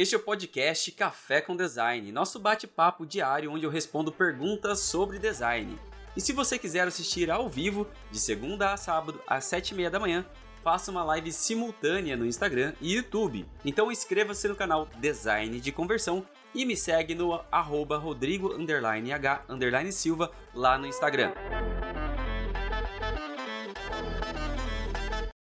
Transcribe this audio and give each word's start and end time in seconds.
Este 0.00 0.14
é 0.14 0.18
o 0.18 0.22
podcast 0.22 0.92
Café 0.92 1.40
com 1.40 1.56
Design, 1.56 2.12
nosso 2.12 2.38
bate-papo 2.38 3.04
diário 3.04 3.50
onde 3.50 3.66
eu 3.66 3.70
respondo 3.70 4.12
perguntas 4.12 4.78
sobre 4.78 5.18
design. 5.18 5.76
E 6.16 6.20
se 6.20 6.32
você 6.32 6.56
quiser 6.56 6.86
assistir 6.86 7.28
ao 7.32 7.48
vivo, 7.48 7.84
de 8.08 8.20
segunda 8.20 8.72
a 8.72 8.76
sábado, 8.76 9.20
às 9.26 9.46
sete 9.46 9.70
e 9.70 9.74
meia 9.74 9.90
da 9.90 9.98
manhã, 9.98 10.24
faça 10.62 10.92
uma 10.92 11.02
live 11.02 11.32
simultânea 11.32 12.16
no 12.16 12.24
Instagram 12.24 12.74
e 12.80 12.94
YouTube. 12.94 13.44
Então 13.64 13.90
inscreva-se 13.90 14.46
no 14.46 14.54
canal 14.54 14.88
Design 14.98 15.58
de 15.58 15.72
Conversão 15.72 16.24
e 16.54 16.64
me 16.64 16.76
segue 16.76 17.16
no 17.16 17.32
arroba 17.50 17.98
rodrigo 17.98 18.54
h 18.54 19.90
silva 19.90 20.30
lá 20.54 20.78
no 20.78 20.86
Instagram. 20.86 21.32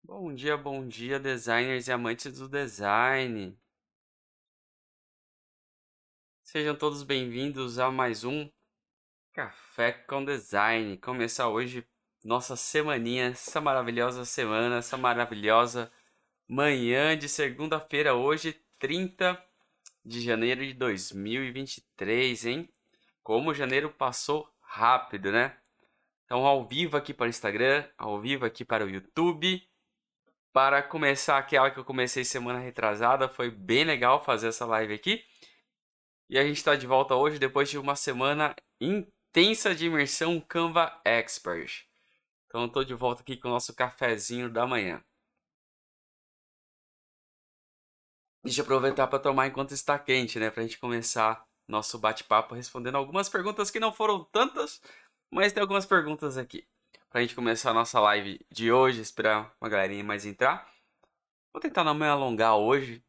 Bom 0.04 0.34
dia, 0.34 0.58
bom 0.58 0.86
dia, 0.86 1.18
designers 1.18 1.88
e 1.88 1.92
amantes 1.92 2.38
do 2.38 2.46
design. 2.46 3.56
Sejam 6.52 6.74
todos 6.74 7.02
bem-vindos 7.02 7.78
a 7.78 7.90
mais 7.90 8.24
um 8.24 8.46
Café 9.32 9.90
com 9.90 10.22
Design. 10.22 10.98
Começar 10.98 11.48
hoje 11.48 11.82
nossa 12.22 12.56
semaninha, 12.56 13.28
essa 13.28 13.58
maravilhosa 13.58 14.26
semana, 14.26 14.76
essa 14.76 14.98
maravilhosa 14.98 15.90
manhã 16.46 17.16
de 17.16 17.26
segunda-feira, 17.26 18.14
hoje, 18.14 18.54
30 18.78 19.42
de 20.04 20.20
janeiro 20.20 20.60
de 20.60 20.74
2023, 20.74 22.44
hein? 22.44 22.68
Como 23.22 23.54
janeiro 23.54 23.88
passou 23.88 24.46
rápido, 24.60 25.32
né? 25.32 25.56
Então, 26.26 26.44
ao 26.44 26.68
vivo 26.68 26.98
aqui 26.98 27.14
para 27.14 27.28
o 27.28 27.30
Instagram, 27.30 27.82
ao 27.96 28.20
vivo 28.20 28.44
aqui 28.44 28.62
para 28.62 28.84
o 28.84 28.90
YouTube. 28.90 29.66
Para 30.52 30.82
começar 30.82 31.38
aquela 31.38 31.70
que 31.70 31.78
eu 31.78 31.84
comecei 31.84 32.26
semana 32.26 32.58
retrasada, 32.58 33.26
foi 33.26 33.50
bem 33.50 33.84
legal 33.84 34.22
fazer 34.22 34.48
essa 34.48 34.66
live 34.66 34.92
aqui. 34.92 35.24
E 36.32 36.38
a 36.38 36.44
gente 36.46 36.56
está 36.56 36.74
de 36.74 36.86
volta 36.86 37.14
hoje 37.14 37.38
depois 37.38 37.68
de 37.68 37.76
uma 37.76 37.94
semana 37.94 38.56
intensa 38.80 39.74
de 39.74 39.84
imersão 39.84 40.40
Canva 40.40 40.98
Expert. 41.04 41.84
Então 42.46 42.64
estou 42.64 42.82
de 42.82 42.94
volta 42.94 43.20
aqui 43.20 43.36
com 43.36 43.48
o 43.48 43.50
nosso 43.50 43.74
cafezinho 43.74 44.48
da 44.48 44.66
manhã. 44.66 45.04
Deixa 48.42 48.62
eu 48.62 48.64
aproveitar 48.64 49.08
para 49.08 49.18
tomar 49.18 49.46
enquanto 49.46 49.72
está 49.72 49.98
quente, 49.98 50.38
né? 50.38 50.50
Para 50.50 50.62
a 50.62 50.66
gente 50.66 50.78
começar 50.78 51.44
nosso 51.68 51.98
bate-papo 51.98 52.54
respondendo 52.54 52.94
algumas 52.94 53.28
perguntas 53.28 53.70
que 53.70 53.78
não 53.78 53.92
foram 53.92 54.24
tantas, 54.24 54.80
mas 55.30 55.52
tem 55.52 55.60
algumas 55.60 55.84
perguntas 55.84 56.38
aqui. 56.38 56.66
Para 57.10 57.20
a 57.20 57.22
gente 57.22 57.34
começar 57.34 57.72
a 57.72 57.74
nossa 57.74 58.00
live 58.00 58.40
de 58.50 58.72
hoje, 58.72 59.02
esperar 59.02 59.54
uma 59.60 59.68
galerinha 59.68 60.02
mais 60.02 60.24
entrar. 60.24 60.66
Vou 61.52 61.60
tentar 61.60 61.84
não 61.84 61.92
me 61.92 62.06
alongar 62.06 62.56
hoje, 62.56 63.04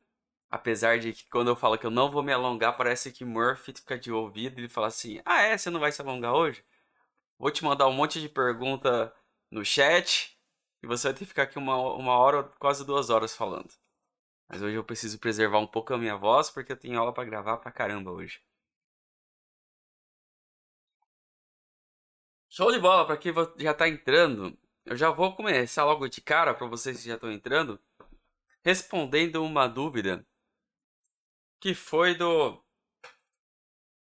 Apesar 0.54 1.00
de 1.00 1.14
que 1.14 1.28
quando 1.32 1.48
eu 1.48 1.56
falo 1.56 1.80
que 1.80 1.86
eu 1.88 1.90
não 1.90 2.12
vou 2.12 2.22
me 2.22 2.32
alongar, 2.32 2.78
parece 2.78 3.12
que 3.12 3.26
Murphy 3.26 3.73
fica 3.73 3.98
de 3.98 4.12
ouvido 4.12 4.62
e 4.62 4.70
fala 4.70 4.86
assim: 4.86 5.20
Ah, 5.26 5.42
é? 5.42 5.58
Você 5.58 5.72
não 5.72 5.80
vai 5.80 5.92
se 5.92 6.00
alongar 6.00 6.36
hoje? 6.36 6.64
Vou 7.40 7.52
te 7.52 7.64
mandar 7.64 7.88
um 7.88 7.94
monte 7.94 8.22
de 8.22 8.30
pergunta 8.30 9.12
no 9.52 9.66
chat 9.66 10.38
e 10.84 10.88
você 10.88 11.08
vai 11.08 11.14
ter 11.16 11.20
que 11.22 11.26
ficar 11.26 11.44
aqui 11.44 11.58
uma, 11.58 11.76
uma 11.95 12.14
hora, 12.18 12.44
quase 12.60 12.86
duas 12.86 13.10
horas 13.10 13.36
falando. 13.36 13.73
Mas 14.48 14.62
hoje 14.62 14.76
eu 14.76 14.84
preciso 14.84 15.20
preservar 15.20 15.60
um 15.60 15.68
pouco 15.68 15.94
a 15.94 15.98
minha 15.98 16.16
voz 16.16 16.52
porque 16.52 16.73
eu 16.73 16.78
tenho 16.78 17.00
aula 17.00 17.14
para 17.14 17.26
gravar 17.26 17.58
pra 17.58 17.72
caramba 17.72 18.12
hoje. 18.12 18.40
Show 22.50 22.72
de 22.72 22.80
bola 22.80 23.06
para 23.08 23.17
quem 23.17 23.34
já 23.58 23.73
tá 23.73 23.88
entrando. 23.90 24.58
Eu 24.86 24.95
já 24.95 25.10
vou 25.10 25.36
começar 25.36 25.84
logo 25.86 26.08
de 26.08 26.22
cara 26.22 26.54
para 26.54 26.67
vocês 26.67 27.02
que 27.02 27.08
já 27.08 27.16
estão 27.16 27.32
entrando, 27.32 27.80
respondendo 28.64 29.44
uma 29.44 29.67
dúvida 29.67 30.26
que 31.64 31.73
foi 31.73 32.14
do 32.14 32.61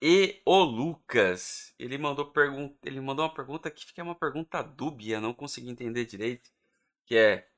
e 0.01 0.41
o 0.47 0.63
Lucas. 0.63 1.75
Ele 1.81 1.99
mandou 1.99 2.31
pergunta, 2.31 2.79
ele 2.85 3.01
mandou 3.01 3.25
uma 3.25 3.35
pergunta 3.35 3.69
que 3.69 3.85
fica 3.85 4.05
uma 4.05 4.15
pergunta 4.15 4.63
dúbia, 4.63 5.21
não 5.21 5.35
consegui 5.35 5.69
entender 5.69 6.05
direito, 6.05 6.49
que 7.05 7.17
é: 7.17 7.49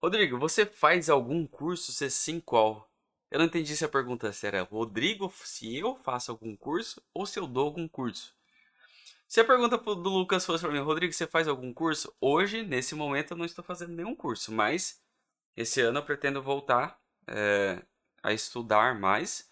Rodrigo, 0.00 0.38
você 0.38 0.64
faz 0.64 1.10
algum 1.10 1.48
curso? 1.48 1.90
Se 1.90 2.08
sim, 2.10 2.38
qual? 2.38 2.88
Eu 3.28 3.40
não 3.40 3.46
entendi 3.46 3.76
se 3.76 3.84
a 3.84 3.88
pergunta 3.88 4.32
se 4.32 4.46
era 4.46 4.62
Rodrigo, 4.62 5.32
se 5.44 5.76
eu 5.76 5.96
faço 5.96 6.30
algum 6.30 6.56
curso 6.56 7.02
ou 7.12 7.26
se 7.26 7.36
eu 7.40 7.48
dou 7.48 7.64
algum 7.64 7.88
curso. 7.88 8.32
Se 9.26 9.40
a 9.40 9.44
pergunta 9.44 9.76
do 9.76 10.10
Lucas 10.10 10.46
fosse 10.46 10.62
para 10.62 10.72
mim, 10.72 10.78
Rodrigo, 10.78 11.12
você 11.12 11.26
faz 11.26 11.48
algum 11.48 11.74
curso? 11.74 12.14
Hoje, 12.20 12.62
nesse 12.62 12.94
momento, 12.94 13.32
eu 13.32 13.36
não 13.36 13.44
estou 13.44 13.64
fazendo 13.64 13.94
nenhum 13.94 14.14
curso, 14.14 14.52
mas 14.52 15.02
esse 15.56 15.80
ano 15.80 15.98
eu 15.98 16.04
pretendo 16.04 16.40
voltar 16.40 17.00
é, 17.26 17.84
a 18.24 18.32
estudar 18.32 18.98
mais. 18.98 19.48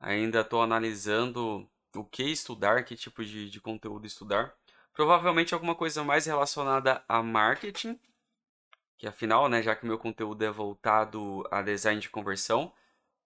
Ainda 0.00 0.40
estou 0.40 0.60
analisando 0.60 1.70
o 1.94 2.04
que 2.04 2.24
estudar, 2.24 2.84
que 2.84 2.96
tipo 2.96 3.24
de, 3.24 3.48
de 3.48 3.60
conteúdo 3.60 4.06
estudar. 4.06 4.54
Provavelmente 4.92 5.54
alguma 5.54 5.74
coisa 5.74 6.04
mais 6.04 6.26
relacionada 6.26 7.04
a 7.08 7.22
marketing, 7.22 7.98
que 8.98 9.06
afinal, 9.06 9.48
né, 9.48 9.62
já 9.62 9.74
que 9.74 9.86
meu 9.86 9.98
conteúdo 9.98 10.42
é 10.44 10.50
voltado 10.50 11.46
a 11.50 11.62
design 11.62 12.00
de 12.00 12.10
conversão, 12.10 12.72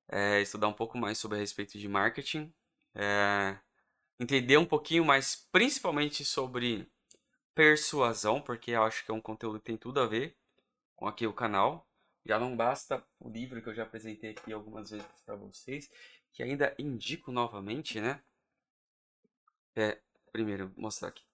é, 0.09 0.41
estudar 0.41 0.69
um 0.69 0.73
pouco 0.73 0.99
mais 0.99 1.19
sobre 1.19 1.39
a 1.39 1.41
respeito 1.41 1.79
de 1.79 1.89
marketing, 1.89 2.53
é, 2.95 3.57
entender 4.21 4.59
um 4.59 4.67
pouquinho 4.67 5.05
mais, 5.05 5.49
principalmente 5.51 6.25
sobre 6.25 6.91
persuasão, 7.55 8.41
porque 8.41 8.73
eu 8.73 8.83
acho 8.83 9.05
que 9.05 9.11
é 9.11 9.15
um 9.15 9.21
conteúdo 9.21 9.59
que 9.59 9.67
tem 9.67 9.77
tudo 9.77 10.01
a 10.01 10.07
ver 10.07 10.37
com 10.95 11.09
aqui 11.09 11.27
o 11.27 11.33
canal. 11.33 11.88
Já 12.29 12.39
não 12.39 12.55
basta 12.55 13.03
o 13.19 13.31
livro 13.31 13.63
que 13.63 13.71
eu 13.71 13.75
já 13.75 13.85
apresentei 13.85 14.33
aqui 14.33 14.53
algumas 14.53 14.91
vezes 14.91 15.07
para 15.25 15.35
vocês, 15.35 15.91
que 16.31 16.43
ainda 16.43 16.75
indico 16.79 17.33
novamente, 17.33 18.03
né? 18.03 18.23
É, 19.75 19.99
primeiro, 20.31 20.71
mostrar 20.77 21.09
aqui. 21.09 21.25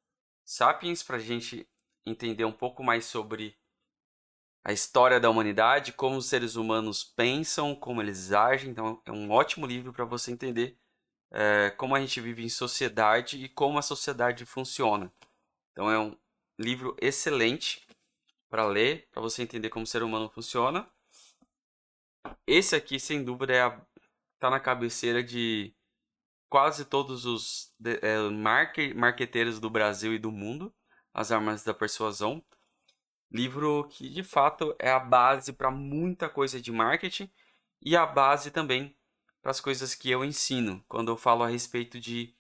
Sapiens, 0.45 1.03
para 1.03 1.17
a 1.17 1.21
gente 1.21 1.69
entender 2.07 2.45
um 2.45 2.53
pouco 2.53 2.85
mais 2.85 3.07
sobre 3.07 3.59
a 4.63 4.73
história 4.73 5.19
da 5.19 5.29
humanidade, 5.29 5.93
como 5.93 6.17
os 6.17 6.27
seres 6.27 6.55
humanos 6.55 7.03
pensam, 7.03 7.75
como 7.75 8.01
eles 8.01 8.31
agem. 8.31 8.71
Então, 8.71 9.03
é 9.05 9.11
um 9.11 9.33
ótimo 9.33 9.67
livro 9.67 9.93
para 9.93 10.05
você 10.05 10.31
entender 10.31 10.79
é, 11.33 11.71
como 11.71 11.97
a 11.97 12.01
gente 12.01 12.21
vive 12.21 12.45
em 12.45 12.49
sociedade 12.49 13.43
e 13.43 13.49
como 13.49 13.79
a 13.79 13.83
sociedade 13.83 14.47
funciona. 14.47 15.13
Então, 15.73 15.91
é 15.91 15.99
um 15.99 16.17
livro 16.57 16.97
excelente 17.01 17.84
para 18.55 18.67
ler, 18.67 19.09
para 19.11 19.21
você 19.21 19.43
entender 19.43 19.69
como 19.69 19.83
o 19.83 19.87
ser 19.87 20.05
humano 20.05 20.31
funciona. 20.31 20.89
Esse 22.47 22.77
aqui, 22.77 23.01
sem 23.01 23.25
dúvida, 23.25 23.53
é 23.53 23.63
a, 23.63 23.85
tá 24.39 24.49
na 24.49 24.61
cabeceira 24.61 25.25
de 25.25 25.75
quase 26.49 26.85
todos 26.85 27.27
os 27.27 27.75
é, 28.01 28.17
marque, 28.31 28.95
marqueteiros 28.95 29.59
do 29.59 29.69
Brasil 29.69 30.15
e 30.15 30.21
do 30.21 30.31
mundo, 30.31 30.73
As 31.13 31.33
Armas 31.33 31.65
da 31.65 31.75
Persuasão. 31.75 32.45
Livro 33.29 33.89
que, 33.91 34.09
de 34.09 34.23
fato, 34.23 34.73
é 34.79 34.89
a 34.89 35.01
base 35.01 35.53
para 35.53 35.73
muita 35.73 36.29
coisa 36.29 36.61
de 36.61 36.71
marketing 36.71 37.29
e 37.83 37.97
a 37.97 38.07
base 38.07 38.53
também 38.53 38.97
para 39.43 39.51
as 39.51 39.61
coisas 39.61 39.97
que 39.97 40.09
eu 40.13 40.25
ensino, 40.25 40.81
quando 40.87 41.11
eu 41.11 41.17
falo 41.17 41.43
a 41.43 41.49
respeito 41.49 41.99
de 41.99 42.33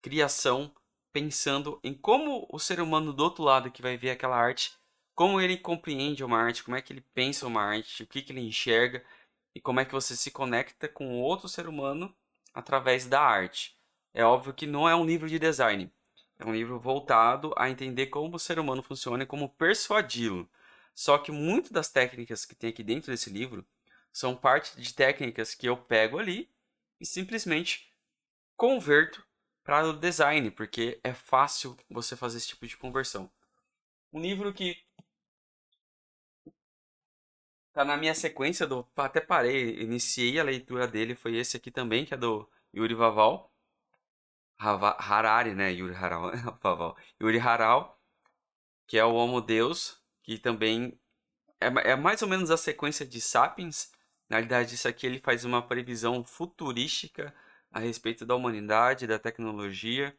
criação, 0.00 0.72
pensando 1.12 1.80
em 1.82 1.92
como 1.92 2.46
o 2.48 2.60
ser 2.60 2.80
humano 2.80 3.12
do 3.12 3.24
outro 3.24 3.42
lado 3.42 3.72
que 3.72 3.82
vai 3.82 3.96
ver 3.96 4.10
aquela 4.10 4.36
arte 4.36 4.75
como 5.16 5.40
ele 5.40 5.56
compreende 5.56 6.22
uma 6.22 6.38
arte, 6.38 6.62
como 6.62 6.76
é 6.76 6.82
que 6.82 6.92
ele 6.92 7.00
pensa 7.14 7.46
uma 7.46 7.62
arte, 7.62 8.02
o 8.02 8.06
que, 8.06 8.20
que 8.20 8.32
ele 8.32 8.42
enxerga 8.42 9.02
e 9.54 9.60
como 9.60 9.80
é 9.80 9.84
que 9.86 9.92
você 9.92 10.14
se 10.14 10.30
conecta 10.30 10.86
com 10.86 11.22
outro 11.22 11.48
ser 11.48 11.66
humano 11.66 12.14
através 12.52 13.06
da 13.06 13.22
arte. 13.22 13.74
É 14.12 14.22
óbvio 14.22 14.52
que 14.52 14.66
não 14.66 14.86
é 14.86 14.94
um 14.94 15.06
livro 15.06 15.26
de 15.26 15.38
design, 15.38 15.90
é 16.38 16.44
um 16.44 16.54
livro 16.54 16.78
voltado 16.78 17.54
a 17.56 17.70
entender 17.70 18.08
como 18.08 18.36
o 18.36 18.38
ser 18.38 18.58
humano 18.58 18.82
funciona 18.82 19.22
e 19.22 19.26
como 19.26 19.48
persuadi-lo. 19.48 20.46
Só 20.94 21.16
que 21.16 21.32
muitas 21.32 21.70
das 21.70 21.88
técnicas 21.88 22.44
que 22.44 22.54
tem 22.54 22.68
aqui 22.68 22.82
dentro 22.82 23.10
desse 23.10 23.30
livro 23.30 23.66
são 24.12 24.36
parte 24.36 24.78
de 24.78 24.92
técnicas 24.94 25.54
que 25.54 25.66
eu 25.66 25.78
pego 25.78 26.18
ali 26.18 26.50
e 27.00 27.06
simplesmente 27.06 27.90
converto 28.54 29.24
para 29.64 29.88
o 29.88 29.94
design, 29.94 30.50
porque 30.50 31.00
é 31.02 31.14
fácil 31.14 31.74
você 31.88 32.14
fazer 32.14 32.36
esse 32.36 32.48
tipo 32.48 32.66
de 32.66 32.76
conversão. 32.76 33.30
Um 34.12 34.20
livro 34.20 34.52
que 34.52 34.85
tá 37.76 37.84
na 37.84 37.94
minha 37.98 38.14
sequência 38.14 38.66
do. 38.66 38.88
Até 38.96 39.20
parei, 39.20 39.82
iniciei 39.82 40.40
a 40.40 40.44
leitura 40.44 40.88
dele, 40.88 41.14
foi 41.14 41.36
esse 41.36 41.58
aqui 41.58 41.70
também, 41.70 42.06
que 42.06 42.14
é 42.14 42.16
do 42.16 42.48
Yuri 42.74 42.94
Vaval. 42.94 43.52
Harari, 44.58 45.54
né? 45.54 45.70
Yuri 45.72 45.94
Haral. 45.94 46.32
Yuri 47.20 47.38
Haral, 47.38 48.00
que 48.86 48.96
é 48.98 49.04
o 49.04 49.12
Homo 49.12 49.42
Deus, 49.42 50.00
que 50.22 50.38
também 50.38 50.98
é, 51.60 51.66
é 51.92 51.96
mais 51.96 52.22
ou 52.22 52.28
menos 52.28 52.50
a 52.50 52.56
sequência 52.56 53.04
de 53.04 53.20
Sapiens. 53.20 53.92
Na 54.26 54.36
realidade, 54.36 54.74
isso 54.74 54.88
aqui 54.88 55.06
ele 55.06 55.20
faz 55.20 55.44
uma 55.44 55.60
previsão 55.60 56.24
futurística 56.24 57.34
a 57.70 57.78
respeito 57.78 58.24
da 58.24 58.34
humanidade, 58.34 59.06
da 59.06 59.18
tecnologia 59.18 60.16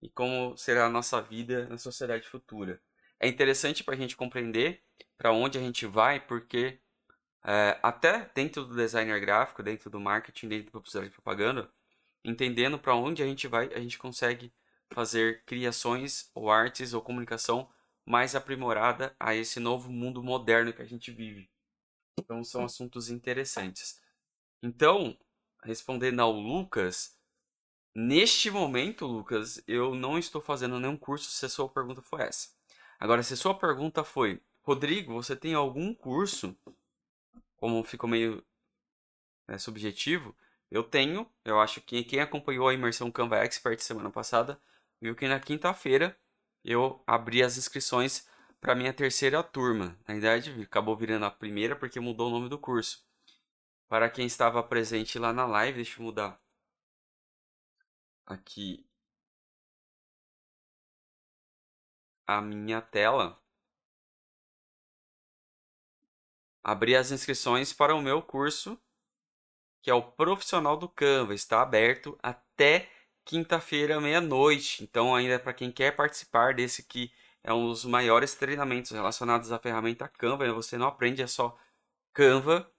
e 0.00 0.08
como 0.08 0.56
será 0.56 0.86
a 0.86 0.88
nossa 0.88 1.20
vida 1.20 1.66
na 1.66 1.78
sociedade 1.78 2.28
futura. 2.28 2.80
É 3.18 3.26
interessante 3.26 3.82
para 3.82 3.94
a 3.94 3.98
gente 3.98 4.16
compreender 4.16 4.84
para 5.18 5.32
onde 5.32 5.58
a 5.58 5.60
gente 5.60 5.84
vai, 5.84 6.20
porque 6.20 6.80
é, 7.44 7.78
até 7.82 8.30
dentro 8.34 8.64
do 8.64 8.74
designer 8.76 9.20
gráfico, 9.20 9.62
dentro 9.62 9.90
do 9.90 10.00
marketing, 10.00 10.48
dentro 10.48 10.66
do 10.66 10.72
publicidade 10.72 11.08
de 11.08 11.14
propaganda, 11.14 11.70
entendendo 12.24 12.78
para 12.78 12.94
onde 12.94 13.22
a 13.22 13.26
gente 13.26 13.48
vai, 13.48 13.72
a 13.74 13.80
gente 13.80 13.98
consegue 13.98 14.52
fazer 14.92 15.42
criações 15.44 16.30
ou 16.34 16.50
artes 16.50 16.94
ou 16.94 17.00
comunicação 17.00 17.68
mais 18.04 18.34
aprimorada 18.34 19.14
a 19.18 19.34
esse 19.34 19.58
novo 19.58 19.90
mundo 19.90 20.22
moderno 20.22 20.72
que 20.72 20.82
a 20.82 20.86
gente 20.86 21.10
vive. 21.10 21.50
Então 22.18 22.44
são 22.44 22.64
assuntos 22.64 23.08
interessantes. 23.08 24.00
Então, 24.62 25.16
respondendo 25.64 26.20
ao 26.20 26.32
Lucas, 26.32 27.16
neste 27.94 28.50
momento, 28.50 29.06
Lucas, 29.06 29.62
eu 29.66 29.94
não 29.94 30.18
estou 30.18 30.40
fazendo 30.40 30.78
nenhum 30.78 30.96
curso 30.96 31.30
se 31.30 31.46
a 31.46 31.48
sua 31.48 31.68
pergunta 31.68 32.02
foi 32.02 32.22
essa. 32.22 32.50
Agora, 33.00 33.22
se 33.22 33.34
a 33.34 33.36
sua 33.36 33.54
pergunta 33.58 34.04
foi, 34.04 34.40
Rodrigo, 34.62 35.14
você 35.14 35.34
tem 35.34 35.54
algum 35.54 35.92
curso? 35.92 36.56
Como 37.62 37.84
ficou 37.84 38.10
meio 38.10 38.44
né, 39.46 39.56
subjetivo, 39.56 40.34
eu 40.68 40.82
tenho. 40.82 41.30
Eu 41.44 41.60
acho 41.60 41.80
que 41.80 42.02
quem 42.02 42.18
acompanhou 42.18 42.66
a 42.66 42.74
imersão 42.74 43.08
Canva 43.08 43.36
Expert 43.38 43.78
semana 43.78 44.10
passada 44.10 44.60
viu 45.00 45.14
que 45.14 45.28
na 45.28 45.38
quinta-feira 45.38 46.18
eu 46.64 47.00
abri 47.06 47.40
as 47.40 47.56
inscrições 47.56 48.28
para 48.60 48.74
minha 48.74 48.92
terceira 48.92 49.44
turma. 49.44 49.96
Na 50.08 50.14
verdade, 50.14 50.60
acabou 50.60 50.96
virando 50.96 51.24
a 51.24 51.30
primeira 51.30 51.76
porque 51.76 52.00
mudou 52.00 52.30
o 52.30 52.32
nome 52.32 52.48
do 52.48 52.58
curso. 52.58 53.06
Para 53.88 54.10
quem 54.10 54.26
estava 54.26 54.60
presente 54.60 55.16
lá 55.16 55.32
na 55.32 55.46
live, 55.46 55.76
deixa 55.76 56.00
eu 56.00 56.04
mudar 56.04 56.40
aqui 58.26 58.84
a 62.26 62.40
minha 62.40 62.80
tela. 62.80 63.41
Abri 66.62 66.94
as 66.96 67.10
inscrições 67.10 67.72
para 67.72 67.94
o 67.94 68.02
meu 68.02 68.22
curso, 68.22 68.78
que 69.82 69.90
é 69.90 69.94
o 69.94 70.02
Profissional 70.02 70.76
do 70.76 70.88
Canva. 70.88 71.34
Está 71.34 71.62
aberto 71.62 72.18
até 72.22 72.88
quinta-feira, 73.24 74.00
meia-noite. 74.00 74.82
Então, 74.82 75.14
ainda 75.14 75.38
para 75.38 75.52
quem 75.52 75.70
quer 75.70 75.96
participar 75.96 76.54
desse 76.54 76.82
que 76.84 77.12
é 77.42 77.52
um 77.52 77.68
dos 77.68 77.84
maiores 77.84 78.34
treinamentos 78.34 78.92
relacionados 78.92 79.50
à 79.50 79.58
ferramenta 79.58 80.08
Canva, 80.08 80.46
né? 80.46 80.52
você 80.52 80.78
não 80.78 80.86
aprende 80.86 81.22
é 81.22 81.26
só 81.26 81.58
Canva, 82.12 82.70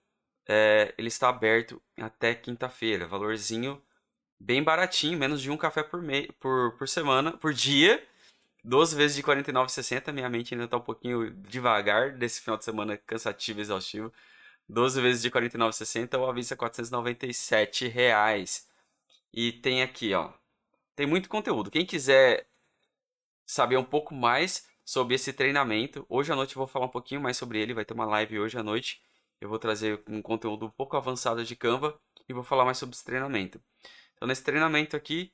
é, 0.46 0.94
ele 0.96 1.08
está 1.08 1.28
aberto 1.28 1.82
até 1.98 2.34
quinta-feira. 2.34 3.06
Valorzinho 3.06 3.82
bem 4.38 4.62
baratinho, 4.62 5.18
menos 5.18 5.40
de 5.40 5.50
um 5.50 5.56
café 5.56 5.82
por, 5.82 6.02
por, 6.38 6.76
por 6.76 6.88
semana, 6.88 7.32
por 7.32 7.52
dia. 7.52 8.06
12 8.64 8.96
vezes 8.96 9.16
de 9.16 9.22
R$ 9.22 9.28
49,60. 9.28 10.12
Minha 10.12 10.28
mente 10.28 10.54
ainda 10.54 10.64
está 10.64 10.76
um 10.78 10.80
pouquinho 10.80 11.30
devagar 11.30 12.16
desse 12.16 12.40
final 12.40 12.56
de 12.56 12.64
semana 12.64 12.96
cansativo 12.96 13.60
e 13.60 13.62
exaustivo. 13.62 14.12
12 14.68 15.00
vezes 15.00 15.22
de 15.22 15.28
R$ 15.28 15.34
49,60 15.34 16.18
ou 16.18 16.56
497 16.56 17.86
reais. 17.88 18.66
E 19.32 19.52
tem 19.52 19.82
aqui, 19.82 20.14
ó. 20.14 20.32
Tem 20.96 21.06
muito 21.06 21.28
conteúdo. 21.28 21.70
Quem 21.70 21.84
quiser 21.84 22.46
saber 23.46 23.76
um 23.76 23.84
pouco 23.84 24.14
mais 24.14 24.66
sobre 24.84 25.14
esse 25.14 25.32
treinamento, 25.32 26.06
hoje 26.08 26.32
à 26.32 26.36
noite 26.36 26.56
eu 26.56 26.60
vou 26.60 26.66
falar 26.66 26.86
um 26.86 26.90
pouquinho 26.90 27.20
mais 27.20 27.36
sobre 27.36 27.60
ele. 27.60 27.74
Vai 27.74 27.84
ter 27.84 27.94
uma 27.94 28.06
live 28.06 28.38
hoje 28.38 28.58
à 28.58 28.62
noite. 28.62 29.02
Eu 29.40 29.48
vou 29.48 29.58
trazer 29.58 30.02
um 30.08 30.22
conteúdo 30.22 30.66
um 30.66 30.70
pouco 30.70 30.96
avançado 30.96 31.44
de 31.44 31.56
Canva 31.56 31.98
e 32.28 32.32
vou 32.32 32.42
falar 32.42 32.64
mais 32.64 32.78
sobre 32.78 32.94
esse 32.94 33.04
treinamento. 33.04 33.60
Então, 34.14 34.28
nesse 34.28 34.42
treinamento 34.42 34.96
aqui, 34.96 35.32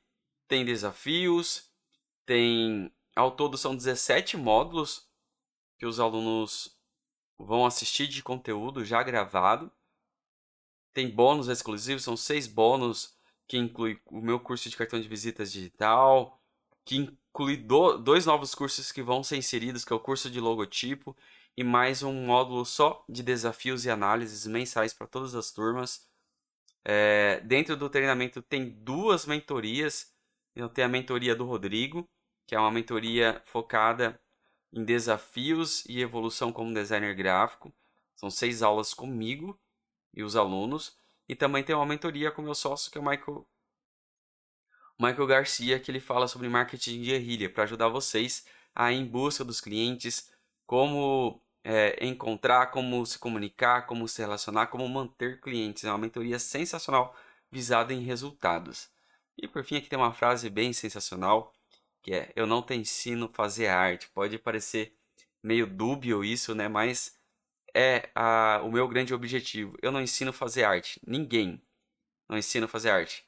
tem 0.49 0.65
desafios, 0.65 1.71
tem. 2.27 2.93
Ao 3.15 3.31
todo 3.31 3.57
são 3.57 3.77
17 3.77 4.37
módulos 4.37 5.09
que 5.79 5.87
os 5.87 5.99
alunos 5.99 6.77
vão 7.39 7.65
assistir 7.65 8.07
de 8.07 8.23
conteúdo 8.23 8.85
já 8.85 9.03
gravado. 9.03 9.71
Tem 10.93 11.09
bônus 11.09 11.49
exclusivos, 11.49 12.05
são 12.05 12.17
seis 12.17 12.47
bônus 12.47 13.17
que 13.47 13.57
inclui 13.57 14.01
o 14.07 14.21
meu 14.21 14.39
curso 14.39 14.69
de 14.69 14.77
cartão 14.77 15.01
de 15.01 15.09
visitas 15.09 15.51
digital, 15.51 16.41
que 16.85 16.97
inclui 16.97 17.57
do, 17.57 17.99
dois 17.99 18.27
novos 18.27 18.55
cursos 18.55 18.93
que 18.93 19.03
vão 19.03 19.23
ser 19.23 19.37
inseridos, 19.37 19.85
que 19.85 19.93
é 19.93 19.97
o 19.97 20.01
curso 20.01 20.31
de 20.31 20.41
logotipo 20.41 21.17
e 21.57 21.65
mais 21.65 22.03
um 22.03 22.13
módulo 22.27 22.65
só 22.65 23.05
de 23.09 23.23
desafios 23.23 23.85
e 23.85 23.91
análises 23.91 24.47
mensais 24.47 24.95
para 24.95 25.07
todas 25.07 25.35
as 25.35 25.51
turmas. 25.51 26.09
É, 26.85 27.41
dentro 27.41 27.77
do 27.77 27.91
treinamento 27.91 28.41
tem 28.43 28.71
duas 28.71 29.27
mentorias. 29.27 30.15
Então 30.55 30.69
tem 30.69 30.85
a 30.85 30.89
mentoria 30.89 31.35
do 31.35 31.45
Rodrigo, 31.45 32.09
que 32.51 32.57
é 32.57 32.59
uma 32.59 32.73
mentoria 32.73 33.41
focada 33.45 34.21
em 34.73 34.85
desafios 34.85 35.85
e 35.87 36.01
evolução 36.01 36.53
como 36.53 36.75
designer 36.75 37.15
gráfico. 37.15 37.73
São 38.17 38.29
seis 38.29 38.61
aulas 38.61 38.93
comigo 38.93 39.57
e 40.13 40.25
os 40.25 40.35
alunos. 40.35 40.99
E 41.29 41.37
também 41.37 41.63
tem 41.63 41.77
uma 41.77 41.87
mentoria 41.87 42.29
com 42.33 42.43
meu 42.43 42.57
sócio, 42.57 42.91
que 42.91 42.99
é 42.99 43.01
o 43.01 43.09
Michael, 43.09 43.47
Michael 44.99 45.27
Garcia, 45.29 45.79
que 45.79 45.93
ele 45.93 46.01
fala 46.01 46.27
sobre 46.27 46.49
marketing 46.49 47.01
de 47.01 47.11
guerrilha, 47.11 47.49
para 47.49 47.63
ajudar 47.63 47.87
vocês 47.87 48.45
a 48.75 48.91
ir 48.91 48.97
em 48.97 49.07
busca 49.07 49.45
dos 49.45 49.61
clientes, 49.61 50.29
como 50.67 51.41
é, 51.63 52.05
encontrar, 52.05 52.73
como 52.73 53.07
se 53.07 53.17
comunicar, 53.17 53.87
como 53.87 54.09
se 54.09 54.21
relacionar, 54.21 54.67
como 54.67 54.89
manter 54.89 55.41
clientes. 55.41 55.85
É 55.85 55.89
uma 55.89 55.99
mentoria 55.99 56.41
sensacional 56.41 57.15
visada 57.49 57.95
em 57.95 58.01
resultados. 58.01 58.91
E 59.39 59.47
por 59.47 59.63
fim, 59.63 59.77
aqui 59.77 59.89
tem 59.89 59.97
uma 59.97 60.13
frase 60.13 60.51
bem 60.51 60.73
sensacional, 60.73 61.55
que 62.03 62.13
é: 62.15 62.33
Eu 62.37 62.47
não 62.47 62.63
te 62.63 62.75
ensino 62.75 63.29
fazer 63.33 63.69
arte. 63.69 64.09
Pode 64.11 64.39
parecer 64.39 64.95
meio 65.43 65.67
dúbio 65.67 66.25
isso, 66.25 66.55
né? 66.55 66.69
Mas 66.69 67.19
é 67.75 68.11
a, 68.15 68.61
o 68.65 68.71
meu 68.71 68.89
grande 68.89 69.15
objetivo. 69.15 69.77
Eu 69.83 69.93
não 69.93 70.01
ensino 70.01 70.33
fazer 70.33 70.65
arte. 70.65 71.01
Ninguém 71.07 71.63
não 72.29 72.39
ensina 72.39 72.69
fazer 72.69 72.91
arte. 72.91 73.25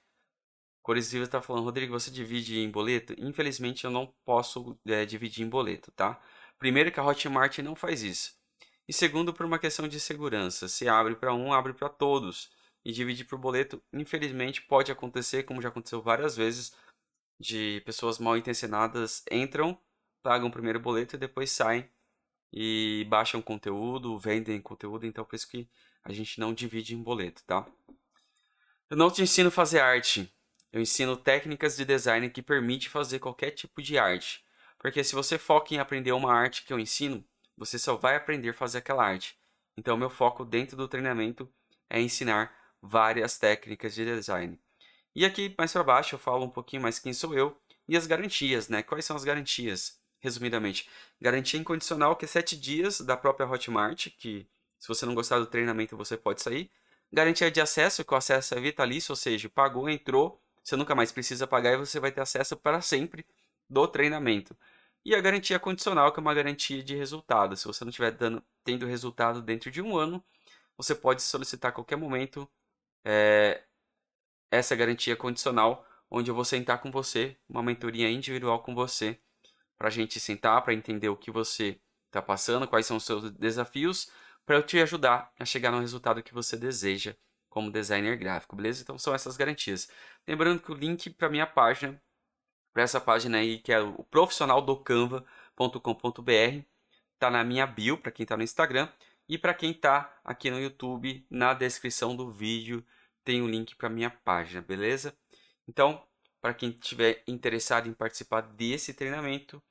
Cores 0.82 1.12
Vivas 1.12 1.28
está 1.28 1.40
falando, 1.40 1.64
Rodrigo, 1.64 1.92
você 1.92 2.10
divide 2.10 2.58
em 2.58 2.70
boleto? 2.70 3.14
Infelizmente 3.16 3.84
eu 3.84 3.90
não 3.90 4.12
posso 4.24 4.78
é, 4.86 5.04
dividir 5.04 5.44
em 5.44 5.48
boleto, 5.48 5.92
tá? 5.92 6.20
Primeiro 6.58 6.90
que 6.90 6.98
a 6.98 7.04
Hotmart 7.04 7.58
não 7.58 7.76
faz 7.76 8.02
isso. 8.02 8.34
E 8.88 8.92
segundo 8.92 9.32
por 9.32 9.46
uma 9.46 9.58
questão 9.58 9.86
de 9.86 10.00
segurança. 10.00 10.68
Se 10.68 10.88
abre 10.88 11.14
para 11.14 11.32
um, 11.34 11.52
abre 11.52 11.72
para 11.72 11.88
todos. 11.88 12.50
E 12.84 12.90
dividir 12.92 13.26
por 13.26 13.38
boleto, 13.38 13.80
infelizmente, 13.92 14.60
pode 14.62 14.90
acontecer, 14.90 15.44
como 15.44 15.62
já 15.62 15.68
aconteceu 15.68 16.02
várias 16.02 16.36
vezes, 16.36 16.74
de 17.42 17.82
pessoas 17.84 18.20
mal 18.20 18.36
intencionadas 18.36 19.24
entram, 19.30 19.76
pagam 20.22 20.48
o 20.48 20.52
primeiro 20.52 20.78
boleto 20.78 21.16
e 21.16 21.18
depois 21.18 21.50
saem 21.50 21.88
e 22.52 23.04
baixam 23.08 23.42
conteúdo, 23.42 24.16
vendem 24.16 24.60
conteúdo, 24.60 25.04
então 25.06 25.24
por 25.24 25.34
isso 25.34 25.48
que 25.48 25.68
a 26.04 26.12
gente 26.12 26.38
não 26.38 26.54
divide 26.54 26.94
em 26.94 27.02
boleto, 27.02 27.42
tá? 27.44 27.66
Eu 28.88 28.96
não 28.96 29.10
te 29.10 29.22
ensino 29.22 29.48
a 29.48 29.52
fazer 29.52 29.80
arte. 29.80 30.32
Eu 30.72 30.80
ensino 30.80 31.16
técnicas 31.16 31.76
de 31.76 31.84
design 31.84 32.30
que 32.30 32.42
permite 32.42 32.88
fazer 32.88 33.18
qualquer 33.18 33.50
tipo 33.50 33.82
de 33.82 33.98
arte. 33.98 34.44
Porque 34.78 35.02
se 35.02 35.14
você 35.14 35.36
foca 35.36 35.74
em 35.74 35.78
aprender 35.78 36.12
uma 36.12 36.32
arte 36.32 36.64
que 36.64 36.72
eu 36.72 36.78
ensino, 36.78 37.24
você 37.56 37.78
só 37.78 37.96
vai 37.96 38.16
aprender 38.16 38.50
a 38.50 38.54
fazer 38.54 38.78
aquela 38.78 39.04
arte. 39.04 39.36
Então 39.76 39.96
meu 39.96 40.10
foco 40.10 40.44
dentro 40.44 40.76
do 40.76 40.88
treinamento 40.88 41.52
é 41.90 42.00
ensinar 42.00 42.54
várias 42.80 43.36
técnicas 43.38 43.94
de 43.94 44.04
design. 44.04 44.60
E 45.14 45.24
aqui 45.24 45.54
mais 45.58 45.72
para 45.72 45.84
baixo 45.84 46.14
eu 46.14 46.18
falo 46.18 46.44
um 46.44 46.50
pouquinho 46.50 46.82
mais 46.82 46.98
quem 46.98 47.12
sou 47.12 47.34
eu 47.34 47.56
e 47.88 47.96
as 47.96 48.06
garantias, 48.06 48.68
né? 48.68 48.82
Quais 48.82 49.04
são 49.04 49.16
as 49.16 49.24
garantias? 49.24 50.02
resumidamente. 50.22 50.88
Garantia 51.20 51.60
incondicional, 51.60 52.16
que 52.16 52.24
é 52.24 52.28
7 52.28 52.56
dias 52.56 53.00
da 53.00 53.16
própria 53.16 53.46
Hotmart, 53.46 54.08
que 54.18 54.46
se 54.78 54.88
você 54.88 55.04
não 55.04 55.14
gostar 55.14 55.38
do 55.40 55.46
treinamento 55.46 55.96
você 55.96 56.16
pode 56.16 56.40
sair. 56.40 56.70
Garantia 57.12 57.50
de 57.50 57.60
acesso, 57.60 58.04
que 58.04 58.14
o 58.14 58.16
acesso 58.16 58.54
é 58.54 58.60
vitalício, 58.60 59.12
ou 59.12 59.16
seja, 59.16 59.48
pagou, 59.50 59.88
entrou, 59.90 60.40
você 60.62 60.76
nunca 60.76 60.94
mais 60.94 61.12
precisa 61.12 61.46
pagar 61.46 61.72
e 61.74 61.76
você 61.76 62.00
vai 62.00 62.12
ter 62.12 62.20
acesso 62.22 62.56
para 62.56 62.80
sempre 62.80 63.26
do 63.68 63.86
treinamento. 63.88 64.56
E 65.04 65.14
a 65.14 65.20
garantia 65.20 65.58
condicional, 65.58 66.12
que 66.12 66.20
é 66.20 66.22
uma 66.22 66.34
garantia 66.34 66.82
de 66.82 66.94
resultado. 66.96 67.56
Se 67.56 67.66
você 67.66 67.84
não 67.84 67.90
estiver 67.90 68.12
dando, 68.12 68.42
tendo 68.64 68.86
resultado 68.86 69.42
dentro 69.42 69.70
de 69.70 69.82
um 69.82 69.96
ano, 69.96 70.24
você 70.76 70.94
pode 70.94 71.22
solicitar 71.22 71.70
a 71.70 71.72
qualquer 71.74 71.96
momento 71.96 72.48
é, 73.04 73.62
essa 74.52 74.76
garantia 74.76 75.16
condicional, 75.16 75.84
onde 76.10 76.30
eu 76.30 76.34
vou 76.34 76.44
sentar 76.44 76.78
com 76.78 76.90
você, 76.90 77.38
uma 77.48 77.62
mentoria 77.62 78.10
individual 78.10 78.62
com 78.62 78.74
você, 78.74 79.18
para 79.78 79.88
a 79.88 79.90
gente 79.90 80.20
sentar, 80.20 80.62
para 80.62 80.74
entender 80.74 81.08
o 81.08 81.16
que 81.16 81.30
você 81.30 81.80
está 82.06 82.20
passando, 82.20 82.68
quais 82.68 82.84
são 82.84 82.98
os 82.98 83.04
seus 83.04 83.30
desafios, 83.30 84.10
para 84.44 84.56
eu 84.56 84.62
te 84.62 84.78
ajudar 84.78 85.32
a 85.40 85.46
chegar 85.46 85.72
no 85.72 85.80
resultado 85.80 86.22
que 86.22 86.34
você 86.34 86.54
deseja 86.54 87.16
como 87.48 87.70
designer 87.70 88.18
gráfico, 88.18 88.54
beleza? 88.54 88.82
Então 88.82 88.98
são 88.98 89.14
essas 89.14 89.38
garantias. 89.38 89.88
Lembrando 90.28 90.60
que 90.60 90.70
o 90.70 90.74
link 90.74 91.08
para 91.08 91.30
minha 91.30 91.46
página, 91.46 91.98
para 92.74 92.82
essa 92.82 93.00
página 93.00 93.38
aí 93.38 93.58
que 93.58 93.72
é 93.72 93.80
o 93.80 94.04
profissionaldocanva.com.br, 94.04 96.66
tá 97.18 97.30
na 97.30 97.42
minha 97.42 97.66
bio 97.66 97.96
para 97.96 98.12
quem 98.12 98.24
está 98.24 98.36
no 98.36 98.42
Instagram 98.42 98.86
e 99.26 99.38
para 99.38 99.54
quem 99.54 99.70
está 99.70 100.14
aqui 100.22 100.50
no 100.50 100.60
YouTube, 100.60 101.26
na 101.30 101.54
descrição 101.54 102.14
do 102.14 102.30
vídeo 102.30 102.84
tem 103.24 103.40
o 103.40 103.44
um 103.44 103.48
link 103.48 103.76
para 103.76 103.88
minha 103.88 104.10
página, 104.10 104.60
beleza? 104.60 105.16
Então, 105.66 106.06
para 106.40 106.54
quem 106.54 106.70
estiver 106.70 107.22
interessado 107.26 107.88
em 107.88 107.94
participar 107.94 108.42
desse 108.42 108.92
treinamento, 108.94 109.62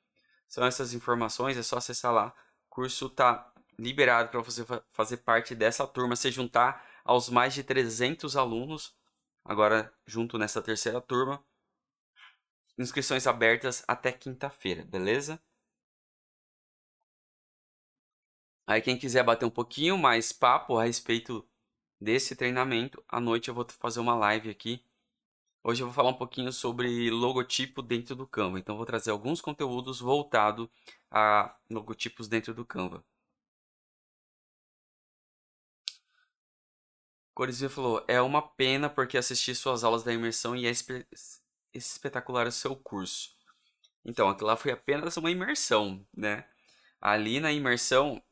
são 0.48 0.64
essas 0.64 0.94
informações, 0.94 1.56
é 1.56 1.62
só 1.62 1.78
acessar 1.78 2.12
lá. 2.12 2.34
O 2.66 2.70
curso 2.70 3.06
está 3.06 3.52
liberado 3.78 4.30
para 4.30 4.40
você 4.40 4.64
fa 4.64 4.82
fazer 4.92 5.18
parte 5.18 5.54
dessa 5.54 5.86
turma, 5.86 6.16
se 6.16 6.30
juntar 6.30 6.86
aos 7.04 7.28
mais 7.28 7.54
de 7.54 7.62
300 7.64 8.36
alunos, 8.36 8.96
agora 9.44 9.92
junto 10.06 10.38
nessa 10.38 10.62
terceira 10.62 11.00
turma. 11.00 11.44
Inscrições 12.78 13.26
abertas 13.26 13.84
até 13.86 14.12
quinta-feira, 14.12 14.84
beleza? 14.84 15.40
Aí 18.66 18.80
quem 18.80 18.98
quiser 18.98 19.22
bater 19.22 19.44
um 19.44 19.50
pouquinho 19.50 19.98
mais 19.98 20.32
papo 20.32 20.78
a 20.78 20.84
respeito 20.84 21.46
desse 22.02 22.34
treinamento, 22.36 23.02
à 23.08 23.20
noite 23.20 23.48
eu 23.48 23.54
vou 23.54 23.66
fazer 23.78 24.00
uma 24.00 24.14
live 24.16 24.50
aqui. 24.50 24.84
Hoje 25.64 25.82
eu 25.82 25.86
vou 25.86 25.94
falar 25.94 26.10
um 26.10 26.14
pouquinho 26.14 26.52
sobre 26.52 27.10
logotipo 27.10 27.82
dentro 27.82 28.16
do 28.16 28.26
Canva. 28.26 28.58
Então 28.58 28.76
vou 28.76 28.86
trazer 28.86 29.10
alguns 29.10 29.40
conteúdos 29.40 30.00
voltados 30.00 30.68
a 31.10 31.56
logotipos 31.70 32.28
dentro 32.28 32.52
do 32.54 32.64
Canva. 32.66 33.04
Corizia 37.34 37.70
falou: 37.70 38.04
É 38.08 38.20
uma 38.20 38.42
pena 38.42 38.90
porque 38.90 39.16
assisti 39.16 39.54
suas 39.54 39.84
aulas 39.84 40.02
da 40.02 40.12
imersão 40.12 40.56
e 40.56 40.66
é 40.66 40.70
espe 40.70 41.06
espetacular 41.72 42.46
o 42.46 42.52
seu 42.52 42.76
curso. 42.76 43.34
Então, 44.04 44.28
aquilo 44.28 44.48
lá 44.48 44.56
foi 44.56 44.72
apenas 44.72 45.16
uma 45.16 45.30
imersão, 45.30 46.06
né? 46.14 46.46
Ali 47.00 47.40
na 47.40 47.52
imersão 47.52 48.22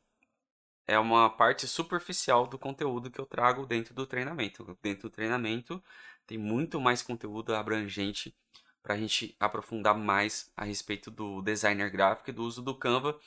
é 0.91 0.99
uma 0.99 1.29
parte 1.29 1.69
superficial 1.69 2.45
do 2.45 2.59
conteúdo 2.59 3.09
que 3.09 3.19
eu 3.19 3.25
trago 3.25 3.65
dentro 3.65 3.93
do 3.93 4.05
treinamento. 4.05 4.77
Dentro 4.81 5.03
do 5.03 5.09
treinamento 5.09 5.81
tem 6.27 6.37
muito 6.37 6.81
mais 6.81 7.01
conteúdo 7.01 7.55
abrangente 7.55 8.35
para 8.83 8.95
a 8.95 8.97
gente 8.97 9.33
aprofundar 9.39 9.97
mais 9.97 10.51
a 10.57 10.65
respeito 10.65 11.09
do 11.09 11.41
designer 11.41 11.89
gráfico 11.89 12.29
e 12.29 12.33
do 12.33 12.43
uso 12.43 12.61
do 12.61 12.75
Canva. 12.75 13.17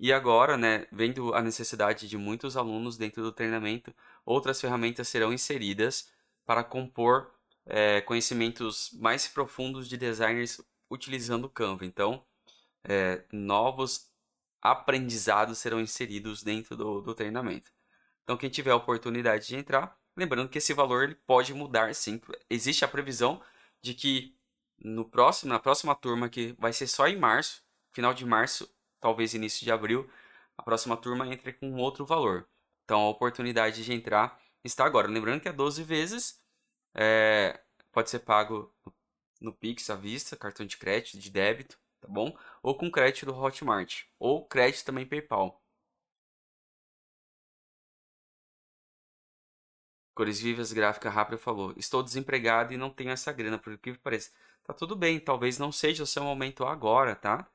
E 0.00 0.12
agora, 0.12 0.56
né, 0.56 0.88
vendo 0.90 1.32
a 1.34 1.40
necessidade 1.40 2.08
de 2.08 2.18
muitos 2.18 2.56
alunos 2.56 2.96
dentro 2.96 3.22
do 3.22 3.30
treinamento, 3.30 3.94
outras 4.26 4.60
ferramentas 4.60 5.06
serão 5.06 5.32
inseridas 5.32 6.10
para 6.44 6.64
compor 6.64 7.30
é, 7.64 8.00
conhecimentos 8.00 8.90
mais 8.94 9.28
profundos 9.28 9.88
de 9.88 9.96
designers 9.96 10.60
utilizando 10.90 11.44
o 11.44 11.50
Canva. 11.50 11.86
Então, 11.86 12.24
é, 12.82 13.22
novos 13.30 14.12
aprendizados 14.64 15.58
serão 15.58 15.78
inseridos 15.78 16.42
dentro 16.42 16.74
do, 16.74 17.02
do 17.02 17.14
treinamento. 17.14 17.70
Então, 18.22 18.36
quem 18.38 18.48
tiver 18.48 18.70
a 18.70 18.76
oportunidade 18.76 19.46
de 19.46 19.56
entrar, 19.56 19.94
lembrando 20.16 20.48
que 20.48 20.56
esse 20.56 20.72
valor 20.72 21.04
ele 21.04 21.14
pode 21.14 21.52
mudar 21.52 21.94
sim. 21.94 22.18
Existe 22.48 22.82
a 22.82 22.88
previsão 22.88 23.42
de 23.82 23.92
que 23.92 24.34
no 24.78 25.04
próximo, 25.04 25.52
na 25.52 25.58
próxima 25.58 25.94
turma, 25.94 26.30
que 26.30 26.54
vai 26.58 26.72
ser 26.72 26.86
só 26.86 27.06
em 27.06 27.18
março, 27.18 27.62
final 27.92 28.14
de 28.14 28.24
março, 28.24 28.74
talvez 28.98 29.34
início 29.34 29.64
de 29.64 29.70
abril, 29.70 30.10
a 30.56 30.62
próxima 30.62 30.96
turma 30.96 31.28
entre 31.28 31.52
com 31.52 31.74
outro 31.74 32.06
valor. 32.06 32.48
Então, 32.84 33.00
a 33.00 33.10
oportunidade 33.10 33.84
de 33.84 33.92
entrar 33.92 34.40
está 34.64 34.86
agora. 34.86 35.08
Lembrando 35.08 35.42
que 35.42 35.48
é 35.48 35.52
12 35.52 35.82
vezes, 35.82 36.40
é, 36.94 37.60
pode 37.92 38.08
ser 38.08 38.20
pago 38.20 38.74
no 39.40 39.52
Pix 39.52 39.90
à 39.90 39.94
vista, 39.94 40.36
cartão 40.36 40.64
de 40.64 40.78
crédito, 40.78 41.18
de 41.18 41.30
débito, 41.30 41.78
tá 42.04 42.08
bom? 42.12 42.36
Ou 42.62 42.76
com 42.76 42.90
crédito 42.90 43.26
do 43.26 43.34
Hotmart, 43.34 44.04
ou 44.18 44.46
crédito 44.46 44.84
também 44.84 45.06
PayPal. 45.06 45.60
Cores 50.14 50.40
Vivas 50.40 50.72
Gráfica 50.72 51.10
Rápida 51.10 51.38
falou: 51.38 51.74
Estou 51.76 52.02
desempregado 52.02 52.72
e 52.72 52.76
não 52.76 52.90
tenho 52.90 53.10
essa 53.10 53.32
grana, 53.32 53.58
por 53.58 53.76
que 53.78 53.94
parece. 53.98 54.32
Tá 54.64 54.72
tudo 54.72 54.96
bem, 54.96 55.18
talvez 55.20 55.58
não 55.58 55.72
seja 55.72 56.02
o 56.02 56.06
seu 56.06 56.22
momento 56.22 56.64
agora, 56.64 57.14
tá? 57.16 57.48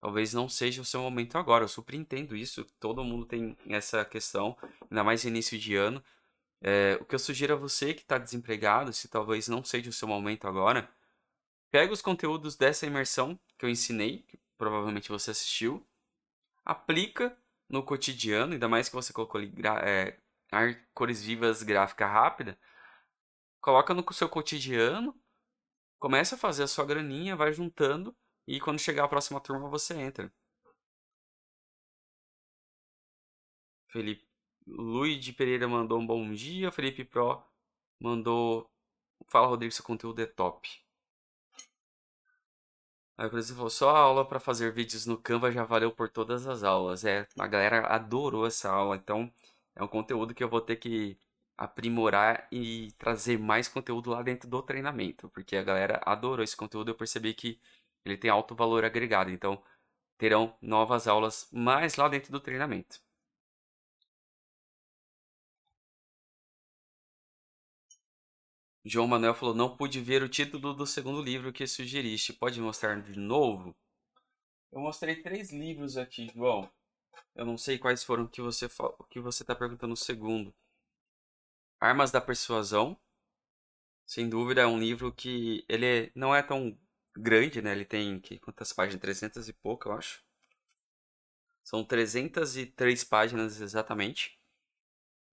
Talvez 0.00 0.34
não 0.34 0.48
seja 0.48 0.82
o 0.82 0.84
seu 0.84 1.00
momento 1.02 1.38
agora. 1.38 1.64
Eu 1.64 1.68
super 1.68 1.94
entendo 1.94 2.36
isso. 2.36 2.64
Todo 2.80 3.04
mundo 3.04 3.24
tem 3.26 3.56
essa 3.68 4.04
questão, 4.04 4.56
ainda 4.90 5.04
mais 5.04 5.24
início 5.24 5.58
de 5.58 5.76
ano. 5.76 6.02
É, 6.60 6.98
o 7.00 7.04
que 7.04 7.14
eu 7.14 7.18
sugiro 7.18 7.54
a 7.54 7.56
você 7.56 7.94
que 7.94 8.02
está 8.02 8.18
desempregado, 8.18 8.92
se 8.92 9.08
talvez 9.08 9.48
não 9.48 9.64
seja 9.64 9.90
o 9.90 9.92
seu 9.92 10.08
momento 10.08 10.46
agora, 10.48 10.88
Pega 11.72 11.90
os 11.90 12.02
conteúdos 12.02 12.54
dessa 12.54 12.86
imersão 12.86 13.40
que 13.58 13.64
eu 13.64 13.70
ensinei, 13.70 14.18
que 14.24 14.38
provavelmente 14.58 15.08
você 15.08 15.30
assistiu, 15.30 15.84
aplica 16.62 17.34
no 17.66 17.82
cotidiano, 17.82 18.52
ainda 18.52 18.68
mais 18.68 18.90
que 18.90 18.94
você 18.94 19.10
colocou 19.10 19.40
ali 19.40 19.50
é, 19.82 20.18
cores 20.92 21.22
vivas 21.22 21.62
gráfica 21.62 22.06
rápida, 22.06 22.58
coloca 23.58 23.94
no 23.94 24.04
seu 24.12 24.28
cotidiano, 24.28 25.18
começa 25.98 26.34
a 26.34 26.38
fazer 26.38 26.64
a 26.64 26.68
sua 26.68 26.84
graninha, 26.84 27.34
vai 27.34 27.54
juntando 27.54 28.14
e 28.46 28.60
quando 28.60 28.78
chegar 28.78 29.04
a 29.04 29.08
próxima 29.08 29.40
turma 29.40 29.70
você 29.70 29.94
entra. 29.94 30.30
Felipe 33.88 34.26
Luiz 34.66 35.24
de 35.24 35.32
Pereira 35.32 35.66
mandou 35.66 35.98
um 35.98 36.06
bom 36.06 36.30
dia, 36.32 36.70
Felipe 36.70 37.02
Pro 37.04 37.42
mandou 37.98 38.70
Fala 39.28 39.46
Rodrigo, 39.46 39.72
seu 39.72 39.84
conteúdo 39.84 40.20
é 40.20 40.26
top. 40.26 40.81
Aí, 43.22 43.30
por 43.30 43.38
exemplo, 43.38 43.70
só 43.70 43.90
a 43.90 44.00
aula 44.00 44.24
para 44.26 44.40
fazer 44.40 44.72
vídeos 44.72 45.06
no 45.06 45.16
Canva 45.16 45.52
já 45.52 45.62
valeu 45.64 45.92
por 45.92 46.08
todas 46.08 46.44
as 46.48 46.64
aulas. 46.64 47.04
É, 47.04 47.24
a 47.38 47.46
galera 47.46 47.86
adorou 47.86 48.44
essa 48.46 48.68
aula, 48.68 48.96
então 48.96 49.32
é 49.76 49.82
um 49.84 49.86
conteúdo 49.86 50.34
que 50.34 50.42
eu 50.42 50.48
vou 50.48 50.60
ter 50.60 50.74
que 50.74 51.16
aprimorar 51.56 52.48
e 52.50 52.90
trazer 52.98 53.38
mais 53.38 53.68
conteúdo 53.68 54.10
lá 54.10 54.22
dentro 54.22 54.48
do 54.50 54.60
treinamento, 54.60 55.28
porque 55.28 55.56
a 55.56 55.62
galera 55.62 56.00
adorou 56.04 56.42
esse 56.42 56.56
conteúdo, 56.56 56.90
eu 56.90 56.96
percebi 56.96 57.32
que 57.32 57.60
ele 58.04 58.16
tem 58.16 58.28
alto 58.30 58.56
valor 58.56 58.84
agregado, 58.84 59.30
então 59.30 59.62
terão 60.18 60.56
novas 60.60 61.06
aulas 61.06 61.48
mais 61.52 61.94
lá 61.96 62.08
dentro 62.08 62.32
do 62.32 62.40
treinamento. 62.40 63.00
João 68.84 69.06
Manuel 69.06 69.34
falou: 69.34 69.54
Não 69.54 69.76
pude 69.76 70.00
ver 70.00 70.22
o 70.22 70.28
título 70.28 70.74
do 70.74 70.86
segundo 70.86 71.22
livro 71.22 71.52
que 71.52 71.66
sugeriste. 71.66 72.32
Pode 72.32 72.60
mostrar 72.60 73.00
de 73.00 73.18
novo? 73.18 73.76
Eu 74.72 74.80
mostrei 74.80 75.22
três 75.22 75.52
livros 75.52 75.96
aqui, 75.96 76.30
João. 76.34 76.70
Eu 77.34 77.44
não 77.44 77.56
sei 77.56 77.78
quais 77.78 78.02
foram 78.02 78.26
que 78.26 78.40
você 78.40 78.68
que 79.10 79.20
você 79.20 79.42
está 79.42 79.54
perguntando 79.54 79.90
no 79.90 79.96
segundo. 79.96 80.54
Armas 81.80 82.10
da 82.10 82.20
Persuasão. 82.20 82.98
Sem 84.06 84.28
dúvida 84.28 84.62
é 84.62 84.66
um 84.66 84.78
livro 84.78 85.12
que 85.12 85.64
ele 85.68 85.86
é, 85.86 86.12
não 86.14 86.34
é 86.34 86.42
tão 86.42 86.78
grande, 87.16 87.62
né? 87.62 87.72
Ele 87.72 87.84
tem 87.84 88.20
que, 88.20 88.38
quantas 88.38 88.72
páginas? 88.72 89.00
300 89.00 89.48
e 89.48 89.52
pouco, 89.52 89.88
eu 89.88 89.92
acho. 89.92 90.22
São 91.62 91.84
303 91.84 93.04
páginas 93.04 93.60
exatamente. 93.60 94.38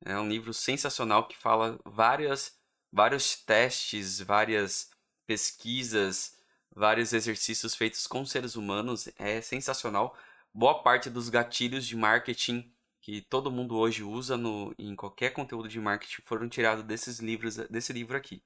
É 0.06 0.18
um 0.18 0.30
livro 0.30 0.54
sensacional 0.54 1.28
que 1.28 1.36
fala 1.36 1.80
várias 1.86 2.59
vários 2.92 3.36
testes, 3.36 4.20
várias 4.20 4.90
pesquisas, 5.26 6.38
vários 6.76 7.14
exercícios 7.14 7.76
feitos 7.76 8.08
com 8.08 8.26
seres 8.26 8.56
humanos. 8.56 9.10
É 9.18 9.42
sensacional. 9.42 10.18
Boa 10.54 10.82
parte 10.82 11.10
dos 11.10 11.30
gatilhos 11.30 11.86
de 11.86 11.96
marketing 11.96 12.72
que 13.02 13.22
todo 13.22 13.52
mundo 13.52 13.78
hoje 13.78 14.04
usa 14.04 14.38
no, 14.38 14.74
em 14.78 14.96
qualquer 14.96 15.32
conteúdo 15.32 15.68
de 15.68 15.80
marketing 15.80 16.22
foram 16.26 16.50
tirados 16.50 16.84
desses 16.84 17.20
livros, 17.20 17.56
desse 17.56 17.94
livro 17.94 18.18
aqui. 18.18 18.44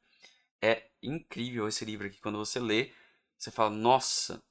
É 0.62 0.88
incrível 1.02 1.68
esse 1.68 1.84
livro 1.84 2.08
aqui. 2.08 2.22
Quando 2.22 2.38
você 2.38 2.60
lê, 2.60 2.92
você 3.38 3.52
fala, 3.52 3.70
nossa. 3.70 4.42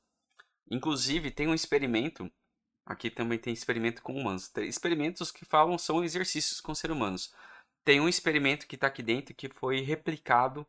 Inclusive, 0.70 1.30
tem 1.30 1.48
um 1.48 1.54
experimento. 1.54 2.30
Aqui 2.84 3.10
também 3.10 3.38
tem 3.38 3.52
experimento 3.52 4.02
com 4.02 4.14
humanos. 4.14 4.50
Experimentos 4.58 5.30
que 5.30 5.44
falam 5.44 5.78
são 5.78 6.04
exercícios 6.04 6.60
com 6.60 6.74
seres 6.74 6.94
humanos. 6.96 7.32
Tem 7.84 8.00
um 8.00 8.08
experimento 8.08 8.66
que 8.66 8.76
está 8.76 8.86
aqui 8.86 9.02
dentro 9.02 9.34
que 9.34 9.48
foi 9.48 9.80
replicado. 9.80 10.66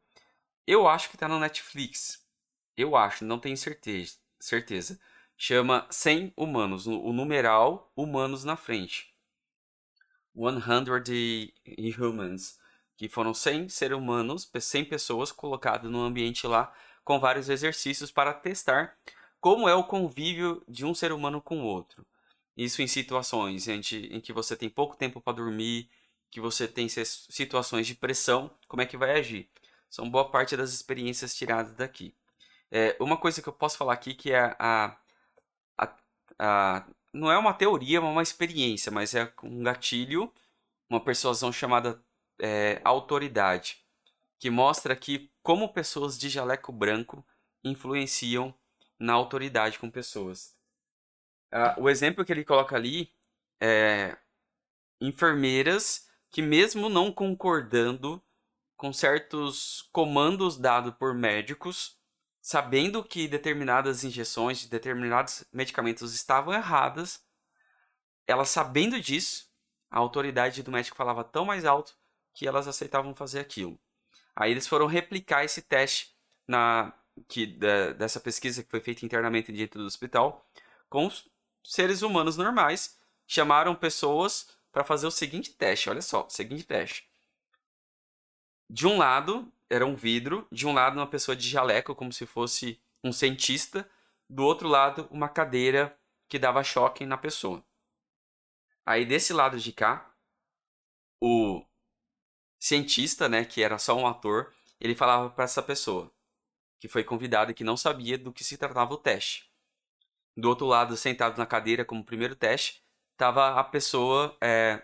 Eu 0.65 0.88
acho 0.88 1.10
que 1.10 1.15
está 1.15 1.27
no 1.27 1.39
Netflix. 1.39 2.25
Eu 2.75 2.96
acho, 2.96 3.24
não 3.25 3.39
tenho 3.39 3.55
certeza. 3.58 4.17
certeza. 4.39 5.00
Chama 5.38 5.88
100 5.89 6.34
humanos, 6.38 6.88
o 6.88 7.12
numeral 7.13 7.91
humanos 7.96 8.43
na 8.43 8.55
frente. 8.55 9.13
100 10.36 11.53
humans, 12.00 12.60
que 12.96 13.08
foram 13.08 13.34
100 13.34 13.70
seres 13.70 13.98
humanos, 13.98 14.50
100 14.60 14.86
pessoas 14.86 15.32
colocadas 15.32 15.91
no 15.91 16.01
ambiente 16.01 16.48
lá 16.48 16.74
com 17.03 17.20
vários 17.20 17.50
exercícios 17.50 18.12
para 18.12 18.34
testar 18.34 18.98
como 19.39 19.67
é 19.67 19.75
o 19.75 19.84
convívio 19.84 20.63
de 20.67 20.86
um 20.86 20.93
ser 20.93 21.12
humano 21.12 21.41
com 21.41 21.62
o 21.62 21.65
outro. 21.65 22.05
Isso 22.55 22.82
em 22.82 22.88
situações 22.88 23.67
em 23.67 24.22
que 24.22 24.32
você 24.32 24.55
tem 24.55 24.70
pouco 24.70 24.96
tempo 24.96 25.20
para 25.20 25.34
dormir, 25.34 25.89
que 26.34 26.42
você 26.42 26.68
tem 26.68 26.88
situações 26.90 27.86
de 27.86 27.94
pressão, 27.94 28.50
como 28.68 28.82
é 28.82 28.88
que 28.88 28.98
vai 28.98 29.20
agir. 29.20 29.48
São 29.88 30.10
boa 30.10 30.32
parte 30.32 30.58
das 30.58 30.74
experiências 30.74 31.36
tiradas 31.36 31.75
daqui. 31.75 32.16
É, 32.72 32.98
uma 33.00 33.16
coisa 33.16 33.40
que 33.40 33.48
eu 33.48 33.54
posso 33.54 33.78
falar 33.78 33.94
aqui 33.94 34.16
que 34.16 34.32
é 34.32 34.56
a, 34.58 34.98
a, 35.78 35.96
a 36.40 36.88
não 37.13 37.32
é 37.32 37.38
uma 37.38 37.54
teoria, 37.54 38.00
é 38.00 38.02
uma 38.02 38.24
experiência, 38.24 38.92
mas 38.92 39.13
é 39.13 39.32
um 39.44 39.62
gatilho, 39.62 40.34
uma 40.90 41.00
persuasão 41.00 41.54
chamada 41.54 42.04
é, 42.42 42.82
autoridade, 42.84 43.86
que 44.40 44.50
mostra 44.50 44.96
que 44.96 45.32
como 45.44 45.72
pessoas 45.72 46.18
de 46.18 46.30
jaleco 46.30 46.72
branco 46.72 47.24
influenciam 47.63 48.56
na 48.98 49.13
autoridade 49.13 49.78
com 49.78 49.92
pessoas. 49.92 50.58
Uh, 51.54 51.84
o 51.84 51.90
exemplo 51.92 52.25
que 52.25 52.32
ele 52.32 52.44
coloca 52.44 52.75
ali 52.75 53.13
é 53.62 54.18
enfermeiras 55.00 56.12
que, 56.34 56.42
mesmo 56.42 56.90
não 56.90 57.12
concordando 57.12 58.20
com 58.75 58.92
certos 58.92 59.88
comandos 59.94 60.58
dados 60.58 60.92
por 60.96 61.13
médicos, 61.13 61.96
sabendo 62.42 63.04
que 63.04 63.28
determinadas 63.28 64.04
injeções, 64.04 64.66
determinados 64.66 65.46
medicamentos 65.54 66.13
estavam 66.16 66.52
erradas, 66.52 67.24
elas 68.25 68.50
sabendo 68.50 69.00
disso, 69.00 69.48
a 69.92 70.00
autoridade 70.00 70.63
do 70.63 70.72
médico 70.72 70.98
falava 70.98 71.24
tão 71.24 71.46
mais 71.46 71.66
alto 71.66 71.96
que 72.34 72.48
elas 72.48 72.68
aceitavam 72.68 73.13
fazer 73.13 73.40
aquilo. 73.40 73.80
Aí 74.36 74.50
eles 74.50 74.68
foram 74.68 74.88
replicar 74.88 75.46
esse 75.46 75.62
teste 75.62 76.16
na 76.48 76.92
que 77.28 77.46
da, 77.46 77.94
dessa 77.94 78.20
pesquisa 78.20 78.63
que 78.63 78.72
foi 78.72 78.82
feita 78.82 79.06
internamente 79.06 79.52
dentro 79.52 79.80
do 79.80 79.86
hospital 79.86 80.44
com 80.90 81.12
seres 81.63 82.02
humanos 82.02 82.38
normais, 82.38 82.98
chamaram 83.28 83.75
pessoas 83.75 84.48
para 84.74 84.84
fazer 84.84 85.06
o 85.06 85.12
seguinte 85.12 85.51
teste, 85.53 85.88
olha 85.88 86.01
só, 86.01 86.25
o 86.25 86.30
seguinte 86.32 86.63
teste. 86.63 87.08
De 88.68 88.88
um 88.88 88.98
lado 88.98 89.53
era 89.70 89.86
um 89.86 89.96
vidro, 89.96 90.48
de 90.51 90.65
um 90.65 90.74
lado 90.74 90.96
uma 91.00 91.06
pessoa 91.08 91.36
de 91.36 91.48
jaleco 91.48 91.94
como 91.94 92.12
se 92.12 92.25
fosse 92.25 92.82
um 93.03 93.13
cientista, 93.13 93.88
do 94.27 94.44
outro 94.44 94.68
lado 94.68 95.08
uma 95.12 95.30
cadeira 95.30 95.96
que 96.27 96.39
dava 96.39 96.63
choque 96.63 97.06
na 97.06 97.18
pessoa. 97.18 97.63
Aí 98.84 99.06
desse 99.06 99.32
lado 99.32 99.60
de 99.60 99.72
cá, 99.72 100.12
o 101.22 101.63
cientista, 102.60 103.30
né, 103.30 103.46
que 103.46 103.62
era 103.62 103.77
só 103.77 103.96
um 103.96 104.08
ator, 104.08 104.51
ele 104.80 104.96
falava 104.96 105.30
para 105.30 105.44
essa 105.44 105.62
pessoa 105.62 106.12
que 106.80 106.88
foi 106.88 107.03
convidada 107.03 107.51
e 107.51 107.53
que 107.53 107.63
não 107.63 107.77
sabia 107.77 108.18
do 108.18 108.34
que 108.34 108.44
se 108.44 108.58
tratava 108.58 108.94
o 108.94 108.98
teste. 108.98 109.50
Do 110.36 110.50
outro 110.50 110.65
lado, 110.65 110.98
sentado 110.98 111.38
na 111.38 111.46
cadeira 111.46 111.86
como 111.86 112.03
primeiro 112.03 112.36
teste, 112.36 112.83
estava 113.13 113.60
a 113.60 113.63
pessoa 113.63 114.36
é, 114.41 114.82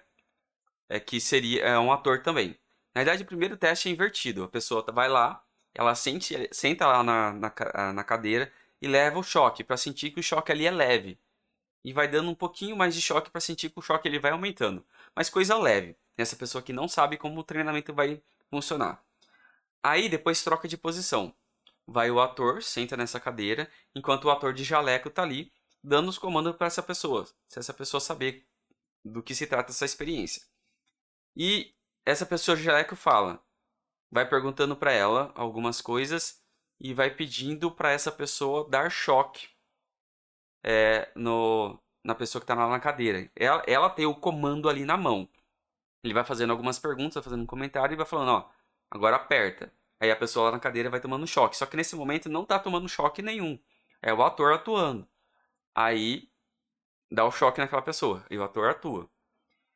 é, 0.88 1.00
que 1.00 1.20
seria 1.20 1.64
é, 1.64 1.80
um 1.80 1.92
ator 1.92 2.22
também. 2.22 2.58
Na 2.96 3.04
verdade, 3.04 3.24
o 3.24 3.28
primeiro 3.28 3.58
teste 3.58 3.90
é 3.90 3.92
invertido. 3.92 4.44
A 4.44 4.48
pessoa 4.48 4.84
vai 4.92 5.10
lá, 5.10 5.44
ela 5.74 5.94
sente, 5.96 6.50
senta 6.52 6.88
lá 6.88 7.04
na, 7.04 7.34
na, 7.34 7.94
na 7.94 8.04
cadeira 8.04 8.52
e 8.82 8.88
leva 8.88 9.20
o 9.20 9.24
choque 9.24 9.64
para 9.64 9.78
sentir 9.78 10.12
que 10.12 10.20
o 10.20 10.24
choque 10.24 10.52
ali 10.52 10.66
é 10.66 10.72
leve 10.72 11.20
e 11.84 11.94
vai 11.94 12.08
dando 12.08 12.30
um 12.30 12.36
pouquinho 12.36 12.76
mais 12.76 12.94
de 12.94 13.02
choque 13.02 13.30
para 13.30 13.42
sentir 13.42 13.70
que 13.70 13.80
o 13.80 13.82
choque 13.82 14.08
ele 14.08 14.20
vai 14.20 14.32
aumentando. 14.32 14.86
Mas 15.16 15.30
coisa 15.30 15.58
leve, 15.58 15.96
nessa 16.18 16.36
pessoa 16.36 16.62
que 16.62 16.74
não 16.74 16.88
sabe 16.88 17.18
como 17.18 17.40
o 17.40 17.44
treinamento 17.44 17.94
vai 17.94 18.22
funcionar. 18.50 19.02
Aí 19.82 20.10
depois 20.10 20.44
troca 20.44 20.68
de 20.68 20.78
posição. 20.78 21.34
Vai 21.88 22.12
o 22.12 22.20
ator, 22.20 22.62
senta 22.62 22.96
nessa 22.98 23.20
cadeira, 23.20 23.70
enquanto 23.96 24.26
o 24.26 24.32
ator 24.32 24.54
de 24.54 24.64
jaleco 24.64 25.08
está 25.08 25.24
ali 25.24 25.52
dando 25.84 26.10
os 26.10 26.18
comandos 26.18 26.56
para 26.56 26.68
essa 26.68 26.84
pessoa, 26.84 27.26
se 27.48 27.60
essa 27.60 27.74
pessoa 27.74 28.02
saber 28.02 28.46
do 29.04 29.24
que 29.24 29.34
se 29.34 29.48
trata 29.48 29.72
essa 29.72 29.86
experiência. 29.86 30.44
E 31.36 31.74
essa 32.06 32.26
pessoa 32.26 32.58
jaleco 32.58 32.96
fala, 32.96 33.44
vai 34.12 34.28
perguntando 34.28 34.76
para 34.76 34.92
ela 34.92 35.32
algumas 35.36 35.82
coisas 35.82 36.44
e 36.80 36.94
vai 36.94 37.10
pedindo 37.14 37.72
para 37.72 37.92
essa 37.92 38.12
pessoa 38.12 38.68
dar 38.70 38.90
choque 38.90 39.50
é, 40.64 41.12
no, 41.16 41.80
na 42.04 42.16
pessoa 42.16 42.42
que 42.42 42.44
está 42.44 42.56
lá 42.56 42.70
na 42.70 42.80
cadeira. 42.80 43.30
Ela, 43.36 43.64
ela 43.68 43.90
tem 43.90 44.06
o 44.06 44.16
comando 44.16 44.70
ali 44.70 44.86
na 44.86 44.98
mão. 44.98 45.30
Ele 46.04 46.14
vai 46.14 46.24
fazendo 46.24 46.52
algumas 46.52 46.80
perguntas, 46.80 47.16
vai 47.16 47.24
fazendo 47.24 47.44
um 47.44 47.48
comentário 47.48 47.94
e 47.94 47.98
vai 47.98 48.06
falando, 48.06 48.30
ó, 48.32 48.50
agora 48.90 49.18
aperta. 49.18 49.72
Aí 50.00 50.10
a 50.10 50.16
pessoa 50.16 50.46
lá 50.46 50.52
na 50.54 50.60
cadeira 50.60 50.90
vai 50.90 51.02
tomando 51.02 51.28
choque. 51.28 51.58
Só 51.58 51.66
que 51.66 51.76
nesse 51.76 51.96
momento 51.96 52.30
não 52.30 52.44
está 52.44 52.58
tomando 52.58 52.88
choque 52.88 53.22
nenhum. 53.22 53.60
É 54.02 54.14
o 54.14 54.24
ator 54.24 54.54
atuando. 54.54 55.08
Aí 55.80 56.30
dá 57.10 57.24
o 57.24 57.32
choque 57.32 57.62
naquela 57.62 57.82
pessoa 57.82 58.26
e 58.30 58.38
o 58.38 58.44
ator 58.44 58.70
atua. 58.70 59.10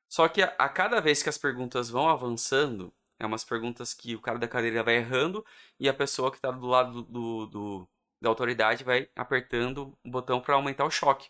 Só 0.09 0.27
que 0.27 0.41
a, 0.41 0.53
a 0.59 0.67
cada 0.67 0.99
vez 0.99 1.23
que 1.23 1.29
as 1.29 1.37
perguntas 1.37 1.89
vão 1.89 2.09
avançando, 2.09 2.93
é 3.17 3.25
umas 3.25 3.45
perguntas 3.45 3.93
que 3.93 4.13
o 4.13 4.19
cara 4.19 4.37
da 4.37 4.45
cadeira 4.45 4.83
vai 4.83 4.97
errando 4.97 5.45
e 5.79 5.87
a 5.87 5.93
pessoa 5.93 6.29
que 6.29 6.35
está 6.35 6.51
do 6.51 6.67
lado 6.67 7.03
do, 7.03 7.45
do, 7.45 7.89
da 8.19 8.27
autoridade 8.27 8.83
vai 8.83 9.09
apertando 9.15 9.97
o 10.03 10.09
botão 10.09 10.41
para 10.41 10.55
aumentar 10.55 10.83
o 10.83 10.91
choque. 10.91 11.29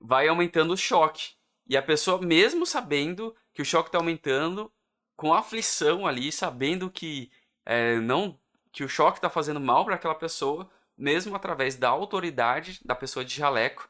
Vai 0.00 0.28
aumentando 0.28 0.72
o 0.72 0.76
choque. 0.76 1.34
E 1.66 1.76
a 1.76 1.82
pessoa, 1.82 2.18
mesmo 2.22 2.64
sabendo 2.64 3.36
que 3.52 3.60
o 3.60 3.66
choque 3.66 3.90
está 3.90 3.98
aumentando, 3.98 4.72
com 5.14 5.34
aflição 5.34 6.06
ali, 6.06 6.32
sabendo 6.32 6.90
que 6.90 7.30
é, 7.66 7.96
não 8.00 8.40
que 8.72 8.82
o 8.82 8.88
choque 8.88 9.18
está 9.18 9.28
fazendo 9.28 9.60
mal 9.60 9.84
para 9.84 9.96
aquela 9.96 10.14
pessoa, 10.14 10.70
mesmo 10.96 11.34
através 11.34 11.76
da 11.76 11.88
autoridade 11.88 12.80
da 12.84 12.94
pessoa 12.94 13.24
de 13.24 13.34
jaleco, 13.34 13.88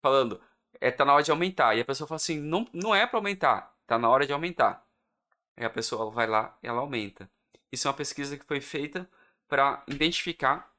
falando, 0.00 0.40
é, 0.80 0.90
tá 0.90 1.04
na 1.04 1.14
hora 1.14 1.22
de 1.22 1.30
aumentar. 1.30 1.76
E 1.76 1.80
a 1.80 1.84
pessoa 1.84 2.08
fala 2.08 2.16
assim, 2.16 2.38
não, 2.40 2.66
não 2.72 2.94
é 2.94 3.06
para 3.06 3.18
aumentar, 3.18 3.76
tá 3.86 3.98
na 3.98 4.08
hora 4.08 4.26
de 4.26 4.32
aumentar. 4.32 4.86
Aí 5.56 5.64
a 5.64 5.70
pessoa 5.70 6.10
vai 6.10 6.26
lá 6.26 6.56
ela 6.62 6.80
aumenta. 6.80 7.30
Isso 7.70 7.86
é 7.86 7.90
uma 7.90 7.96
pesquisa 7.96 8.36
que 8.36 8.44
foi 8.44 8.60
feita 8.60 9.08
para 9.48 9.82
identificar 9.86 10.72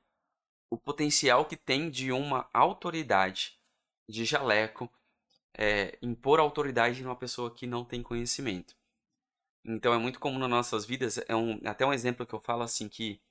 o 0.70 0.78
potencial 0.78 1.46
que 1.46 1.56
tem 1.56 1.90
de 1.90 2.12
uma 2.12 2.50
autoridade 2.52 3.60
de 4.10 4.26
jaleco 4.26 4.90
é, 5.56 5.98
impor 6.02 6.40
autoridade 6.40 7.04
numa 7.04 7.16
pessoa 7.16 7.54
que 7.54 7.68
não 7.68 7.86
tem 7.86 8.02
conhecimento. 8.02 8.76
Então 9.64 9.94
é 9.94 9.98
muito 9.98 10.20
comum 10.20 10.40
nas 10.40 10.50
nossas 10.50 10.86
vidas, 10.86 11.18
é 11.28 11.36
um, 11.36 11.60
até 11.64 11.86
um 11.86 11.94
exemplo 11.94 12.26
que 12.26 12.34
eu 12.34 12.40
falo 12.40 12.64
assim 12.64 12.90
que 12.90 13.22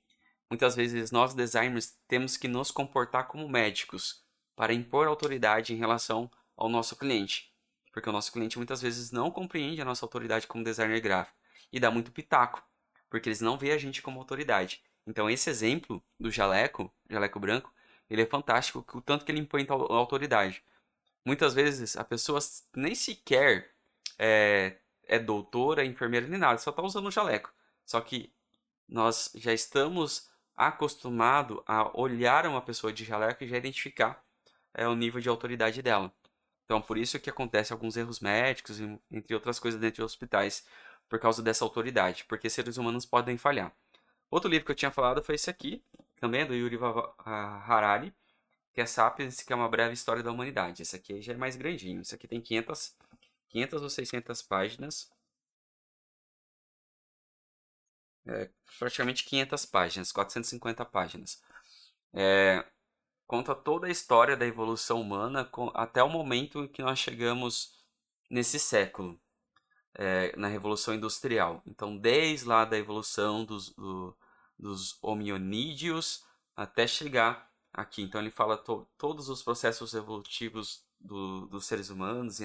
muitas 0.53 0.75
vezes 0.75 1.09
nós 1.09 1.33
designers 1.33 1.97
temos 2.07 2.37
que 2.37 2.47
nos 2.47 2.69
comportar 2.69 3.27
como 3.27 3.49
médicos 3.49 4.23
para 4.55 4.71
impor 4.71 5.07
autoridade 5.07 5.73
em 5.73 5.77
relação 5.77 6.29
ao 6.55 6.69
nosso 6.69 6.95
cliente, 6.95 7.51
porque 7.91 8.07
o 8.07 8.11
nosso 8.11 8.31
cliente 8.31 8.57
muitas 8.57 8.79
vezes 8.79 9.11
não 9.11 9.31
compreende 9.31 9.81
a 9.81 9.85
nossa 9.85 10.05
autoridade 10.05 10.45
como 10.45 10.63
designer 10.63 11.01
gráfico 11.01 11.35
e 11.71 11.79
dá 11.79 11.89
muito 11.89 12.11
pitaco, 12.11 12.63
porque 13.09 13.29
eles 13.29 13.41
não 13.41 13.57
veem 13.57 13.73
a 13.73 13.79
gente 13.79 13.99
como 13.99 14.19
autoridade. 14.19 14.83
Então 15.07 15.27
esse 15.27 15.49
exemplo 15.49 16.03
do 16.19 16.29
jaleco, 16.29 16.93
jaleco 17.09 17.39
branco, 17.39 17.73
ele 18.07 18.21
é 18.21 18.25
fantástico, 18.27 18.85
o 18.93 19.01
tanto 19.01 19.25
que 19.25 19.31
ele 19.31 19.39
impõe 19.39 19.65
autoridade. 19.67 20.63
Muitas 21.25 21.55
vezes 21.55 21.97
a 21.97 22.03
pessoa 22.03 22.39
nem 22.75 22.93
sequer 22.93 23.71
é, 24.19 24.77
é 25.07 25.17
doutora, 25.17 25.83
enfermeira 25.83 26.27
nem 26.27 26.39
nada, 26.39 26.59
só 26.59 26.69
está 26.69 26.83
usando 26.83 27.07
o 27.07 27.11
jaleco. 27.11 27.51
Só 27.83 27.99
que 28.01 28.31
nós 28.87 29.31
já 29.33 29.51
estamos 29.51 30.31
acostumados 30.55 31.61
a 31.65 31.95
olhar 31.97 32.45
uma 32.45 32.61
pessoa 32.61 32.93
de 32.93 33.03
jaleco 33.03 33.43
e 33.43 33.47
já 33.47 33.57
identificar 33.57 34.23
é, 34.73 34.87
o 34.87 34.95
nível 34.95 35.21
de 35.21 35.29
autoridade 35.29 35.81
dela. 35.81 36.11
Então, 36.65 36.81
por 36.81 36.97
isso 36.97 37.19
que 37.19 37.29
acontece 37.29 37.73
alguns 37.73 37.97
erros 37.97 38.19
médicos, 38.19 38.79
entre 39.11 39.33
outras 39.33 39.59
coisas, 39.59 39.79
dentro 39.79 39.97
de 39.97 40.03
hospitais, 40.03 40.65
por 41.09 41.19
causa 41.19 41.41
dessa 41.41 41.63
autoridade, 41.63 42.23
porque 42.25 42.49
seres 42.49 42.77
humanos 42.77 43.05
podem 43.05 43.37
falhar. 43.37 43.71
Outro 44.31 44.49
livro 44.49 44.65
que 44.65 44.71
eu 44.71 44.75
tinha 44.75 44.91
falado 44.91 45.21
foi 45.23 45.35
esse 45.35 45.49
aqui, 45.49 45.83
também 46.19 46.41
é 46.41 46.45
do 46.45 46.55
Yuri 46.55 46.79
Harari, 47.25 48.13
que 48.73 48.81
é 48.81 48.85
Sapiens, 48.85 49.41
que 49.41 49.53
é 49.53 49.55
uma 49.55 49.69
breve 49.69 49.93
história 49.93 50.23
da 50.23 50.31
humanidade. 50.31 50.81
Esse 50.81 50.95
aqui 50.95 51.21
já 51.21 51.33
é 51.33 51.37
mais 51.37 51.55
grandinho. 51.55 52.01
Esse 52.01 52.15
aqui 52.15 52.27
tem 52.27 52.41
500, 52.41 52.95
500 53.49 53.83
ou 53.83 53.89
600 53.89 54.41
páginas. 54.41 55.11
É, 58.25 58.49
praticamente 58.79 59.25
500 59.25 59.65
páginas, 59.65 60.11
450 60.11 60.85
páginas. 60.85 61.41
É, 62.13 62.65
conta 63.27 63.53
toda 63.53 63.87
a 63.87 63.91
história 63.91 64.37
da 64.37 64.45
evolução 64.45 65.01
humana 65.01 65.49
até 65.73 66.01
o 66.03 66.09
momento 66.09 66.63
em 66.63 66.67
que 66.67 66.81
nós 66.81 66.99
chegamos 66.99 67.73
nesse 68.29 68.59
século 68.59 69.19
é, 69.95 70.35
na 70.37 70.47
Revolução 70.47 70.93
Industrial. 70.93 71.61
Então, 71.65 71.97
desde 71.97 72.47
lá 72.47 72.65
da 72.65 72.77
evolução 72.77 73.45
dos, 73.45 73.73
do, 73.73 74.17
dos 74.57 74.97
hominídeos 75.01 76.25
até 76.55 76.87
chegar 76.87 77.51
aqui. 77.71 78.01
Então, 78.01 78.21
ele 78.21 78.31
fala 78.31 78.57
to, 78.57 78.87
todos 78.97 79.29
os 79.29 79.41
processos 79.43 79.93
evolutivos 79.93 80.85
do, 80.99 81.47
dos 81.47 81.65
seres 81.65 81.89
humanos, 81.89 82.39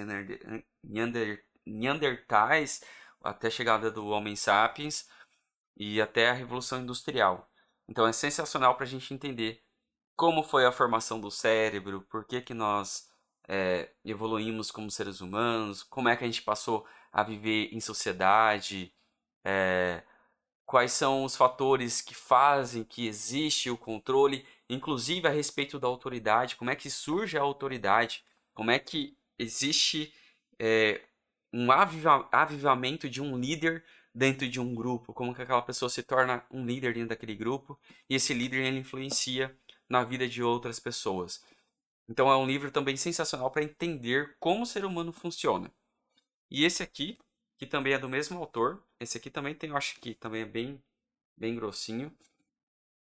neander, 0.83 1.45
neandertais, 1.64 2.83
até 3.23 3.49
a 3.49 3.51
chegada 3.51 3.91
do 3.91 4.07
Homem 4.07 4.37
sapiens 4.37 5.09
e 5.79 6.01
até 6.01 6.29
a 6.29 6.35
Revolução 6.35 6.83
Industrial. 6.83 7.49
Então, 7.88 8.07
é 8.07 8.12
sensacional 8.12 8.75
para 8.75 8.85
a 8.85 8.88
gente 8.88 9.14
entender 9.14 9.62
como 10.17 10.43
foi 10.43 10.67
a 10.67 10.73
formação 10.73 11.21
do 11.21 11.31
cérebro, 11.31 12.03
por 12.03 12.25
que, 12.25 12.41
que 12.41 12.53
nós 12.53 13.09
é, 13.49 13.88
evoluímos 14.05 14.71
como 14.71 14.91
seres 14.91 15.21
humanos, 15.21 15.85
como 15.85 16.09
é 16.09 16.17
que 16.17 16.25
a 16.25 16.27
gente 16.27 16.43
passou 16.43 16.85
a 17.12 17.23
viver 17.23 17.73
em 17.73 17.81
sociedade, 17.81 18.93
é, 19.45 20.03
quais 20.67 20.93
são 20.93 21.25
os 21.25 21.37
fatores 21.37 22.03
que 22.03 22.14
fazem 22.14 22.85
que 22.85 23.07
existe 23.07 23.71
o 23.71 23.79
controle, 23.79 24.45
inclusive 24.69 25.27
a 25.27 25.31
respeito 25.31 25.79
da 25.79 25.87
autoridade, 25.87 26.57
como 26.57 26.71
é 26.71 26.77
que 26.77 26.91
surge 26.91 27.38
a 27.38 27.43
autoridade, 27.43 28.25
como 28.53 28.71
é 28.71 28.79
que 28.79 29.17
existe 29.38 30.12
é, 30.59 31.01
um 31.53 31.71
aviva 31.71 32.29
avivamento 32.33 33.09
de 33.09 33.23
um 33.23 33.38
líder 33.38 33.85
dentro 34.18 34.48
de 34.48 34.59
um 34.59 34.74
grupo, 34.74 35.14
como 35.14 35.33
que 35.33 35.40
aquela 35.40 35.62
pessoa 35.62 35.88
se 35.88 36.02
torna 36.02 36.44
um 36.50 36.66
líder 36.66 36.92
dentro 36.92 37.11
daquele 37.11 37.37
grupo 37.37 37.78
e 38.11 38.16
esse 38.16 38.35
líder 38.35 38.66
ele 38.66 38.81
influencia 38.81 39.57
na 39.88 40.02
vida 40.02 40.26
de 40.26 40.42
outras 40.42 40.81
pessoas. 40.81 41.44
Então 42.09 42.28
é 42.28 42.37
um 42.37 42.44
livro 42.44 42.72
também 42.72 42.96
sensacional 42.96 43.48
para 43.48 43.62
entender 43.62 44.37
como 44.40 44.64
o 44.64 44.66
ser 44.66 44.85
humano 44.85 45.12
funciona. 45.12 45.72
E 46.50 46.64
esse 46.64 46.83
aqui, 46.83 47.16
que 47.57 47.64
também 47.64 47.92
é 47.92 47.98
do 47.98 48.09
mesmo 48.09 48.38
autor. 48.38 48.83
Esse 48.98 49.18
aqui 49.18 49.31
também 49.31 49.54
tem, 49.54 49.70
eu 49.70 49.76
acho 49.76 50.00
que 50.00 50.14
também 50.14 50.42
é 50.42 50.46
bem, 50.46 50.83
bem 51.37 51.54
grossinho. 51.54 52.12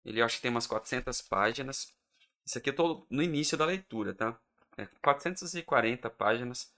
Ele 0.05 0.23
acho 0.23 0.37
que 0.37 0.43
tem 0.43 0.53
umas 0.53 0.69
400 0.69 1.21
páginas. 1.23 1.93
Esse 2.47 2.59
aqui 2.59 2.71
eu 2.71 2.77
tô 2.77 3.07
no 3.11 3.23
início 3.23 3.59
da 3.59 3.67
leitura, 3.67 4.15
tá? 4.15 4.39
É 4.77 4.87
440 5.03 6.09
páginas. 6.11 6.73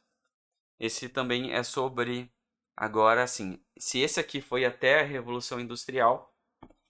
Esse 0.81 1.11
também 1.11 1.53
é 1.53 1.63
sobre 1.63 2.33
agora 2.77 3.23
assim, 3.23 3.61
se 3.77 3.99
esse 3.99 4.21
aqui 4.21 4.41
foi 4.41 4.65
até 4.65 5.01
a 5.01 5.05
revolução 5.05 5.61
industrial, 5.61 6.35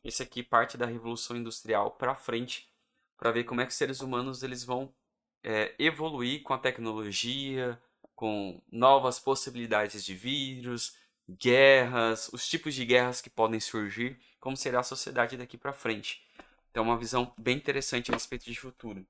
esse 0.03 0.23
aqui 0.23 0.43
parte 0.43 0.77
da 0.77 0.87
revolução 0.87 1.37
industrial 1.37 1.93
para 1.93 2.15
frente, 2.15 2.69
para 3.17 3.31
ver 3.31 3.45
como 3.45 3.61
é 3.61 3.65
que 3.65 3.73
os 3.73 3.79
seres 3.79 4.01
humanos 4.01 4.43
eles 4.43 4.65
vão 4.65 4.95
é, 5.43 5.75
evoluir 5.79 6.43
com 6.43 6.53
a 6.53 6.59
tecnologia, 6.59 7.81
com 8.15 8.61
novas 8.71 9.19
possibilidades 9.19 10.05
de 10.05 10.15
vírus, 10.15 10.97
guerras, 11.29 12.29
os 12.33 12.47
tipos 12.47 12.75
de 12.75 12.85
guerras 12.85 13.21
que 13.21 13.31
podem 13.31 13.61
surgir, 13.61 14.19
como 14.41 14.57
será 14.57 14.81
a 14.81 14.85
sociedade 14.85 15.37
daqui 15.37 15.57
para 15.57 15.73
frente. 15.73 16.23
Então, 16.71 16.83
uma 16.85 16.99
visão 16.99 17.33
bem 17.39 17.57
interessante 17.57 18.11
a 18.11 18.15
respeito 18.15 18.45
de 18.45 18.59
futuro. 18.59 19.07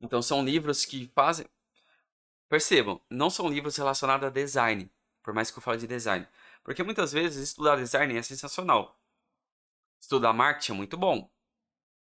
Então, 0.00 0.20
são 0.20 0.44
livros 0.44 0.84
que 0.84 1.10
fazem. 1.14 1.46
Percebam, 2.48 3.00
não 3.10 3.30
são 3.30 3.48
livros 3.48 3.76
relacionados 3.76 4.26
a 4.26 4.30
design, 4.30 4.90
por 5.22 5.34
mais 5.34 5.50
que 5.50 5.58
eu 5.58 5.62
fale 5.62 5.78
de 5.78 5.86
design. 5.86 6.26
Porque 6.62 6.82
muitas 6.82 7.12
vezes 7.12 7.48
estudar 7.48 7.76
design 7.76 8.16
é 8.16 8.22
sensacional. 8.22 8.98
Estudar 10.00 10.32
marketing 10.32 10.72
é 10.72 10.74
muito 10.74 10.96
bom. 10.96 11.30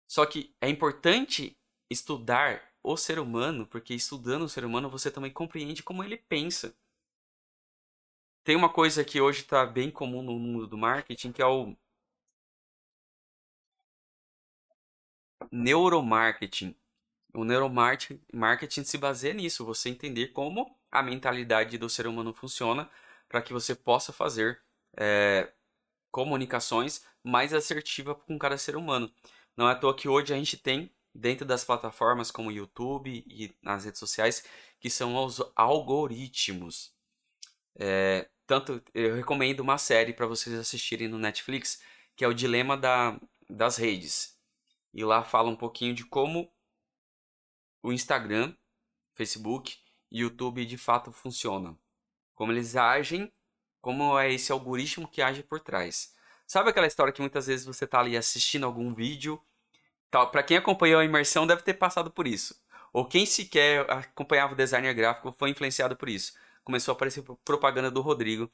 Só 0.07 0.25
que 0.25 0.55
é 0.61 0.69
importante 0.69 1.57
estudar 1.89 2.73
o 2.83 2.95
ser 2.97 3.19
humano, 3.19 3.67
porque 3.67 3.93
estudando 3.93 4.43
o 4.43 4.49
ser 4.49 4.63
humano 4.65 4.89
você 4.89 5.11
também 5.11 5.31
compreende 5.31 5.83
como 5.83 6.03
ele 6.03 6.17
pensa. 6.17 6.75
Tem 8.43 8.55
uma 8.55 8.71
coisa 8.71 9.03
que 9.03 9.19
hoje 9.19 9.41
está 9.41 9.65
bem 9.65 9.91
comum 9.91 10.21
no 10.21 10.39
mundo 10.39 10.67
do 10.67 10.77
marketing, 10.77 11.33
que 11.33 11.41
é 11.41 11.45
o 11.45 11.75
neuromarketing. 15.51 16.75
O 17.33 17.43
neuromarketing 17.43 18.83
se 18.83 18.97
baseia 18.97 19.33
nisso, 19.33 19.65
você 19.65 19.89
entender 19.89 20.27
como 20.27 20.75
a 20.91 21.03
mentalidade 21.03 21.77
do 21.77 21.89
ser 21.89 22.07
humano 22.07 22.33
funciona 22.33 22.89
para 23.27 23.41
que 23.41 23.53
você 23.53 23.75
possa 23.75 24.13
fazer 24.13 24.61
é, 24.95 25.51
comunicações 26.09 27.05
mais 27.23 27.53
assertivas 27.53 28.17
com 28.25 28.39
cada 28.39 28.57
ser 28.57 28.75
humano. 28.75 29.11
Não 29.55 29.67
é 29.67 29.73
à 29.73 29.75
toa 29.75 29.95
que 29.95 30.07
hoje 30.07 30.33
a 30.33 30.37
gente 30.37 30.57
tem 30.57 30.91
dentro 31.13 31.45
das 31.45 31.63
plataformas 31.63 32.31
como 32.31 32.51
YouTube 32.51 33.23
e 33.27 33.53
nas 33.61 33.85
redes 33.85 33.99
sociais, 33.99 34.43
que 34.79 34.89
são 34.89 35.15
os 35.23 35.41
algoritmos. 35.55 36.93
É, 37.75 38.29
tanto 38.45 38.81
eu 38.93 39.15
recomendo 39.15 39.59
uma 39.59 39.77
série 39.77 40.13
para 40.13 40.25
vocês 40.25 40.55
assistirem 40.57 41.07
no 41.07 41.17
Netflix, 41.17 41.81
que 42.15 42.23
é 42.23 42.27
o 42.27 42.33
Dilema 42.33 42.77
da, 42.77 43.19
das 43.49 43.77
Redes. 43.77 44.37
E 44.93 45.03
lá 45.03 45.23
fala 45.23 45.49
um 45.49 45.55
pouquinho 45.55 45.93
de 45.93 46.05
como 46.05 46.49
o 47.81 47.91
Instagram, 47.91 48.55
Facebook 49.13 49.77
e 50.11 50.21
YouTube 50.21 50.65
de 50.65 50.77
fato 50.77 51.11
funcionam. 51.11 51.77
Como 52.35 52.51
eles 52.51 52.75
agem, 52.75 53.31
como 53.81 54.17
é 54.19 54.31
esse 54.31 54.51
algoritmo 54.51 55.07
que 55.07 55.21
age 55.21 55.43
por 55.43 55.59
trás. 55.59 56.13
Sabe 56.45 56.69
aquela 56.69 56.87
história 56.87 57.11
que 57.11 57.21
muitas 57.21 57.47
vezes 57.47 57.65
você 57.65 57.85
está 57.85 57.99
ali 57.99 58.15
assistindo 58.15 58.65
algum 58.65 58.93
vídeo 58.93 59.41
para 60.09 60.43
quem 60.43 60.57
acompanhou 60.57 60.99
a 60.99 61.05
imersão 61.05 61.45
deve 61.45 61.61
ter 61.61 61.73
passado 61.73 62.09
por 62.09 62.27
isso. 62.27 62.55
Ou 62.93 63.05
quem 63.05 63.25
sequer 63.25 63.89
acompanhava 63.91 64.53
o 64.53 64.55
designer 64.55 64.93
gráfico 64.93 65.31
foi 65.31 65.49
influenciado 65.49 65.95
por 65.95 66.09
isso. 66.09 66.33
Começou 66.63 66.93
a 66.93 66.95
aparecer 66.95 67.23
propaganda 67.43 67.91
do 67.91 68.01
Rodrigo 68.01 68.49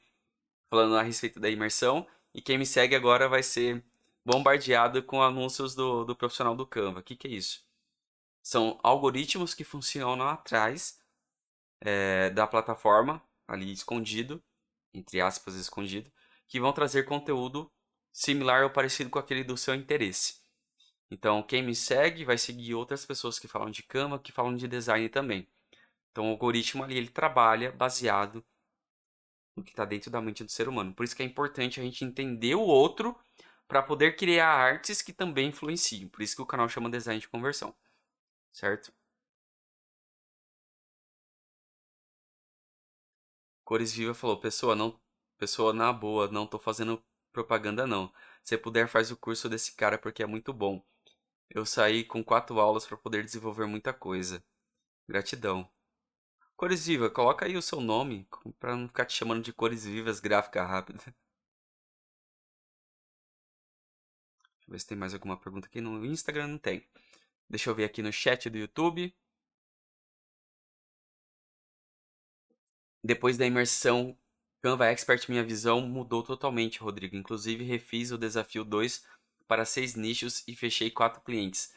falando 0.68 0.96
a 0.96 1.02
respeito 1.02 1.38
da 1.38 1.48
imersão. 1.48 2.06
E 2.34 2.42
quem 2.42 2.58
me 2.58 2.66
segue 2.66 2.96
agora 2.96 3.28
vai 3.28 3.42
ser 3.42 3.82
bombardeado 4.24 5.02
com 5.02 5.22
anúncios 5.22 5.74
do, 5.74 6.04
do 6.04 6.16
profissional 6.16 6.56
do 6.56 6.66
Canva. 6.66 7.00
O 7.00 7.02
que, 7.02 7.16
que 7.16 7.28
é 7.28 7.30
isso? 7.30 7.63
São 8.44 8.78
algoritmos 8.82 9.54
que 9.54 9.64
funcionam 9.64 10.28
atrás 10.28 11.00
é, 11.80 12.28
da 12.28 12.46
plataforma, 12.46 13.22
ali 13.48 13.72
escondido, 13.72 14.42
entre 14.92 15.18
aspas, 15.20 15.54
escondido, 15.54 16.12
que 16.46 16.60
vão 16.60 16.70
trazer 16.70 17.04
conteúdo 17.04 17.72
similar 18.12 18.62
ou 18.62 18.70
parecido 18.70 19.08
com 19.08 19.18
aquele 19.18 19.42
do 19.42 19.56
seu 19.56 19.74
interesse. 19.74 20.42
Então, 21.10 21.42
quem 21.42 21.62
me 21.62 21.74
segue 21.74 22.22
vai 22.22 22.36
seguir 22.36 22.74
outras 22.74 23.06
pessoas 23.06 23.38
que 23.38 23.48
falam 23.48 23.70
de 23.70 23.82
cama, 23.82 24.18
que 24.18 24.30
falam 24.30 24.54
de 24.54 24.68
design 24.68 25.08
também. 25.08 25.48
Então, 26.10 26.26
o 26.26 26.30
algoritmo 26.30 26.84
ali 26.84 26.98
ele 26.98 27.08
trabalha 27.08 27.72
baseado 27.72 28.44
no 29.56 29.64
que 29.64 29.70
está 29.70 29.86
dentro 29.86 30.10
da 30.10 30.20
mente 30.20 30.44
do 30.44 30.50
ser 30.50 30.68
humano. 30.68 30.92
Por 30.92 31.04
isso 31.04 31.16
que 31.16 31.22
é 31.22 31.26
importante 31.26 31.80
a 31.80 31.82
gente 31.82 32.04
entender 32.04 32.54
o 32.54 32.60
outro 32.60 33.16
para 33.66 33.82
poder 33.82 34.16
criar 34.16 34.48
artes 34.48 35.00
que 35.00 35.12
também 35.12 35.48
influenciam. 35.48 36.08
Por 36.10 36.22
isso 36.22 36.36
que 36.36 36.42
o 36.42 36.46
canal 36.46 36.68
chama 36.68 36.90
Design 36.90 37.18
de 37.18 37.28
Conversão. 37.28 37.74
Certo? 38.54 38.90
Cores 43.62 43.92
Viva 43.92 44.14
falou: 44.14 44.40
"Pessoa, 44.40 44.74
não, 44.74 44.98
pessoa 45.36 45.72
na 45.74 45.92
boa, 45.92 46.28
não 46.30 46.46
tô 46.46 46.58
fazendo 46.58 47.04
propaganda 47.32 47.86
não. 47.86 48.10
Se 48.42 48.56
puder 48.56 48.88
faz 48.88 49.10
o 49.10 49.16
curso 49.18 49.48
desse 49.50 49.74
cara 49.74 49.98
porque 49.98 50.22
é 50.22 50.26
muito 50.26 50.50
bom. 50.52 50.82
Eu 51.50 51.66
saí 51.66 52.04
com 52.04 52.24
quatro 52.24 52.60
aulas 52.60 52.86
para 52.86 52.96
poder 52.98 53.24
desenvolver 53.24 53.66
muita 53.66 53.92
coisa. 53.94 54.44
Gratidão. 55.08 55.70
Cores 56.56 56.86
Viva, 56.86 57.10
coloca 57.10 57.46
aí 57.46 57.56
o 57.56 57.62
seu 57.62 57.80
nome 57.80 58.28
para 58.60 58.76
não 58.76 58.88
ficar 58.88 59.06
te 59.06 59.14
chamando 59.14 59.42
de 59.44 59.52
Cores 59.52 59.84
Vivas 59.84 60.20
Gráfica 60.20 60.64
Rápida. 60.64 61.00
Deixa 61.04 61.14
eu 64.68 64.72
ver 64.72 64.78
se 64.80 64.86
tem 64.86 64.98
mais 64.98 65.14
alguma 65.14 65.36
pergunta 65.38 65.66
aqui 65.68 65.80
no 65.80 66.04
Instagram. 66.04 66.48
Não 66.48 66.58
tem. 66.58 66.84
Deixa 67.48 67.70
eu 67.70 67.74
ver 67.74 67.84
aqui 67.84 68.02
no 68.02 68.12
chat 68.12 68.48
do 68.50 68.58
YouTube. 68.58 69.14
Depois 73.02 73.36
da 73.36 73.46
imersão 73.46 74.18
Canva 74.62 74.86
Expert, 74.86 75.28
minha 75.28 75.44
visão 75.44 75.82
mudou 75.82 76.22
totalmente, 76.22 76.78
Rodrigo. 76.78 77.16
Inclusive, 77.16 77.62
refiz 77.64 78.10
o 78.10 78.18
desafio 78.18 78.64
2 78.64 79.04
para 79.46 79.66
seis 79.66 79.94
nichos 79.94 80.42
e 80.48 80.56
fechei 80.56 80.90
quatro 80.90 81.20
clientes. 81.20 81.74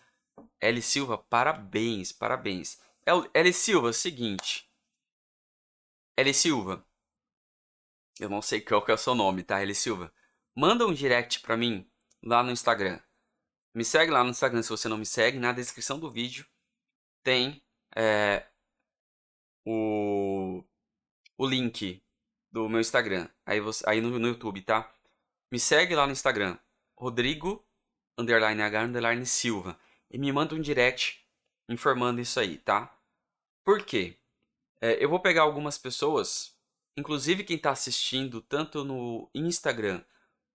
L 0.61 0.81
Silva, 0.81 1.17
parabéns, 1.17 2.11
parabéns. 2.13 2.79
L 3.33 3.53
Silva, 3.53 3.91
seguinte. 3.91 4.69
L 6.15 6.33
Silva, 6.33 6.85
eu 8.19 8.29
não 8.29 8.41
sei 8.41 8.61
qual 8.61 8.83
que 8.83 8.91
é 8.91 8.93
o 8.93 8.97
seu 8.97 9.13
nome, 9.13 9.43
tá? 9.43 9.61
L 9.61 9.75
Silva, 9.75 10.13
manda 10.55 10.87
um 10.87 10.93
direct 10.93 11.41
pra 11.41 11.57
mim 11.57 11.89
lá 12.23 12.41
no 12.41 12.51
Instagram. 12.51 12.99
Me 13.77 13.85
segue 13.85 14.11
lá 14.11 14.23
no 14.23 14.31
Instagram 14.31 14.63
se 14.63 14.69
você 14.69 14.89
não 14.89 14.97
me 14.97 15.05
segue. 15.05 15.37
Na 15.37 15.51
descrição 15.51 15.99
do 15.99 16.09
vídeo 16.09 16.47
tem 17.21 17.61
é, 17.95 18.43
o, 19.63 20.63
o 21.37 21.45
link 21.45 22.01
do 22.51 22.67
meu 22.67 22.79
Instagram. 22.79 23.29
Aí, 23.45 23.59
você, 23.59 23.87
aí 23.87 24.01
no, 24.01 24.17
no 24.17 24.29
YouTube, 24.29 24.63
tá? 24.63 24.91
Me 25.51 25.59
segue 25.59 25.93
lá 25.93 26.07
no 26.07 26.11
Instagram. 26.11 26.57
Rodrigo 26.97 27.63
underline 28.17 28.63
H 28.63 28.81
underline 28.81 29.23
Silva 29.27 29.79
e 30.09 30.17
me 30.17 30.31
manda 30.31 30.55
um 30.55 30.59
direct 30.59 31.23
informando 31.69 32.19
isso 32.19 32.39
aí, 32.39 32.57
tá? 32.57 32.91
Por 33.63 33.85
quê? 33.85 34.17
É, 34.81 35.03
eu 35.03 35.07
vou 35.07 35.19
pegar 35.19 35.43
algumas 35.43 35.77
pessoas, 35.77 36.57
inclusive 36.97 37.43
quem 37.43 37.57
está 37.57 37.69
assistindo 37.69 38.41
tanto 38.41 38.83
no 38.83 39.29
Instagram 39.35 40.03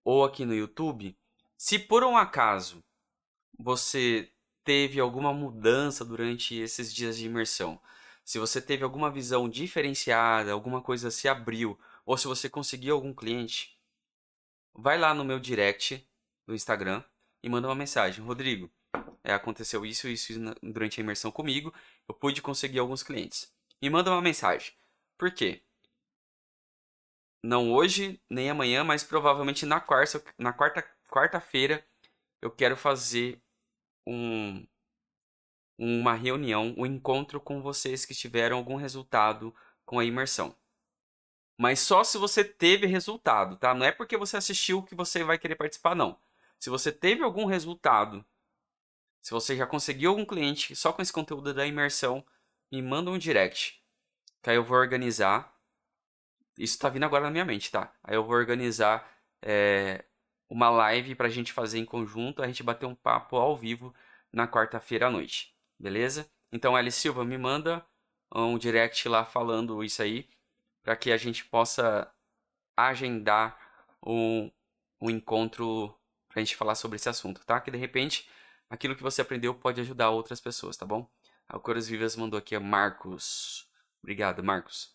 ou 0.03 0.25
aqui 0.25 0.43
no 0.43 0.53
YouTube, 0.53 1.17
se 1.57 1.79
por 1.79 2.03
um 2.03 2.17
acaso 2.17 2.83
você 3.57 4.31
teve 4.63 4.99
alguma 4.99 5.33
mudança 5.33 6.05
durante 6.05 6.55
esses 6.55 6.93
dias 6.93 7.17
de 7.17 7.25
imersão, 7.25 7.79
se 8.23 8.39
você 8.39 8.61
teve 8.61 8.83
alguma 8.83 9.11
visão 9.11 9.49
diferenciada, 9.49 10.51
alguma 10.53 10.81
coisa 10.81 11.11
se 11.11 11.27
abriu, 11.27 11.77
ou 12.05 12.17
se 12.17 12.25
você 12.25 12.49
conseguiu 12.49 12.95
algum 12.95 13.13
cliente, 13.13 13.77
vai 14.73 14.97
lá 14.97 15.13
no 15.13 15.25
meu 15.25 15.39
direct 15.39 16.07
do 16.47 16.55
Instagram 16.55 17.03
e 17.41 17.49
manda 17.49 17.67
uma 17.67 17.75
mensagem. 17.75 18.23
Rodrigo, 18.23 18.71
é, 19.23 19.33
aconteceu 19.33 19.85
isso 19.85 20.07
e 20.07 20.13
isso 20.13 20.33
durante 20.61 20.99
a 20.99 21.03
imersão 21.03 21.31
comigo, 21.31 21.73
eu 22.07 22.13
pude 22.15 22.41
conseguir 22.41 22.79
alguns 22.79 23.03
clientes. 23.03 23.53
Me 23.81 23.89
manda 23.89 24.09
uma 24.09 24.21
mensagem. 24.21 24.71
Por 25.17 25.31
quê? 25.31 25.61
Não 27.43 27.73
hoje, 27.73 28.21
nem 28.29 28.49
amanhã, 28.49 28.85
mas 28.85 29.03
provavelmente 29.03 29.65
na 29.65 29.81
quarta, 29.81 30.23
na 30.37 30.53
quarta, 30.53 30.81
quarta-feira 31.09 31.85
eu 32.41 32.49
quero 32.49 32.77
fazer 32.77 33.42
um, 34.07 34.65
uma 35.77 36.13
reunião, 36.13 36.73
um 36.77 36.85
encontro 36.85 37.39
com 37.41 37.61
vocês 37.61 38.05
que 38.05 38.15
tiveram 38.15 38.57
algum 38.57 38.75
resultado 38.75 39.53
com 39.85 39.99
a 39.99 40.05
imersão. 40.05 40.55
Mas 41.57 41.79
só 41.79 42.03
se 42.03 42.17
você 42.17 42.43
teve 42.43 42.85
resultado, 42.87 43.57
tá? 43.57 43.73
Não 43.73 43.85
é 43.85 43.91
porque 43.91 44.17
você 44.17 44.37
assistiu 44.37 44.83
que 44.83 44.95
você 44.95 45.23
vai 45.23 45.37
querer 45.37 45.55
participar, 45.55 45.95
não. 45.95 46.19
Se 46.59 46.69
você 46.69 46.91
teve 46.91 47.23
algum 47.23 47.45
resultado, 47.45 48.25
se 49.21 49.31
você 49.31 49.55
já 49.55 49.65
conseguiu 49.67 50.11
algum 50.11 50.25
cliente 50.25 50.75
só 50.75 50.93
com 50.93 51.01
esse 51.01 51.13
conteúdo 51.13 51.53
da 51.53 51.65
imersão, 51.65 52.25
me 52.71 52.81
manda 52.81 53.11
um 53.11 53.17
direct. 53.17 53.81
Que 54.43 54.51
aí 54.51 54.55
eu 54.57 54.63
vou 54.63 54.77
organizar 54.77 55.53
Isso 56.57 56.77
tá 56.79 56.89
vindo 56.89 57.03
agora 57.05 57.25
na 57.25 57.31
minha 57.31 57.45
mente, 57.45 57.71
tá? 57.71 57.93
Aí 58.03 58.15
eu 58.15 58.23
vou 58.23 58.35
organizar 58.35 59.07
é, 59.41 60.05
uma 60.53 60.69
live 60.69 61.15
pra 61.15 61.29
gente 61.29 61.51
fazer 61.51 61.79
em 61.79 61.85
conjunto, 61.85 62.43
a 62.43 62.47
gente 62.47 62.61
bater 62.61 62.85
um 62.85 62.93
papo 62.93 63.37
ao 63.37 63.57
vivo 63.57 63.91
na 64.31 64.47
quarta-feira 64.47 65.07
à 65.07 65.09
noite, 65.09 65.51
beleza? 65.79 66.29
Então, 66.51 66.75
Alice 66.75 66.99
Silva, 66.99 67.25
me 67.25 67.39
manda 67.39 67.83
um 68.31 68.55
direct 68.59 69.09
lá 69.09 69.25
falando 69.25 69.83
isso 69.83 70.03
aí, 70.03 70.29
para 70.83 70.95
que 70.95 71.11
a 71.11 71.17
gente 71.17 71.43
possa 71.45 72.07
agendar 72.77 73.57
um, 74.05 74.51
um 75.01 75.09
encontro 75.09 75.97
pra 76.29 76.39
gente 76.39 76.55
falar 76.55 76.75
sobre 76.75 76.97
esse 76.97 77.09
assunto, 77.09 77.43
tá? 77.43 77.59
Que 77.59 77.71
de 77.71 77.77
repente 77.77 78.29
aquilo 78.69 78.95
que 78.95 79.01
você 79.01 79.21
aprendeu 79.21 79.55
pode 79.55 79.81
ajudar 79.81 80.11
outras 80.11 80.39
pessoas, 80.39 80.77
tá 80.77 80.85
bom? 80.85 81.09
A 81.47 81.57
Cores 81.57 81.87
Vivas 81.87 82.15
mandou 82.15 82.37
aqui 82.37 82.55
a 82.55 82.59
Marcos. 82.59 83.67
Obrigado, 84.03 84.43
Marcos. 84.43 84.92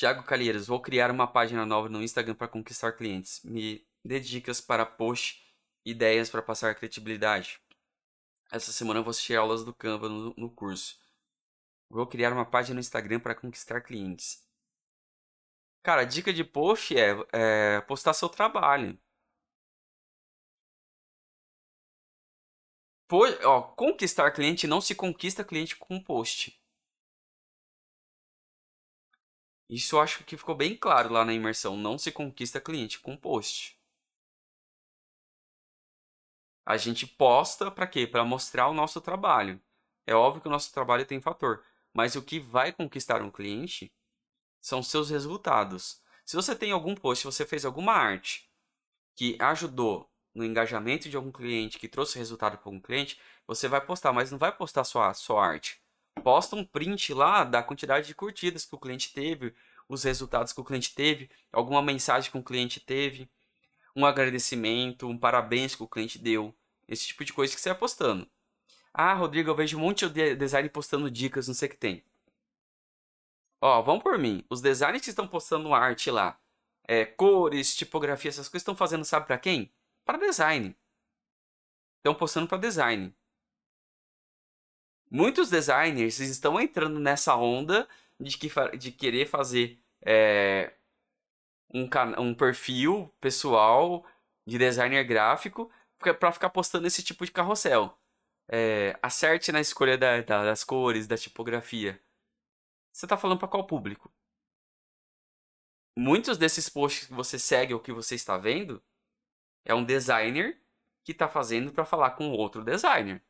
Tiago 0.00 0.22
Calheiros, 0.22 0.66
vou 0.66 0.80
criar 0.80 1.10
uma 1.10 1.26
página 1.26 1.66
nova 1.66 1.86
no 1.86 2.02
Instagram 2.02 2.34
para 2.34 2.48
conquistar 2.48 2.92
clientes. 2.92 3.44
Me 3.44 3.86
dê 4.02 4.18
dicas 4.18 4.58
para 4.58 4.86
post, 4.86 5.46
ideias 5.84 6.30
para 6.30 6.40
passar 6.40 6.74
credibilidade. 6.74 7.60
Essa 8.50 8.72
semana 8.72 9.00
eu 9.00 9.04
vou 9.04 9.10
assistir 9.10 9.36
aulas 9.36 9.62
do 9.62 9.74
Canva 9.74 10.08
no, 10.08 10.32
no 10.38 10.50
curso. 10.50 10.98
Vou 11.90 12.06
criar 12.06 12.32
uma 12.32 12.46
página 12.46 12.76
no 12.76 12.80
Instagram 12.80 13.20
para 13.20 13.34
conquistar 13.34 13.82
clientes. 13.82 14.42
Cara, 15.82 16.00
a 16.00 16.06
dica 16.06 16.32
de 16.32 16.44
post 16.44 16.96
é, 16.96 17.10
é 17.30 17.82
postar 17.82 18.14
seu 18.14 18.30
trabalho. 18.30 18.98
Ó, 23.44 23.60
conquistar 23.74 24.30
cliente 24.30 24.66
não 24.66 24.80
se 24.80 24.94
conquista 24.94 25.44
cliente 25.44 25.76
com 25.76 26.02
post. 26.02 26.58
Isso 29.70 29.94
eu 29.94 30.00
acho 30.00 30.24
que 30.24 30.36
ficou 30.36 30.56
bem 30.56 30.76
claro 30.76 31.12
lá 31.12 31.24
na 31.24 31.32
imersão. 31.32 31.76
Não 31.76 31.96
se 31.96 32.10
conquista 32.10 32.60
cliente 32.60 32.98
com 32.98 33.16
post. 33.16 33.78
A 36.66 36.76
gente 36.76 37.06
posta 37.06 37.70
para 37.70 37.86
quê? 37.86 38.04
Para 38.04 38.24
mostrar 38.24 38.66
o 38.66 38.74
nosso 38.74 39.00
trabalho. 39.00 39.60
É 40.04 40.12
óbvio 40.12 40.42
que 40.42 40.48
o 40.48 40.50
nosso 40.50 40.72
trabalho 40.72 41.06
tem 41.06 41.20
fator, 41.20 41.64
mas 41.94 42.16
o 42.16 42.22
que 42.22 42.40
vai 42.40 42.72
conquistar 42.72 43.22
um 43.22 43.30
cliente 43.30 43.92
são 44.60 44.82
seus 44.82 45.08
resultados. 45.08 46.02
Se 46.26 46.34
você 46.34 46.56
tem 46.56 46.72
algum 46.72 46.96
post, 46.96 47.22
se 47.22 47.26
você 47.26 47.46
fez 47.46 47.64
alguma 47.64 47.92
arte 47.92 48.50
que 49.14 49.36
ajudou 49.40 50.10
no 50.34 50.44
engajamento 50.44 51.08
de 51.08 51.16
algum 51.16 51.30
cliente, 51.30 51.78
que 51.78 51.88
trouxe 51.88 52.18
resultado 52.18 52.58
para 52.58 52.70
um 52.70 52.80
cliente, 52.80 53.20
você 53.46 53.68
vai 53.68 53.80
postar, 53.80 54.12
mas 54.12 54.32
não 54.32 54.38
vai 54.38 54.50
postar 54.50 54.82
só 54.82 55.04
a 55.04 55.14
sua 55.14 55.46
arte 55.46 55.80
posta 56.22 56.56
um 56.56 56.64
print 56.64 57.12
lá 57.14 57.44
da 57.44 57.62
quantidade 57.62 58.06
de 58.06 58.14
curtidas 58.14 58.64
que 58.64 58.74
o 58.74 58.78
cliente 58.78 59.12
teve, 59.12 59.54
os 59.88 60.04
resultados 60.04 60.52
que 60.52 60.60
o 60.60 60.64
cliente 60.64 60.94
teve, 60.94 61.30
alguma 61.52 61.82
mensagem 61.82 62.30
que 62.30 62.38
o 62.38 62.42
cliente 62.42 62.80
teve, 62.80 63.28
um 63.94 64.06
agradecimento, 64.06 65.08
um 65.08 65.18
parabéns 65.18 65.74
que 65.74 65.82
o 65.82 65.88
cliente 65.88 66.18
deu, 66.18 66.54
esse 66.86 67.06
tipo 67.06 67.24
de 67.24 67.32
coisa 67.32 67.54
que 67.54 67.60
você 67.60 67.70
vai 67.70 67.78
postando. 67.78 68.28
Ah, 68.92 69.14
Rodrigo, 69.14 69.50
eu 69.50 69.54
vejo 69.54 69.76
um 69.76 69.80
monte 69.80 70.08
de 70.08 70.34
design 70.34 70.68
postando 70.68 71.10
dicas, 71.10 71.46
não 71.46 71.54
sei 71.54 71.68
o 71.68 71.70
que 71.70 71.76
tem. 71.76 72.04
Ó, 73.60 73.82
vão 73.82 74.00
por 74.00 74.18
mim. 74.18 74.44
Os 74.48 74.60
designers 74.60 75.04
que 75.04 75.10
estão 75.10 75.28
postando 75.28 75.72
arte 75.74 76.10
lá, 76.10 76.38
é, 76.84 77.04
cores, 77.04 77.76
tipografia, 77.76 78.30
essas 78.30 78.48
coisas, 78.48 78.62
estão 78.62 78.74
fazendo, 78.74 79.04
sabe 79.04 79.26
para 79.26 79.38
quem? 79.38 79.72
Para 80.04 80.18
design. 80.18 80.74
Estão 81.98 82.14
postando 82.14 82.48
para 82.48 82.58
design. 82.58 83.14
Muitos 85.10 85.50
designers 85.50 86.20
estão 86.20 86.60
entrando 86.60 87.00
nessa 87.00 87.34
onda 87.34 87.88
de, 88.18 88.38
que, 88.38 88.48
de 88.78 88.92
querer 88.92 89.26
fazer 89.26 89.80
é, 90.02 90.72
um, 91.74 91.88
um 92.18 92.34
perfil 92.34 93.12
pessoal 93.20 94.06
de 94.46 94.56
designer 94.56 95.04
gráfico 95.04 95.70
para 95.98 96.32
ficar 96.32 96.50
postando 96.50 96.86
esse 96.86 97.02
tipo 97.02 97.24
de 97.24 97.32
carrossel. 97.32 97.98
É, 98.48 98.98
acerte 99.02 99.52
na 99.52 99.60
escolha 99.60 99.96
da, 99.98 100.20
da, 100.22 100.44
das 100.44 100.64
cores, 100.64 101.06
da 101.06 101.16
tipografia. 101.16 102.00
Você 102.92 103.06
está 103.06 103.16
falando 103.16 103.38
para 103.38 103.48
qual 103.48 103.66
público? 103.66 104.12
Muitos 105.96 106.38
desses 106.38 106.68
posts 106.68 107.06
que 107.06 107.12
você 107.12 107.38
segue 107.38 107.74
ou 107.74 107.80
que 107.80 107.92
você 107.92 108.14
está 108.14 108.38
vendo 108.38 108.82
é 109.64 109.74
um 109.74 109.84
designer 109.84 110.60
que 111.04 111.12
está 111.12 111.28
fazendo 111.28 111.72
para 111.72 111.84
falar 111.84 112.12
com 112.12 112.30
outro 112.30 112.64
designer. 112.64 113.22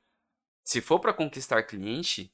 Se 0.64 0.80
for 0.80 1.00
para 1.00 1.12
conquistar 1.14 1.62
cliente 1.64 2.32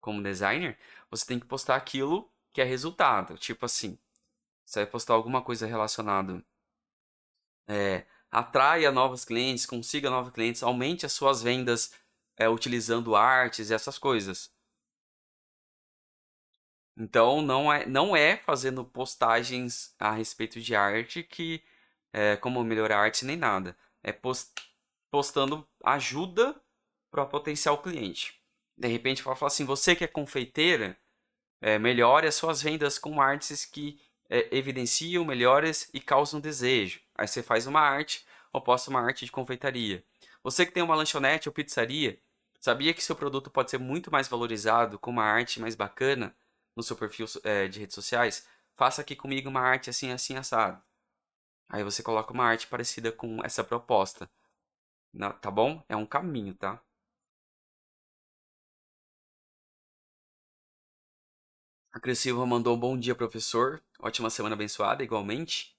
como 0.00 0.22
designer, 0.22 0.78
você 1.10 1.26
tem 1.26 1.38
que 1.38 1.46
postar 1.46 1.76
aquilo 1.76 2.30
que 2.52 2.60
é 2.60 2.64
resultado. 2.64 3.36
Tipo 3.36 3.66
assim, 3.66 3.98
você 4.64 4.80
vai 4.80 4.86
postar 4.90 5.14
alguma 5.14 5.42
coisa 5.42 5.66
relacionada. 5.66 6.44
É, 7.68 8.06
atraia 8.30 8.90
novos 8.92 9.24
clientes, 9.24 9.66
consiga 9.66 10.10
novos 10.10 10.32
clientes, 10.32 10.62
aumente 10.62 11.06
as 11.06 11.12
suas 11.12 11.42
vendas 11.42 11.92
é, 12.36 12.48
utilizando 12.48 13.16
artes 13.16 13.70
e 13.70 13.74
essas 13.74 13.98
coisas. 13.98 14.54
Então 16.96 17.42
não 17.42 17.72
é, 17.72 17.86
não 17.86 18.16
é 18.16 18.38
fazendo 18.38 18.84
postagens 18.84 19.94
a 19.98 20.12
respeito 20.12 20.60
de 20.60 20.74
arte 20.74 21.22
que 21.22 21.62
é, 22.12 22.36
como 22.36 22.64
melhorar 22.64 23.00
arte 23.00 23.24
nem 23.24 23.36
nada. 23.36 23.76
É 24.02 24.12
post, 24.12 24.52
postando 25.10 25.68
ajuda 25.84 26.58
para 27.10 27.26
potencial 27.26 27.78
cliente. 27.78 28.40
De 28.76 28.88
repente, 28.88 29.22
fala 29.22 29.36
assim: 29.42 29.64
você 29.64 29.96
que 29.96 30.04
é 30.04 30.06
confeiteira, 30.06 30.96
é, 31.60 31.78
melhore 31.78 32.26
as 32.26 32.34
suas 32.34 32.60
vendas 32.62 32.98
com 32.98 33.20
artes 33.20 33.64
que 33.64 34.00
é, 34.28 34.56
evidenciam 34.56 35.24
melhores 35.24 35.88
e 35.94 36.00
causam 36.00 36.40
desejo. 36.40 37.00
Aí 37.14 37.26
você 37.26 37.42
faz 37.42 37.66
uma 37.66 37.80
arte 37.80 38.26
ou 38.52 38.60
posta 38.60 38.90
uma 38.90 39.00
arte 39.00 39.24
de 39.24 39.32
confeitaria. 39.32 40.04
Você 40.42 40.64
que 40.66 40.72
tem 40.72 40.82
uma 40.82 40.94
lanchonete 40.94 41.48
ou 41.48 41.52
pizzaria, 41.52 42.20
sabia 42.60 42.94
que 42.94 43.02
seu 43.02 43.16
produto 43.16 43.50
pode 43.50 43.70
ser 43.70 43.78
muito 43.78 44.10
mais 44.10 44.28
valorizado 44.28 44.98
com 44.98 45.10
uma 45.10 45.24
arte 45.24 45.60
mais 45.60 45.74
bacana 45.74 46.36
no 46.74 46.82
seu 46.82 46.96
perfil 46.96 47.26
é, 47.44 47.68
de 47.68 47.80
redes 47.80 47.94
sociais? 47.94 48.46
Faça 48.76 49.00
aqui 49.00 49.16
comigo 49.16 49.48
uma 49.48 49.60
arte 49.60 49.90
assim, 49.90 50.12
assim, 50.12 50.36
assado. 50.36 50.82
Aí 51.68 51.82
você 51.82 52.02
coloca 52.02 52.32
uma 52.32 52.44
arte 52.44 52.66
parecida 52.66 53.10
com 53.10 53.44
essa 53.44 53.64
proposta. 53.64 54.30
Tá 55.40 55.50
bom? 55.50 55.82
É 55.88 55.96
um 55.96 56.06
caminho, 56.06 56.54
tá? 56.54 56.80
A 61.96 61.98
Cris 61.98 62.26
mandou 62.26 62.76
um 62.76 62.78
bom 62.78 62.94
dia, 62.94 63.14
professor. 63.14 63.82
Ótima 63.98 64.28
semana 64.28 64.54
abençoada, 64.54 65.02
igualmente. 65.02 65.74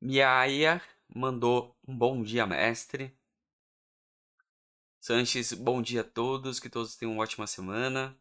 Miaia 0.00 0.80
mandou 1.14 1.76
um 1.86 1.94
bom 1.94 2.22
dia, 2.22 2.46
mestre. 2.46 3.14
Sanches, 4.98 5.52
bom 5.52 5.82
dia 5.82 6.00
a 6.00 6.04
todos. 6.04 6.58
Que 6.58 6.70
todos 6.70 6.96
tenham 6.96 7.12
uma 7.12 7.22
ótima 7.22 7.46
semana. 7.46 8.18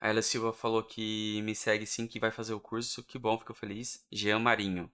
A 0.00 0.08
Ela 0.08 0.22
Silva 0.22 0.52
falou 0.52 0.82
que 0.82 1.42
me 1.42 1.54
segue 1.54 1.86
sim, 1.86 2.06
que 2.06 2.18
vai 2.18 2.30
fazer 2.30 2.54
o 2.54 2.60
curso. 2.60 3.04
Que 3.04 3.18
bom, 3.18 3.38
fico 3.38 3.52
feliz. 3.52 4.06
Jean 4.10 4.38
Marinho. 4.38 4.90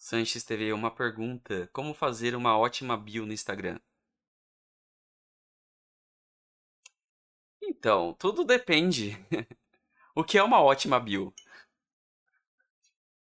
Sanches 0.00 0.42
teve 0.42 0.72
uma 0.72 0.90
pergunta: 0.90 1.68
Como 1.74 1.92
fazer 1.92 2.34
uma 2.34 2.56
ótima 2.56 2.96
bio 2.96 3.26
no 3.26 3.34
Instagram? 3.34 3.78
Então, 7.62 8.14
tudo 8.14 8.42
depende. 8.42 9.18
o 10.14 10.24
que 10.24 10.38
é 10.38 10.42
uma 10.42 10.62
ótima 10.62 10.98
bio? 10.98 11.34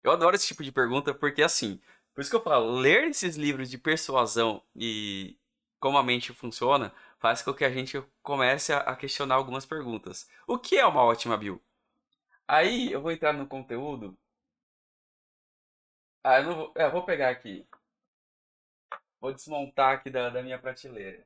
Eu 0.01 0.11
adoro 0.11 0.35
esse 0.37 0.47
tipo 0.47 0.63
de 0.63 0.71
pergunta 0.71 1.13
porque, 1.13 1.43
assim, 1.43 1.81
por 2.15 2.21
isso 2.21 2.29
que 2.29 2.35
eu 2.37 2.41
falo, 2.43 2.71
ler 2.79 3.09
esses 3.09 3.35
livros 3.35 3.69
de 3.69 3.77
persuasão 3.77 4.63
e 4.73 5.37
como 5.81 5.97
a 5.97 6.03
mente 6.03 6.33
funciona 6.33 6.93
faz 7.19 7.41
com 7.41 7.53
que 7.53 7.65
a 7.65 7.69
gente 7.69 8.01
comece 8.21 8.71
a 8.71 8.95
questionar 8.95 9.35
algumas 9.35 9.65
perguntas. 9.65 10.29
O 10.47 10.57
que 10.57 10.77
é 10.77 10.85
uma 10.85 11.03
ótima 11.03 11.35
bio? 11.37 11.61
Aí 12.47 12.91
eu 12.91 13.01
vou 13.01 13.11
entrar 13.11 13.33
no 13.33 13.47
conteúdo 13.47 14.17
ah, 16.23 16.39
eu 16.39 16.43
não 16.45 16.55
vou. 16.55 16.73
É, 16.77 16.85
eu 16.85 16.91
vou 16.91 17.05
pegar 17.05 17.29
aqui. 17.29 17.67
Vou 19.21 19.33
desmontar 19.33 19.93
aqui 19.95 20.09
da, 20.09 20.29
da 20.29 20.43
minha 20.43 20.59
prateleira. 20.59 21.25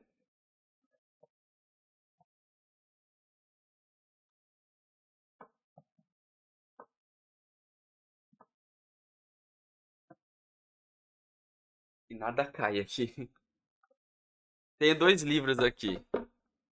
E 12.08 12.14
nada 12.14 12.46
cai 12.46 12.78
aqui. 12.80 13.12
Tenho 14.78 14.98
dois 14.98 15.22
livros 15.22 15.58
aqui. 15.58 16.04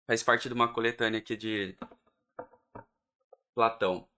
Faz 0.06 0.22
parte 0.22 0.48
de 0.48 0.54
uma 0.54 0.72
coletânea 0.72 1.18
aqui 1.20 1.36
de 1.36 1.76
Platão. 3.54 4.08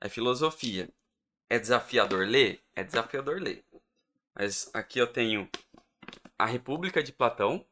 É 0.00 0.08
filosofia. 0.08 0.92
É 1.50 1.58
desafiador 1.58 2.26
ler? 2.28 2.64
É 2.76 2.84
desafiador 2.84 3.42
ler. 3.42 3.64
Mas 4.34 4.72
aqui 4.72 5.00
eu 5.00 5.12
tenho 5.12 5.50
A 6.38 6.46
República 6.46 7.02
de 7.02 7.12
Platão. 7.12 7.66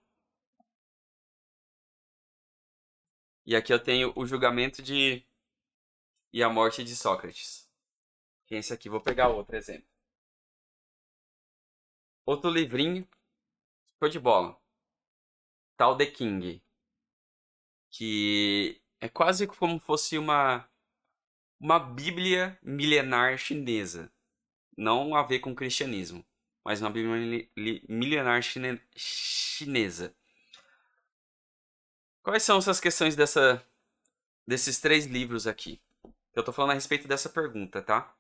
E 3.47 3.55
aqui 3.55 3.73
eu 3.73 3.83
tenho 3.83 4.13
o 4.17 4.27
julgamento 4.27 4.83
de 4.83 5.25
e 6.33 6.43
a 6.43 6.49
morte 6.49 6.83
de 6.83 6.97
Sócrates. 6.97 7.71
Que 8.47 8.57
é 8.57 8.59
esse 8.59 8.73
aqui, 8.75 8.89
vou 8.89 9.01
pegar 9.01 9.29
outro 9.29 9.57
exemplo. 9.57 9.89
Outro 12.27 12.51
livrinho, 12.51 13.09
foi 13.99 14.11
de 14.11 14.19
bola. 14.19 14.61
Tal 15.77 15.97
The 15.97 16.07
King. 16.07 16.63
Que 17.91 18.83
é 19.01 19.09
quase 19.09 19.47
como 19.47 19.79
fosse 19.79 20.19
uma 20.19 20.68
uma 21.61 21.79
bíblia 21.79 22.59
milenar 22.63 23.37
chinesa. 23.39 24.11
Não 24.77 25.15
a 25.15 25.23
ver 25.23 25.41
com 25.41 25.51
o 25.51 25.55
cristianismo, 25.55 26.25
mas 26.65 26.81
uma 26.81 26.91
bíblia 26.91 27.49
milenar 27.89 28.43
chine 28.43 28.81
chinesa. 28.97 30.15
Quais 32.23 32.43
são 32.43 32.59
essas 32.59 32.79
questões 32.79 33.17
dessa, 33.17 33.65
desses 34.47 34.81
três 34.81 35.07
livros 35.07 35.47
aqui? 35.47 35.81
Eu 36.35 36.41
estou 36.41 36.55
falando 36.55 36.73
a 36.73 36.75
respeito 36.75 37.09
dessa 37.09 37.29
pergunta, 37.29 37.83
tá? 37.83 38.15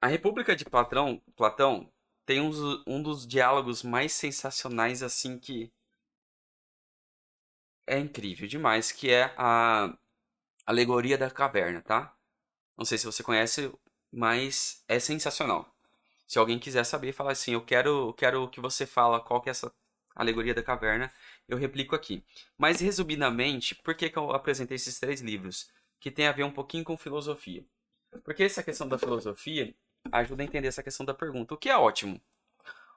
A 0.00 0.06
República 0.06 0.56
de 0.56 0.64
Platão, 0.64 1.20
Platão 1.36 1.92
tem 2.24 2.40
um, 2.40 2.50
um 2.86 3.02
dos 3.02 3.26
diálogos 3.26 3.82
mais 3.82 4.12
sensacionais, 4.12 5.02
assim, 5.02 5.38
que 5.38 5.70
é 7.86 7.98
incrível 7.98 8.48
demais, 8.48 8.92
que 8.92 9.10
é 9.10 9.34
a 9.36 9.94
alegoria 10.70 11.18
da 11.18 11.30
caverna, 11.30 11.82
tá? 11.82 12.14
Não 12.76 12.84
sei 12.84 12.96
se 12.96 13.04
você 13.04 13.22
conhece, 13.22 13.72
mas 14.10 14.82
é 14.88 14.98
sensacional. 14.98 15.68
Se 16.26 16.38
alguém 16.38 16.58
quiser 16.58 16.84
saber, 16.84 17.12
fala 17.12 17.32
assim, 17.32 17.52
eu 17.52 17.60
quero, 17.60 18.14
quero 18.14 18.48
que 18.48 18.60
você 18.60 18.86
fala 18.86 19.20
qual 19.20 19.40
que 19.40 19.48
é 19.48 19.52
essa 19.52 19.72
alegoria 20.14 20.54
da 20.54 20.62
caverna, 20.62 21.12
eu 21.48 21.58
replico 21.58 21.94
aqui. 21.94 22.24
Mas, 22.56 22.80
resumidamente, 22.80 23.74
por 23.74 23.94
que, 23.94 24.08
que 24.08 24.18
eu 24.18 24.32
apresentei 24.32 24.76
esses 24.76 24.98
três 24.98 25.20
livros? 25.20 25.70
Que 25.98 26.10
tem 26.10 26.26
a 26.26 26.32
ver 26.32 26.44
um 26.44 26.52
pouquinho 26.52 26.84
com 26.84 26.96
filosofia. 26.96 27.64
Porque 28.24 28.44
essa 28.44 28.62
questão 28.62 28.88
da 28.88 28.98
filosofia 28.98 29.74
ajuda 30.12 30.42
a 30.42 30.46
entender 30.46 30.68
essa 30.68 30.82
questão 30.82 31.04
da 31.04 31.14
pergunta. 31.14 31.54
O 31.54 31.58
que 31.58 31.68
é 31.68 31.76
ótimo? 31.76 32.20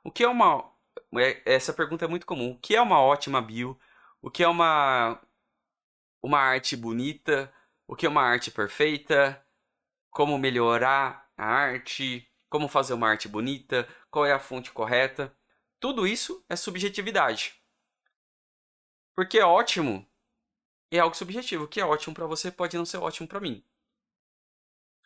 O 0.03 0.11
que 0.11 0.23
é 0.23 0.27
uma... 0.27 0.71
É, 1.15 1.41
essa 1.45 1.73
pergunta 1.73 2.05
é 2.05 2.07
muito 2.07 2.25
comum. 2.25 2.51
O 2.51 2.59
que 2.59 2.75
é 2.75 2.81
uma 2.81 3.01
ótima 3.01 3.41
bio? 3.41 3.79
O 4.21 4.29
que 4.29 4.43
é 4.43 4.47
uma... 4.47 5.19
Uma 6.21 6.39
arte 6.39 6.77
bonita? 6.77 7.51
O 7.87 7.95
que 7.95 8.05
é 8.05 8.09
uma 8.09 8.23
arte 8.23 8.51
perfeita? 8.51 9.45
Como 10.09 10.37
melhorar 10.37 11.31
a 11.37 11.45
arte? 11.45 12.27
Como 12.49 12.67
fazer 12.67 12.93
uma 12.93 13.09
arte 13.09 13.27
bonita? 13.27 13.87
Qual 14.09 14.25
é 14.25 14.31
a 14.31 14.39
fonte 14.39 14.71
correta? 14.71 15.35
Tudo 15.79 16.07
isso 16.07 16.43
é 16.49 16.55
subjetividade. 16.55 17.61
Porque 19.15 19.37
é 19.37 19.45
ótimo 19.45 20.07
é 20.97 20.99
algo 20.99 21.15
subjetivo. 21.15 21.65
O 21.65 21.67
que 21.67 21.81
é 21.81 21.85
ótimo 21.85 22.13
para 22.13 22.27
você 22.27 22.51
pode 22.51 22.77
não 22.77 22.85
ser 22.85 22.97
ótimo 22.97 23.27
para 23.27 23.39
mim. 23.39 23.63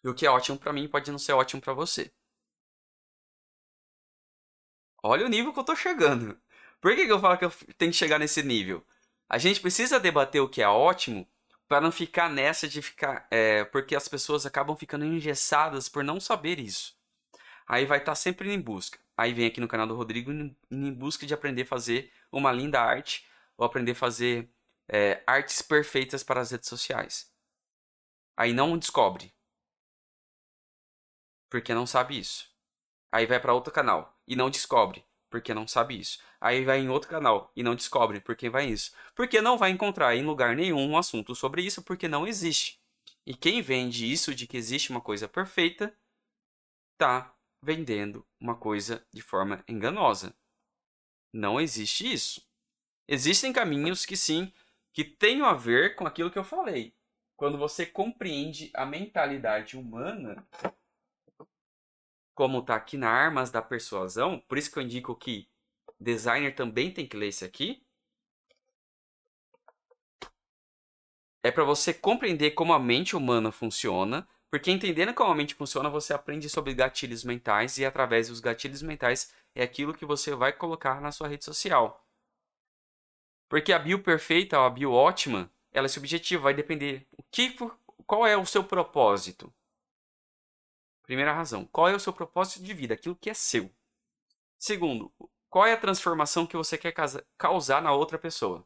E 0.04 0.10
o 0.10 0.14
que 0.14 0.26
é 0.26 0.30
ótimo 0.30 0.58
para 0.58 0.74
mim 0.74 0.88
pode 0.88 1.12
não 1.12 1.20
ser 1.20 1.34
ótimo 1.34 1.62
para 1.62 1.74
você. 1.74 2.12
Olha 5.04 5.26
o 5.26 5.30
nível 5.30 5.54
que 5.54 5.60
eu 5.60 5.64
tô 5.64 5.76
chegando. 5.76 6.40
Por 6.82 6.96
que, 6.96 7.06
que 7.06 7.12
eu 7.12 7.20
falo 7.20 7.38
que 7.38 7.46
eu 7.46 7.52
tenho 7.78 7.92
que 7.92 7.98
chegar 7.98 8.20
nesse 8.20 8.44
nível? 8.44 8.86
A 9.30 9.38
gente 9.38 9.60
precisa 9.60 10.00
debater 10.00 10.42
o 10.42 10.50
que 10.50 10.62
é 10.62 10.68
ótimo 10.68 11.28
para 11.68 11.82
não 11.82 11.92
ficar 11.92 12.30
nessa 12.30 12.68
de 12.68 12.82
ficar. 12.82 13.28
É, 13.30 13.66
porque 13.66 13.96
as 13.96 14.08
pessoas 14.08 14.46
acabam 14.46 14.76
ficando 14.76 15.06
engessadas 15.06 15.90
por 15.90 16.04
não 16.04 16.20
saber 16.20 16.60
isso. 16.60 16.96
Aí 17.68 17.86
vai 17.86 18.00
estar 18.00 18.12
tá 18.12 18.16
sempre 18.16 18.52
em 18.52 18.62
busca. 18.62 19.00
Aí 19.16 19.34
vem 19.34 19.48
aqui 19.48 19.60
no 19.60 19.68
canal 19.68 19.88
do 19.88 19.96
Rodrigo 19.96 20.32
em 20.32 20.94
busca 20.94 21.26
de 21.26 21.34
aprender 21.34 21.64
a 21.64 21.66
fazer 21.66 22.12
uma 22.32 22.52
linda 22.52 22.80
arte 22.80 23.28
ou 23.58 23.66
aprender 23.66 23.92
a 23.92 23.96
fazer 23.96 24.50
é, 24.88 25.22
artes 25.26 25.62
perfeitas 25.62 26.24
para 26.24 26.40
as 26.40 26.52
redes 26.52 26.70
sociais. 26.70 27.32
Aí 28.38 28.54
não 28.54 28.78
descobre. 28.78 29.34
Porque 31.50 31.74
não 31.74 31.88
sabe 31.88 32.20
isso. 32.20 32.50
Aí 33.12 33.26
vai 33.26 33.40
para 33.40 33.54
outro 33.54 33.74
canal 33.74 34.18
e 34.28 34.36
não 34.36 34.50
descobre, 34.50 35.04
porque 35.30 35.54
não 35.54 35.68
sabe 35.68 36.00
isso. 36.00 36.22
Aí 36.40 36.64
vai 36.64 36.80
em 36.80 36.90
outro 36.90 37.10
canal 37.10 37.52
e 37.56 37.64
não 37.64 37.76
descobre, 37.76 38.20
porque 38.20 38.50
vai 38.50 38.68
isso. 38.68 38.94
Porque 39.16 39.42
não 39.42 39.58
vai 39.58 39.72
encontrar 39.72 40.16
em 40.16 40.24
lugar 40.24 40.56
nenhum 40.56 40.92
um 40.92 40.98
assunto 40.98 41.34
sobre 41.36 41.64
isso, 41.64 41.82
porque 41.82 42.08
não 42.08 42.28
existe. 42.28 42.80
E 43.26 43.36
quem 43.36 43.62
vende 43.62 44.10
isso 44.10 44.34
de 44.34 44.46
que 44.48 44.56
existe 44.56 44.92
uma 44.92 45.02
coisa 45.02 45.28
perfeita, 45.28 45.94
tá 46.98 47.36
vendendo 47.62 48.26
uma 48.40 48.56
coisa 48.56 49.06
de 49.12 49.22
forma 49.22 49.64
enganosa. 49.68 50.36
Não 51.34 51.60
existe 51.60 52.12
isso. 52.12 52.48
Existem 53.08 53.52
caminhos 53.52 54.06
que 54.06 54.16
sim, 54.16 54.54
que 54.94 55.04
tenham 55.04 55.46
a 55.46 55.54
ver 55.54 55.96
com 55.96 56.06
aquilo 56.06 56.32
que 56.32 56.40
eu 56.40 56.44
falei. 56.44 56.94
Quando 57.36 57.58
você 57.58 57.86
compreende 57.86 58.72
a 58.74 58.86
mentalidade 58.86 59.78
humana, 59.78 60.48
como 62.34 62.60
está 62.60 62.76
aqui 62.76 62.98
na 62.98 63.10
Armas 63.10 63.52
da 63.52 63.62
Persuasão, 63.62 64.40
por 64.48 64.58
isso 64.58 64.72
que 64.72 64.78
eu 64.78 64.84
indico 64.84 65.16
que 65.16 65.48
designer 66.00 66.54
também 66.54 66.92
tem 66.92 67.08
que 67.08 67.18
ler 67.18 67.30
isso 67.30 67.46
aqui. 67.46 67.82
É 71.44 71.52
para 71.52 71.64
você 71.64 71.94
compreender 71.94 72.52
como 72.52 72.74
a 72.74 72.80
mente 72.80 73.16
humana 73.16 73.52
funciona, 73.52 74.28
porque 74.50 74.72
entendendo 74.72 75.14
como 75.14 75.32
a 75.32 75.36
mente 75.36 75.56
funciona, 75.56 75.90
você 75.90 76.14
aprende 76.14 76.50
sobre 76.50 76.74
gatilhos 76.74 77.24
mentais 77.24 77.78
e 77.78 77.86
através 77.86 78.28
dos 78.28 78.40
gatilhos 78.40 78.82
mentais 78.82 79.34
é 79.56 79.64
aquilo 79.64 79.94
que 79.94 80.06
você 80.06 80.34
vai 80.36 80.54
colocar 80.54 81.02
na 81.02 81.12
sua 81.12 81.28
rede 81.28 81.46
social. 81.46 82.06
Porque 83.50 83.72
a 83.72 83.80
bio 83.80 84.04
perfeita, 84.04 84.60
a 84.60 84.70
bio 84.70 84.92
ótima, 84.92 85.52
ela 85.72 85.86
é 85.86 85.90
subjetiva, 85.90 86.44
vai 86.44 86.54
depender 86.54 87.08
o 87.12 87.24
que, 87.24 87.56
qual 88.06 88.26
é 88.26 88.36
o 88.36 88.46
seu 88.46 88.64
propósito. 88.64 89.54
Primeira 91.04 91.34
razão, 91.34 91.66
qual 91.66 91.88
é 91.88 91.96
o 91.96 92.00
seu 92.00 92.12
propósito 92.12 92.64
de 92.64 92.74
vida, 92.74 92.94
aquilo 92.94 93.16
que 93.16 93.30
é 93.30 93.34
seu. 93.34 93.72
Segundo, 94.58 95.12
qual 95.50 95.66
é 95.66 95.74
a 95.74 95.80
transformação 95.80 96.46
que 96.46 96.58
você 96.58 96.78
quer 96.78 96.94
causar 97.38 97.82
na 97.82 97.94
outra 97.94 98.18
pessoa. 98.18 98.66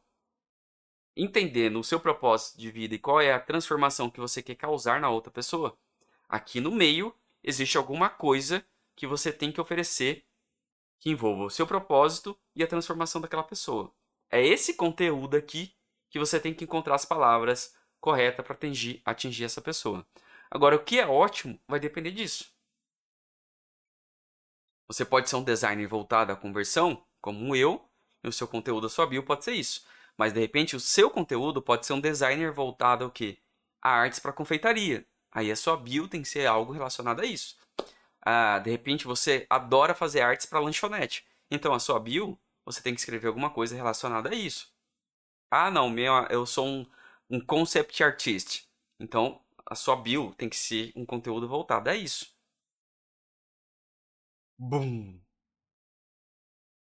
Entendendo 1.16 1.78
o 1.78 1.84
seu 1.84 2.00
propósito 2.00 2.58
de 2.58 2.70
vida 2.70 2.94
e 2.94 2.98
qual 2.98 3.20
é 3.20 3.32
a 3.32 3.40
transformação 3.40 4.10
que 4.10 4.20
você 4.20 4.42
quer 4.42 4.54
causar 4.54 5.00
na 5.00 5.10
outra 5.10 5.30
pessoa, 5.30 5.76
aqui 6.28 6.60
no 6.60 6.70
meio 6.70 7.14
existe 7.42 7.76
alguma 7.76 8.08
coisa 8.08 8.64
que 8.96 9.06
você 9.06 9.32
tem 9.32 9.52
que 9.52 9.60
oferecer 9.60 10.24
que 11.02 11.10
envolva 11.10 11.42
o 11.42 11.50
seu 11.50 11.66
propósito 11.66 12.38
e 12.54 12.62
a 12.62 12.66
transformação 12.66 13.20
daquela 13.20 13.42
pessoa. 13.42 13.92
É 14.30 14.40
esse 14.40 14.74
conteúdo 14.74 15.36
aqui 15.36 15.74
que 16.08 16.18
você 16.18 16.38
tem 16.38 16.54
que 16.54 16.62
encontrar 16.62 16.94
as 16.94 17.04
palavras 17.04 17.74
corretas 18.00 18.44
para 18.44 18.54
atingir, 18.54 19.02
atingir 19.04 19.44
essa 19.44 19.60
pessoa. 19.60 20.06
Agora, 20.48 20.76
o 20.76 20.84
que 20.84 21.00
é 21.00 21.06
ótimo 21.06 21.58
vai 21.66 21.80
depender 21.80 22.12
disso. 22.12 22.51
Você 24.88 25.04
pode 25.04 25.28
ser 25.28 25.36
um 25.36 25.44
designer 25.44 25.86
voltado 25.86 26.32
à 26.32 26.36
conversão, 26.36 27.04
como 27.20 27.56
eu, 27.56 27.88
e 28.22 28.28
o 28.28 28.32
seu 28.32 28.46
conteúdo, 28.46 28.86
a 28.86 28.90
sua 28.90 29.06
bio 29.06 29.22
pode 29.22 29.44
ser 29.44 29.52
isso. 29.52 29.84
Mas 30.16 30.32
de 30.32 30.40
repente 30.40 30.76
o 30.76 30.80
seu 30.80 31.10
conteúdo 31.10 31.62
pode 31.62 31.86
ser 31.86 31.92
um 31.94 32.00
designer 32.00 32.52
voltado 32.52 33.04
ao 33.04 33.10
quê? 33.10 33.38
A 33.80 33.90
artes 33.90 34.18
para 34.18 34.32
confeitaria. 34.32 35.06
Aí 35.30 35.50
a 35.50 35.56
sua 35.56 35.76
bio 35.76 36.06
tem 36.08 36.22
que 36.22 36.28
ser 36.28 36.46
algo 36.46 36.72
relacionado 36.72 37.20
a 37.20 37.26
isso. 37.26 37.56
Ah, 38.24 38.58
de 38.58 38.70
repente 38.70 39.06
você 39.06 39.46
adora 39.50 39.94
fazer 39.94 40.20
artes 40.20 40.46
para 40.46 40.60
lanchonete. 40.60 41.24
Então 41.50 41.74
a 41.74 41.78
sua 41.80 41.98
bio 41.98 42.38
você 42.64 42.80
tem 42.82 42.94
que 42.94 43.00
escrever 43.00 43.28
alguma 43.28 43.50
coisa 43.50 43.74
relacionada 43.74 44.30
a 44.30 44.34
isso. 44.34 44.72
Ah, 45.50 45.70
não, 45.70 45.90
meu, 45.90 46.14
eu 46.30 46.46
sou 46.46 46.66
um, 46.66 46.86
um 47.28 47.40
concept 47.40 48.02
artist. 48.02 48.66
Então, 48.98 49.40
a 49.66 49.74
sua 49.74 49.96
bio 49.96 50.34
tem 50.34 50.48
que 50.48 50.56
ser 50.56 50.92
um 50.96 51.04
conteúdo 51.04 51.48
voltado 51.48 51.90
a 51.90 51.94
isso. 51.94 52.31
Bum! 54.62 55.20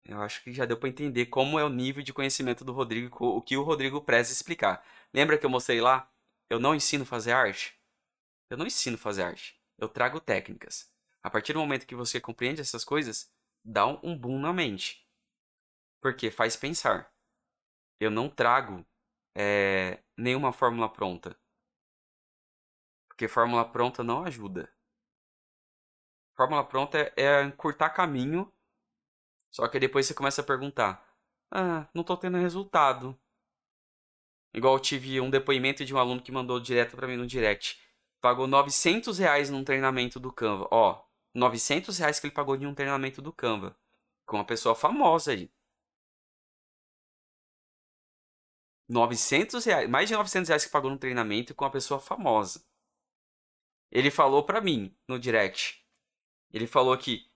Eu 0.04 0.20
acho 0.20 0.42
que 0.42 0.52
já 0.52 0.66
deu 0.66 0.76
para 0.78 0.88
entender 0.90 1.26
como 1.26 1.58
é 1.58 1.64
o 1.64 1.70
nível 1.70 2.02
de 2.02 2.12
conhecimento 2.12 2.62
do 2.62 2.72
Rodrigo, 2.74 3.24
o 3.24 3.40
que 3.40 3.56
o 3.56 3.62
Rodrigo 3.62 4.02
preza 4.02 4.32
explicar. 4.32 4.86
Lembra 5.14 5.38
que 5.38 5.46
eu 5.46 5.50
mostrei 5.50 5.80
lá? 5.80 6.10
Eu 6.50 6.60
não 6.60 6.74
ensino 6.74 7.06
fazer 7.06 7.32
arte. 7.32 7.74
Eu 8.50 8.58
não 8.58 8.66
ensino 8.66 8.98
fazer 8.98 9.22
arte. 9.22 9.58
Eu 9.78 9.88
trago 9.88 10.20
técnicas. 10.20 10.92
A 11.22 11.30
partir 11.30 11.54
do 11.54 11.58
momento 11.58 11.86
que 11.86 11.94
você 11.94 12.20
compreende 12.20 12.60
essas 12.60 12.84
coisas, 12.84 13.32
dá 13.64 13.86
um 13.86 14.16
boom 14.16 14.38
na 14.38 14.52
mente. 14.52 15.08
Porque 16.02 16.30
faz 16.30 16.56
pensar. 16.56 17.10
Eu 17.98 18.10
não 18.10 18.28
trago 18.28 18.84
é, 19.34 20.02
nenhuma 20.18 20.52
fórmula 20.52 20.92
pronta. 20.92 21.34
Porque 23.08 23.26
fórmula 23.26 23.64
pronta 23.66 24.04
não 24.04 24.22
ajuda. 24.22 24.73
Fórmula 26.36 26.64
pronta 26.64 26.98
é, 26.98 27.12
é 27.16 27.42
encurtar 27.42 27.90
caminho. 27.90 28.52
Só 29.50 29.68
que 29.68 29.78
depois 29.78 30.06
você 30.06 30.14
começa 30.14 30.40
a 30.40 30.44
perguntar: 30.44 31.06
Ah, 31.50 31.88
não 31.94 32.02
tô 32.02 32.16
tendo 32.16 32.38
resultado. 32.38 33.18
Igual 34.52 34.74
eu 34.74 34.80
tive 34.80 35.20
um 35.20 35.30
depoimento 35.30 35.84
de 35.84 35.94
um 35.94 35.98
aluno 35.98 36.22
que 36.22 36.32
mandou 36.32 36.60
direto 36.60 36.96
para 36.96 37.08
mim 37.08 37.16
no 37.16 37.26
direct. 37.26 37.80
Pagou 38.20 38.46
900 38.46 39.18
reais 39.18 39.50
num 39.50 39.64
treinamento 39.64 40.20
do 40.20 40.32
Canva. 40.32 40.68
Ó, 40.70 41.04
900 41.34 41.98
reais 41.98 42.20
que 42.20 42.26
ele 42.26 42.34
pagou 42.34 42.56
de 42.56 42.66
um 42.66 42.74
treinamento 42.74 43.20
do 43.20 43.32
Canva. 43.32 43.76
Com 44.26 44.36
uma 44.36 44.46
pessoa 44.46 44.74
famosa 44.74 45.32
aí. 45.32 45.50
900 48.88 49.64
reais, 49.64 49.88
mais 49.88 50.08
de 50.08 50.14
900 50.14 50.48
reais 50.48 50.64
que 50.64 50.70
pagou 50.70 50.90
no 50.90 50.98
treinamento 50.98 51.54
com 51.54 51.64
uma 51.64 51.70
pessoa 51.70 51.98
famosa. 52.00 52.64
Ele 53.90 54.10
falou 54.10 54.44
pra 54.44 54.60
mim 54.60 54.96
no 55.08 55.18
direct. 55.18 55.83
Ele 56.54 56.68
falou 56.68 56.96
que 56.96 57.28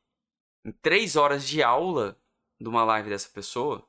em 0.64 0.70
3 0.72 1.16
horas 1.16 1.46
de 1.46 1.62
aula 1.62 2.16
de 2.60 2.68
uma 2.68 2.84
live 2.84 3.10
dessa 3.10 3.28
pessoa, 3.28 3.84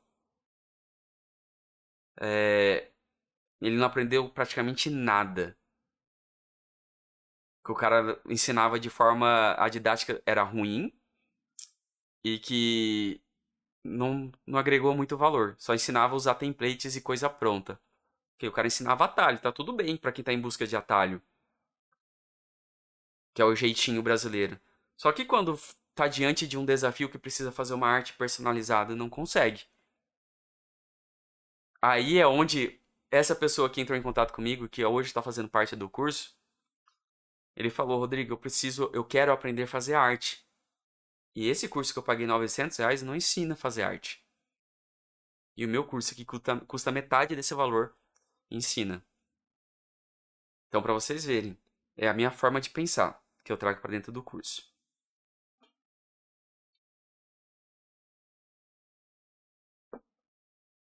é, 2.20 2.92
ele 3.62 3.78
não 3.78 3.86
aprendeu 3.86 4.28
praticamente 4.30 4.90
nada. 4.90 5.56
Que 7.64 7.72
o 7.72 7.76
cara 7.76 8.20
ensinava 8.26 8.80
de 8.80 8.90
forma. 8.90 9.56
A 9.58 9.70
didática 9.70 10.22
era 10.26 10.42
ruim 10.44 10.92
e 12.24 12.40
que 12.40 13.22
não, 13.84 14.32
não 14.48 14.58
agregou 14.60 14.96
muito 14.96 15.16
valor. 15.18 15.56
Só 15.60 15.76
ensinava 15.76 16.14
a 16.14 16.18
usar 16.18 16.36
templates 16.36 16.96
e 16.96 17.02
coisa 17.02 17.30
pronta. 17.30 17.80
Que 18.40 18.48
o 18.48 18.52
cara 18.52 18.68
ensinava 18.68 19.06
atalho, 19.06 19.40
tá 19.40 19.52
tudo 19.52 19.74
bem 19.74 19.98
para 19.98 20.12
quem 20.12 20.24
tá 20.24 20.34
em 20.34 20.42
busca 20.42 20.66
de 20.68 20.76
atalho. 20.76 21.22
Que 23.34 23.42
é 23.42 23.46
o 23.46 23.56
jeitinho 23.56 24.02
brasileiro. 24.04 24.60
Só 25.00 25.14
que 25.14 25.24
quando 25.24 25.58
tá 25.96 26.10
diante 26.10 26.46
de 26.46 26.58
um 26.58 26.66
desafio 26.66 27.10
que 27.10 27.18
precisa 27.18 27.54
fazer 27.54 27.74
uma 27.74 27.88
arte 27.88 28.12
personalizada, 28.12 28.94
não 28.94 29.10
consegue. 29.10 29.64
Aí 31.82 32.18
é 32.18 32.28
onde 32.28 32.82
essa 33.10 33.34
pessoa 33.34 33.70
que 33.70 33.80
entrou 33.80 33.98
em 33.98 34.02
contato 34.02 34.34
comigo, 34.34 34.68
que 34.68 34.84
hoje 34.84 35.08
está 35.08 35.22
fazendo 35.22 35.48
parte 35.48 35.74
do 35.74 35.90
curso, 35.90 36.38
ele 37.56 37.70
falou, 37.70 37.98
Rodrigo, 37.98 38.34
eu 38.34 38.38
preciso, 38.38 38.92
eu 38.94 39.06
quero 39.06 39.32
aprender 39.32 39.64
a 39.64 39.68
fazer 39.68 39.94
arte. 39.94 40.46
E 41.34 41.48
esse 41.48 41.70
curso 41.70 41.94
que 41.94 42.00
eu 42.00 42.04
paguei 42.04 42.28
900 42.28 42.78
reais 42.78 43.02
não 43.02 43.16
ensina 43.16 43.54
a 43.54 43.58
fazer 43.58 43.84
arte. 43.84 44.22
E 45.56 45.64
o 45.66 45.70
meu 45.70 45.86
curso 45.86 46.14
que 46.14 46.26
custa, 46.26 46.60
custa 46.66 46.92
metade 46.92 47.38
desse 47.38 47.54
valor 47.54 47.96
ensina. 48.52 49.02
Então, 50.68 50.82
para 50.82 50.92
vocês 50.92 51.24
verem, 51.24 51.58
é 51.96 52.10
a 52.10 52.14
minha 52.14 52.32
forma 52.32 52.60
de 52.60 52.70
pensar 52.70 53.24
que 53.46 53.52
eu 53.52 53.58
trago 53.58 53.80
para 53.80 53.92
dentro 53.92 54.12
do 54.12 54.22
curso. 54.22 54.69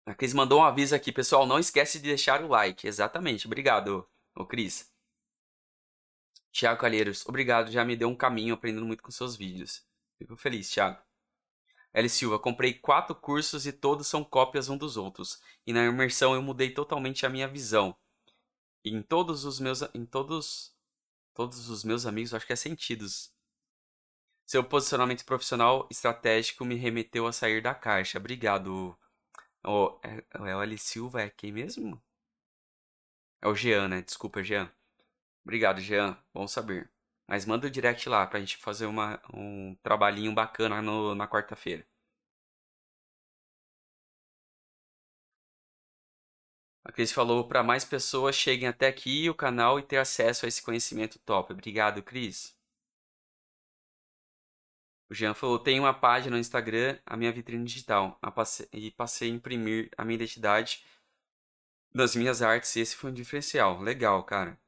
A 0.06 0.14
Cris 0.14 0.34
mandou 0.34 0.60
um 0.60 0.64
aviso 0.64 0.93
aqui, 0.95 1.12
pessoal. 1.12 1.47
Não 1.47 1.58
esquece 1.58 1.99
de 1.99 2.06
deixar 2.06 2.43
o 2.43 2.47
like. 2.47 2.88
Exatamente. 2.88 3.47
Obrigado, 3.47 4.08
ô 4.36 4.45
Cris. 4.45 4.93
Tiago 6.51 6.80
Calheiros, 6.80 7.26
obrigado. 7.28 7.72
Já 7.72 7.84
me 7.84 7.95
deu 7.95 8.08
um 8.08 8.16
caminho 8.16 8.53
aprendendo 8.53 8.86
muito 8.86 9.03
com 9.03 9.12
seus 9.12 9.36
vídeos. 9.36 9.84
Fico 10.18 10.38
feliz, 10.38 10.70
Thiago. 10.70 11.01
L. 11.93 12.08
Silva, 12.10 12.38
comprei 12.38 12.74
quatro 12.74 13.16
cursos 13.16 13.66
e 13.66 13.72
todos 13.72 14.08
são 14.08 14.24
cópias 14.24 14.70
um 14.70 14.78
dos 14.78 14.95
outros. 14.95 15.41
E 15.66 15.74
na 15.74 15.86
imersão 15.86 16.34
eu 16.36 16.41
mudei 16.41 16.70
totalmente 16.72 17.26
a 17.26 17.30
minha 17.30 17.47
visão. 17.47 17.95
E 18.84 18.91
em 18.91 19.01
todos 19.01 19.43
os 19.43 19.60
meus 19.60 19.82
em 19.93 20.06
todos 20.06 20.74
todos 21.34 21.70
os 21.70 21.84
meus 21.84 22.06
amigos, 22.06 22.34
acho 22.34 22.45
que 22.45 22.53
é 22.53 22.56
sentidos. 22.56 23.34
Seu 24.45 24.64
posicionamento 24.64 25.26
profissional 25.26 25.88
estratégico 25.89 26.64
me 26.64 26.76
remeteu 26.76 27.26
a 27.28 27.34
sair 27.34 27.62
da 27.62 27.74
caixa. 27.74 28.20
Obrigado. 28.20 28.97
Oh, 29.66 29.99
é, 30.01 30.24
o 30.39 30.61
L. 30.61 30.78
Silva, 30.78 31.22
é 31.24 31.30
quem 31.30 31.51
mesmo? 31.51 32.01
É 33.41 33.47
o 33.47 33.55
Jean, 33.55 33.88
né? 33.88 34.01
Desculpa, 34.01 34.43
Jean. 34.43 34.70
Obrigado, 35.45 35.82
Jean. 35.82 36.18
Bom 36.34 36.47
saber. 36.47 36.91
Mas 37.28 37.45
manda 37.45 37.68
o 37.68 37.72
direct 37.72 38.09
lá 38.09 38.28
pra 38.28 38.39
gente 38.39 38.57
fazer 38.57 38.88
uma, 38.88 39.22
um 39.34 39.76
trabalhinho 39.84 40.34
bacana 40.34 40.82
no, 40.82 41.16
na 41.16 41.28
quarta-feira. 41.28 41.86
A 46.84 46.91
Cris 46.91 47.11
falou 47.11 47.47
para 47.47 47.61
mais 47.61 47.84
pessoas 47.84 48.36
cheguem 48.36 48.68
até 48.68 48.88
aqui 48.88 49.30
o 49.30 49.36
canal 49.36 49.78
e 49.78 49.84
ter 49.84 49.97
acesso 49.97 50.45
a 50.45 50.47
esse 50.47 50.61
conhecimento 50.63 51.20
top. 51.20 51.51
Obrigado, 51.53 52.01
Cris. 52.01 52.55
O 55.10 55.14
Jean 55.14 55.34
falou: 55.34 55.60
tem 55.60 55.80
uma 55.80 55.93
página 55.93 56.36
no 56.36 56.39
Instagram, 56.39 56.99
a 57.06 57.16
minha 57.18 57.32
vitrine 57.32 57.64
digital, 57.64 58.20
e 58.72 58.91
passei 58.91 59.32
a 59.32 59.34
imprimir 59.34 59.89
a 59.97 60.03
minha 60.03 60.16
identidade 60.16 60.84
das 61.93 62.16
minhas 62.16 62.41
artes. 62.41 62.76
E 62.76 62.82
esse 62.82 62.95
foi 62.95 63.12
um 63.12 63.14
diferencial. 63.14 63.80
Legal, 63.82 64.24
cara. 64.24 64.60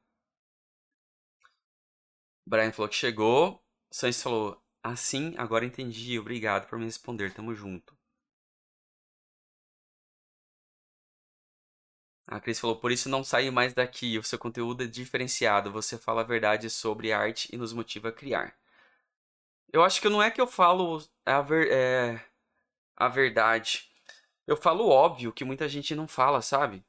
Brian 2.45 2.71
falou 2.71 2.89
que 2.89 2.95
chegou. 2.95 3.61
Sanches 3.91 4.21
falou, 4.23 4.61
assim, 4.83 5.33
agora 5.37 5.65
entendi. 5.65 6.17
Obrigado 6.19 6.67
por 6.67 6.79
me 6.79 6.85
responder. 6.85 7.33
Tamo 7.33 7.53
junto. 7.53 7.95
A 12.27 12.39
Cris 12.39 12.59
falou, 12.59 12.75
por 12.77 12.91
isso 12.91 13.09
não 13.09 13.23
saio 13.23 13.51
mais 13.53 13.73
daqui. 13.73 14.17
O 14.17 14.23
seu 14.23 14.37
conteúdo 14.37 14.83
é 14.83 14.87
diferenciado. 14.87 15.71
Você 15.71 15.97
fala 15.97 16.21
a 16.21 16.23
verdade 16.25 16.69
sobre 16.69 17.11
arte 17.11 17.49
e 17.53 17.57
nos 17.57 17.73
motiva 17.73 18.09
a 18.09 18.11
criar. 18.11 18.55
Eu 19.71 19.83
acho 19.83 20.01
que 20.01 20.09
não 20.09 20.21
é 20.23 20.31
que 20.31 20.39
eu 20.39 20.47
falo 20.47 21.03
a, 21.25 21.41
ver, 21.41 21.71
é, 21.71 22.25
a 22.95 23.07
verdade. 23.07 23.89
Eu 24.45 24.55
falo 24.55 24.87
óbvio 24.89 25.33
que 25.33 25.43
muita 25.43 25.67
gente 25.67 25.93
não 25.93 26.07
fala, 26.07 26.41
sabe? 26.41 26.83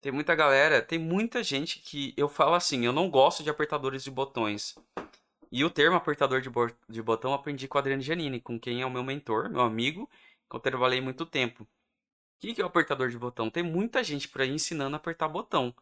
Tem 0.00 0.10
muita 0.10 0.34
galera, 0.34 0.80
tem 0.80 0.98
muita 0.98 1.42
gente 1.42 1.78
que 1.80 2.14
eu 2.16 2.28
falo 2.28 2.54
assim, 2.54 2.84
eu 2.84 2.92
não 2.92 3.10
gosto 3.10 3.42
de 3.42 3.50
apertadores 3.50 4.02
de 4.02 4.10
botões. 4.10 4.74
E 5.52 5.64
o 5.64 5.70
termo 5.70 5.96
apertador 5.96 6.40
de, 6.40 6.48
bo 6.48 6.68
de 6.88 7.02
botão 7.02 7.34
aprendi 7.34 7.68
com 7.68 7.76
o 7.76 7.80
Adriano 7.80 8.02
Giannini, 8.02 8.40
com 8.40 8.58
quem 8.58 8.82
é 8.82 8.86
o 8.86 8.90
meu 8.90 9.04
mentor, 9.04 9.50
meu 9.50 9.60
amigo, 9.60 10.08
que 10.48 10.56
eu 10.56 10.60
trabalhei 10.60 11.00
muito 11.00 11.26
tempo. 11.26 11.64
O 11.64 11.68
que, 12.40 12.54
que 12.54 12.62
é 12.62 12.64
o 12.64 12.68
apertador 12.68 13.10
de 13.10 13.18
botão? 13.18 13.50
Tem 13.50 13.62
muita 13.62 14.02
gente 14.02 14.26
por 14.28 14.40
aí 14.40 14.50
ensinando 14.50 14.96
a 14.96 14.98
apertar 14.98 15.28
botão. 15.28 15.68
O 15.68 15.74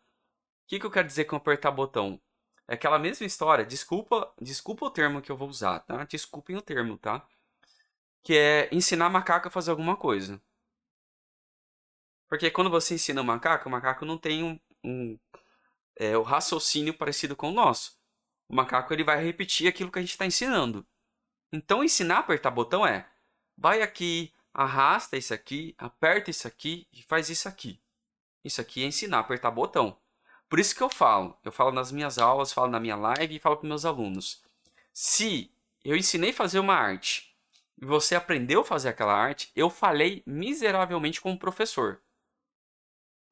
que, 0.66 0.80
que 0.80 0.86
eu 0.86 0.90
quero 0.90 1.07
dizer 1.07 1.24
com 1.26 1.36
apertar 1.36 1.70
botão? 1.70 2.20
É 2.69 2.75
aquela 2.75 2.99
mesma 2.99 3.27
história, 3.27 3.64
desculpa, 3.64 4.33
desculpa 4.41 4.87
o 4.87 4.91
termo 4.91 5.23
que 5.23 5.33
eu 5.33 5.37
vou 5.37 5.49
usar, 5.49 5.81
tá? 5.81 6.05
Desculpem 6.05 6.57
o 6.57 6.62
termo, 6.62 6.99
tá? 6.99 7.27
Que 8.23 8.37
é 8.37 8.69
ensinar 8.73 9.09
macaco 9.09 9.49
a 9.49 9.51
fazer 9.51 9.71
alguma 9.71 9.97
coisa. 9.97 10.41
Porque 12.29 12.51
quando 12.51 12.71
você 12.71 12.95
ensina 12.95 13.23
o 13.23 13.25
macaco, 13.25 13.69
o 13.69 13.73
macaco 13.73 14.05
não 14.05 14.19
tem 14.19 14.45
um, 14.45 14.61
um 14.85 15.19
é, 15.97 16.16
o 16.16 16.23
raciocínio 16.23 16.95
parecido 16.95 17.35
com 17.35 17.51
o 17.51 17.55
nosso. 17.55 17.99
O 18.49 18.55
macaco 18.55 18.93
ele 18.93 19.05
vai 19.05 19.23
repetir 19.23 19.69
aquilo 19.69 19.91
que 19.91 19.99
a 19.99 20.03
gente 20.03 20.12
está 20.12 20.27
ensinando. 20.27 20.87
Então, 21.53 21.83
ensinar 21.83 22.16
a 22.16 22.21
apertar 22.21 22.51
botão 22.51 22.87
é: 22.87 23.09
vai 23.57 23.83
aqui, 23.83 24.33
arrasta 24.53 25.16
isso 25.16 25.35
aqui, 25.35 25.75
aperta 25.79 26.31
isso 26.31 26.47
aqui 26.47 26.87
e 26.93 27.03
faz 27.03 27.31
isso 27.31 27.49
aqui. 27.49 27.81
Isso 28.45 28.61
aqui 28.61 28.83
é 28.85 28.87
ensinar 28.87 29.19
a 29.19 29.21
apertar 29.21 29.51
botão. 29.51 29.99
Por 30.49 30.59
isso 30.59 30.74
que 30.74 30.82
eu 30.82 30.88
falo. 30.88 31.36
Eu 31.44 31.53
falo 31.53 31.70
nas 31.70 31.92
minhas 31.92 32.18
aulas, 32.18 32.53
falo 32.53 32.70
na 32.70 32.80
minha 32.80 32.96
live 32.96 33.36
e 33.36 33.38
falo 33.38 33.57
para 33.57 33.68
meus 33.68 33.84
alunos. 33.84 34.42
Se 34.92 35.51
eu 35.84 35.96
ensinei 35.96 36.30
a 36.30 36.34
fazer 36.34 36.59
uma 36.59 36.74
arte 36.74 37.36
e 37.80 37.84
você 37.84 38.14
aprendeu 38.14 38.62
a 38.62 38.64
fazer 38.64 38.88
aquela 38.88 39.14
arte, 39.14 39.53
eu 39.55 39.70
falei 39.70 40.22
miseravelmente 40.26 41.20
como 41.20 41.38
professor. 41.38 42.01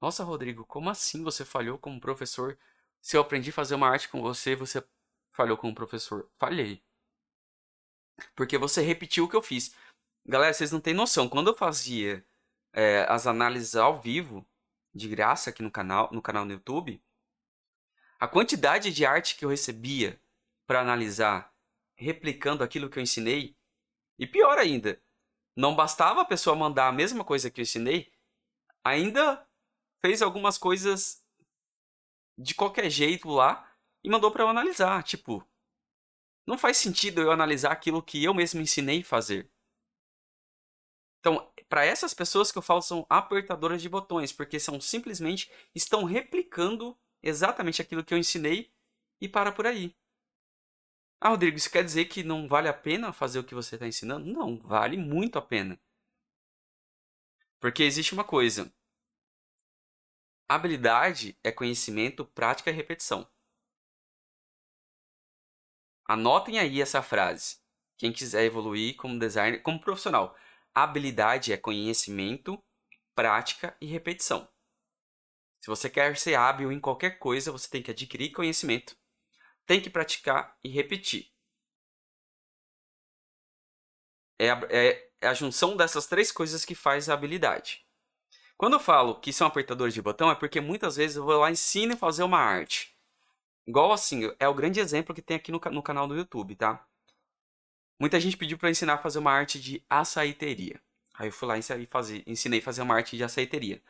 Nossa, 0.00 0.22
Rodrigo, 0.22 0.64
como 0.66 0.90
assim 0.90 1.22
você 1.24 1.44
falhou 1.44 1.78
como 1.78 2.00
professor? 2.00 2.58
Se 3.00 3.16
eu 3.16 3.20
aprendi 3.22 3.50
a 3.50 3.52
fazer 3.52 3.74
uma 3.74 3.88
arte 3.88 4.08
com 4.08 4.20
você, 4.20 4.54
você 4.54 4.84
falhou 5.32 5.56
como 5.56 5.74
professor? 5.74 6.28
Falhei. 6.38 6.82
Porque 8.34 8.58
você 8.58 8.82
repetiu 8.82 9.24
o 9.24 9.28
que 9.28 9.36
eu 9.36 9.42
fiz. 9.42 9.74
Galera, 10.24 10.52
vocês 10.52 10.72
não 10.72 10.80
têm 10.80 10.94
noção. 10.94 11.28
Quando 11.28 11.48
eu 11.48 11.56
fazia 11.56 12.24
é, 12.72 13.06
as 13.08 13.26
análises 13.26 13.74
ao 13.74 14.00
vivo, 14.00 14.46
de 14.94 15.08
graça 15.08 15.50
aqui 15.50 15.62
no 15.62 15.70
canal, 15.70 16.10
no 16.12 16.22
canal 16.22 16.44
no 16.44 16.52
YouTube, 16.52 17.02
a 18.18 18.26
quantidade 18.26 18.92
de 18.92 19.04
arte 19.04 19.36
que 19.36 19.44
eu 19.44 19.48
recebia 19.48 20.20
para 20.66 20.80
analisar, 20.80 21.52
replicando 21.94 22.64
aquilo 22.64 22.88
que 22.88 22.98
eu 22.98 23.02
ensinei, 23.02 23.56
e 24.18 24.26
pior 24.26 24.58
ainda, 24.58 25.00
não 25.54 25.74
bastava 25.74 26.22
a 26.22 26.24
pessoa 26.24 26.56
mandar 26.56 26.88
a 26.88 26.92
mesma 26.92 27.24
coisa 27.24 27.50
que 27.50 27.60
eu 27.60 27.62
ensinei, 27.62 28.12
ainda 28.84 29.46
fez 30.00 30.22
algumas 30.22 30.58
coisas 30.58 31.24
de 32.38 32.54
qualquer 32.54 32.90
jeito 32.90 33.28
lá 33.28 33.70
e 34.04 34.10
mandou 34.10 34.30
para 34.30 34.44
eu 34.44 34.48
analisar. 34.48 35.02
Tipo, 35.02 35.46
não 36.46 36.58
faz 36.58 36.76
sentido 36.76 37.20
eu 37.20 37.32
analisar 37.32 37.72
aquilo 37.72 38.02
que 38.02 38.22
eu 38.22 38.32
mesmo 38.34 38.60
ensinei 38.60 39.02
fazer. 39.02 39.50
Então, 41.20 41.50
para 41.68 41.84
essas 41.84 42.14
pessoas 42.14 42.52
que 42.52 42.58
eu 42.58 42.62
falo 42.62 42.80
são 42.80 43.04
apertadoras 43.08 43.82
de 43.82 43.88
botões, 43.88 44.32
porque 44.32 44.60
são 44.60 44.80
simplesmente 44.80 45.50
estão 45.74 46.04
replicando 46.04 46.96
exatamente 47.22 47.82
aquilo 47.82 48.04
que 48.04 48.14
eu 48.14 48.18
ensinei 48.18 48.72
e 49.20 49.28
para 49.28 49.52
por 49.52 49.66
aí. 49.66 49.94
Ah, 51.20 51.30
Rodrigo, 51.30 51.56
isso 51.56 51.70
quer 51.70 51.84
dizer 51.84 52.06
que 52.06 52.22
não 52.22 52.46
vale 52.46 52.68
a 52.68 52.74
pena 52.74 53.12
fazer 53.12 53.38
o 53.38 53.44
que 53.44 53.54
você 53.54 53.76
está 53.76 53.86
ensinando? 53.86 54.26
Não, 54.26 54.58
vale 54.58 54.96
muito 54.96 55.38
a 55.38 55.42
pena. 55.42 55.78
Porque 57.60 57.82
existe 57.82 58.12
uma 58.12 58.24
coisa: 58.24 58.72
Habilidade 60.48 61.36
é 61.42 61.50
conhecimento, 61.50 62.24
prática 62.24 62.70
e 62.70 62.74
repetição. 62.74 63.28
Anotem 66.08 66.58
aí 66.58 66.80
essa 66.80 67.02
frase. 67.02 67.58
Quem 67.98 68.12
quiser 68.12 68.44
evoluir 68.44 68.96
como 68.96 69.18
designer, 69.18 69.60
como 69.62 69.80
profissional. 69.80 70.36
Habilidade 70.72 71.52
é 71.52 71.56
conhecimento, 71.56 72.62
prática 73.14 73.76
e 73.80 73.86
repetição. 73.86 74.48
Se 75.66 75.70
você 75.70 75.90
quer 75.90 76.16
ser 76.16 76.36
hábil 76.36 76.70
em 76.70 76.78
qualquer 76.78 77.18
coisa, 77.18 77.50
você 77.50 77.68
tem 77.68 77.82
que 77.82 77.90
adquirir 77.90 78.30
conhecimento, 78.30 78.96
tem 79.66 79.80
que 79.80 79.90
praticar 79.90 80.56
e 80.62 80.68
repetir. 80.68 81.32
É 84.38 84.48
a, 84.48 84.60
é, 84.70 85.10
é 85.20 85.26
a 85.26 85.34
junção 85.34 85.76
dessas 85.76 86.06
três 86.06 86.30
coisas 86.30 86.64
que 86.64 86.76
faz 86.76 87.08
a 87.08 87.14
habilidade. 87.14 87.84
Quando 88.56 88.74
eu 88.74 88.78
falo 88.78 89.18
que 89.18 89.32
são 89.32 89.44
apertadores 89.44 89.92
de 89.92 90.00
botão, 90.00 90.30
é 90.30 90.36
porque 90.36 90.60
muitas 90.60 90.94
vezes 90.94 91.16
eu 91.16 91.24
vou 91.24 91.36
lá 91.36 91.50
e 91.50 91.54
ensino 91.54 91.94
a 91.94 91.96
fazer 91.96 92.22
uma 92.22 92.38
arte. 92.38 92.96
Igual 93.66 93.90
assim, 93.90 94.32
é 94.38 94.46
o 94.46 94.54
grande 94.54 94.78
exemplo 94.78 95.12
que 95.12 95.20
tem 95.20 95.36
aqui 95.36 95.50
no, 95.50 95.60
no 95.72 95.82
canal 95.82 96.06
do 96.06 96.14
YouTube, 96.14 96.54
tá? 96.54 96.86
Muita 97.98 98.20
gente 98.20 98.36
pediu 98.36 98.56
para 98.56 98.70
ensinar 98.70 98.94
a 98.94 98.98
fazer 98.98 99.18
uma 99.18 99.32
arte 99.32 99.60
de 99.60 99.84
açaiteria. 99.90 100.80
Aí 101.14 101.26
eu 101.26 101.32
fui 101.32 101.48
lá 101.48 101.58
e 101.58 101.86
fazer, 101.86 102.22
ensinei 102.24 102.60
a 102.60 102.62
fazer 102.62 102.82
uma 102.82 102.94
arte 102.94 103.16
de 103.16 103.24
açaiteria. 103.24 103.82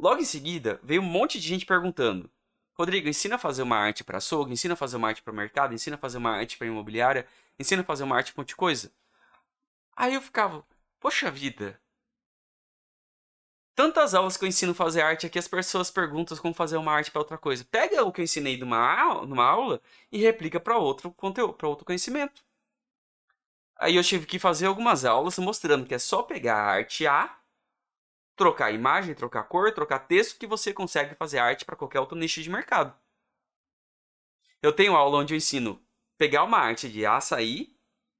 Logo 0.00 0.18
em 0.22 0.24
seguida, 0.24 0.80
veio 0.82 1.02
um 1.02 1.04
monte 1.04 1.38
de 1.38 1.46
gente 1.46 1.66
perguntando: 1.66 2.30
Rodrigo, 2.72 3.06
ensina 3.06 3.34
a 3.34 3.38
fazer 3.38 3.62
uma 3.62 3.76
arte 3.76 4.02
para 4.02 4.16
açougue, 4.16 4.50
ensina 4.50 4.72
a 4.72 4.76
fazer 4.76 4.96
uma 4.96 5.08
arte 5.08 5.22
para 5.22 5.30
mercado, 5.30 5.74
ensina 5.74 5.96
a 5.96 5.98
fazer 5.98 6.16
uma 6.16 6.30
arte 6.30 6.56
para 6.56 6.66
imobiliária, 6.66 7.26
ensina 7.58 7.82
a 7.82 7.84
fazer 7.84 8.04
uma 8.04 8.16
arte 8.16 8.32
para 8.32 8.40
um 8.40 8.42
monte 8.42 8.48
de 8.48 8.56
coisa. 8.56 8.90
Aí 9.94 10.14
eu 10.14 10.22
ficava, 10.22 10.64
poxa 10.98 11.30
vida. 11.30 11.78
Tantas 13.74 14.14
aulas 14.14 14.38
que 14.38 14.44
eu 14.44 14.48
ensino 14.48 14.72
a 14.72 14.74
fazer 14.74 15.02
arte 15.02 15.26
aqui, 15.26 15.38
as 15.38 15.46
pessoas 15.46 15.90
perguntam 15.90 16.34
como 16.38 16.54
fazer 16.54 16.78
uma 16.78 16.92
arte 16.92 17.10
para 17.10 17.20
outra 17.20 17.36
coisa. 17.36 17.62
Pega 17.70 18.02
o 18.02 18.10
que 18.10 18.22
eu 18.22 18.24
ensinei 18.24 18.56
numa, 18.56 19.26
numa 19.26 19.44
aula 19.44 19.82
e 20.10 20.18
replica 20.18 20.58
para 20.58 20.78
outro 20.78 21.10
conteúdo, 21.12 21.52
para 21.52 21.68
outro 21.68 21.84
conhecimento. 21.84 22.42
Aí 23.76 23.96
eu 23.96 24.04
tive 24.04 24.26
que 24.26 24.38
fazer 24.38 24.66
algumas 24.66 25.04
aulas 25.04 25.38
mostrando 25.38 25.86
que 25.86 25.94
é 25.94 25.98
só 25.98 26.22
pegar 26.22 26.56
a 26.56 26.70
arte 26.72 27.06
A, 27.06 27.39
trocar 28.40 28.72
imagem, 28.72 29.14
trocar 29.14 29.42
cor, 29.44 29.70
trocar 29.70 29.98
texto, 29.98 30.38
que 30.38 30.46
você 30.46 30.72
consegue 30.72 31.14
fazer 31.14 31.38
arte 31.38 31.62
para 31.62 31.76
qualquer 31.76 32.00
outro 32.00 32.16
nicho 32.16 32.42
de 32.42 32.48
mercado. 32.48 32.98
Eu 34.62 34.72
tenho 34.72 34.96
aula 34.96 35.18
onde 35.18 35.34
eu 35.34 35.36
ensino 35.36 35.78
pegar 36.16 36.44
uma 36.44 36.56
arte 36.56 36.90
de 36.90 37.04
açaí 37.04 37.76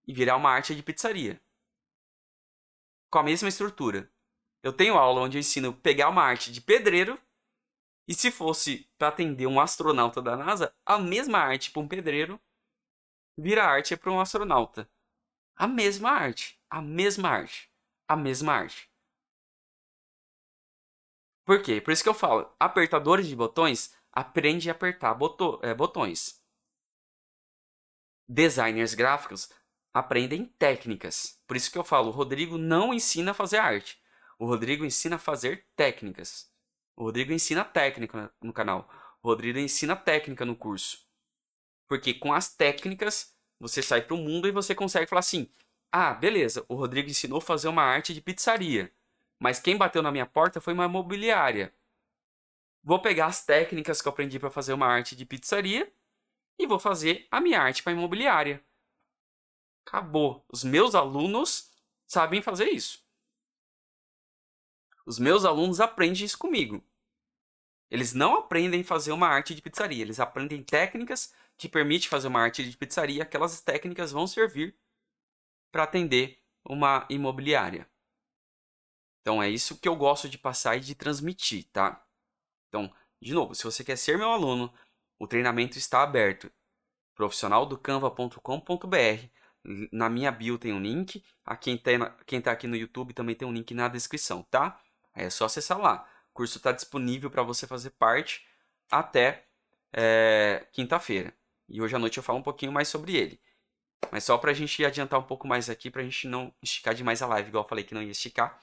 e 0.06 0.12
virar 0.12 0.36
uma 0.36 0.50
arte 0.50 0.76
de 0.76 0.82
pizzaria. 0.82 1.40
Com 3.10 3.18
a 3.18 3.22
mesma 3.22 3.48
estrutura. 3.48 4.12
Eu 4.62 4.74
tenho 4.74 4.98
aula 4.98 5.22
onde 5.22 5.38
eu 5.38 5.40
ensino 5.40 5.72
pegar 5.72 6.10
uma 6.10 6.22
arte 6.22 6.52
de 6.52 6.60
pedreiro 6.60 7.18
e 8.06 8.12
se 8.12 8.30
fosse 8.30 8.86
para 8.98 9.08
atender 9.08 9.46
um 9.46 9.58
astronauta 9.58 10.20
da 10.20 10.36
NASA, 10.36 10.70
a 10.84 10.98
mesma 10.98 11.38
arte 11.38 11.70
para 11.70 11.80
um 11.80 11.88
pedreiro 11.88 12.38
vira 13.38 13.64
arte 13.64 13.96
para 13.96 14.12
um 14.12 14.20
astronauta. 14.20 14.86
A 15.56 15.66
mesma 15.66 16.10
arte. 16.10 16.60
A 16.68 16.82
mesma 16.82 17.30
arte. 17.30 17.72
A 18.06 18.16
mesma 18.16 18.52
arte. 18.52 18.89
Por 21.50 21.62
quê? 21.62 21.80
Por 21.80 21.90
isso 21.90 22.04
que 22.04 22.08
eu 22.08 22.14
falo, 22.14 22.48
apertadores 22.60 23.26
de 23.26 23.34
botões 23.34 23.92
aprende 24.12 24.68
a 24.68 24.72
apertar 24.72 25.12
boto 25.14 25.58
é, 25.64 25.74
botões. 25.74 26.40
Designers 28.28 28.94
gráficos 28.94 29.50
aprendem 29.92 30.44
técnicas. 30.44 31.42
Por 31.48 31.56
isso 31.56 31.68
que 31.72 31.76
eu 31.76 31.82
falo, 31.82 32.06
o 32.06 32.12
Rodrigo 32.12 32.56
não 32.56 32.94
ensina 32.94 33.32
a 33.32 33.34
fazer 33.34 33.56
arte. 33.56 34.00
O 34.38 34.46
Rodrigo 34.46 34.84
ensina 34.84 35.16
a 35.16 35.18
fazer 35.18 35.66
técnicas. 35.74 36.48
O 36.96 37.02
Rodrigo 37.02 37.32
ensina 37.32 37.64
técnica 37.64 38.32
no 38.40 38.52
canal. 38.52 38.88
O 39.20 39.26
Rodrigo 39.26 39.58
ensina 39.58 39.96
técnica 39.96 40.44
no 40.44 40.54
curso. 40.54 41.04
Porque 41.88 42.14
com 42.14 42.32
as 42.32 42.54
técnicas 42.54 43.34
você 43.58 43.82
sai 43.82 44.02
para 44.02 44.14
o 44.14 44.18
mundo 44.18 44.46
e 44.46 44.52
você 44.52 44.72
consegue 44.72 45.08
falar 45.08 45.18
assim: 45.18 45.50
ah, 45.90 46.14
beleza, 46.14 46.64
o 46.68 46.76
Rodrigo 46.76 47.10
ensinou 47.10 47.38
a 47.38 47.42
fazer 47.42 47.66
uma 47.66 47.82
arte 47.82 48.14
de 48.14 48.20
pizzaria, 48.20 48.94
mas 49.40 49.58
quem 49.58 49.76
bateu 49.76 50.02
na 50.02 50.12
minha 50.12 50.26
porta 50.26 50.60
foi 50.60 50.74
uma 50.74 50.84
imobiliária. 50.84 51.74
Vou 52.82 53.00
pegar 53.00 53.26
as 53.26 53.44
técnicas 53.44 54.00
que 54.00 54.06
eu 54.06 54.12
aprendi 54.12 54.38
para 54.38 54.50
fazer 54.50 54.74
uma 54.74 54.86
arte 54.86 55.16
de 55.16 55.24
pizzaria 55.24 55.90
e 56.58 56.66
vou 56.66 56.78
fazer 56.78 57.26
a 57.30 57.40
minha 57.40 57.60
arte 57.60 57.82
para 57.82 57.92
imobiliária. 57.92 58.62
Acabou. 59.86 60.44
Os 60.48 60.62
meus 60.62 60.94
alunos 60.94 61.72
sabem 62.06 62.42
fazer 62.42 62.68
isso. 62.68 63.02
Os 65.06 65.18
meus 65.18 65.44
alunos 65.44 65.80
aprendem 65.80 66.24
isso 66.24 66.38
comigo. 66.38 66.84
Eles 67.90 68.12
não 68.12 68.36
aprendem 68.36 68.82
a 68.82 68.84
fazer 68.84 69.10
uma 69.10 69.26
arte 69.26 69.54
de 69.54 69.62
pizzaria, 69.62 70.02
eles 70.02 70.20
aprendem 70.20 70.62
técnicas 70.62 71.34
que 71.56 71.68
permite 71.68 72.08
fazer 72.08 72.28
uma 72.28 72.40
arte 72.40 72.62
de 72.68 72.76
pizzaria, 72.76 73.22
aquelas 73.22 73.60
técnicas 73.60 74.12
vão 74.12 74.26
servir 74.26 74.78
para 75.72 75.82
atender 75.82 76.40
uma 76.64 77.04
imobiliária. 77.10 77.89
Então 79.20 79.42
é 79.42 79.48
isso 79.48 79.78
que 79.78 79.88
eu 79.88 79.96
gosto 79.96 80.28
de 80.28 80.38
passar 80.38 80.76
e 80.76 80.80
de 80.80 80.94
transmitir, 80.94 81.66
tá? 81.72 82.04
Então, 82.68 82.92
de 83.20 83.34
novo, 83.34 83.54
se 83.54 83.64
você 83.64 83.84
quer 83.84 83.96
ser 83.96 84.16
meu 84.16 84.30
aluno, 84.30 84.72
o 85.18 85.26
treinamento 85.26 85.76
está 85.78 86.02
aberto. 86.02 86.50
profissionaldocanva.com.br. 87.14 89.28
Na 89.92 90.08
minha 90.08 90.32
bio 90.32 90.58
tem 90.58 90.72
um 90.72 90.80
link. 90.80 91.22
A 91.44 91.56
quem 91.56 91.74
está 91.76 92.10
quem 92.26 92.40
tá 92.40 92.52
aqui 92.52 92.66
no 92.66 92.76
YouTube 92.76 93.12
também 93.12 93.34
tem 93.34 93.46
um 93.46 93.52
link 93.52 93.74
na 93.74 93.88
descrição, 93.88 94.42
tá? 94.44 94.80
É 95.14 95.28
só 95.28 95.44
acessar 95.44 95.78
lá. 95.78 96.08
O 96.30 96.34
curso 96.34 96.56
está 96.58 96.72
disponível 96.72 97.30
para 97.30 97.42
você 97.42 97.66
fazer 97.66 97.90
parte 97.90 98.46
até 98.90 99.46
é, 99.92 100.66
quinta-feira. 100.72 101.34
E 101.68 101.80
hoje 101.82 101.94
à 101.94 101.98
noite 101.98 102.16
eu 102.18 102.22
falo 102.22 102.38
um 102.38 102.42
pouquinho 102.42 102.72
mais 102.72 102.88
sobre 102.88 103.16
ele. 103.16 103.40
Mas 104.10 104.24
só 104.24 104.36
pra 104.38 104.52
gente 104.52 104.84
adiantar 104.84 105.20
um 105.20 105.24
pouco 105.24 105.46
mais 105.46 105.70
aqui, 105.70 105.90
pra 105.90 106.02
gente 106.02 106.26
não 106.26 106.52
esticar 106.62 106.94
demais 106.94 107.22
a 107.22 107.26
live, 107.26 107.48
igual 107.48 107.64
eu 107.64 107.68
falei 107.68 107.84
que 107.84 107.94
não 107.94 108.02
ia 108.02 108.10
esticar. 108.10 108.58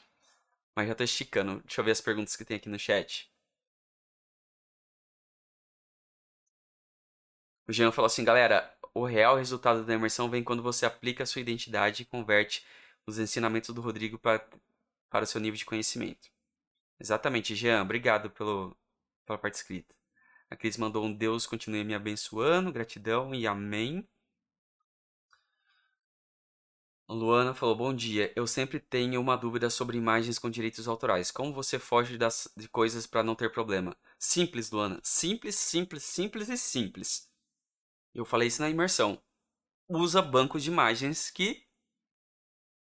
Mas 0.77 0.87
já 0.87 0.93
tô 0.93 1.03
esticando. 1.03 1.59
Deixa 1.61 1.81
eu 1.81 1.85
ver 1.85 1.89
as 1.89 2.01
perguntas 2.01 2.35
que 2.35 2.45
tem 2.45 2.55
aqui 2.57 2.69
no 2.69 2.77
chat. 2.77 3.27
O 7.67 7.73
Jean 7.73 7.91
falou 7.91 8.05
assim, 8.05 8.23
galera, 8.23 8.71
o 8.93 9.03
real 9.03 9.37
resultado 9.37 9.83
da 9.83 9.93
imersão 9.95 10.29
vem 10.29 10.43
quando 10.43 10.61
você 10.61 10.85
aplica 10.85 11.23
a 11.23 11.25
sua 11.25 11.41
identidade 11.41 12.03
e 12.03 12.05
converte 12.05 12.63
os 13.07 13.17
ensinamentos 13.17 13.73
do 13.73 13.81
Rodrigo 13.81 14.19
para, 14.19 14.47
para 15.09 15.23
o 15.23 15.27
seu 15.27 15.41
nível 15.41 15.57
de 15.57 15.65
conhecimento. 15.65 16.29
Exatamente, 16.99 17.55
Jean, 17.55 17.81
obrigado 17.81 18.29
pelo, 18.29 18.77
pela 19.25 19.39
parte 19.39 19.55
escrita. 19.55 19.95
A 20.49 20.55
Cris 20.55 20.77
mandou 20.77 21.03
um 21.03 21.13
Deus 21.13 21.47
continue 21.47 21.83
me 21.83 21.95
abençoando, 21.95 22.71
gratidão 22.71 23.33
e 23.33 23.47
amém. 23.47 24.07
Luana 27.09 27.53
falou: 27.53 27.75
Bom 27.75 27.93
dia. 27.93 28.33
Eu 28.35 28.45
sempre 28.45 28.79
tenho 28.79 29.21
uma 29.21 29.37
dúvida 29.37 29.69
sobre 29.69 29.97
imagens 29.97 30.37
com 30.37 30.49
direitos 30.49 30.87
autorais. 30.87 31.31
Como 31.31 31.53
você 31.53 31.79
foge 31.79 32.17
das, 32.17 32.51
de 32.55 32.67
coisas 32.67 33.07
para 33.07 33.23
não 33.23 33.35
ter 33.35 33.51
problema? 33.51 33.95
Simples, 34.19 34.69
Luana. 34.71 34.99
Simples, 35.03 35.55
simples, 35.55 36.03
simples 36.03 36.49
e 36.49 36.57
simples. 36.57 37.31
Eu 38.13 38.25
falei 38.25 38.49
isso 38.49 38.61
na 38.61 38.69
imersão. 38.69 39.21
Usa 39.87 40.21
bancos 40.21 40.63
de 40.63 40.69
imagens 40.69 41.31
que 41.31 41.65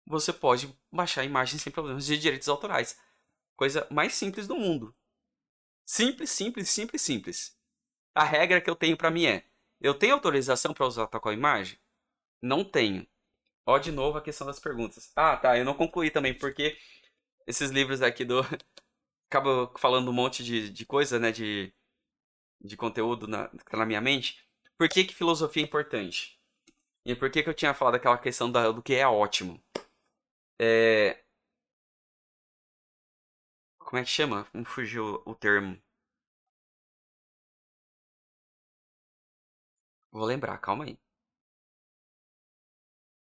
você 0.06 0.32
pode 0.32 0.74
baixar 0.90 1.24
imagens 1.24 1.60
sem 1.60 1.72
problemas 1.72 2.06
de 2.06 2.18
direitos 2.18 2.48
autorais. 2.48 2.98
Coisa 3.56 3.86
mais 3.90 4.14
simples 4.14 4.46
do 4.46 4.56
mundo. 4.56 4.94
Simples, 5.84 6.30
simples, 6.30 6.70
simples, 6.70 7.02
simples. 7.02 7.58
A 8.14 8.24
regra 8.24 8.60
que 8.60 8.70
eu 8.70 8.76
tenho 8.76 8.96
para 8.96 9.10
mim 9.10 9.26
é: 9.26 9.44
eu 9.80 9.92
tenho 9.92 10.14
autorização 10.14 10.72
para 10.72 10.86
usar 10.86 11.06
tal 11.08 11.32
imagem? 11.32 11.78
Não 12.40 12.64
tenho. 12.64 13.06
Ó, 13.66 13.78
de 13.78 13.90
novo 13.92 14.18
a 14.18 14.22
questão 14.22 14.46
das 14.46 14.60
perguntas. 14.60 15.10
Ah, 15.16 15.36
tá, 15.36 15.56
eu 15.58 15.64
não 15.64 15.74
concluí 15.74 16.10
também, 16.10 16.34
porque 16.34 16.76
esses 17.46 17.70
livros 17.70 18.02
aqui 18.02 18.24
do. 18.24 18.40
Acabo 19.30 19.72
falando 19.78 20.10
um 20.10 20.14
monte 20.14 20.44
de, 20.44 20.70
de 20.70 20.86
coisa, 20.86 21.18
né? 21.18 21.32
De, 21.32 21.72
de 22.60 22.76
conteúdo 22.76 23.28
na, 23.28 23.48
que 23.48 23.64
tá 23.64 23.76
na 23.78 23.86
minha 23.86 24.00
mente. 24.00 24.38
Por 24.78 24.88
que, 24.88 25.04
que 25.04 25.14
filosofia 25.14 25.62
é 25.62 25.66
importante? 25.66 26.38
E 27.06 27.14
por 27.16 27.30
que, 27.30 27.42
que 27.42 27.50
eu 27.50 27.54
tinha 27.54 27.74
falado 27.74 27.96
aquela 27.96 28.18
questão 28.18 28.50
da, 28.50 28.72
do 28.72 28.82
que 28.82 28.94
é 28.94 29.06
ótimo? 29.06 29.62
É. 30.58 31.24
Como 33.78 33.98
é 33.98 34.02
que 34.02 34.10
chama? 34.10 34.48
Não 34.52 34.64
fugiu 34.64 35.22
o 35.24 35.32
termo. 35.32 35.80
Vou 40.10 40.24
lembrar, 40.24 40.56
calma 40.58 40.84
aí. 40.84 40.98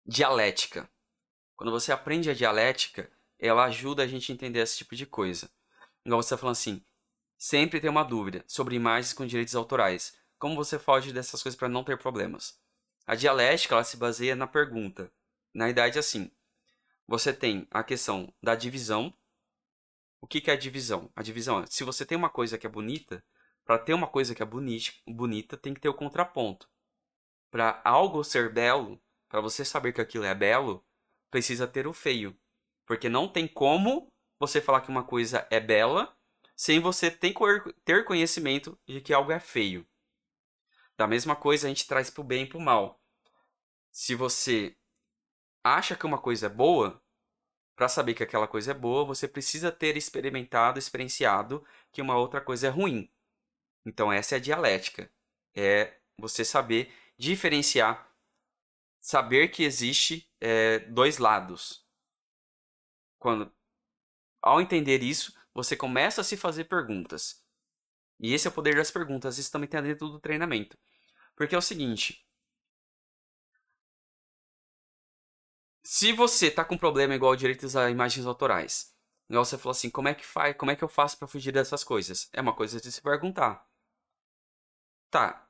Dialética. 0.06 0.90
Quando 1.56 1.72
você 1.72 1.90
aprende 1.94 2.30
a 2.30 2.34
dialética, 2.34 3.10
ela 3.40 3.64
ajuda 3.64 4.04
a 4.04 4.08
gente 4.08 4.30
a 4.30 4.36
entender 4.36 4.60
esse 4.60 4.78
tipo 4.78 4.98
de 4.98 5.06
coisa. 5.06 5.50
Igual 6.06 6.22
você 6.22 6.32
tá 6.32 6.38
falando 6.38 6.58
assim, 6.58 6.86
sempre 7.38 7.80
tem 7.80 7.90
uma 7.90 8.04
dúvida 8.04 8.44
sobre 8.46 8.76
imagens 8.76 9.14
com 9.14 9.26
direitos 9.26 9.56
autorais. 9.56 10.14
Como 10.38 10.58
você 10.58 10.78
foge 10.78 11.14
dessas 11.14 11.42
coisas 11.42 11.58
para 11.58 11.70
não 11.70 11.86
ter 11.86 11.98
problemas? 11.98 12.60
A 13.08 13.16
dialética 13.16 13.76
ela 13.76 13.84
se 13.86 13.96
baseia 13.96 14.36
na 14.36 14.46
pergunta. 14.46 15.10
Na 15.54 15.70
idade 15.70 15.98
assim, 15.98 16.30
você 17.08 17.32
tem 17.32 17.66
a 17.72 17.82
questão 17.82 18.34
da 18.44 18.56
divisão. 18.56 19.14
O 20.20 20.28
que, 20.28 20.42
que 20.42 20.52
é 20.52 20.54
a 20.54 20.58
divisão? 20.58 21.10
A 21.16 21.24
divisão 21.24 21.64
é, 21.64 21.66
se 21.66 21.86
você 21.86 22.06
tem 22.06 22.18
uma 22.18 22.30
coisa 22.30 22.58
que 22.58 22.68
é 22.68 22.70
bonita, 22.70 23.24
para 23.64 23.80
ter 23.80 23.94
uma 23.94 24.08
coisa 24.08 24.36
que 24.36 24.44
é 24.44 24.46
bonita, 24.46 24.92
bonita, 25.08 25.56
tem 25.56 25.74
que 25.74 25.80
ter 25.80 25.88
o 25.88 25.94
contraponto. 25.94 26.68
Para 27.50 27.82
algo 27.86 28.22
ser 28.22 28.52
belo, 28.52 29.02
para 29.34 29.42
você 29.42 29.66
saber 29.66 29.94
que 29.94 30.00
aquilo 30.00 30.26
é 30.26 30.36
belo, 30.36 30.86
precisa 31.32 31.68
ter 31.68 31.88
o 31.88 31.92
feio. 31.92 32.38
Porque 32.86 33.10
não 33.10 33.28
tem 33.28 33.48
como 33.48 34.08
você 34.40 34.62
falar 34.62 34.82
que 34.82 34.92
uma 34.92 35.04
coisa 35.04 35.48
é 35.50 35.60
bela 35.60 36.16
sem 36.56 36.80
você 36.80 37.10
ter 37.10 37.34
conhecimento 38.06 38.78
de 38.88 39.02
que 39.02 39.12
algo 39.12 39.32
é 39.32 39.40
feio. 39.40 39.88
Da 40.96 41.08
mesma 41.08 41.36
coisa, 41.36 41.66
a 41.66 41.70
gente 41.70 41.88
traz 41.88 42.12
para 42.12 42.22
o 42.22 42.24
bem 42.24 42.44
e 42.44 42.46
para 42.48 42.60
o 42.60 42.62
mal. 42.62 43.02
Se 43.92 44.14
você 44.14 44.78
acha 45.64 45.96
que 45.96 46.06
uma 46.06 46.20
coisa 46.22 46.46
é 46.46 46.50
boa, 46.50 47.02
para 47.76 47.90
saber 47.90 48.14
que 48.14 48.22
aquela 48.22 48.48
coisa 48.48 48.70
é 48.70 48.76
boa, 48.76 49.04
você 49.04 49.28
precisa 49.28 49.72
ter 49.72 49.98
experimentado, 49.98 50.78
experienciado 50.78 51.66
que 51.92 52.04
uma 52.04 52.16
outra 52.16 52.40
coisa 52.40 52.68
é 52.68 52.70
ruim. 52.70 53.12
Então 53.84 54.14
essa 54.14 54.36
é 54.36 54.38
a 54.38 54.42
dialética. 54.42 55.12
É 55.56 55.98
você 56.20 56.46
saber 56.46 56.94
diferenciar, 57.18 58.13
saber 59.04 59.50
que 59.50 59.64
existe 59.64 60.32
é, 60.40 60.80
dois 60.80 61.18
lados. 61.18 61.86
Quando, 63.20 63.52
ao 64.42 64.62
entender 64.62 65.04
isso, 65.04 65.38
você 65.54 65.76
começa 65.76 66.22
a 66.22 66.24
se 66.24 66.38
fazer 66.38 66.66
perguntas. 66.66 67.44
E 68.20 68.34
esse 68.34 68.48
é 68.48 68.50
o 68.50 68.54
poder 68.54 68.76
das 68.76 68.92
perguntas. 68.92 69.38
Isso 69.38 69.52
também 69.52 69.68
tem 69.68 69.84
dentro 69.84 70.08
do 70.08 70.20
treinamento. 70.22 70.78
Porque 71.36 71.54
é 71.54 71.58
o 71.58 71.62
seguinte: 71.62 72.26
se 75.84 76.14
você 76.14 76.50
tá 76.50 76.64
com 76.64 76.78
problema 76.78 77.14
igual 77.16 77.36
direitos 77.36 77.76
a 77.76 77.90
imagens 77.90 78.26
autorais, 78.26 78.96
igual 79.30 79.44
você 79.44 79.58
falou 79.58 79.72
assim, 79.72 79.90
como 79.90 80.08
é 80.08 80.16
que 80.16 80.26
faz, 80.26 80.56
como 80.56 80.72
é 80.72 80.76
que 80.78 80.84
eu 80.84 80.90
faço 80.90 81.18
para 81.18 81.28
fugir 81.28 81.52
dessas 81.52 81.84
coisas? 81.84 82.30
É 82.34 82.42
uma 82.42 82.56
coisa 82.56 82.80
de 82.80 82.92
se 82.92 83.02
perguntar. 83.02 83.68
Tá. 85.10 85.48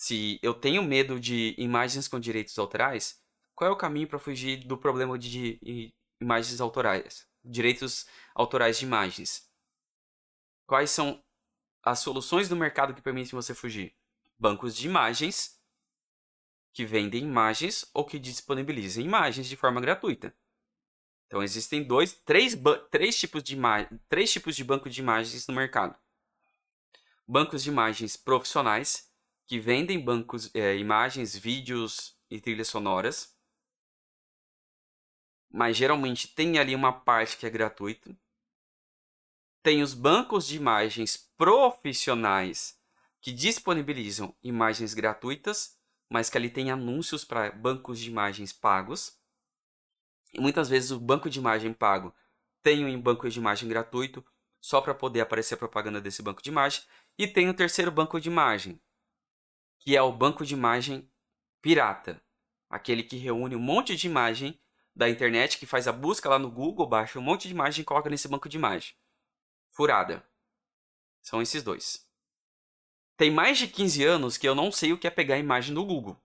Se 0.00 0.38
eu 0.44 0.54
tenho 0.54 0.80
medo 0.84 1.18
de 1.18 1.56
imagens 1.58 2.06
com 2.06 2.20
direitos 2.20 2.56
autorais, 2.56 3.20
qual 3.52 3.68
é 3.68 3.72
o 3.72 3.76
caminho 3.76 4.06
para 4.06 4.20
fugir 4.20 4.64
do 4.64 4.78
problema 4.78 5.18
de, 5.18 5.92
imagens 6.20 6.60
autorais, 6.60 7.26
direitos 7.44 8.06
autorais 8.32 8.78
de 8.78 8.86
imagens? 8.86 9.50
Quais 10.68 10.92
são 10.92 11.20
as 11.82 11.98
soluções 11.98 12.48
do 12.48 12.54
mercado 12.54 12.94
que 12.94 13.02
permitem 13.02 13.32
você 13.32 13.52
fugir? 13.56 13.96
Bancos 14.38 14.76
de 14.76 14.86
imagens 14.86 15.60
que 16.72 16.86
vendem 16.86 17.24
imagens 17.24 17.84
ou 17.92 18.04
que 18.04 18.20
disponibilizam 18.20 19.02
imagens 19.02 19.48
de 19.48 19.56
forma 19.56 19.80
gratuita. 19.80 20.32
Então 21.26 21.42
existem 21.42 21.82
dois, 21.82 22.12
três, 22.12 22.56
três, 22.92 23.18
tipos 23.18 23.42
de 23.42 23.58
três 24.08 24.30
tipos 24.30 24.54
de 24.54 24.62
banco 24.62 24.88
de 24.88 25.00
imagens 25.00 25.44
no 25.48 25.54
mercado. 25.54 25.98
Bancos 27.26 27.64
de 27.64 27.70
imagens 27.70 28.16
profissionais, 28.16 29.07
que 29.48 29.58
vendem 29.58 29.98
bancos, 29.98 30.54
é, 30.54 30.76
imagens, 30.76 31.36
vídeos 31.36 32.16
e 32.30 32.40
trilhas 32.40 32.68
sonoras. 32.68 33.36
Mas 35.50 35.76
geralmente 35.76 36.28
tem 36.28 36.56
ali 36.60 36.76
uma 36.76 36.92
parte 36.92 37.36
que 37.36 37.46
é 37.46 37.50
gratuita. 37.50 38.16
Tem 39.60 39.82
os 39.82 39.92
bancos 39.92 40.46
de 40.46 40.56
imagens 40.56 41.16
profissionais 41.36 42.80
que 43.20 43.32
disponibilizam 43.32 44.32
imagens 44.44 44.94
gratuitas 44.94 45.78
mas 46.08 46.30
que 46.30 46.38
ali 46.38 46.48
tem 46.48 46.70
anúncios 46.70 47.24
para 47.24 47.50
bancos 47.50 47.98
de 47.98 48.08
imagens 48.10 48.52
pagos. 48.52 49.18
E 50.32 50.40
muitas 50.40 50.68
vezes 50.68 50.90
o 50.90 51.00
banco 51.00 51.28
de 51.28 51.38
imagem 51.38 51.72
pago 51.72 52.14
tem 52.62 52.84
um 52.84 53.00
banco 53.00 53.28
de 53.28 53.38
imagem 53.38 53.68
gratuito, 53.68 54.24
só 54.60 54.80
para 54.80 54.94
poder 54.94 55.20
aparecer 55.20 55.54
a 55.54 55.58
propaganda 55.58 56.00
desse 56.00 56.22
banco 56.22 56.42
de 56.42 56.50
imagem. 56.50 56.82
E 57.16 57.26
tem 57.26 57.48
o 57.48 57.54
terceiro 57.54 57.90
banco 57.90 58.20
de 58.20 58.28
imagem, 58.28 58.80
que 59.88 59.96
é 59.96 60.02
o 60.02 60.12
banco 60.12 60.44
de 60.44 60.52
imagem 60.52 61.10
pirata. 61.62 62.22
Aquele 62.68 63.02
que 63.02 63.16
reúne 63.16 63.56
um 63.56 63.58
monte 63.58 63.96
de 63.96 64.06
imagem 64.06 64.60
da 64.94 65.08
internet, 65.08 65.56
que 65.56 65.64
faz 65.64 65.88
a 65.88 65.92
busca 65.92 66.28
lá 66.28 66.38
no 66.38 66.50
Google, 66.50 66.86
baixa 66.86 67.18
um 67.18 67.22
monte 67.22 67.48
de 67.48 67.54
imagem 67.54 67.80
e 67.80 67.84
coloca 67.86 68.10
nesse 68.10 68.28
banco 68.28 68.50
de 68.50 68.58
imagem. 68.58 68.94
Furada. 69.70 70.22
São 71.22 71.40
esses 71.40 71.62
dois. 71.62 72.06
Tem 73.16 73.30
mais 73.30 73.56
de 73.56 73.66
15 73.66 74.04
anos 74.04 74.36
que 74.36 74.46
eu 74.46 74.54
não 74.54 74.70
sei 74.70 74.92
o 74.92 74.98
que 74.98 75.06
é 75.06 75.10
pegar 75.10 75.36
a 75.36 75.38
imagem 75.38 75.74
do 75.74 75.82
Google. 75.86 76.18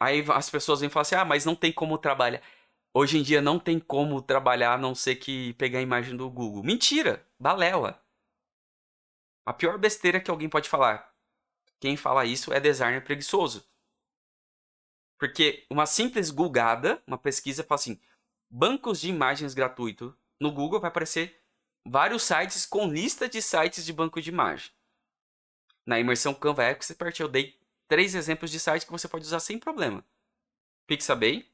Aí 0.00 0.24
as 0.32 0.48
pessoas 0.48 0.80
vêm 0.80 0.88
falar 0.88 1.02
assim: 1.02 1.16
ah, 1.16 1.24
mas 1.26 1.44
não 1.44 1.54
tem 1.54 1.70
como 1.70 1.98
trabalhar. 1.98 2.40
Hoje 2.94 3.18
em 3.18 3.22
dia 3.22 3.42
não 3.42 3.58
tem 3.58 3.78
como 3.78 4.22
trabalhar 4.22 4.72
a 4.72 4.78
não 4.78 4.94
ser 4.94 5.16
que 5.16 5.52
pegar 5.58 5.80
a 5.80 5.82
imagem 5.82 6.16
do 6.16 6.30
Google. 6.30 6.64
Mentira! 6.64 7.28
Balela! 7.38 8.02
A 9.44 9.52
pior 9.52 9.78
besteira 9.78 10.20
que 10.20 10.30
alguém 10.30 10.48
pode 10.48 10.68
falar. 10.68 11.14
Quem 11.78 11.96
fala 11.96 12.24
isso 12.24 12.52
é 12.52 12.60
designer 12.60 13.02
preguiçoso. 13.02 13.66
Porque 15.18 15.66
uma 15.70 15.86
simples 15.86 16.30
googada, 16.30 17.02
uma 17.06 17.18
pesquisa, 17.18 17.64
fala 17.64 17.80
assim: 17.80 18.00
bancos 18.48 19.00
de 19.00 19.08
imagens 19.08 19.54
gratuito 19.54 20.16
no 20.40 20.50
Google 20.50 20.80
vai 20.80 20.88
aparecer 20.88 21.40
vários 21.86 22.22
sites 22.22 22.66
com 22.66 22.88
lista 22.88 23.28
de 23.28 23.40
sites 23.42 23.84
de 23.84 23.92
banco 23.92 24.20
de 24.20 24.30
imagem. 24.30 24.70
Na 25.86 25.98
imersão 25.98 26.34
Canva 26.34 26.64
Expert 26.64 27.18
eu 27.20 27.28
dei 27.28 27.58
três 27.88 28.14
exemplos 28.14 28.50
de 28.50 28.60
sites 28.60 28.84
que 28.84 28.92
você 28.92 29.08
pode 29.08 29.24
usar 29.24 29.40
sem 29.40 29.58
problema. 29.58 30.04
Pixabay, 30.86 31.50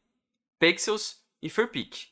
Pixels 0.59 1.23
e 1.43 1.51
Furpic. 1.51 2.09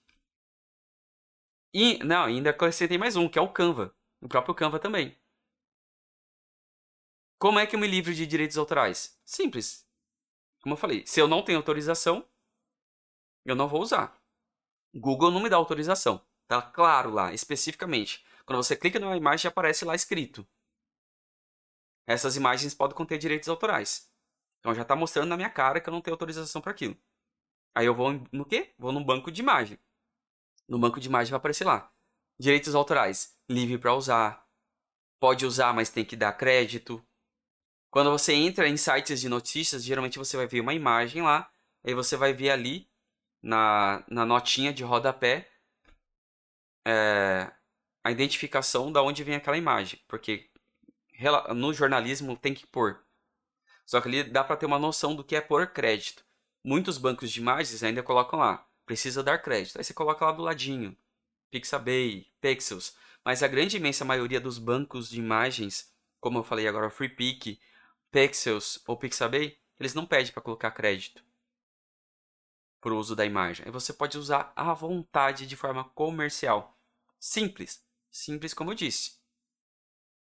E, 1.72 1.98
não, 2.04 2.24
ainda 2.24 2.50
acrescentei 2.50 2.96
mais 2.96 3.16
um, 3.16 3.28
que 3.28 3.38
é 3.38 3.42
o 3.42 3.52
Canva. 3.52 3.94
O 4.20 4.28
próprio 4.28 4.54
Canva 4.54 4.78
também. 4.78 5.16
Como 7.44 7.58
é 7.58 7.66
que 7.66 7.76
eu 7.76 7.78
me 7.78 7.86
livro 7.86 8.14
de 8.14 8.26
direitos 8.26 8.56
autorais? 8.56 9.20
Simples. 9.22 9.86
Como 10.62 10.72
eu 10.72 10.78
falei, 10.78 11.06
se 11.06 11.20
eu 11.20 11.28
não 11.28 11.42
tenho 11.42 11.58
autorização, 11.58 12.26
eu 13.44 13.54
não 13.54 13.68
vou 13.68 13.82
usar. 13.82 14.18
Google 14.94 15.30
não 15.30 15.42
me 15.42 15.50
dá 15.50 15.56
autorização. 15.56 16.26
Tá 16.48 16.62
claro 16.62 17.10
lá, 17.10 17.34
especificamente. 17.34 18.24
Quando 18.46 18.62
você 18.62 18.74
clica 18.74 18.98
numa 18.98 19.14
imagem, 19.14 19.46
aparece 19.46 19.84
lá 19.84 19.94
escrito. 19.94 20.48
Essas 22.06 22.34
imagens 22.34 22.74
podem 22.74 22.96
conter 22.96 23.18
direitos 23.18 23.50
autorais. 23.50 24.10
Então 24.60 24.74
já 24.74 24.80
está 24.80 24.96
mostrando 24.96 25.28
na 25.28 25.36
minha 25.36 25.50
cara 25.50 25.82
que 25.82 25.88
eu 25.90 25.92
não 25.92 26.00
tenho 26.00 26.14
autorização 26.14 26.62
para 26.62 26.72
aquilo. 26.72 26.96
Aí 27.74 27.84
eu 27.84 27.94
vou 27.94 28.26
no 28.32 28.46
quê? 28.46 28.72
Vou 28.78 28.90
no 28.90 29.04
banco 29.04 29.30
de 29.30 29.42
imagem. 29.42 29.78
No 30.66 30.78
banco 30.78 30.98
de 30.98 31.08
imagem 31.08 31.30
vai 31.30 31.36
aparecer 31.36 31.66
lá. 31.66 31.92
Direitos 32.38 32.74
autorais. 32.74 33.38
Livre 33.50 33.76
para 33.76 33.94
usar. 33.94 34.48
Pode 35.20 35.44
usar, 35.44 35.74
mas 35.74 35.90
tem 35.90 36.06
que 36.06 36.16
dar 36.16 36.32
crédito. 36.32 37.06
Quando 37.94 38.10
você 38.10 38.34
entra 38.34 38.66
em 38.66 38.76
sites 38.76 39.20
de 39.20 39.28
notícias, 39.28 39.84
geralmente 39.84 40.18
você 40.18 40.36
vai 40.36 40.48
ver 40.48 40.58
uma 40.58 40.74
imagem 40.74 41.22
lá. 41.22 41.48
Aí 41.84 41.94
você 41.94 42.16
vai 42.16 42.32
ver 42.32 42.50
ali 42.50 42.90
na, 43.40 44.02
na 44.08 44.26
notinha 44.26 44.72
de 44.72 44.82
rodapé 44.82 45.48
é, 46.84 47.52
a 48.02 48.10
identificação 48.10 48.90
da 48.90 49.00
onde 49.00 49.22
vem 49.22 49.36
aquela 49.36 49.56
imagem, 49.56 50.00
porque 50.08 50.50
no 51.54 51.72
jornalismo 51.72 52.36
tem 52.36 52.52
que 52.52 52.66
pôr. 52.66 53.00
Só 53.86 54.00
que 54.00 54.08
ali 54.08 54.24
dá 54.24 54.42
para 54.42 54.56
ter 54.56 54.66
uma 54.66 54.76
noção 54.76 55.14
do 55.14 55.22
que 55.22 55.36
é 55.36 55.40
pôr 55.40 55.68
crédito. 55.68 56.24
Muitos 56.64 56.98
bancos 56.98 57.30
de 57.30 57.38
imagens 57.38 57.84
ainda 57.84 58.02
colocam 58.02 58.40
lá, 58.40 58.66
precisa 58.84 59.22
dar 59.22 59.38
crédito. 59.38 59.78
Aí 59.78 59.84
você 59.84 59.94
coloca 59.94 60.26
lá 60.26 60.32
do 60.32 60.42
ladinho, 60.42 60.96
Pixabay, 61.48 62.26
Pixels. 62.40 62.96
Mas 63.24 63.40
a 63.44 63.46
grande 63.46 63.76
imensa 63.76 64.04
maioria 64.04 64.40
dos 64.40 64.58
bancos 64.58 65.08
de 65.08 65.20
imagens, 65.20 65.94
como 66.18 66.40
eu 66.40 66.42
falei 66.42 66.66
agora, 66.66 66.90
FreePic, 66.90 67.60
Pixels 68.14 68.80
ou 68.86 68.96
Pixabay, 68.96 69.58
eles 69.76 69.92
não 69.92 70.06
pedem 70.06 70.32
para 70.32 70.40
colocar 70.40 70.70
crédito 70.70 71.24
para 72.80 72.92
o 72.92 72.96
uso 72.96 73.16
da 73.16 73.24
imagem. 73.24 73.66
Aí 73.66 73.72
você 73.72 73.92
pode 73.92 74.16
usar 74.16 74.52
à 74.54 74.72
vontade 74.72 75.48
de 75.48 75.56
forma 75.56 75.82
comercial. 75.82 76.78
Simples. 77.18 77.84
Simples 78.12 78.54
como 78.54 78.70
eu 78.70 78.76
disse. 78.76 79.18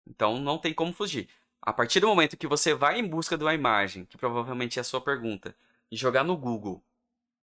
Então 0.04 0.40
não 0.40 0.58
tem 0.58 0.74
como 0.74 0.92
fugir. 0.92 1.30
A 1.62 1.72
partir 1.72 2.00
do 2.00 2.08
momento 2.08 2.36
que 2.36 2.48
você 2.48 2.74
vai 2.74 2.98
em 2.98 3.08
busca 3.08 3.38
de 3.38 3.44
uma 3.44 3.54
imagem, 3.54 4.04
que 4.04 4.18
provavelmente 4.18 4.80
é 4.80 4.82
a 4.82 4.84
sua 4.84 5.00
pergunta, 5.00 5.56
e 5.92 5.96
jogar 5.96 6.24
no 6.24 6.36
Google, 6.36 6.84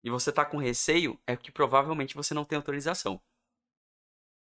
e 0.03 0.11
você 0.11 0.30
está 0.30 0.45
com 0.45 0.57
receio, 0.57 1.19
é 1.25 1.36
que 1.36 1.51
provavelmente 1.51 2.13
você 2.13 2.36
não 2.36 2.45
tem 2.45 2.55
autorização. 2.55 3.19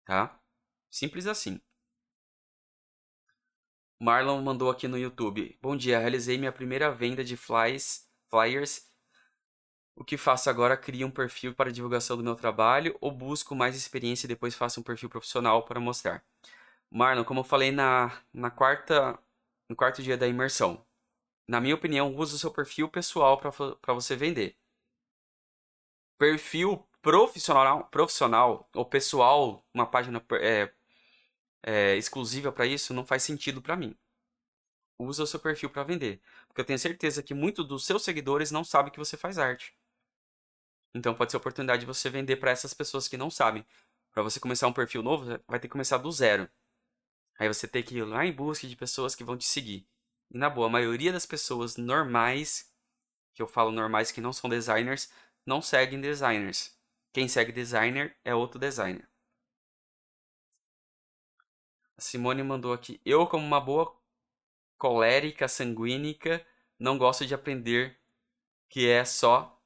Tá? 0.05 0.41
Simples 0.89 1.27
assim. 1.27 1.61
Marlon 4.01 4.41
mandou 4.43 4.71
aqui 4.71 4.87
no 4.89 4.99
YouTube. 4.99 5.59
Bom 5.63 5.77
dia, 5.77 5.99
realizei 5.99 6.39
minha 6.39 6.53
primeira 6.53 6.91
venda 6.91 7.25
de 7.25 7.37
flies, 7.37 8.09
flyers 8.31 8.91
o 9.97 10.05
que 10.05 10.17
faço 10.17 10.51
agora? 10.51 10.77
Crio 10.77 11.07
um 11.07 11.11
perfil 11.11 11.55
para 11.55 11.73
divulgação 11.73 12.17
do 12.17 12.23
meu 12.23 12.35
trabalho 12.35 12.97
ou 13.01 13.11
busco 13.11 13.55
mais 13.55 13.77
experiência 13.77 14.27
e 14.27 14.29
depois 14.29 14.55
faço 14.55 14.81
um 14.81 14.83
perfil 14.83 15.09
profissional 15.09 15.65
para 15.65 15.81
mostrar? 15.81 16.25
Marlon, 16.91 17.25
como 17.25 17.41
eu 17.41 17.45
falei 17.45 17.73
na, 17.73 18.23
na 18.33 18.51
quarta, 18.51 19.19
no 19.69 19.77
quarto 19.77 20.03
dia 20.03 20.17
da 20.17 20.27
imersão, 20.29 20.85
na 21.49 21.61
minha 21.61 21.75
opinião, 21.75 22.15
use 22.17 22.35
o 22.35 22.39
seu 22.39 22.51
perfil 22.53 22.89
pessoal 22.89 23.39
para 23.39 23.95
você 23.95 24.17
vender. 24.17 24.57
Perfil 26.19 26.85
profissional, 27.03 27.85
profissional 27.87 28.69
ou 28.75 28.85
pessoal, 28.85 29.65
uma 29.75 29.87
página 29.87 30.25
é, 30.41 30.73
é, 31.65 31.97
exclusiva 31.97 32.53
para 32.53 32.67
isso, 32.67 32.93
não 32.95 33.07
faz 33.07 33.23
sentido 33.23 33.62
para 33.62 33.77
mim. 33.77 33.97
usa 34.99 35.23
o 35.25 35.27
seu 35.27 35.41
perfil 35.41 35.71
para 35.71 35.83
vender. 35.83 36.21
Porque 36.47 36.61
eu 36.61 36.65
tenho 36.65 36.79
certeza 36.79 37.23
que 37.23 37.35
muitos 37.35 37.67
dos 37.67 37.85
seus 37.87 38.05
seguidores 38.05 38.51
não 38.51 38.62
sabem 38.62 38.93
que 38.93 38.99
você 38.99 39.17
faz 39.17 39.39
arte. 39.39 39.75
Então 40.95 41.15
pode 41.15 41.33
ser 41.33 41.37
a 41.37 41.41
oportunidade 41.41 41.81
de 41.81 41.87
você 41.87 42.09
vender 42.09 42.37
para 42.37 42.51
essas 42.51 42.75
pessoas 42.75 43.09
que 43.09 43.17
não 43.17 43.31
sabem. 43.31 43.67
Para 44.12 44.23
você 44.23 44.39
começar 44.39 44.69
um 44.69 44.73
perfil 44.73 45.03
novo, 45.03 45.25
vai 45.49 45.59
ter 45.59 45.67
que 45.67 45.73
começar 45.73 45.99
do 45.99 46.12
zero. 46.12 46.49
Aí 47.39 47.49
você 47.49 47.67
tem 47.67 47.83
que 47.83 47.97
ir 47.97 48.05
lá 48.05 48.25
em 48.25 48.33
busca 48.33 48.69
de 48.69 48.77
pessoas 48.77 49.15
que 49.15 49.25
vão 49.25 49.37
te 49.37 49.45
seguir. 49.45 49.89
E 50.31 50.39
na 50.39 50.49
boa, 50.49 50.69
a 50.69 50.71
maioria 50.71 51.12
das 51.12 51.27
pessoas 51.27 51.77
normais, 51.77 52.73
que 53.35 53.43
eu 53.43 53.49
falo 53.49 53.73
normais 53.73 54.12
que 54.12 54.21
não 54.21 54.33
são 54.33 54.49
designers, 54.49 55.11
não 55.45 55.61
seguem 55.61 56.01
designers. 56.01 56.79
Quem 57.12 57.27
segue 57.27 57.51
designer 57.51 58.17
é 58.25 58.35
outro 58.35 58.59
designer. 58.59 59.09
A 61.97 62.01
Simone 62.01 62.43
mandou 62.43 62.73
aqui. 62.73 63.01
Eu, 63.05 63.27
como 63.27 63.47
uma 63.47 63.61
boa 63.61 63.95
colérica 64.77 65.49
sanguínica, 65.49 66.45
não 66.79 66.99
gosto 66.99 67.25
de 67.25 67.35
aprender 67.35 67.99
que 68.69 68.89
é 68.89 69.05
só 69.05 69.63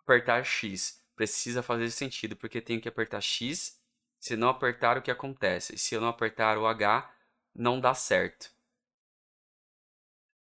apertar 0.00 0.44
X. 0.44 1.02
Precisa 1.14 1.62
fazer 1.62 1.90
sentido, 1.90 2.36
porque 2.36 2.60
tenho 2.60 2.80
que 2.80 2.88
apertar 2.88 3.20
X. 3.20 3.80
Se 4.18 4.36
não 4.36 4.48
apertar, 4.48 4.98
o 4.98 5.02
que 5.02 5.10
acontece? 5.10 5.78
Se 5.78 5.94
eu 5.94 6.00
não 6.00 6.08
apertar 6.08 6.58
o 6.58 6.66
H, 6.66 7.12
não 7.54 7.80
dá 7.80 7.94
certo. 7.94 8.50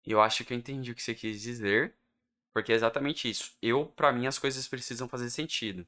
E 0.05 0.11
eu 0.11 0.21
acho 0.21 0.45
que 0.45 0.53
eu 0.53 0.57
entendi 0.57 0.91
o 0.91 0.95
que 0.95 1.01
você 1.01 1.15
quis 1.15 1.41
dizer, 1.41 1.95
porque 2.53 2.71
é 2.71 2.75
exatamente 2.75 3.29
isso. 3.29 3.55
Eu, 3.61 3.87
para 3.87 4.11
mim, 4.13 4.27
as 4.27 4.39
coisas 4.39 4.67
precisam 4.67 5.09
fazer 5.09 5.29
sentido. 5.29 5.85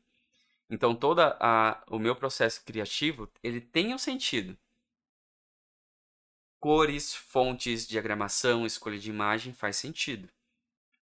Então, 0.69 0.95
toda 0.95 1.37
a, 1.39 1.81
o 1.87 1.97
meu 1.99 2.15
processo 2.15 2.63
criativo, 2.65 3.31
ele 3.41 3.61
tem 3.61 3.93
um 3.93 3.97
sentido. 3.97 4.57
Cores, 6.67 7.15
fontes, 7.15 7.87
diagramação, 7.87 8.65
escolha 8.65 8.99
de 8.99 9.09
imagem 9.09 9.53
faz 9.53 9.77
sentido. 9.77 10.27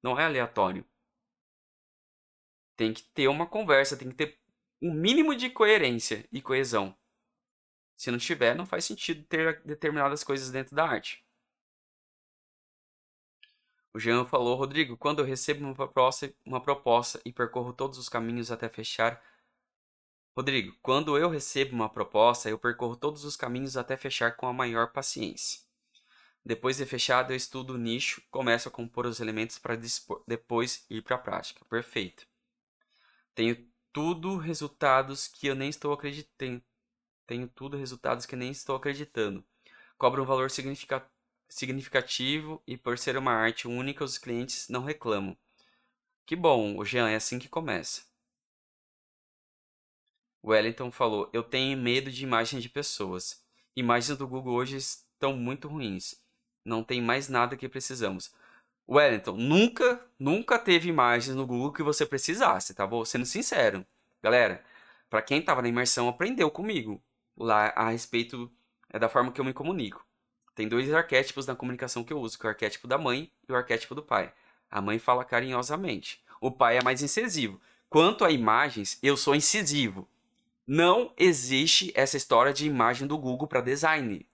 Não 0.03 0.19
é 0.19 0.25
aleatório. 0.25 0.87
Tem 2.75 2.95
que 2.95 3.03
ter 3.03 3.29
uma 3.29 3.47
conversa, 3.47 3.95
tem 3.95 4.09
que 4.09 4.15
ter 4.15 4.39
um 4.81 4.91
mínimo 4.91 5.37
de 5.37 5.51
coerência 5.51 6.27
e 6.33 6.41
coesão. 6.41 6.97
Se 7.95 8.11
não 8.11 8.17
tiver, 8.17 8.55
não 8.55 8.65
faz 8.65 8.87
sentido 8.87 9.23
ter 9.25 9.63
determinadas 9.63 10.25
coisas 10.25 10.51
dentro 10.51 10.75
da 10.75 10.89
arte. 10.89 11.23
O 13.93 13.99
Jean 13.99 14.25
falou, 14.25 14.57
Rodrigo, 14.57 14.97
quando 14.97 15.19
eu 15.19 15.27
recebo 15.27 15.63
uma 15.63 15.75
proposta, 15.75 16.35
uma 16.43 16.63
proposta 16.63 17.21
e 17.23 17.31
percorro 17.31 17.75
todos 17.75 17.99
os 17.99 18.09
caminhos 18.09 18.51
até 18.51 18.67
fechar. 18.67 19.23
Rodrigo, 20.41 20.75
quando 20.81 21.19
eu 21.19 21.29
recebo 21.29 21.75
uma 21.75 21.91
proposta, 21.91 22.49
eu 22.49 22.59
percorro 22.59 22.97
todos 22.97 23.27
os 23.27 23.37
caminhos 23.37 23.77
até 23.77 23.95
fechar 23.95 24.37
com 24.37 24.47
a 24.47 24.55
maior 24.55 24.91
paciência. 24.91 25.61
Depois 26.43 26.79
de 26.79 26.87
fechado, 26.87 27.31
eu 27.31 27.37
estudo 27.37 27.75
o 27.75 27.77
nicho, 27.77 28.23
começo 28.31 28.67
a 28.67 28.71
compor 28.71 29.05
os 29.05 29.21
elementos 29.21 29.59
para 29.59 29.77
depois 30.27 30.87
ir 30.89 31.03
para 31.03 31.17
a 31.17 31.19
prática. 31.19 31.63
Perfeito. 31.67 32.27
Tenho 33.35 33.69
tudo 33.93 34.39
resultados 34.39 35.29
que 35.29 35.47
eu 35.47 35.55
nem 35.55 35.69
estou 35.69 35.93
acreditando. 35.93 36.63
Tenho 37.27 37.47
tudo 37.47 37.77
resultados 37.77 38.25
que 38.25 38.35
nem 38.35 38.51
estou 38.51 38.77
acreditando. 38.77 39.45
Cobra 39.99 40.23
um 40.23 40.25
valor 40.25 40.51
significativo 41.51 42.63
e 42.67 42.79
por 42.79 42.99
ser 42.99 43.19
uma 43.19 43.33
arte 43.33 43.69
única, 43.69 44.03
os 44.03 44.17
clientes 44.17 44.71
não 44.71 44.83
reclamam. 44.85 45.37
Que 46.25 46.35
bom, 46.35 46.83
Jean, 46.83 47.11
é 47.11 47.17
assim 47.17 47.39
que 47.39 47.47
começa. 47.47 48.09
Wellington 50.45 50.91
falou: 50.91 51.29
Eu 51.33 51.43
tenho 51.43 51.77
medo 51.79 52.11
de 52.11 52.25
imagens 52.25 52.63
de 52.63 52.69
pessoas. 52.69 53.43
Imagens 53.77 54.17
do 54.19 54.27
Google 54.27 54.55
hoje 54.55 54.77
estão 54.77 55.37
muito 55.37 55.69
ruins. 55.69 56.15
Não 56.65 56.83
tem 56.83 57.01
mais 57.01 57.29
nada 57.29 57.57
que 57.57 57.69
precisamos. 57.69 58.33
Wellington, 58.89 59.37
nunca, 59.37 60.05
nunca 60.19 60.59
teve 60.59 60.89
imagens 60.89 61.37
no 61.37 61.47
Google 61.47 61.73
que 61.73 61.83
você 61.83 62.05
precisasse, 62.05 62.75
tá 62.75 62.87
bom? 62.87 63.05
Sendo 63.05 63.25
sincero. 63.25 63.87
Galera, 64.23 64.65
para 65.09 65.23
quem 65.23 65.39
estava 65.39 65.63
na 65.63 65.69
imersão, 65.69 66.09
aprendeu 66.09 66.51
comigo 66.51 67.01
lá 67.37 67.73
a 67.77 67.91
respeito 67.91 68.51
é, 68.93 68.99
da 68.99 69.09
forma 69.09 69.31
que 69.31 69.41
eu 69.41 69.45
me 69.45 69.53
comunico. 69.53 70.05
Tem 70.55 70.69
dois 70.69 70.93
arquétipos 70.93 71.47
na 71.47 71.55
comunicação 71.55 72.03
que 72.03 72.13
eu 72.13 72.21
uso, 72.21 72.39
que 72.39 72.45
é 72.45 72.49
o 72.49 72.51
arquétipo 72.51 72.89
da 72.89 72.99
mãe 72.99 73.31
e 73.49 73.53
o 73.53 73.57
arquétipo 73.57 73.95
do 73.95 74.03
pai. 74.03 74.33
A 74.71 74.81
mãe 74.81 74.99
fala 74.99 75.25
carinhosamente. 75.25 76.23
O 76.41 76.51
pai 76.51 76.79
é 76.79 76.83
mais 76.83 77.03
incisivo. 77.03 77.61
Quanto 77.89 78.25
a 78.25 78.31
imagens, 78.31 78.99
eu 79.03 79.17
sou 79.17 79.35
incisivo. 79.35 80.09
Não 80.73 81.13
existe 81.17 81.91
essa 81.97 82.17
história 82.17 82.53
de 82.53 82.65
imagem 82.65 83.05
do 83.09 83.19
Google 83.19 83.49
para 83.49 83.61
design. 83.61 84.25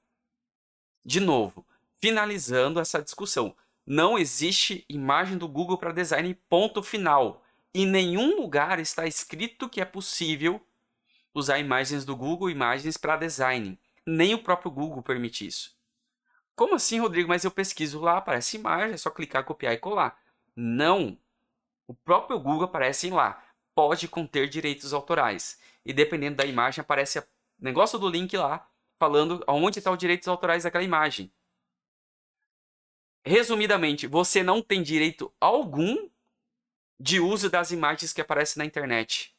De 1.02 1.18
novo, 1.18 1.66
finalizando 1.98 2.78
essa 2.78 3.00
discussão. 3.00 3.56
Não 3.86 4.18
existe 4.18 4.84
imagem 4.86 5.38
do 5.38 5.48
Google 5.48 5.78
para 5.78 5.92
design, 5.92 6.34
ponto 6.46 6.82
final. 6.82 7.42
Em 7.74 7.86
nenhum 7.86 8.36
lugar 8.36 8.78
está 8.78 9.06
escrito 9.06 9.66
que 9.66 9.80
é 9.80 9.86
possível 9.86 10.60
usar 11.32 11.58
imagens 11.58 12.04
do 12.04 12.14
Google, 12.14 12.50
imagens 12.50 12.98
para 12.98 13.16
design. 13.16 13.80
Nem 14.04 14.34
o 14.34 14.42
próprio 14.42 14.70
Google 14.70 15.02
permite 15.02 15.46
isso. 15.46 15.74
Como 16.54 16.74
assim, 16.74 17.00
Rodrigo? 17.00 17.30
Mas 17.30 17.44
eu 17.44 17.50
pesquiso 17.50 17.98
lá, 17.98 18.18
aparece 18.18 18.58
imagem, 18.58 18.92
é 18.92 18.98
só 18.98 19.08
clicar, 19.08 19.42
copiar 19.42 19.72
e 19.72 19.78
colar. 19.78 20.20
Não. 20.54 21.16
O 21.88 21.94
próprio 21.94 22.38
Google 22.38 22.64
aparece 22.64 23.08
lá. 23.08 23.42
Pode 23.74 24.06
conter 24.06 24.50
direitos 24.50 24.92
autorais. 24.92 25.58
E 25.86 25.92
dependendo 25.92 26.38
da 26.38 26.44
imagem, 26.44 26.82
aparece 26.82 27.20
o 27.20 27.24
negócio 27.60 27.96
do 27.96 28.08
link 28.08 28.36
lá, 28.36 28.68
falando 28.98 29.44
onde 29.46 29.78
estão 29.78 29.92
tá 29.92 29.94
os 29.94 30.00
direitos 30.00 30.26
autorais 30.26 30.64
daquela 30.64 30.82
imagem. 30.82 31.32
Resumidamente, 33.24 34.08
você 34.08 34.42
não 34.42 34.60
tem 34.60 34.82
direito 34.82 35.32
algum 35.40 36.10
de 36.98 37.20
uso 37.20 37.48
das 37.48 37.70
imagens 37.70 38.12
que 38.12 38.20
aparecem 38.20 38.58
na 38.58 38.64
internet. 38.64 39.32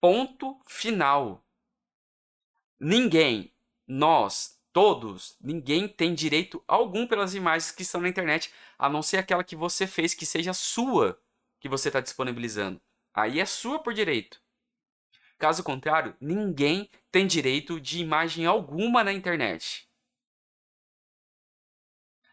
Ponto 0.00 0.58
final. 0.64 1.44
Ninguém, 2.80 3.52
nós, 3.86 4.58
todos, 4.72 5.36
ninguém 5.42 5.86
tem 5.86 6.14
direito 6.14 6.64
algum 6.66 7.06
pelas 7.06 7.34
imagens 7.34 7.70
que 7.70 7.82
estão 7.82 8.00
na 8.00 8.08
internet, 8.08 8.50
a 8.78 8.88
não 8.88 9.02
ser 9.02 9.18
aquela 9.18 9.44
que 9.44 9.56
você 9.56 9.86
fez 9.86 10.14
que 10.14 10.24
seja 10.24 10.54
sua, 10.54 11.20
que 11.60 11.68
você 11.68 11.90
está 11.90 12.00
disponibilizando. 12.00 12.80
Aí 13.14 13.40
é 13.40 13.46
sua 13.46 13.78
por 13.78 13.92
direito. 13.92 14.40
Caso 15.38 15.62
contrário, 15.62 16.16
ninguém 16.20 16.90
tem 17.10 17.26
direito 17.26 17.80
de 17.80 18.00
imagem 18.00 18.46
alguma 18.46 19.04
na 19.04 19.12
internet. 19.12 19.88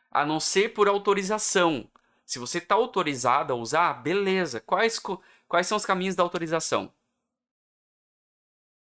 A 0.09 0.25
não 0.25 0.39
ser 0.39 0.73
por 0.73 0.87
autorização. 0.87 1.89
Se 2.25 2.39
você 2.39 2.57
está 2.57 2.75
autorizado 2.75 3.53
a 3.53 3.55
usar, 3.55 3.93
beleza. 4.01 4.59
Quais, 4.59 4.99
quais 5.47 5.67
são 5.67 5.77
os 5.77 5.85
caminhos 5.85 6.15
da 6.15 6.23
autorização? 6.23 6.93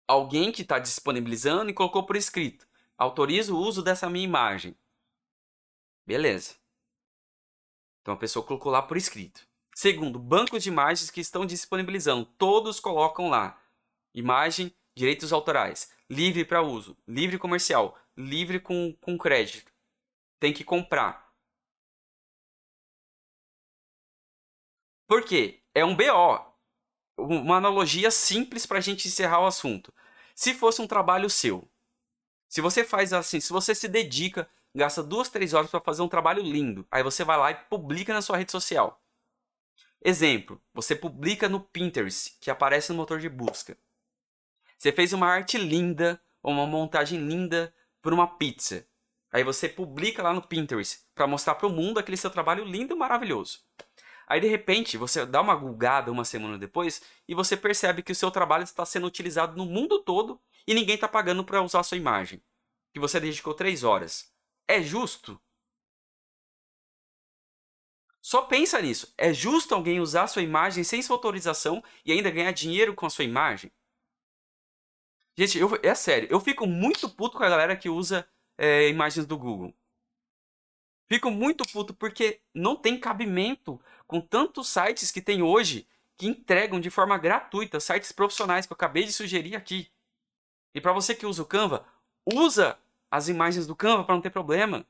alguém 0.07 0.51
que 0.51 0.61
está 0.61 0.79
disponibilizando 0.79 1.69
e 1.69 1.73
colocou 1.73 2.05
por 2.05 2.15
escrito: 2.15 2.67
autorizo 2.97 3.55
o 3.55 3.59
uso 3.59 3.81
dessa 3.81 4.09
minha 4.09 4.25
imagem. 4.25 4.77
Beleza. 6.05 6.55
Então 8.01 8.13
a 8.13 8.17
pessoa 8.17 8.45
colocou 8.45 8.71
lá 8.71 8.81
por 8.81 8.97
escrito. 8.97 9.47
Segundo, 9.75 10.17
bancos 10.17 10.63
de 10.63 10.69
imagens 10.69 11.11
que 11.11 11.19
estão 11.19 11.45
disponibilizando, 11.45 12.25
todos 12.25 12.79
colocam 12.79 13.29
lá 13.29 13.61
imagem, 14.13 14.73
direitos 14.95 15.33
autorais, 15.33 15.91
livre 16.09 16.45
para 16.45 16.61
uso, 16.61 16.97
livre 17.05 17.37
comercial, 17.37 17.99
livre 18.15 18.59
com, 18.59 18.93
com 19.01 19.17
crédito. 19.17 19.71
Tem 20.39 20.53
que 20.53 20.63
comprar. 20.63 21.29
Por 25.07 25.23
quê? 25.25 25.61
É 25.73 25.83
um 25.83 25.95
BO 25.95 26.55
uma 27.17 27.57
analogia 27.57 28.11
simples 28.11 28.65
para 28.65 28.77
a 28.77 28.81
gente 28.81 29.07
encerrar 29.07 29.41
o 29.41 29.45
assunto. 29.45 29.93
Se 30.33 30.53
fosse 30.53 30.81
um 30.81 30.87
trabalho 30.87 31.29
seu, 31.29 31.69
se 32.49 32.61
você 32.61 32.83
faz 32.83 33.13
assim, 33.13 33.39
se 33.39 33.51
você 33.51 33.73
se 33.73 33.87
dedica, 33.87 34.49
gasta 34.75 35.01
duas, 35.01 35.29
três 35.29 35.53
horas 35.53 35.71
para 35.71 35.79
fazer 35.79 36.01
um 36.01 36.09
trabalho 36.09 36.41
lindo, 36.41 36.85
aí 36.91 37.03
você 37.03 37.23
vai 37.23 37.37
lá 37.37 37.51
e 37.51 37.55
publica 37.55 38.13
na 38.13 38.21
sua 38.21 38.37
rede 38.37 38.51
social. 38.51 39.01
Exemplo, 40.07 40.61
você 40.71 40.95
publica 40.95 41.49
no 41.49 41.59
Pinterest, 41.59 42.37
que 42.39 42.51
aparece 42.51 42.91
no 42.91 42.97
motor 42.99 43.17
de 43.19 43.27
busca. 43.27 43.75
Você 44.77 44.91
fez 44.91 45.13
uma 45.13 45.25
arte 45.25 45.57
linda, 45.57 46.21
ou 46.43 46.53
uma 46.53 46.67
montagem 46.67 47.19
linda 47.27 47.73
por 48.03 48.13
uma 48.13 48.27
pizza. 48.37 48.87
Aí 49.31 49.43
você 49.43 49.67
publica 49.67 50.21
lá 50.21 50.31
no 50.31 50.43
Pinterest 50.43 50.99
para 51.15 51.25
mostrar 51.25 51.55
para 51.55 51.65
o 51.65 51.71
mundo 51.71 51.97
aquele 51.97 52.17
seu 52.17 52.29
trabalho 52.29 52.63
lindo 52.63 52.93
e 52.93 52.95
maravilhoso. 52.95 53.61
Aí 54.27 54.39
de 54.39 54.47
repente 54.47 54.95
você 54.95 55.25
dá 55.25 55.41
uma 55.41 55.55
gulgada 55.55 56.11
uma 56.11 56.23
semana 56.23 56.55
depois 56.55 57.01
e 57.27 57.33
você 57.33 57.57
percebe 57.57 58.03
que 58.03 58.11
o 58.11 58.15
seu 58.15 58.29
trabalho 58.29 58.63
está 58.63 58.85
sendo 58.85 59.07
utilizado 59.07 59.57
no 59.57 59.65
mundo 59.65 60.03
todo 60.03 60.39
e 60.67 60.75
ninguém 60.75 60.93
está 60.93 61.07
pagando 61.07 61.43
para 61.43 61.63
usar 61.63 61.79
a 61.79 61.83
sua 61.83 61.97
imagem. 61.97 62.39
Que 62.93 62.99
você 62.99 63.19
dedicou 63.19 63.55
três 63.55 63.83
horas. 63.83 64.31
É 64.67 64.83
justo? 64.83 65.41
Só 68.25 68.41
pensa 68.41 68.81
nisso. 68.81 69.13
É 69.19 69.31
justo 69.31 69.75
alguém 69.75 69.99
usar 69.99 70.25
sua 70.25 70.41
imagem 70.41 70.83
sem 70.83 70.99
sua 70.99 71.15
autorização 71.15 71.83
e 72.03 72.11
ainda 72.11 72.31
ganhar 72.31 72.51
dinheiro 72.51 72.95
com 72.95 73.05
a 73.05 73.09
sua 73.11 73.23
imagem? 73.23 73.71
Gente, 75.37 75.59
eu, 75.59 75.69
é 75.83 75.93
sério, 75.93 76.27
eu 76.31 76.39
fico 76.39 76.65
muito 76.65 77.07
puto 77.07 77.37
com 77.37 77.43
a 77.43 77.49
galera 77.49 77.77
que 77.77 77.87
usa 77.87 78.27
é, 78.57 78.89
imagens 78.89 79.27
do 79.27 79.37
Google. 79.37 79.71
Fico 81.07 81.29
muito 81.29 81.63
puto 81.71 81.93
porque 81.93 82.41
não 82.51 82.75
tem 82.75 82.99
cabimento 82.99 83.79
com 84.07 84.19
tantos 84.19 84.69
sites 84.69 85.11
que 85.11 85.21
tem 85.21 85.43
hoje 85.43 85.87
que 86.17 86.25
entregam 86.25 86.79
de 86.79 86.89
forma 86.89 87.19
gratuita 87.19 87.79
sites 87.79 88.11
profissionais 88.11 88.65
que 88.65 88.73
eu 88.73 88.75
acabei 88.75 89.03
de 89.03 89.13
sugerir 89.13 89.55
aqui. 89.55 89.91
E 90.73 90.81
para 90.81 90.93
você 90.93 91.13
que 91.13 91.27
usa 91.27 91.43
o 91.43 91.45
Canva, 91.45 91.85
usa 92.25 92.75
as 93.11 93.27
imagens 93.27 93.67
do 93.67 93.75
Canva 93.75 94.03
para 94.03 94.15
não 94.15 94.21
ter 94.21 94.31
problema. 94.31 94.83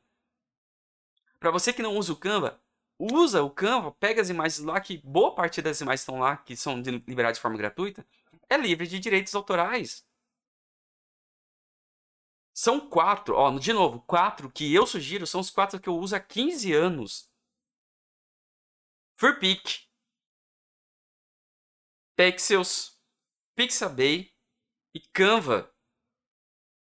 Para 1.38 1.52
você 1.52 1.74
que 1.74 1.82
não 1.82 1.98
usa 1.98 2.14
o 2.14 2.16
Canva, 2.16 2.64
usa 3.00 3.44
o 3.44 3.50
Canva, 3.50 3.92
pega 3.92 4.22
as 4.22 4.30
imagens 4.30 4.60
lá, 4.60 4.80
que 4.80 4.98
boa 5.00 5.34
parte 5.36 5.62
das 5.62 5.82
imagens 5.82 6.02
estão 6.02 6.20
lá, 6.20 6.38
que 6.38 6.56
são 6.56 6.82
liberadas 6.82 7.38
de 7.38 7.42
forma 7.42 7.58
gratuita, 7.58 8.06
é 8.50 8.58
livre 8.58 8.88
de 8.88 9.00
direitos 9.00 9.36
autorais. 9.36 10.06
São 12.54 12.90
quatro, 12.90 13.36
ó, 13.36 13.58
de 13.60 13.74
novo, 13.74 14.02
quatro 14.02 14.50
que 14.50 14.74
eu 14.74 14.88
sugiro 14.88 15.28
são 15.28 15.42
os 15.42 15.50
quatro 15.50 15.80
que 15.80 15.90
eu 15.90 15.98
uso 15.98 16.16
há 16.16 16.20
15 16.20 16.72
anos. 16.74 17.30
Furpic, 19.18 19.86
Pexels, 22.16 22.98
Pixabay 23.56 24.34
e 24.94 25.00
Canva. 25.00 25.74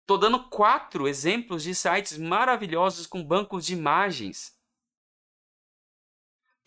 Tô 0.06 0.18
dando 0.18 0.50
quatro 0.50 1.08
exemplos 1.08 1.64
de 1.64 1.76
sites 1.76 2.18
maravilhosos 2.18 3.06
com 3.06 3.24
bancos 3.24 3.66
de 3.66 3.74
imagens 3.74 4.59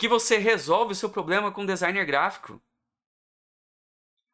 que 0.03 0.09
você 0.09 0.37
resolve 0.37 0.95
o 0.95 0.97
seu 0.97 1.09
problema 1.09 1.53
com 1.53 1.65
designer 1.65 2.05
gráfico. 2.05 2.61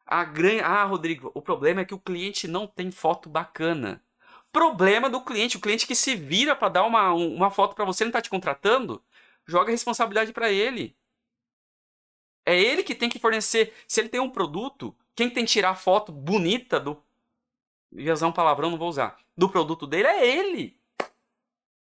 A 0.06 0.24
gran... 0.24 0.62
Ah, 0.62 0.82
Rodrigo, 0.84 1.30
o 1.34 1.42
problema 1.42 1.82
é 1.82 1.84
que 1.84 1.92
o 1.92 1.98
cliente 1.98 2.48
não 2.48 2.66
tem 2.66 2.90
foto 2.90 3.28
bacana. 3.28 4.02
Problema 4.50 5.10
do 5.10 5.20
cliente, 5.20 5.58
o 5.58 5.60
cliente 5.60 5.86
que 5.86 5.94
se 5.94 6.16
vira 6.16 6.56
para 6.56 6.70
dar 6.70 6.84
uma, 6.86 7.12
uma 7.12 7.50
foto 7.50 7.74
para 7.74 7.84
você, 7.84 8.02
não 8.02 8.08
está 8.08 8.22
te 8.22 8.30
contratando, 8.30 9.04
joga 9.44 9.68
a 9.68 9.72
responsabilidade 9.72 10.32
para 10.32 10.50
ele. 10.50 10.96
É 12.46 12.58
ele 12.58 12.82
que 12.82 12.94
tem 12.94 13.10
que 13.10 13.18
fornecer. 13.18 13.74
Se 13.86 14.00
ele 14.00 14.08
tem 14.08 14.22
um 14.22 14.30
produto, 14.30 14.96
quem 15.14 15.28
tem 15.28 15.44
que 15.44 15.52
tirar 15.52 15.72
a 15.72 15.76
foto 15.76 16.10
bonita 16.10 16.80
do. 16.80 17.04
Ia 17.92 18.14
usar 18.14 18.26
um 18.26 18.32
palavrão, 18.32 18.70
não 18.70 18.78
vou 18.78 18.88
usar. 18.88 19.18
Do 19.36 19.50
produto 19.50 19.86
dele 19.86 20.08
é 20.08 20.26
ele. 20.26 20.80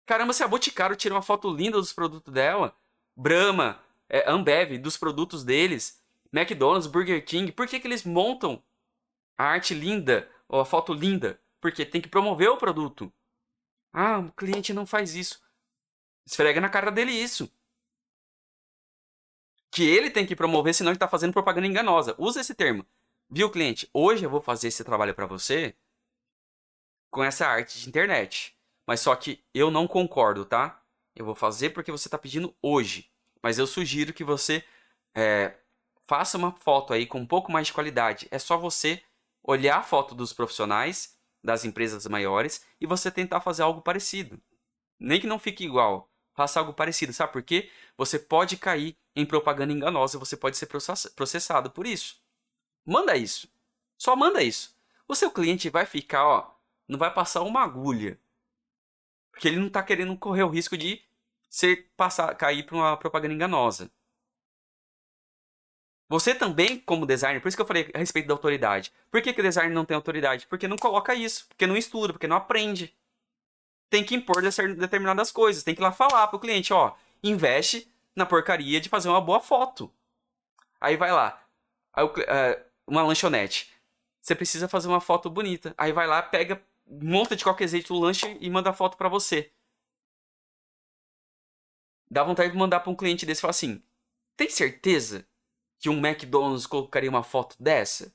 Caramba, 0.07 0.33
se 0.33 0.45
a 0.45 0.47
Boticário 0.47 0.95
tira 0.95 1.17
uma 1.17 1.23
foto 1.23 1.53
linda 1.53 1.79
dos 1.79 1.93
produtos 1.93 2.33
dela, 2.33 2.77
Brahma, 3.17 3.83
é, 4.09 4.29
Ambev, 4.31 4.79
dos 4.79 4.97
produtos 4.97 5.45
deles, 5.45 6.03
McDonald's, 6.33 6.87
Burger 6.87 7.25
King, 7.25 7.53
por 7.53 7.67
que, 7.67 7.79
que 7.79 7.87
eles 7.87 8.05
montam 8.05 8.63
a 9.37 9.45
arte 9.45 9.75
linda, 9.75 10.31
ou 10.49 10.61
a 10.61 10.65
foto 10.65 10.93
linda? 10.93 11.41
Porque 11.61 11.85
tem 11.85 12.01
que 12.01 12.09
promover 12.09 12.49
o 12.49 12.57
produto. 12.57 13.13
Ah, 13.93 14.19
o 14.19 14.33
cliente 14.33 14.73
não 14.73 14.87
faz 14.87 15.15
isso. 15.15 15.43
Esfrega 16.27 16.61
na 16.61 16.69
cara 16.69 16.91
dele 16.91 17.13
isso. 17.13 17.51
Que 19.71 19.85
ele 19.85 20.11
tem 20.11 20.27
que 20.27 20.37
promover, 20.37 20.75
senão 20.75 20.91
ele 20.91 20.97
está 20.97 21.09
fazendo 21.09 21.33
propaganda 21.33 21.67
enganosa. 21.67 22.15
Usa 22.19 22.41
esse 22.41 22.55
termo. 22.55 22.87
Viu, 23.31 23.51
cliente? 23.51 23.89
Hoje 23.93 24.25
eu 24.25 24.31
vou 24.31 24.41
fazer 24.41 24.69
esse 24.69 24.85
trabalho 24.85 25.15
para 25.15 25.27
você 25.27 25.75
com 27.11 27.23
essa 27.23 27.47
arte 27.47 27.81
de 27.81 27.89
internet. 27.89 28.57
Mas 28.87 29.01
só 29.01 29.15
que 29.15 29.45
eu 29.55 29.71
não 29.71 29.87
concordo, 29.87 30.45
tá? 30.45 30.82
Eu 31.15 31.25
vou 31.25 31.35
fazer 31.35 31.71
porque 31.71 31.91
você 31.91 32.09
está 32.09 32.19
pedindo 32.19 32.55
hoje. 32.63 33.11
Mas 33.43 33.59
eu 33.59 33.67
sugiro 33.67 34.13
que 34.13 34.25
você 34.25 34.65
é, 35.15 35.55
faça 36.07 36.39
uma 36.39 36.53
foto 36.53 36.93
aí 36.93 37.07
com 37.07 37.19
um 37.19 37.27
pouco 37.27 37.51
mais 37.51 37.67
de 37.67 37.73
qualidade. 37.73 38.29
É 38.31 38.39
só 38.39 38.57
você 38.57 39.03
olhar 39.43 39.79
a 39.79 39.83
foto 39.83 40.15
dos 40.15 40.33
profissionais 40.33 41.17
das 41.43 41.65
empresas 41.65 42.07
maiores 42.07 42.65
e 42.81 42.87
você 42.87 43.11
tentar 43.11 43.41
fazer 43.41 43.63
algo 43.63 43.83
parecido. 43.83 44.41
Nem 44.99 45.21
que 45.21 45.27
não 45.27 45.39
fique 45.39 45.65
igual, 45.65 46.09
faça 46.35 46.61
algo 46.61 46.73
parecido. 46.73 47.13
Sabe 47.13 47.33
por 47.33 47.43
quê? 47.43 47.71
Você 47.97 48.19
pode 48.19 48.57
cair 48.57 48.97
em 49.17 49.27
propaganda 49.27 49.73
enganosa, 49.73 50.19
você 50.19 50.37
pode 50.37 50.57
ser 50.57 50.67
processado 50.67 51.71
por 51.71 51.87
isso. 51.87 52.23
Manda 52.87 53.17
isso. 53.17 53.49
Só 53.99 54.15
manda 54.17 54.43
isso. 54.43 54.77
O 55.09 55.15
seu 55.15 55.31
cliente 55.31 55.69
vai 55.69 55.85
ficar, 55.85 56.25
ó, 56.25 56.55
não 56.89 56.99
vai 56.99 57.13
passar 57.13 57.43
uma 57.43 57.63
agulha. 57.63 58.19
Porque 59.33 59.49
ele 59.49 59.59
não 59.59 59.67
está 59.67 59.83
querendo 59.83 60.17
correr 60.17 60.45
o 60.45 60.49
risco 60.49 60.77
de 60.77 61.03
ser 61.51 61.91
passar, 61.97 62.35
cair 62.37 62.65
para 62.65 62.77
uma 62.77 62.97
propaganda 62.97 63.35
enganosa. 63.35 63.91
Você 66.09 66.35
também, 66.35 66.79
como 66.79 67.07
designer, 67.07 67.41
por 67.41 67.49
isso 67.49 67.57
que 67.57 67.63
eu 67.63 67.67
falei 67.67 67.91
a 67.95 67.99
respeito 67.99 68.29
da 68.29 68.35
autoridade. 68.35 68.93
Por 69.11 69.23
que, 69.23 69.33
que 69.33 69.41
o 69.41 69.43
designer 69.43 69.73
não 69.75 69.85
tem 69.85 69.95
autoridade? 69.95 70.47
Porque 70.47 70.69
não 70.69 70.77
coloca 70.77 71.15
isso, 71.15 71.47
porque 71.49 71.67
não 71.67 71.77
estuda, 71.77 72.13
porque 72.13 72.27
não 72.27 72.37
aprende. 72.37 72.95
Tem 73.89 74.05
que 74.05 74.15
impor 74.15 74.43
determinadas 74.43 75.33
coisas, 75.33 75.63
tem 75.63 75.75
que 75.75 75.81
ir 75.81 75.85
lá 75.85 75.91
falar 75.91 76.29
pro 76.29 76.39
cliente, 76.39 76.73
ó, 76.73 76.95
investe 77.23 77.91
na 78.15 78.27
porcaria 78.27 78.81
de 78.81 78.91
fazer 78.91 79.09
uma 79.09 79.21
boa 79.21 79.41
foto. 79.41 79.91
Aí 80.79 80.97
vai 80.97 81.13
lá, 81.13 81.43
uh, 81.97 82.65
uma 82.87 83.03
lanchonete. 83.03 83.73
Você 84.21 84.35
precisa 84.35 84.69
fazer 84.69 84.89
uma 84.89 85.01
foto 85.01 85.31
bonita. 85.31 85.75
Aí 85.79 85.93
vai 85.93 86.07
lá, 86.07 86.23
pega, 86.23 86.63
monta 87.01 87.35
de 87.35 87.45
qualquer 87.45 87.69
jeito 87.69 87.95
o 87.95 87.99
lanche 87.99 88.37
e 88.41 88.51
manda 88.51 88.73
foto 88.73 88.97
para 88.97 89.09
você. 89.09 89.53
Dá 92.11 92.23
vontade 92.23 92.53
de 92.53 92.59
mandar 92.59 92.81
para 92.81 92.91
um 92.91 92.97
cliente 92.97 93.25
desse 93.25 93.41
e 93.41 93.43
falar 93.43 93.53
assim: 93.53 93.83
tem 94.37 94.51
certeza 94.51 95.27
que 95.79 95.89
um 95.89 96.05
McDonald's 96.05 96.67
colocaria 96.67 97.09
uma 97.09 97.23
foto 97.23 97.57
dessa? 97.59 98.15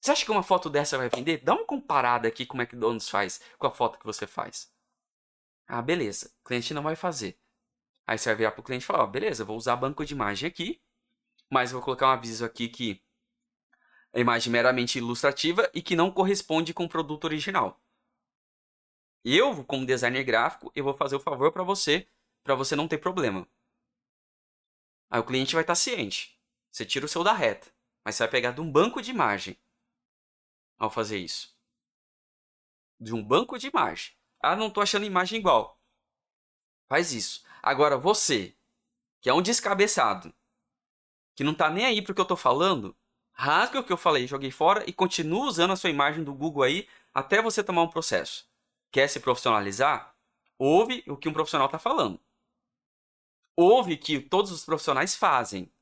Você 0.00 0.10
acha 0.10 0.24
que 0.24 0.30
uma 0.30 0.42
foto 0.42 0.68
dessa 0.68 0.98
vai 0.98 1.08
vender? 1.08 1.38
Dá 1.38 1.54
uma 1.54 1.64
comparada 1.64 2.28
aqui 2.28 2.44
com 2.44 2.58
o 2.58 2.60
McDonald's 2.60 3.08
faz 3.08 3.40
com 3.56 3.66
a 3.66 3.70
foto 3.70 3.98
que 3.98 4.04
você 4.04 4.26
faz. 4.26 4.70
Ah, 5.66 5.80
beleza. 5.80 6.30
O 6.40 6.44
cliente 6.44 6.74
não 6.74 6.82
vai 6.82 6.96
fazer. 6.96 7.38
Aí 8.06 8.18
você 8.18 8.28
vai 8.28 8.36
virar 8.36 8.52
para 8.52 8.60
o 8.60 8.64
cliente 8.64 8.82
e 8.82 8.86
falar: 8.86 9.04
ó, 9.04 9.06
beleza, 9.06 9.44
vou 9.44 9.56
usar 9.56 9.76
banco 9.76 10.04
de 10.04 10.12
imagem 10.12 10.48
aqui, 10.48 10.82
mas 11.50 11.72
vou 11.72 11.80
colocar 11.80 12.08
um 12.08 12.10
aviso 12.10 12.44
aqui 12.44 12.68
que 12.68 13.02
é 14.12 14.20
imagem 14.20 14.52
meramente 14.52 14.98
ilustrativa 14.98 15.70
e 15.72 15.80
que 15.80 15.96
não 15.96 16.10
corresponde 16.10 16.74
com 16.74 16.84
o 16.84 16.88
produto 16.88 17.24
original. 17.24 17.81
Eu, 19.24 19.64
como 19.64 19.86
designer 19.86 20.24
gráfico, 20.24 20.72
eu 20.74 20.82
vou 20.82 20.94
fazer 20.94 21.16
o 21.16 21.20
favor 21.20 21.52
para 21.52 21.62
você, 21.62 22.08
para 22.42 22.54
você 22.54 22.74
não 22.74 22.88
ter 22.88 22.98
problema. 22.98 23.46
Aí 25.10 25.20
o 25.20 25.24
cliente 25.24 25.54
vai 25.54 25.62
estar 25.62 25.72
tá 25.72 25.76
ciente. 25.76 26.40
Você 26.70 26.84
tira 26.84 27.06
o 27.06 27.08
seu 27.08 27.22
da 27.22 27.32
reta, 27.32 27.70
mas 28.04 28.16
você 28.16 28.22
vai 28.24 28.30
pegar 28.30 28.50
de 28.52 28.60
um 28.60 28.70
banco 28.70 29.00
de 29.00 29.10
imagem 29.10 29.56
ao 30.78 30.90
fazer 30.90 31.18
isso. 31.18 31.54
De 32.98 33.14
um 33.14 33.22
banco 33.22 33.58
de 33.58 33.68
imagem. 33.68 34.12
Ah, 34.40 34.56
não 34.56 34.68
estou 34.68 34.82
achando 34.82 35.04
imagem 35.04 35.38
igual. 35.38 35.80
Faz 36.88 37.12
isso. 37.12 37.44
Agora 37.62 37.96
você, 37.96 38.56
que 39.20 39.28
é 39.28 39.34
um 39.34 39.42
descabeçado, 39.42 40.34
que 41.34 41.44
não 41.44 41.52
está 41.52 41.70
nem 41.70 41.84
aí 41.84 42.02
para 42.02 42.12
o 42.12 42.14
que 42.14 42.20
eu 42.20 42.24
estou 42.24 42.36
falando, 42.36 42.96
rasga 43.32 43.80
o 43.80 43.84
que 43.84 43.92
eu 43.92 43.96
falei, 43.96 44.26
joguei 44.26 44.50
fora 44.50 44.82
e 44.88 44.92
continua 44.92 45.46
usando 45.46 45.72
a 45.72 45.76
sua 45.76 45.90
imagem 45.90 46.24
do 46.24 46.34
Google 46.34 46.64
aí 46.64 46.88
até 47.14 47.40
você 47.40 47.62
tomar 47.62 47.82
um 47.82 47.88
processo. 47.88 48.50
Quer 48.92 49.08
se 49.08 49.18
profissionalizar? 49.18 50.14
Ouve 50.58 51.02
o 51.08 51.16
que 51.16 51.28
um 51.28 51.32
profissional 51.32 51.66
está 51.66 51.78
falando. 51.78 52.20
Ouve 53.56 53.96
que 53.96 54.20
todos 54.20 54.52
os 54.52 54.64
profissionais 54.64 55.16
fazem 55.16 55.72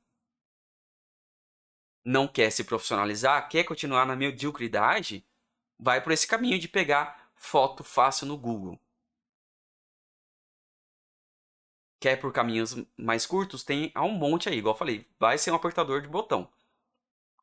não 2.04 2.26
quer 2.26 2.50
se 2.50 2.64
profissionalizar, 2.64 3.48
quer 3.48 3.64
continuar 3.64 4.06
na 4.06 4.16
mediocridade, 4.16 5.26
vai 5.78 6.02
por 6.02 6.12
esse 6.12 6.26
caminho 6.26 6.58
de 6.58 6.68
pegar 6.68 7.30
foto 7.34 7.84
fácil 7.84 8.26
no 8.26 8.38
Google. 8.38 8.80
Quer 12.00 12.16
por 12.16 12.32
caminhos 12.32 12.76
mais 12.96 13.26
curtos, 13.26 13.62
tem 13.62 13.92
um 13.96 14.12
monte 14.12 14.48
aí, 14.48 14.56
igual 14.58 14.74
eu 14.74 14.78
falei, 14.78 15.06
vai 15.18 15.36
ser 15.36 15.50
um 15.50 15.56
apertador 15.56 16.00
de 16.00 16.08
botão. 16.08 16.50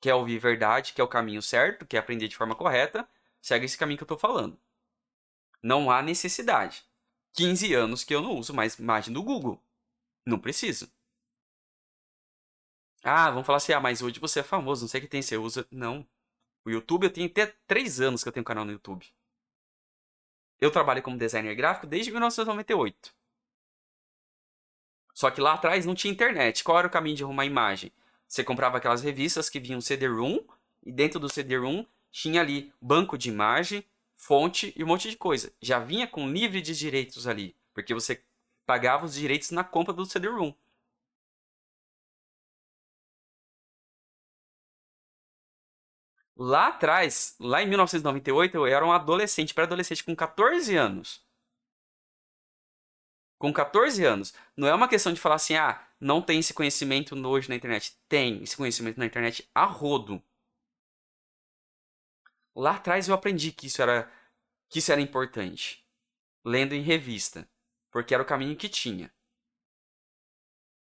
Quer 0.02 0.16
ouvir 0.16 0.40
verdade, 0.40 0.94
quer 0.94 1.04
o 1.04 1.08
caminho 1.08 1.42
certo, 1.42 1.86
quer 1.86 2.00
aprender 2.00 2.28
de 2.28 2.36
forma 2.36 2.56
correta, 2.56 3.08
segue 3.42 3.66
esse 3.66 3.78
caminho 3.78 3.98
que 3.98 4.04
eu 4.04 4.06
estou 4.06 4.18
falando. 4.18 4.60
Não 5.62 5.92
há 5.92 6.02
necessidade. 6.02 6.86
15 7.34 7.74
anos 7.74 8.04
que 8.04 8.14
eu 8.14 8.22
não 8.22 8.36
uso 8.36 8.54
mais 8.54 8.78
imagem 8.80 9.14
do 9.14 9.24
Google. 9.24 9.62
Não 10.26 10.40
preciso. 10.40 10.92
Ah, 13.04 13.30
vamos 13.30 13.46
falar 13.46 13.58
assim, 13.58 13.74
ah, 13.74 13.80
mas 13.80 14.02
hoje 14.02 14.20
você 14.20 14.40
é 14.40 14.44
famoso, 14.44 14.82
não 14.82 14.90
sei 14.90 15.00
o 15.00 15.04
que 15.04 15.10
tem, 15.10 15.22
você 15.22 15.38
usa. 15.38 15.68
Não. 15.72 16.06
O 16.66 16.70
YouTube, 16.70 17.06
eu 17.06 17.14
tenho 17.14 17.28
até 17.28 17.46
três 17.66 18.02
anos 18.02 18.24
que 18.24 18.30
eu 18.30 18.34
tenho 18.34 18.44
canal 18.44 18.66
no 18.66 18.72
YouTube. 18.72 19.06
Eu 20.60 20.72
trabalho 20.72 21.04
como 21.04 21.18
designer 21.18 21.56
gráfico 21.56 21.88
desde 21.88 22.12
1998. 22.12 23.16
Só 25.14 25.32
que 25.32 25.40
lá 25.40 25.54
atrás 25.54 25.86
não 25.86 25.96
tinha 25.96 26.12
internet. 26.12 26.64
Qual 26.64 26.78
era 26.78 26.88
o 26.88 26.92
caminho 26.92 27.16
de 27.16 27.24
arrumar 27.24 27.46
imagem? 27.46 27.92
Você 28.28 28.44
comprava 28.44 28.78
aquelas 28.78 29.02
revistas 29.02 29.50
que 29.50 29.60
vinham 29.60 29.80
CD-ROM, 29.80 30.40
e 30.84 30.92
dentro 30.92 31.20
do 31.20 31.30
CD-ROM 31.30 31.86
tinha 32.12 32.42
ali 32.42 32.74
banco 32.82 33.18
de 33.18 33.30
imagem, 33.30 33.84
fonte 34.18 34.74
e 34.76 34.84
um 34.84 34.88
monte 34.88 35.10
de 35.10 35.16
coisa. 35.16 35.54
Já 35.62 35.80
vinha 35.80 36.08
com 36.08 36.30
livre 36.30 36.62
de 36.62 36.76
direitos 36.76 37.28
ali, 37.28 37.56
porque 37.74 37.94
você 37.94 38.22
pagava 38.66 39.06
os 39.06 39.14
direitos 39.14 39.52
na 39.52 39.64
compra 39.64 39.94
do 39.94 40.06
CD-ROM. 40.06 40.54
Lá 46.36 46.68
atrás, 46.68 47.36
lá 47.40 47.64
em 47.64 47.68
1998, 47.68 48.56
eu 48.56 48.66
era 48.68 48.86
um 48.86 48.92
adolescente, 48.92 49.54
pré-adolescente 49.54 50.04
com 50.04 50.16
14 50.16 50.76
anos. 50.76 51.26
Com 53.40 53.52
14 53.54 54.04
anos. 54.04 54.34
Não 54.56 54.68
é 54.68 54.74
uma 54.74 54.88
questão 54.88 55.14
de 55.14 55.20
falar 55.20 55.36
assim, 55.36 55.56
ah, 55.56 55.82
não 56.00 56.22
tem 56.22 56.40
esse 56.40 56.54
conhecimento 56.54 57.16
hoje 57.28 57.50
na 57.50 57.56
internet. 57.56 57.96
Tem 58.08 58.44
esse 58.44 58.56
conhecimento 58.56 59.00
na 59.00 59.06
internet 59.06 59.50
a 59.54 59.66
rodo. 59.66 60.22
Lá 62.58 62.72
atrás 62.78 63.08
eu 63.08 63.14
aprendi 63.14 63.52
que 63.52 63.68
isso 63.68 63.84
era 63.84 64.12
que 64.68 64.80
isso 64.80 64.92
era 64.92 65.00
importante, 65.00 65.86
lendo 66.44 66.74
em 66.74 66.82
revista, 66.82 67.48
porque 67.92 68.16
era 68.16 68.24
o 68.24 68.26
caminho 68.26 68.58
que 68.58 68.68
tinha. 68.68 69.14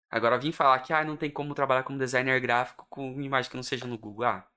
Agora 0.08 0.38
vim 0.38 0.52
falar 0.52 0.78
que 0.78 0.92
ah, 0.92 1.04
não 1.04 1.16
tem 1.16 1.28
como 1.28 1.54
trabalhar 1.54 1.82
como 1.82 1.98
designer 1.98 2.40
gráfico 2.40 2.86
com 2.88 3.20
imagem 3.20 3.50
que 3.50 3.56
não 3.56 3.64
seja 3.64 3.88
no 3.88 3.98
Google. 3.98 4.24
Ah, 4.24 4.48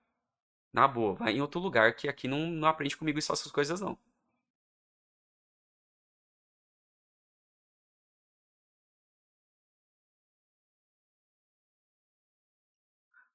na 0.72 0.88
boa, 0.88 1.16
vai 1.16 1.34
em 1.34 1.42
outro 1.42 1.60
lugar 1.60 1.96
que 1.96 2.08
aqui 2.08 2.28
não, 2.28 2.38
não 2.48 2.68
aprende 2.68 2.96
comigo 2.96 3.20
só 3.20 3.34
essas 3.34 3.52
coisas 3.52 3.82
não. 3.82 3.98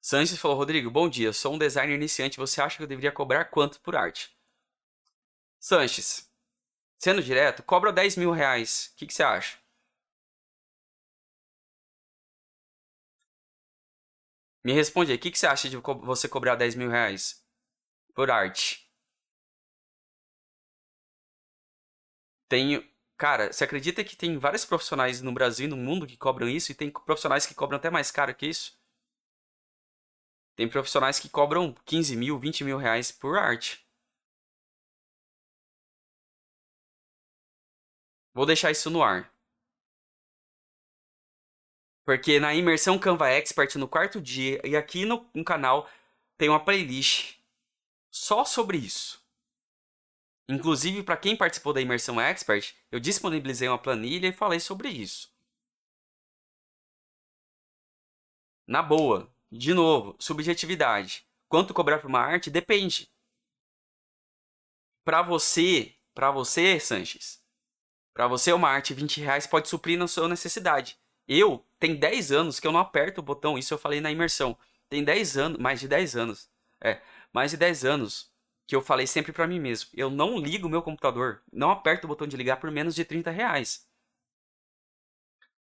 Sanches 0.09 0.39
falou, 0.39 0.57
Rodrigo, 0.57 0.89
bom 0.89 1.09
dia, 1.09 1.33
sou 1.33 1.55
um 1.55 1.59
designer 1.59 1.97
iniciante, 1.97 2.39
você 2.39 2.63
acha 2.63 2.77
que 2.77 2.85
eu 2.85 2.87
deveria 2.87 3.11
cobrar 3.11 3.47
quanto 3.47 3.81
por 3.81 3.97
arte? 3.97 4.31
Sanches, 5.61 6.31
sendo 6.99 7.23
direto, 7.23 7.63
cobra 7.63 7.93
10 7.93 8.17
mil 8.17 8.33
reais, 8.33 8.93
o 8.95 8.97
que, 8.99 9.07
que 9.07 9.15
você 9.15 9.23
acha? 9.23 9.59
Me 14.63 14.73
responde 14.75 15.11
aí, 15.11 15.17
o 15.17 15.21
que, 15.21 15.33
que 15.33 15.39
você 15.41 15.47
acha 15.49 15.69
de 15.69 15.77
você 15.77 16.29
cobrar 16.29 16.55
10 16.55 16.77
mil 16.77 16.89
reais 16.89 17.45
por 18.15 18.31
arte? 18.31 18.89
Tenho. 22.49 22.85
Cara, 23.17 23.53
você 23.53 23.65
acredita 23.65 24.05
que 24.05 24.17
tem 24.17 24.37
vários 24.39 24.65
profissionais 24.65 25.23
no 25.23 25.33
Brasil 25.33 25.67
e 25.67 25.71
no 25.71 25.77
mundo 25.77 26.07
que 26.07 26.17
cobram 26.17 26.49
isso? 26.49 26.71
E 26.71 26.75
tem 26.75 26.91
profissionais 26.91 27.47
que 27.47 27.55
cobram 27.55 27.79
até 27.79 27.89
mais 27.91 28.11
caro 28.11 28.35
que 28.35 28.47
isso? 28.47 28.76
Tem 30.57 30.69
profissionais 30.69 31.21
que 31.21 31.29
cobram 31.29 31.75
15 31.85 32.17
mil, 32.17 32.39
20 32.39 32.65
mil 32.65 32.79
reais 32.79 33.13
por 33.13 33.39
arte. 33.39 33.87
Vou 38.35 38.47
deixar 38.47 38.71
isso 38.71 38.91
no 38.91 39.03
ar. 39.03 39.33
Porque 42.05 42.41
na 42.41 42.55
imersão 42.55 42.99
Canva 42.99 43.29
Expert 43.29 43.77
no 43.77 43.89
quarto 43.89 44.21
dia 44.21 44.61
e 44.65 44.77
aqui 44.77 45.05
no, 45.05 45.29
no 45.35 45.45
canal 45.45 45.89
tem 46.39 46.49
uma 46.49 46.65
playlist 46.65 47.37
só 48.11 48.45
sobre 48.45 48.79
isso. 48.79 49.23
Inclusive, 50.49 51.03
para 51.03 51.17
quem 51.17 51.37
participou 51.37 51.73
da 51.73 51.81
imersão 51.81 52.21
Expert, 52.21 52.75
eu 52.91 53.01
disponibilizei 53.01 53.69
uma 53.69 53.79
planilha 53.79 54.29
e 54.29 54.33
falei 54.33 54.61
sobre 54.61 54.89
isso. 54.89 55.35
Na 58.67 58.83
boa, 58.83 59.33
de 59.51 59.73
novo, 59.73 60.17
subjetividade. 60.19 61.27
Quanto 61.49 61.75
cobrar 61.75 61.99
por 61.99 62.09
uma 62.09 62.21
arte 62.21 62.51
depende. 62.51 63.09
Para 65.05 65.23
você, 65.23 65.95
para 66.15 66.31
você, 66.31 66.81
Sanches, 66.81 67.41
para 68.13 68.27
você 68.27 68.53
uma 68.53 68.69
arte 68.69 68.95
20 68.95 69.21
reais 69.21 69.47
pode 69.47 69.69
suprir 69.69 69.99
na 69.99 70.09
sua 70.09 70.29
necessidade. 70.29 70.99
Eu, 71.29 71.65
tem 71.79 71.95
10 71.95 72.33
anos 72.33 72.59
que 72.59 72.67
eu 72.67 72.73
não 72.73 72.81
aperto 72.81 73.21
o 73.21 73.25
botão, 73.25 73.59
isso 73.59 73.75
eu 73.75 73.79
falei 73.79 74.01
na 74.01 74.11
imersão. 74.11 74.57
Tem 74.89 75.05
10 75.05 75.37
anos, 75.37 75.59
mais 75.59 75.81
de 75.81 75.89
10 75.89 76.17
anos. 76.17 76.49
É, 76.83 77.01
mais 77.33 77.51
de 77.51 77.57
10 77.57 77.85
anos 77.85 78.33
que 78.67 78.75
eu 78.75 78.83
falei 78.83 79.07
sempre 79.07 79.33
para 79.33 79.47
mim 79.47 79.61
mesmo. 79.61 79.91
Eu 79.95 80.11
não 80.11 80.39
ligo 80.39 80.69
meu 80.69 80.83
computador, 80.83 81.43
não 81.53 81.71
aperto 81.71 82.07
o 82.07 82.09
botão 82.09 82.27
de 82.27 82.37
ligar 82.37 82.59
por 82.59 82.71
menos 82.71 82.95
de 82.95 83.05
30 83.05 83.31
reais. 83.31 83.86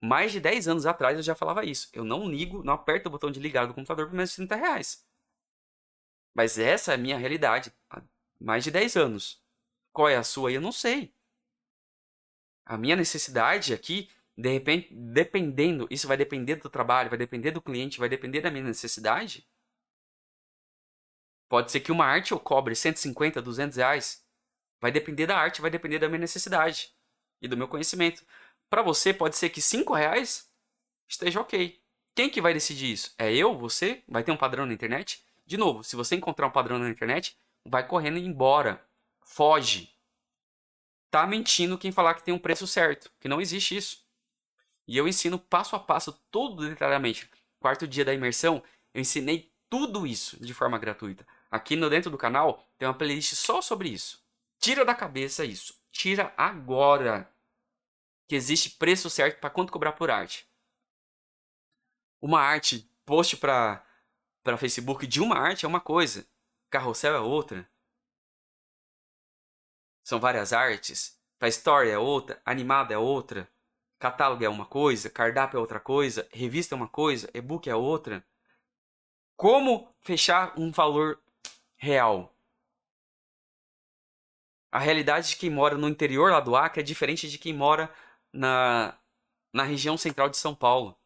Mais 0.01 0.31
de 0.31 0.39
10 0.39 0.67
anos 0.67 0.85
atrás 0.85 1.17
eu 1.17 1.23
já 1.23 1.35
falava 1.35 1.65
isso. 1.65 1.89
Eu 1.93 2.03
não 2.03 2.29
ligo, 2.29 2.63
não 2.63 2.73
aperto 2.73 3.07
o 3.07 3.11
botão 3.11 3.31
de 3.31 3.39
ligar 3.39 3.67
do 3.67 3.73
computador 3.73 4.07
por 4.07 4.15
menos 4.15 4.31
de 4.31 4.35
30 4.37 4.55
reais. 4.55 5.05
Mas 6.33 6.59
essa 6.59 6.91
é 6.91 6.95
a 6.95 6.97
minha 6.97 7.17
realidade 7.17 7.73
há 7.89 8.01
mais 8.39 8.63
de 8.63 8.71
10 8.71 8.97
anos. 8.97 9.41
Qual 9.93 10.09
é 10.09 10.17
a 10.17 10.23
sua? 10.23 10.51
Eu 10.51 10.61
não 10.61 10.71
sei. 10.71 11.13
A 12.65 12.77
minha 12.77 12.95
necessidade 12.95 13.73
aqui, 13.73 14.09
de 14.37 14.49
repente, 14.49 14.93
dependendo, 14.93 15.87
isso 15.89 16.07
vai 16.07 16.17
depender 16.17 16.55
do 16.57 16.69
trabalho, 16.69 17.09
vai 17.09 17.17
depender 17.17 17.51
do 17.51 17.61
cliente, 17.61 17.99
vai 17.99 18.09
depender 18.09 18.41
da 18.41 18.51
minha 18.51 18.65
necessidade. 18.65 19.47
Pode 21.47 21.71
ser 21.71 21.79
que 21.79 21.91
uma 21.91 22.05
arte 22.05 22.31
eu 22.31 22.39
cobre 22.39 22.75
150, 22.75 23.41
200 23.41 23.77
reais. 23.77 24.25
Vai 24.81 24.91
depender 24.91 25.27
da 25.27 25.37
arte, 25.37 25.61
vai 25.61 25.71
depender 25.71 25.99
da 25.99 26.09
minha 26.09 26.19
necessidade 26.19 26.93
e 27.41 27.47
do 27.47 27.55
meu 27.55 27.67
conhecimento. 27.67 28.25
Para 28.69 28.81
você 28.81 29.13
pode 29.13 29.37
ser 29.37 29.49
que 29.49 29.61
5 29.61 29.93
reais 29.93 30.49
esteja 31.07 31.39
ok. 31.39 31.79
Quem 32.15 32.29
que 32.29 32.41
vai 32.41 32.53
decidir 32.53 32.91
isso? 32.91 33.13
É 33.17 33.33
eu? 33.33 33.57
Você? 33.57 34.03
Vai 34.07 34.23
ter 34.23 34.31
um 34.31 34.37
padrão 34.37 34.65
na 34.65 34.73
internet? 34.73 35.23
De 35.45 35.57
novo, 35.57 35.83
se 35.83 35.95
você 35.95 36.15
encontrar 36.15 36.47
um 36.47 36.51
padrão 36.51 36.79
na 36.79 36.89
internet, 36.89 37.37
vai 37.65 37.85
correndo 37.87 38.17
embora. 38.17 38.83
Foge. 39.21 39.93
Tá 41.11 41.27
mentindo 41.27 41.77
quem 41.77 41.91
falar 41.91 42.13
que 42.15 42.23
tem 42.23 42.33
um 42.33 42.39
preço 42.39 42.65
certo, 42.65 43.11
que 43.19 43.27
não 43.27 43.41
existe 43.41 43.75
isso. 43.75 44.05
E 44.87 44.97
eu 44.97 45.07
ensino 45.07 45.39
passo 45.39 45.75
a 45.75 45.79
passo, 45.79 46.13
tudo 46.31 46.67
detalhadamente. 46.67 47.29
Quarto 47.59 47.87
dia 47.87 48.05
da 48.05 48.13
imersão, 48.13 48.63
eu 48.93 49.01
ensinei 49.01 49.51
tudo 49.69 50.05
isso 50.05 50.43
de 50.43 50.53
forma 50.53 50.77
gratuita. 50.77 51.25
Aqui 51.49 51.75
no 51.75 51.89
dentro 51.89 52.11
do 52.11 52.17
canal 52.17 52.67
tem 52.77 52.87
uma 52.87 52.93
playlist 52.93 53.33
só 53.33 53.61
sobre 53.61 53.89
isso. 53.89 54.23
Tira 54.59 54.85
da 54.85 54.95
cabeça 54.95 55.43
isso. 55.45 55.75
Tira 55.91 56.33
agora 56.37 57.29
que 58.27 58.35
existe 58.35 58.71
preço 58.71 59.09
certo 59.09 59.39
para 59.39 59.49
quanto 59.49 59.71
cobrar 59.71 59.93
por 59.93 60.09
arte. 60.09 60.47
Uma 62.21 62.39
arte, 62.39 62.89
post 63.05 63.37
para 63.37 63.85
para 64.43 64.57
Facebook 64.57 65.07
de 65.07 65.19
uma 65.19 65.35
arte 65.35 65.65
é 65.65 65.67
uma 65.67 65.81
coisa, 65.81 66.23
carrossel 66.69 67.15
é 67.15 67.19
outra. 67.19 67.67
São 70.03 70.19
várias 70.19 70.53
artes. 70.53 71.19
Para 71.39 71.47
story 71.49 71.89
é 71.89 71.97
outra, 71.97 72.39
animada 72.45 72.93
é 72.93 72.97
outra, 72.97 73.49
catálogo 73.97 74.43
é 74.43 74.49
uma 74.49 74.65
coisa, 74.67 75.09
cardápio 75.09 75.57
é 75.57 75.59
outra 75.59 75.79
coisa, 75.79 76.27
revista 76.31 76.75
é 76.75 76.77
uma 76.77 76.87
coisa, 76.87 77.27
e-book 77.33 77.67
é 77.67 77.75
outra. 77.75 78.23
Como 79.35 79.91
fechar 79.99 80.53
um 80.57 80.71
valor 80.71 81.19
real? 81.75 82.33
A 84.71 84.77
realidade 84.77 85.29
de 85.29 85.37
quem 85.37 85.49
mora 85.49 85.75
no 85.75 85.89
interior 85.89 86.31
lá 86.31 86.39
do 86.39 86.55
Acre 86.55 86.81
é 86.81 86.83
diferente 86.83 87.27
de 87.27 87.39
quem 87.39 87.53
mora 87.53 87.91
na, 88.35 88.99
na 89.53 89.63
região 89.63 89.97
central 89.97 90.29
de 90.29 90.37
São 90.37 90.53
Paulo. 90.53 90.97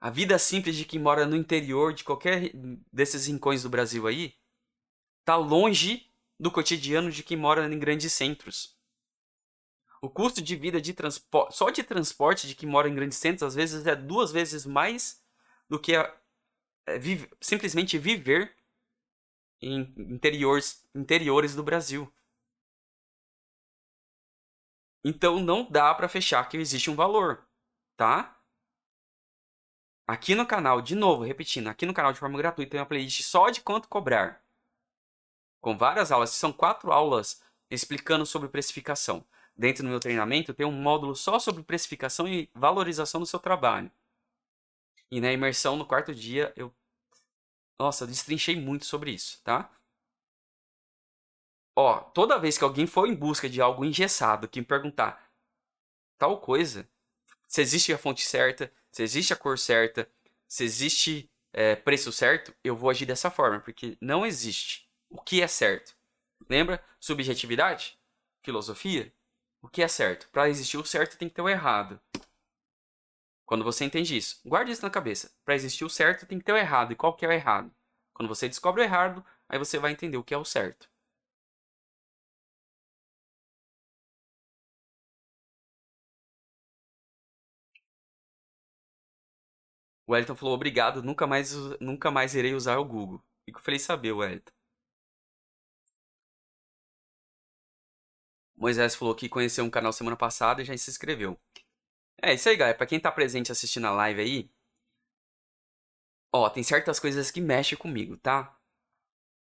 A 0.00 0.10
vida 0.10 0.38
simples 0.38 0.76
de 0.76 0.84
quem 0.84 1.00
mora 1.00 1.26
no 1.26 1.36
interior 1.36 1.92
de 1.92 2.04
qualquer 2.04 2.52
desses 2.92 3.26
rincões 3.26 3.64
do 3.64 3.68
Brasil 3.68 4.06
aí 4.06 4.36
está 5.20 5.34
longe 5.34 6.08
do 6.38 6.52
cotidiano 6.52 7.10
de 7.10 7.24
quem 7.24 7.36
mora 7.36 7.66
em 7.66 7.78
grandes 7.78 8.12
centros. 8.12 8.78
O 10.00 10.08
custo 10.08 10.40
de 10.40 10.54
vida 10.54 10.80
de 10.80 10.94
transporte, 10.94 11.56
só 11.56 11.70
de 11.70 11.82
transporte 11.82 12.46
de 12.46 12.54
quem 12.54 12.68
mora 12.68 12.88
em 12.88 12.94
grandes 12.94 13.18
centros, 13.18 13.42
às 13.42 13.54
vezes 13.56 13.84
é 13.84 13.96
duas 13.96 14.30
vezes 14.30 14.64
mais 14.64 15.20
do 15.68 15.80
que 15.80 15.96
a, 15.96 16.16
é, 16.86 16.96
vive, 16.96 17.28
simplesmente 17.40 17.98
viver 17.98 18.54
em 19.60 19.80
interiores, 19.98 20.88
interiores 20.94 21.56
do 21.56 21.64
Brasil. 21.64 22.12
Então 25.04 25.40
não 25.40 25.68
dá 25.70 25.94
para 25.94 26.08
fechar 26.08 26.48
que 26.48 26.56
existe 26.56 26.90
um 26.90 26.96
valor, 26.96 27.46
tá? 27.96 28.36
Aqui 30.06 30.34
no 30.34 30.46
canal, 30.46 30.80
de 30.80 30.94
novo, 30.94 31.22
repetindo, 31.22 31.68
aqui 31.68 31.84
no 31.84 31.94
canal 31.94 32.12
de 32.12 32.18
forma 32.18 32.38
gratuita 32.38 32.70
tem 32.70 32.80
uma 32.80 32.86
playlist 32.86 33.22
só 33.22 33.50
de 33.50 33.60
quanto 33.60 33.88
cobrar. 33.88 34.42
Com 35.60 35.76
várias 35.76 36.10
aulas, 36.10 36.30
são 36.30 36.52
quatro 36.52 36.90
aulas 36.92 37.42
explicando 37.70 38.24
sobre 38.24 38.48
precificação. 38.48 39.24
Dentro 39.56 39.82
do 39.82 39.88
meu 39.90 40.00
treinamento 40.00 40.54
tem 40.54 40.64
um 40.66 40.72
módulo 40.72 41.14
só 41.14 41.38
sobre 41.38 41.62
precificação 41.62 42.26
e 42.26 42.48
valorização 42.54 43.20
do 43.20 43.26
seu 43.26 43.38
trabalho. 43.38 43.90
E 45.10 45.20
na 45.20 45.32
imersão 45.32 45.76
no 45.76 45.86
quarto 45.86 46.14
dia 46.14 46.52
eu 46.56 46.72
nossa, 47.78 48.06
destrinchei 48.06 48.56
muito 48.60 48.84
sobre 48.84 49.12
isso, 49.12 49.40
tá? 49.44 49.70
Ó, 51.80 52.00
toda 52.00 52.40
vez 52.40 52.58
que 52.58 52.64
alguém 52.64 52.88
for 52.88 53.06
em 53.06 53.14
busca 53.14 53.48
de 53.48 53.62
algo 53.62 53.84
engessado, 53.84 54.48
que 54.48 54.58
me 54.58 54.66
perguntar 54.66 55.30
tal 56.18 56.40
coisa, 56.40 56.90
se 57.46 57.60
existe 57.60 57.92
a 57.92 57.98
fonte 57.98 58.26
certa, 58.26 58.72
se 58.90 59.04
existe 59.04 59.32
a 59.32 59.36
cor 59.36 59.56
certa, 59.56 60.10
se 60.48 60.64
existe 60.64 61.30
é, 61.52 61.76
preço 61.76 62.10
certo, 62.10 62.52
eu 62.64 62.74
vou 62.74 62.90
agir 62.90 63.06
dessa 63.06 63.30
forma, 63.30 63.60
porque 63.60 63.96
não 64.00 64.26
existe 64.26 64.90
o 65.08 65.22
que 65.22 65.40
é 65.40 65.46
certo. 65.46 65.94
Lembra? 66.50 66.84
Subjetividade? 66.98 67.96
Filosofia? 68.42 69.14
O 69.62 69.68
que 69.68 69.80
é 69.80 69.86
certo? 69.86 70.28
Para 70.32 70.48
existir 70.48 70.78
o 70.78 70.84
certo 70.84 71.16
tem 71.16 71.28
que 71.28 71.36
ter 71.36 71.42
o 71.42 71.48
errado. 71.48 72.00
Quando 73.46 73.62
você 73.62 73.84
entende 73.84 74.16
isso, 74.16 74.40
guarde 74.44 74.72
isso 74.72 74.82
na 74.82 74.90
cabeça. 74.90 75.30
Para 75.44 75.54
existir 75.54 75.84
o 75.84 75.88
certo 75.88 76.26
tem 76.26 76.40
que 76.40 76.44
ter 76.44 76.54
o 76.54 76.58
errado. 76.58 76.92
E 76.92 76.96
qual 76.96 77.14
que 77.14 77.24
é 77.24 77.28
o 77.28 77.32
errado? 77.32 77.72
Quando 78.12 78.28
você 78.28 78.48
descobre 78.48 78.82
o 78.82 78.84
errado, 78.84 79.24
aí 79.48 79.60
você 79.60 79.78
vai 79.78 79.92
entender 79.92 80.16
o 80.16 80.24
que 80.24 80.34
é 80.34 80.36
o 80.36 80.44
certo. 80.44 80.90
O 90.08 90.12
Wellington 90.12 90.34
falou, 90.34 90.54
obrigado, 90.54 91.02
nunca 91.02 91.26
mais, 91.26 91.52
nunca 91.80 92.10
mais 92.10 92.34
irei 92.34 92.54
usar 92.54 92.78
o 92.78 92.84
Google. 92.84 93.22
Fico 93.44 93.60
feliz 93.60 93.82
saber, 93.82 94.12
Wellington. 94.12 94.50
Moisés 98.56 98.94
falou 98.94 99.14
que 99.14 99.28
conheceu 99.28 99.64
um 99.64 99.70
canal 99.70 99.92
semana 99.92 100.16
passada 100.16 100.62
e 100.62 100.64
já 100.64 100.74
se 100.78 100.90
inscreveu. 100.90 101.38
É 102.22 102.32
isso 102.32 102.48
aí, 102.48 102.56
galera. 102.56 102.76
Pra 102.76 102.86
quem 102.86 102.98
tá 102.98 103.12
presente 103.12 103.52
assistindo 103.52 103.86
a 103.86 103.90
live 103.90 104.20
aí, 104.22 104.50
ó, 106.34 106.48
tem 106.48 106.62
certas 106.62 106.98
coisas 106.98 107.30
que 107.30 107.40
mexem 107.40 107.76
comigo, 107.76 108.16
tá? 108.16 108.58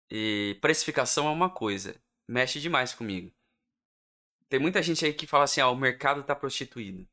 E 0.10 0.58
precificação 0.60 1.28
é 1.28 1.32
uma 1.32 1.54
coisa, 1.54 2.02
mexe 2.28 2.60
demais 2.60 2.96
comigo. 2.96 3.32
Tem 4.50 4.60
muita 4.60 4.82
gente 4.82 5.06
aí 5.06 5.14
que 5.14 5.28
fala 5.28 5.44
assim, 5.44 5.62
ah, 5.62 5.70
o 5.70 5.76
mercado 5.76 6.24
tá 6.24 6.36
prostituído. 6.36 7.08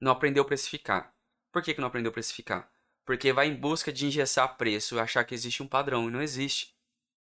Não 0.00 0.10
aprendeu 0.10 0.42
a 0.42 0.46
precificar. 0.46 1.11
Por 1.52 1.62
que, 1.62 1.74
que 1.74 1.80
não 1.80 1.88
aprendeu 1.88 2.10
a 2.10 2.12
precificar? 2.12 2.68
Porque 3.04 3.32
vai 3.32 3.46
em 3.46 3.54
busca 3.54 3.92
de 3.92 4.06
engessar 4.06 4.56
preço 4.56 4.98
achar 4.98 5.24
que 5.24 5.34
existe 5.34 5.62
um 5.62 5.68
padrão, 5.68 6.08
e 6.08 6.10
não 6.10 6.22
existe. 6.22 6.74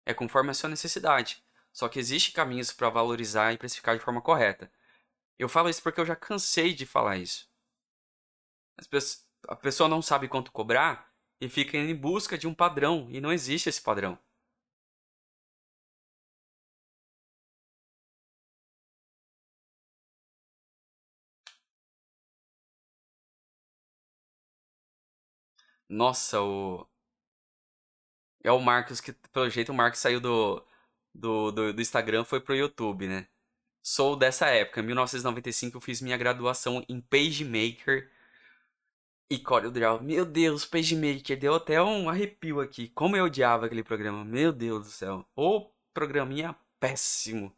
É 0.05 0.13
conforme 0.13 0.51
a 0.51 0.53
sua 0.53 0.69
necessidade. 0.69 1.43
Só 1.73 1.89
que 1.89 1.99
existe 1.99 2.31
caminhos 2.31 2.71
para 2.71 2.89
valorizar 2.89 3.53
e 3.53 3.57
precificar 3.57 3.97
de 3.97 4.03
forma 4.03 4.21
correta. 4.21 4.71
Eu 5.37 5.49
falo 5.49 5.69
isso 5.69 5.81
porque 5.81 5.99
eu 5.99 6.05
já 6.05 6.15
cansei 6.15 6.73
de 6.73 6.85
falar 6.85 7.17
isso. 7.17 7.49
A 9.47 9.55
pessoa 9.55 9.89
não 9.89 10.01
sabe 10.01 10.27
quanto 10.27 10.51
cobrar 10.51 11.11
e 11.41 11.49
fica 11.49 11.77
em 11.77 11.95
busca 11.95 12.37
de 12.37 12.47
um 12.47 12.53
padrão, 12.53 13.07
e 13.09 13.21
não 13.21 13.31
existe 13.31 13.69
esse 13.69 13.81
padrão. 13.81 14.19
Nossa, 25.89 26.41
o. 26.41 26.85
É 28.43 28.51
o 28.51 28.59
Marcos 28.59 29.01
que, 29.01 29.11
pelo 29.33 29.49
jeito, 29.49 29.71
o 29.71 29.75
Marcos 29.75 29.99
saiu 29.99 30.21
do, 30.21 30.63
do, 31.13 31.51
do, 31.51 31.73
do 31.73 31.81
Instagram 31.81 32.23
foi 32.23 32.39
pro 32.39 32.55
YouTube, 32.55 33.07
né? 33.07 33.27
Sou 33.81 34.15
dessa 34.15 34.47
época. 34.47 34.81
Em 34.81 34.83
1995 34.83 35.77
eu 35.77 35.81
fiz 35.81 36.01
minha 36.01 36.17
graduação 36.17 36.85
em 36.87 37.01
PageMaker 37.01 38.09
e 39.29 39.37
CorelDRAW. 39.39 40.01
Meu 40.03 40.25
Deus, 40.25 40.65
PageMaker. 40.65 41.37
Deu 41.39 41.55
até 41.55 41.81
um 41.81 42.09
arrepio 42.09 42.59
aqui. 42.61 42.89
Como 42.89 43.15
eu 43.15 43.25
odiava 43.25 43.65
aquele 43.65 43.83
programa. 43.83 44.23
Meu 44.25 44.51
Deus 44.53 44.85
do 44.85 44.91
céu. 44.91 45.25
O 45.35 45.69
programinha 45.93 46.55
péssimo. 46.79 47.55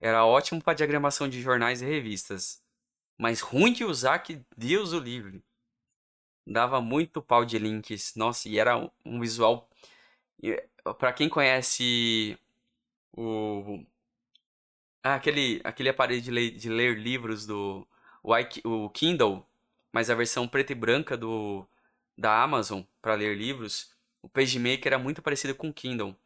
Era 0.00 0.24
ótimo 0.24 0.62
para 0.62 0.74
diagramação 0.74 1.28
de 1.28 1.40
jornais 1.42 1.82
e 1.82 1.86
revistas. 1.86 2.62
Mas 3.18 3.40
ruim 3.40 3.72
de 3.72 3.84
usar 3.84 4.20
que 4.20 4.44
Deus 4.56 4.92
o 4.92 5.00
livre. 5.00 5.42
Dava 6.48 6.80
muito 6.80 7.20
pau 7.20 7.44
de 7.44 7.58
links. 7.58 8.14
Nossa, 8.16 8.48
e 8.48 8.58
era 8.58 8.90
um 9.04 9.20
visual. 9.20 9.68
Para 10.98 11.12
quem 11.12 11.28
conhece 11.28 12.38
o. 13.12 13.84
Ah, 15.02 15.14
aquele, 15.14 15.60
aquele 15.64 15.88
aparelho 15.88 16.20
de 16.20 16.30
ler, 16.30 16.50
de 16.52 16.68
ler 16.68 16.98
livros 16.98 17.46
do. 17.46 17.86
O 18.64 18.90
Kindle, 18.90 19.46
mas 19.92 20.10
a 20.10 20.14
versão 20.14 20.48
preta 20.48 20.72
e 20.72 20.74
branca 20.74 21.16
do 21.16 21.66
da 22.16 22.42
Amazon 22.42 22.82
para 23.00 23.14
ler 23.14 23.36
livros, 23.36 23.92
o 24.20 24.28
PageMaker 24.28 24.88
era 24.88 24.98
muito 24.98 25.22
parecido 25.22 25.54
com 25.54 25.68
o 25.68 25.72
Kindle. 25.72 26.16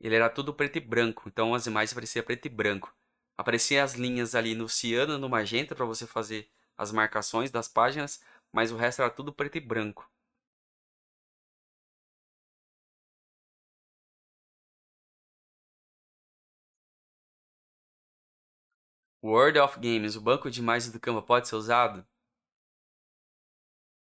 Ele 0.00 0.14
era 0.14 0.30
tudo 0.30 0.54
preto 0.54 0.76
e 0.76 0.80
branco, 0.80 1.24
então 1.26 1.54
as 1.54 1.66
imagens 1.66 1.92
pareciam 1.92 2.24
preto 2.24 2.46
e 2.46 2.48
branco. 2.48 2.94
Apareciam 3.36 3.84
as 3.84 3.94
linhas 3.94 4.34
ali 4.34 4.54
no 4.54 4.68
ciano 4.68 5.18
no 5.18 5.28
magenta 5.28 5.74
para 5.74 5.84
você 5.84 6.06
fazer 6.06 6.48
as 6.76 6.92
marcações 6.92 7.50
das 7.50 7.68
páginas, 7.68 8.20
mas 8.52 8.72
o 8.72 8.76
resto 8.76 9.02
era 9.02 9.10
tudo 9.10 9.32
preto 9.32 9.56
e 9.56 9.60
branco. 9.60 10.10
World 19.22 19.58
of 19.58 19.78
Games, 19.78 20.16
o 20.16 20.20
banco 20.22 20.50
de 20.50 20.60
imagens 20.60 20.92
do 20.92 20.98
Canva 21.00 21.20
pode 21.20 21.48
ser 21.48 21.56
usado? 21.56 22.06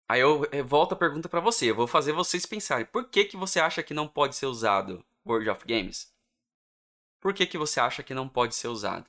Aí 0.09 0.21
eu, 0.21 0.45
eu 0.53 0.65
volto 0.67 0.93
a 0.93 0.97
pergunta 0.97 1.29
para 1.29 1.41
você, 1.41 1.71
eu 1.71 1.75
vou 1.75 1.87
fazer 1.87 2.13
vocês 2.13 2.45
pensarem. 2.45 2.87
Por 2.87 3.09
que, 3.09 3.25
que 3.25 3.37
você 3.37 3.59
acha 3.61 3.83
que 3.83 3.95
não 3.95 4.07
pode 4.07 4.37
ser 4.37 4.47
usado 4.47 5.05
World 5.27 5.49
of 5.51 5.65
Games? 5.67 6.13
Por 7.21 7.33
que, 7.33 7.47
que 7.47 7.57
você 7.59 7.81
acha 7.81 8.03
que 8.03 8.15
não 8.15 8.29
pode 8.29 8.55
ser 8.55 8.69
usado? 8.69 9.09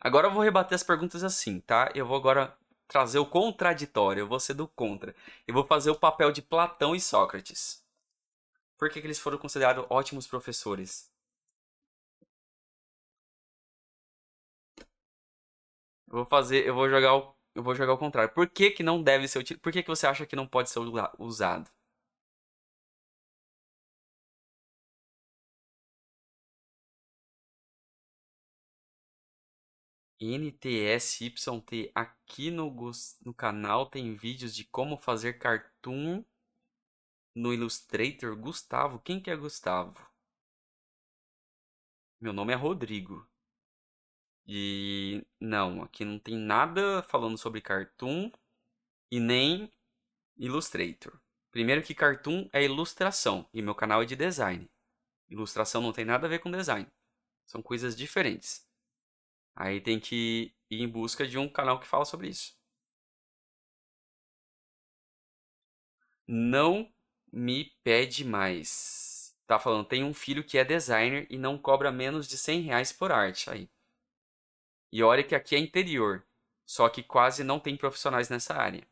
Agora 0.00 0.26
eu 0.26 0.32
vou 0.32 0.42
rebater 0.42 0.74
as 0.74 0.82
perguntas 0.82 1.22
assim, 1.22 1.60
tá? 1.60 1.90
Eu 1.94 2.04
vou 2.04 2.16
agora 2.16 2.56
trazer 2.92 3.18
o 3.18 3.26
contraditório, 3.26 4.20
eu 4.20 4.28
vou 4.28 4.38
ser 4.40 4.54
do 4.54 4.68
contra. 4.68 5.14
Eu 5.46 5.54
vou 5.54 5.64
fazer 5.64 5.90
o 5.90 5.98
papel 5.98 6.30
de 6.32 6.42
Platão 6.42 6.94
e 6.94 7.00
Sócrates. 7.00 7.82
Por 8.78 8.90
que, 8.90 9.00
que 9.00 9.06
eles 9.06 9.18
foram 9.18 9.38
considerados 9.38 9.86
ótimos 9.90 10.26
professores? 10.26 11.10
Eu 16.08 16.16
vou 16.16 16.26
fazer, 16.26 16.66
eu 16.66 16.74
vou 16.74 16.88
jogar 16.88 17.14
o, 17.16 17.34
eu 17.54 17.62
vou 17.62 17.74
jogar 17.74 17.94
o 17.94 17.98
contrário. 17.98 18.32
Por 18.34 18.48
que, 18.48 18.70
que 18.70 18.82
não 18.82 19.02
deve 19.02 19.26
ser? 19.28 19.42
Por 19.60 19.72
que, 19.72 19.82
que 19.82 19.88
você 19.88 20.06
acha 20.06 20.26
que 20.26 20.36
não 20.36 20.46
pode 20.46 20.70
ser 20.70 20.80
usado? 21.18 21.70
NTSYT 30.24 31.90
aqui 31.94 32.50
no, 32.50 32.72
no 33.24 33.34
canal 33.34 33.86
tem 33.86 34.14
vídeos 34.14 34.54
de 34.54 34.64
como 34.64 34.96
fazer 34.96 35.34
cartoon 35.34 36.24
no 37.34 37.52
Illustrator. 37.52 38.36
Gustavo, 38.36 39.00
quem 39.00 39.20
que 39.20 39.30
é 39.30 39.36
Gustavo? 39.36 40.08
Meu 42.20 42.32
nome 42.32 42.52
é 42.52 42.56
Rodrigo. 42.56 43.28
E 44.46 45.26
não, 45.40 45.82
aqui 45.82 46.04
não 46.04 46.18
tem 46.18 46.36
nada 46.36 47.02
falando 47.02 47.36
sobre 47.36 47.60
cartoon 47.60 48.30
e 49.10 49.18
nem 49.18 49.72
Illustrator. 50.36 51.20
Primeiro 51.50 51.82
que 51.82 51.94
cartoon 51.94 52.48
é 52.52 52.64
ilustração 52.64 53.48
e 53.52 53.60
meu 53.60 53.74
canal 53.74 54.02
é 54.02 54.06
de 54.06 54.16
design. 54.16 54.70
Ilustração 55.28 55.82
não 55.82 55.92
tem 55.92 56.04
nada 56.04 56.26
a 56.26 56.30
ver 56.30 56.38
com 56.38 56.50
design. 56.50 56.88
São 57.44 57.60
coisas 57.60 57.96
diferentes. 57.96 58.66
Aí 59.54 59.80
tem 59.80 60.00
que 60.00 60.54
ir 60.70 60.82
em 60.82 60.88
busca 60.88 61.26
de 61.26 61.38
um 61.38 61.48
canal 61.48 61.78
que 61.80 61.86
fala 61.86 62.04
sobre 62.04 62.28
isso. 62.28 62.56
Não 66.26 66.90
me 67.32 67.72
pede 67.84 68.24
mais. 68.24 69.34
Tá 69.46 69.58
falando, 69.58 69.86
tem 69.86 70.04
um 70.04 70.14
filho 70.14 70.44
que 70.44 70.58
é 70.58 70.64
designer 70.64 71.26
e 71.30 71.36
não 71.36 71.58
cobra 71.58 71.92
menos 71.92 72.26
de 72.28 72.38
100 72.38 72.62
reais 72.62 72.92
por 72.92 73.12
arte. 73.12 73.50
Aí. 73.50 73.68
E 74.92 75.02
olha 75.02 75.22
que 75.24 75.34
aqui 75.34 75.54
é 75.54 75.58
interior. 75.58 76.26
Só 76.64 76.88
que 76.88 77.02
quase 77.02 77.44
não 77.44 77.60
tem 77.60 77.76
profissionais 77.76 78.28
nessa 78.28 78.54
área. 78.54 78.86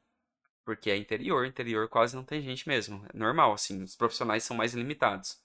Porque 0.65 0.91
é 0.91 0.97
interior, 0.97 1.47
interior 1.47 1.89
quase 1.89 2.15
não 2.15 2.25
tem 2.25 2.43
gente 2.43 2.69
mesmo. 2.69 3.05
É 3.13 3.17
normal, 3.17 3.53
assim, 3.53 3.83
os 3.83 3.97
profissionais 3.97 4.45
são 4.45 4.57
mais 4.57 4.75
limitados. 4.75 5.41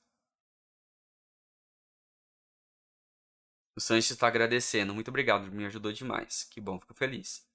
O 3.76 3.82
Sanches 3.82 4.12
está 4.12 4.28
agradecendo. 4.28 4.94
Muito 4.94 5.10
obrigado, 5.10 5.52
me 5.52 5.66
ajudou 5.66 5.92
demais. 5.92 6.44
Que 6.46 6.62
bom, 6.62 6.80
fico 6.80 6.94
feliz. 6.94 7.46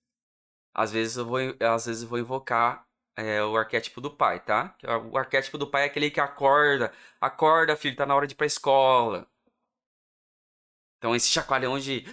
Às 0.75 0.93
vezes 0.93 1.17
eu 1.17 1.27
vou, 1.27 1.39
às 1.61 1.87
vezes 1.87 2.03
eu 2.03 2.09
vou 2.09 2.19
invocar 2.19 2.87
é, 3.17 3.43
o 3.43 3.57
arquétipo 3.57 4.01
do 4.01 4.11
pai, 4.11 4.41
tá? 4.45 4.77
O 5.13 5.19
arquétipo 5.19 5.59
do 5.59 5.67
pai 5.71 5.83
é 5.85 5.87
aquele 5.87 6.11
que 6.11 6.21
acorda. 6.21 6.93
Acorda, 7.21 7.77
filho, 7.77 7.97
tá 7.97 8.07
na 8.07 8.15
hora 8.15 8.27
de 8.27 8.35
ir 8.35 8.37
pra 8.37 8.47
escola. 8.47 9.27
Então 10.99 11.15
esse 11.17 11.29
chacoalhão 11.29 11.79
de 11.79 12.05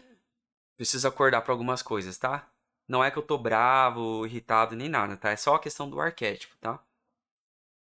preciso 0.77 1.07
acordar 1.07 1.41
para 1.41 1.53
algumas 1.53 1.81
coisas, 1.81 2.17
tá? 2.17 2.49
Não 2.87 3.03
é 3.03 3.11
que 3.11 3.17
eu 3.17 3.23
tô 3.23 3.37
bravo, 3.37 4.25
irritado, 4.25 4.75
nem 4.75 4.89
nada, 4.89 5.17
tá? 5.17 5.31
É 5.31 5.35
só 5.35 5.55
a 5.55 5.59
questão 5.59 5.89
do 5.89 5.99
arquétipo, 5.99 6.55
tá? 6.57 6.81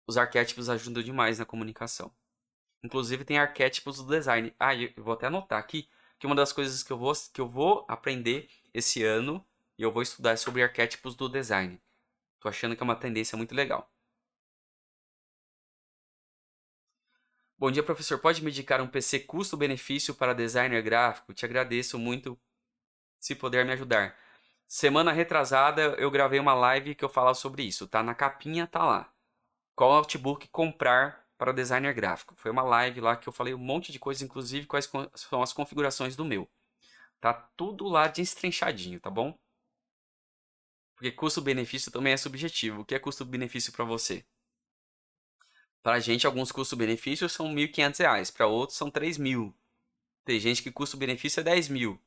Os 0.07 0.19
arquétipos 0.19 0.69
ajudam 0.69 1.03
demais 1.03 1.39
na 1.39 1.47
comunicação. 1.47 2.13
Inclusive 2.85 3.25
tem 3.25 3.39
arquétipos 3.39 3.99
do 3.99 4.11
design. 4.11 4.55
Ah, 4.59 4.75
eu 4.75 4.93
vou 5.03 5.15
até 5.15 5.27
anotar 5.27 5.59
aqui 5.59 5.89
que 6.21 6.27
uma 6.27 6.37
das 6.37 6.53
coisas 6.53 6.83
que 6.83 6.93
eu 6.93 6.99
vou, 6.99 7.15
que 7.33 7.41
eu 7.41 7.49
vou 7.49 7.85
aprender 7.89 8.49
esse 8.75 9.03
ano 9.03 9.45
e 9.79 9.83
eu 9.83 9.91
vou 9.91 10.03
estudar 10.03 10.33
é 10.33 10.37
sobre 10.37 10.63
arquétipos 10.63 11.15
do 11.17 11.31
design. 11.31 11.81
Tô 12.39 12.49
achando 12.49 12.77
que 12.77 12.83
é 12.83 12.85
uma 12.85 12.95
tendência 12.95 13.39
muito 13.39 13.55
legal. 13.55 13.91
Bom 17.59 17.71
dia, 17.71 17.83
professor. 17.83 18.19
Pode 18.19 18.45
me 18.45 18.51
indicar 18.51 18.83
um 18.83 18.87
PC 18.87 19.21
custo-benefício 19.21 20.15
para 20.15 20.35
designer 20.35 20.83
gráfico? 20.83 21.33
Te 21.33 21.47
agradeço 21.47 21.99
muito 21.99 22.39
se 23.19 23.35
puder 23.35 23.65
me 23.65 23.73
ajudar. 23.73 24.15
Semana 24.69 25.13
retrasada 25.13 25.95
eu 25.99 26.11
gravei 26.11 26.39
uma 26.39 26.55
live 26.55 26.95
que 26.95 27.05
eu 27.05 27.09
falo 27.09 27.35
sobre 27.35 27.63
isso, 27.63 27.89
tá? 27.89 28.03
Na 28.03 28.15
capinha 28.15 28.67
tá 28.67 28.85
lá. 28.85 29.13
Qual 29.75 29.91
notebook 29.95 30.49
comprar 30.49 31.20
para 31.41 31.55
designer 31.55 31.95
gráfico. 31.95 32.35
Foi 32.37 32.51
uma 32.51 32.63
live 32.63 33.01
lá 33.01 33.17
que 33.17 33.27
eu 33.27 33.33
falei 33.33 33.55
um 33.55 33.59
monte 33.59 33.91
de 33.91 33.99
coisas, 33.99 34.21
inclusive 34.21 34.67
quais 34.67 34.87
são 35.15 35.43
as 35.43 35.55
configurações 35.55 36.15
do 36.15 36.23
meu. 36.23 36.47
Tá 37.19 37.33
tudo 37.33 37.89
lá 37.89 38.09
destrinchadinho, 38.09 39.01
tá 39.01 39.09
bom? 39.09 39.39
Porque 40.95 41.11
custo-benefício 41.11 41.91
também 41.91 42.13
é 42.13 42.19
subjetivo. 42.19 42.83
O 42.83 42.85
que 42.85 42.95
é 42.95 42.99
custo-benefício 42.99 43.73
para 43.73 43.87
você? 43.87 44.23
Para 45.83 45.95
a 45.95 46.01
gente, 46.01 46.27
alguns 46.27 46.53
custos-benefícios 46.53 47.33
são 47.33 47.55
R$ 47.55 47.69
1.500, 47.69 48.31
para 48.35 48.47
outros 48.47 48.77
são 48.77 48.93
R$ 48.95 49.19
mil. 49.19 49.57
Tem 50.27 50.39
gente 50.39 50.63
que 50.63 50.71
custo-benefício 50.71 51.41
é 51.41 51.43
10 51.43 51.71
mil. 51.71 51.99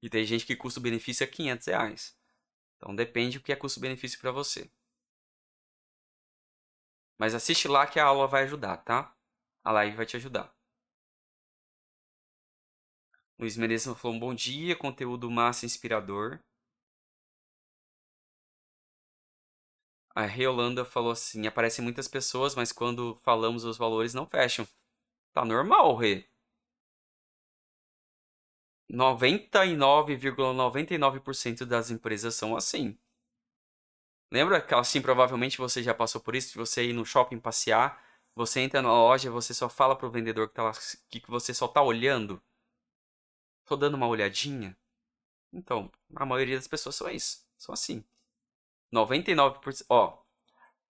E 0.00 0.08
tem 0.08 0.24
gente 0.24 0.46
que 0.46 0.54
custo-benefício 0.54 1.24
é 1.24 1.26
500 1.26 1.66
reais. 1.66 2.16
Então 2.76 2.94
depende 2.94 3.40
do 3.40 3.42
que 3.42 3.50
é 3.50 3.56
custo-benefício 3.56 4.20
para 4.20 4.30
você. 4.30 4.70
Mas 7.18 7.34
assiste 7.34 7.68
lá 7.68 7.86
que 7.86 7.98
a 7.98 8.04
aula 8.04 8.26
vai 8.26 8.44
ajudar, 8.44 8.78
tá? 8.78 9.14
A 9.64 9.72
live 9.72 9.96
vai 9.96 10.06
te 10.06 10.16
ajudar. 10.16 10.54
Luiz 13.38 13.56
Menezes 13.56 13.98
falou 13.98 14.16
um 14.16 14.20
bom 14.20 14.34
dia, 14.34 14.76
conteúdo 14.76 15.30
massa 15.30 15.66
inspirador. 15.66 16.40
A 20.14 20.22
Reolanda 20.22 20.84
falou 20.84 21.12
assim: 21.12 21.46
aparecem 21.46 21.84
muitas 21.84 22.08
pessoas, 22.08 22.54
mas 22.54 22.72
quando 22.72 23.18
falamos 23.22 23.64
os 23.64 23.76
valores 23.76 24.14
não 24.14 24.26
fecham. 24.26 24.66
Tá 25.34 25.44
normal, 25.44 25.94
Rê. 25.96 26.26
99,99% 28.90 31.66
das 31.66 31.90
empresas 31.90 32.34
são 32.34 32.56
assim. 32.56 32.98
Lembra 34.30 34.60
que 34.60 34.74
assim, 34.74 35.00
provavelmente 35.00 35.58
você 35.58 35.82
já 35.82 35.94
passou 35.94 36.20
por 36.20 36.34
isso, 36.34 36.52
de 36.52 36.58
você 36.58 36.84
ir 36.84 36.92
no 36.92 37.04
shopping 37.04 37.38
passear, 37.38 38.02
você 38.34 38.60
entra 38.60 38.82
na 38.82 38.92
loja, 38.92 39.30
você 39.30 39.54
só 39.54 39.68
fala 39.68 39.96
pro 39.96 40.10
vendedor 40.10 40.48
que, 40.48 40.54
tá 40.54 40.64
lá, 40.64 40.72
que 41.08 41.22
você 41.28 41.54
só 41.54 41.68
tá 41.68 41.82
olhando. 41.82 42.42
Tô 43.64 43.76
dando 43.76 43.94
uma 43.94 44.06
olhadinha. 44.06 44.76
Então, 45.52 45.90
a 46.14 46.26
maioria 46.26 46.56
das 46.56 46.68
pessoas 46.68 46.96
são 46.96 47.10
isso, 47.10 47.46
são 47.56 47.72
assim. 47.72 48.04
99%, 48.92 49.86
ó, 49.88 50.22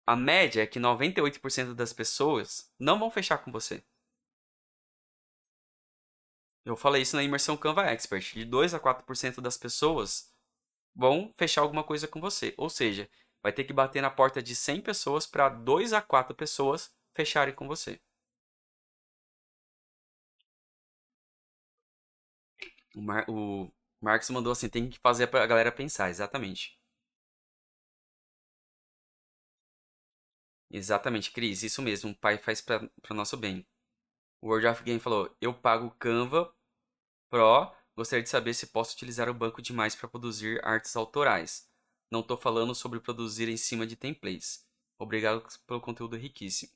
a 0.06 0.16
média 0.16 0.64
é 0.64 0.68
que 0.68 0.80
98% 0.80 1.74
das 1.74 1.94
pessoas 1.94 2.72
não 2.80 3.00
vão 3.00 3.12
fechar 3.12 3.38
com 3.40 3.52
você. 3.52 3.84
Eu 6.66 6.78
falei 6.78 7.02
isso 7.02 7.16
na 7.16 7.24
imersão 7.24 7.58
Canva 7.58 7.86
Expert. 7.88 8.34
De 8.34 8.46
2 8.46 8.74
a 8.74 8.80
4% 8.80 9.42
das 9.42 9.58
pessoas 9.58 10.34
vão 10.96 11.34
fechar 11.38 11.62
alguma 11.62 11.84
coisa 11.84 12.08
com 12.08 12.22
você. 12.22 12.54
Ou 12.58 12.70
seja, 12.70 13.10
vai 13.44 13.54
ter 13.54 13.66
que 13.66 13.74
bater 13.74 14.02
na 14.02 14.10
porta 14.10 14.42
de 14.42 14.56
100 14.56 14.82
pessoas 14.82 15.28
para 15.28 15.50
2 15.50 15.94
a 15.94 16.02
4 16.02 16.36
pessoas 16.36 16.92
fecharem 17.14 17.54
com 17.54 17.68
você. 17.68 18.02
O, 22.96 23.02
Mar 23.02 23.26
o 23.30 23.72
Marcos 24.02 24.30
mandou 24.32 24.52
assim: 24.52 24.68
tem 24.70 24.90
que 24.90 25.00
fazer 25.00 25.30
a 25.36 25.46
galera 25.46 25.72
pensar, 25.72 26.10
exatamente. 26.10 26.78
Exatamente, 30.70 31.32
Cris, 31.32 31.64
isso 31.64 31.82
mesmo. 31.82 32.12
O 32.12 32.16
pai 32.16 32.38
faz 32.38 32.60
para 32.62 32.90
nosso 33.12 33.38
bem. 33.38 33.66
O 34.42 34.50
World 34.50 34.68
of 34.68 34.84
Game 34.84 35.00
falou: 35.00 35.36
Eu 35.42 35.54
pago 35.54 35.92
Canva 36.00 36.54
Pro. 37.30 37.74
Gostaria 37.96 38.24
de 38.24 38.30
saber 38.30 38.54
se 38.56 38.68
posso 38.68 38.96
utilizar 38.96 39.30
o 39.30 39.34
banco 39.36 39.62
demais 39.62 39.96
para 39.96 40.10
produzir 40.10 40.62
artes 40.66 40.96
autorais. 40.96 41.70
Não 42.14 42.20
estou 42.20 42.38
falando 42.38 42.76
sobre 42.76 43.00
produzir 43.00 43.50
em 43.50 43.58
cima 43.58 43.88
de 43.88 43.96
templates. 43.96 44.64
Obrigado 45.00 45.44
pelo 45.66 45.82
conteúdo 45.82 46.16
riquíssimo. 46.16 46.72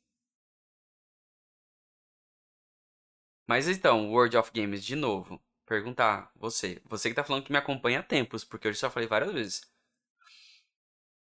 Mas 3.46 3.68
então, 3.68 4.10
World 4.10 4.36
of 4.36 4.50
Games, 4.52 4.84
de 4.84 4.96
novo, 4.96 5.40
perguntar, 5.64 6.32
você, 6.36 6.82
você 6.86 7.10
que 7.10 7.12
está 7.12 7.24
falando 7.24 7.44
que 7.44 7.52
me 7.52 7.58
acompanha 7.60 8.00
há 8.00 8.04
tempos, 8.04 8.44
porque 8.44 8.68
eu 8.68 8.74
já 8.74 8.90
falei 8.90 9.08
várias 9.08 9.32
vezes. 9.32 9.72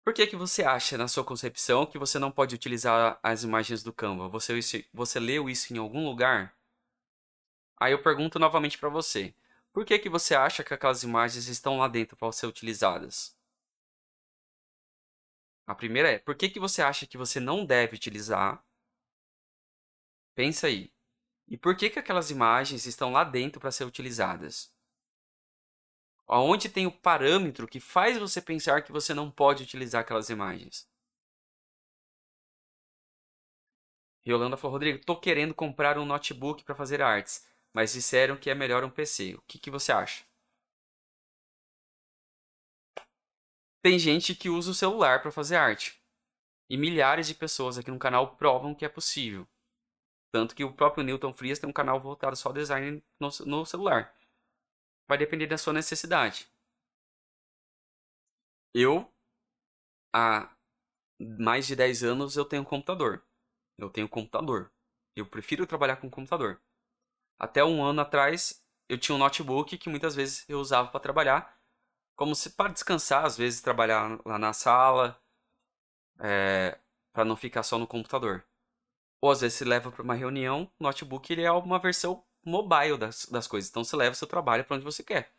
Por 0.04 0.14
que, 0.14 0.28
que 0.28 0.36
você 0.36 0.64
acha, 0.64 0.96
na 0.96 1.08
sua 1.08 1.24
concepção, 1.24 1.88
que 1.88 1.98
você 1.98 2.20
não 2.20 2.30
pode 2.30 2.54
utilizar 2.54 3.20
as 3.24 3.42
imagens 3.42 3.82
do 3.82 3.92
Canva? 3.92 4.28
Você, 4.28 4.86
você 4.94 5.20
leu 5.20 5.50
isso 5.50 5.74
em 5.74 5.80
algum 5.80 6.06
lugar? 6.06 6.56
Aí 7.80 7.94
eu 7.94 8.04
pergunto 8.04 8.38
novamente 8.38 8.78
para 8.78 8.90
você. 8.90 9.34
Por 9.74 9.84
que, 9.84 9.98
que 9.98 10.08
você 10.08 10.36
acha 10.36 10.64
que 10.64 10.72
aquelas 10.72 11.02
imagens 11.02 11.48
estão 11.48 11.80
lá 11.80 11.88
dentro 11.88 12.16
para 12.16 12.32
ser 12.32 12.46
utilizadas? 12.46 13.36
A 15.68 15.76
primeira 15.76 16.10
é, 16.10 16.18
por 16.18 16.36
que, 16.36 16.50
que 16.50 16.60
você 16.60 16.82
acha 16.82 17.06
que 17.06 17.18
você 17.18 17.40
não 17.40 17.66
deve 17.66 17.96
utilizar? 17.96 18.64
Pensa 20.34 20.68
aí. 20.68 20.92
E 21.48 21.58
por 21.58 21.76
que, 21.78 21.90
que 21.90 22.00
aquelas 22.00 22.32
imagens 22.32 22.86
estão 22.86 23.12
lá 23.12 23.24
dentro 23.24 23.60
para 23.60 23.72
ser 23.72 23.84
utilizadas? 23.84 24.74
Aonde 26.28 26.70
tem 26.70 26.88
o 26.88 26.92
parâmetro 26.92 27.68
que 27.68 27.80
faz 27.80 28.18
você 28.18 28.42
pensar 28.42 28.82
que 28.84 28.92
você 28.92 29.14
não 29.14 29.30
pode 29.30 29.64
utilizar 29.64 30.02
aquelas 30.02 30.30
imagens? 30.30 30.88
Yolanda 34.28 34.58
falou, 34.58 34.74
Rodrigo, 34.74 35.00
estou 35.00 35.20
querendo 35.20 35.54
comprar 35.54 35.98
um 35.98 36.06
notebook 36.06 36.64
para 36.64 36.76
fazer 36.76 37.02
artes 37.02 37.48
mas 37.78 37.94
disseram 37.94 38.36
que 38.36 38.50
é 38.50 38.56
melhor 38.56 38.84
um 38.84 38.90
PC. 38.90 39.36
O 39.36 39.42
que, 39.44 39.60
que 39.60 39.70
você 39.70 39.92
acha? 39.92 40.27
Tem 43.88 43.98
gente 43.98 44.36
que 44.36 44.50
usa 44.50 44.72
o 44.72 44.74
celular 44.74 45.22
para 45.22 45.32
fazer 45.32 45.56
arte. 45.56 45.98
E 46.70 46.76
milhares 46.76 47.26
de 47.26 47.34
pessoas 47.34 47.78
aqui 47.78 47.90
no 47.90 47.98
canal 47.98 48.36
provam 48.36 48.76
que 48.76 48.84
é 48.84 48.90
possível. 48.90 49.48
Tanto 50.30 50.54
que 50.54 50.66
o 50.66 50.74
próprio 50.74 51.06
Newton 51.06 51.32
Frias 51.32 51.58
tem 51.58 51.70
um 51.70 51.74
canal 51.74 51.98
voltado 51.98 52.36
só 52.36 52.50
ao 52.50 52.54
design 52.54 53.02
no, 53.18 53.30
no 53.46 53.66
celular. 53.66 54.14
Vai 55.08 55.18
depender 55.18 55.48
da 55.48 55.58
sua 55.58 55.72
necessidade. 55.72 56.50
Eu, 58.76 59.10
há 60.14 60.54
mais 61.40 61.66
de 61.66 61.74
10 61.74 62.04
anos, 62.04 62.36
eu 62.36 62.44
tenho 62.44 62.64
um 62.64 62.66
computador. 62.66 63.26
Eu 63.78 63.90
tenho 63.90 64.08
um 64.08 64.10
computador. 64.10 64.70
Eu 65.16 65.26
prefiro 65.26 65.66
trabalhar 65.66 65.96
com 65.96 66.10
computador. 66.10 66.62
Até 67.40 67.64
um 67.64 67.82
ano 67.82 68.02
atrás, 68.02 68.62
eu 68.90 68.98
tinha 68.98 69.16
um 69.16 69.20
notebook 69.20 69.78
que 69.78 69.90
muitas 69.90 70.14
vezes 70.14 70.44
eu 70.50 70.60
usava 70.60 70.90
para 70.90 71.00
trabalhar, 71.00 71.57
como 72.18 72.36
se 72.36 72.50
para 72.50 72.74
descansar, 72.74 73.24
às 73.24 73.38
vezes 73.38 73.62
trabalhar 73.62 74.20
lá 74.26 74.40
na 74.40 74.52
sala, 74.52 75.22
é, 76.20 76.78
para 77.14 77.24
não 77.24 77.36
ficar 77.36 77.64
só 77.64 77.78
no 77.78 77.88
computador. 77.88 78.44
Ou 79.22 79.32
às 79.32 79.42
vezes 79.42 79.58
se 79.58 79.64
leva 79.64 79.92
para 79.92 80.02
uma 80.04 80.16
reunião, 80.16 80.70
notebook 80.80 81.32
ele 81.32 81.44
é 81.44 81.52
uma 81.52 81.80
versão 81.80 82.24
mobile 82.44 82.98
das, 82.98 83.28
das 83.28 83.48
coisas, 83.48 83.70
então 83.70 83.84
você 83.84 83.96
leva 83.96 84.16
seu 84.16 84.28
trabalho 84.28 84.66
para 84.66 84.76
onde 84.76 84.84
você 84.84 85.04
quer. 85.04 85.32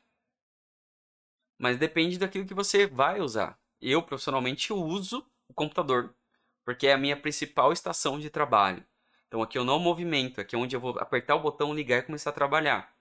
Mas 1.59 1.77
depende 1.77 2.17
daquilo 2.17 2.47
que 2.47 2.55
você 2.55 2.87
vai 2.87 3.21
usar. 3.21 3.59
Eu, 3.81 4.01
profissionalmente, 4.01 4.73
uso 4.73 5.27
o 5.49 5.55
computador, 5.55 6.15
porque 6.65 6.87
é 6.87 6.93
a 6.93 6.99
minha 6.99 7.17
principal 7.17 7.73
estação 7.73 8.21
de 8.21 8.31
trabalho. 8.31 8.87
Então 9.27 9.43
aqui 9.43 9.59
eu 9.59 9.65
não 9.65 9.81
movimento, 9.81 10.41
aqui 10.41 10.55
é 10.55 10.59
onde 10.59 10.77
eu 10.77 10.81
vou 10.81 10.97
apertar 11.01 11.35
o 11.35 11.41
botão, 11.41 11.75
ligar 11.75 11.99
e 11.99 12.03
começar 12.03 12.31
a 12.31 12.33
trabalhar. 12.33 12.95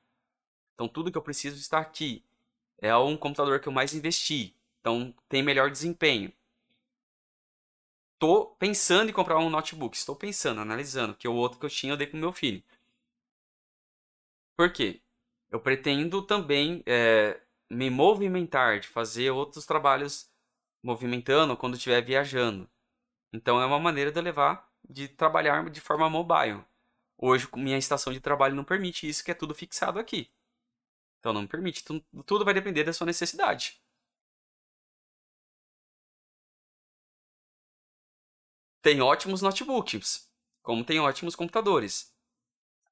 Então 0.74 0.88
tudo 0.88 1.12
que 1.12 1.18
eu 1.18 1.22
preciso 1.22 1.58
está 1.58 1.80
aqui. 1.80 2.26
É 2.80 2.96
um 2.96 3.18
computador 3.18 3.60
que 3.60 3.68
eu 3.68 3.74
mais 3.74 3.94
investi, 3.94 4.56
então 4.80 5.14
tem 5.28 5.42
melhor 5.42 5.72
desempenho. 5.72 6.32
Estou 8.14 8.56
pensando 8.56 9.10
em 9.10 9.14
comprar 9.14 9.38
um 9.40 9.50
notebook, 9.50 9.96
estou 9.96 10.16
pensando, 10.16 10.62
analisando, 10.62 11.16
que 11.16 11.28
é 11.28 11.30
o 11.30 11.36
outro 11.36 11.60
que 11.60 11.66
eu 11.66 11.70
tinha 11.70 11.94
eu 11.94 11.98
dei 11.98 12.08
para 12.08 12.18
o 12.18 12.20
meu 12.20 12.32
filho. 12.32 12.64
Por 14.56 14.72
quê? 14.72 15.02
Eu 15.52 15.60
pretendo 15.60 16.22
também 16.22 16.84
é, 16.86 17.40
me 17.70 17.90
movimentar, 17.90 18.80
de 18.80 18.88
fazer 18.88 19.30
outros 19.32 19.66
trabalhos 19.66 20.30
movimentando 20.84 21.56
quando 21.56 21.76
estiver 21.76 22.04
viajando. 22.04 22.70
Então 23.32 23.62
é 23.62 23.66
uma 23.66 23.80
maneira 23.80 24.12
de 24.12 24.20
eu 24.20 24.24
levar 24.24 24.68
de 24.90 25.08
trabalhar 25.08 25.70
de 25.70 25.82
forma 25.82 26.10
mobile. 26.10 26.64
Hoje, 27.18 27.48
minha 27.56 27.78
estação 27.78 28.14
de 28.14 28.20
trabalho 28.20 28.56
não 28.56 28.64
permite 28.64 29.08
isso, 29.08 29.24
que 29.24 29.32
é 29.32 29.34
tudo 29.34 29.54
fixado 29.54 30.00
aqui. 30.00 30.30
Então, 31.20 31.34
não 31.34 31.48
permite. 31.48 31.84
Tudo 32.26 32.46
vai 32.46 32.54
depender 32.54 32.84
da 32.84 32.94
sua 32.94 33.06
necessidade. 33.08 33.82
Tem 38.82 39.02
ótimos 39.02 39.42
notebooks, 39.42 40.32
como 40.64 40.84
tem 40.86 41.00
ótimos 41.00 41.36
computadores. 41.36 42.14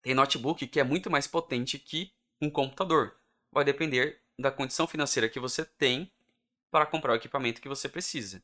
Tem 0.01 0.13
notebook 0.13 0.67
que 0.67 0.79
é 0.79 0.83
muito 0.83 1.09
mais 1.09 1.27
potente 1.27 1.79
que 1.79 2.13
um 2.41 2.49
computador. 2.49 3.17
Vai 3.51 3.63
depender 3.63 4.21
da 4.37 4.51
condição 4.51 4.85
financeira 4.87 5.29
que 5.29 5.39
você 5.39 5.63
tem 5.63 6.11
para 6.69 6.85
comprar 6.85 7.13
o 7.13 7.15
equipamento 7.15 7.61
que 7.61 7.69
você 7.69 7.87
precisa. 7.87 8.43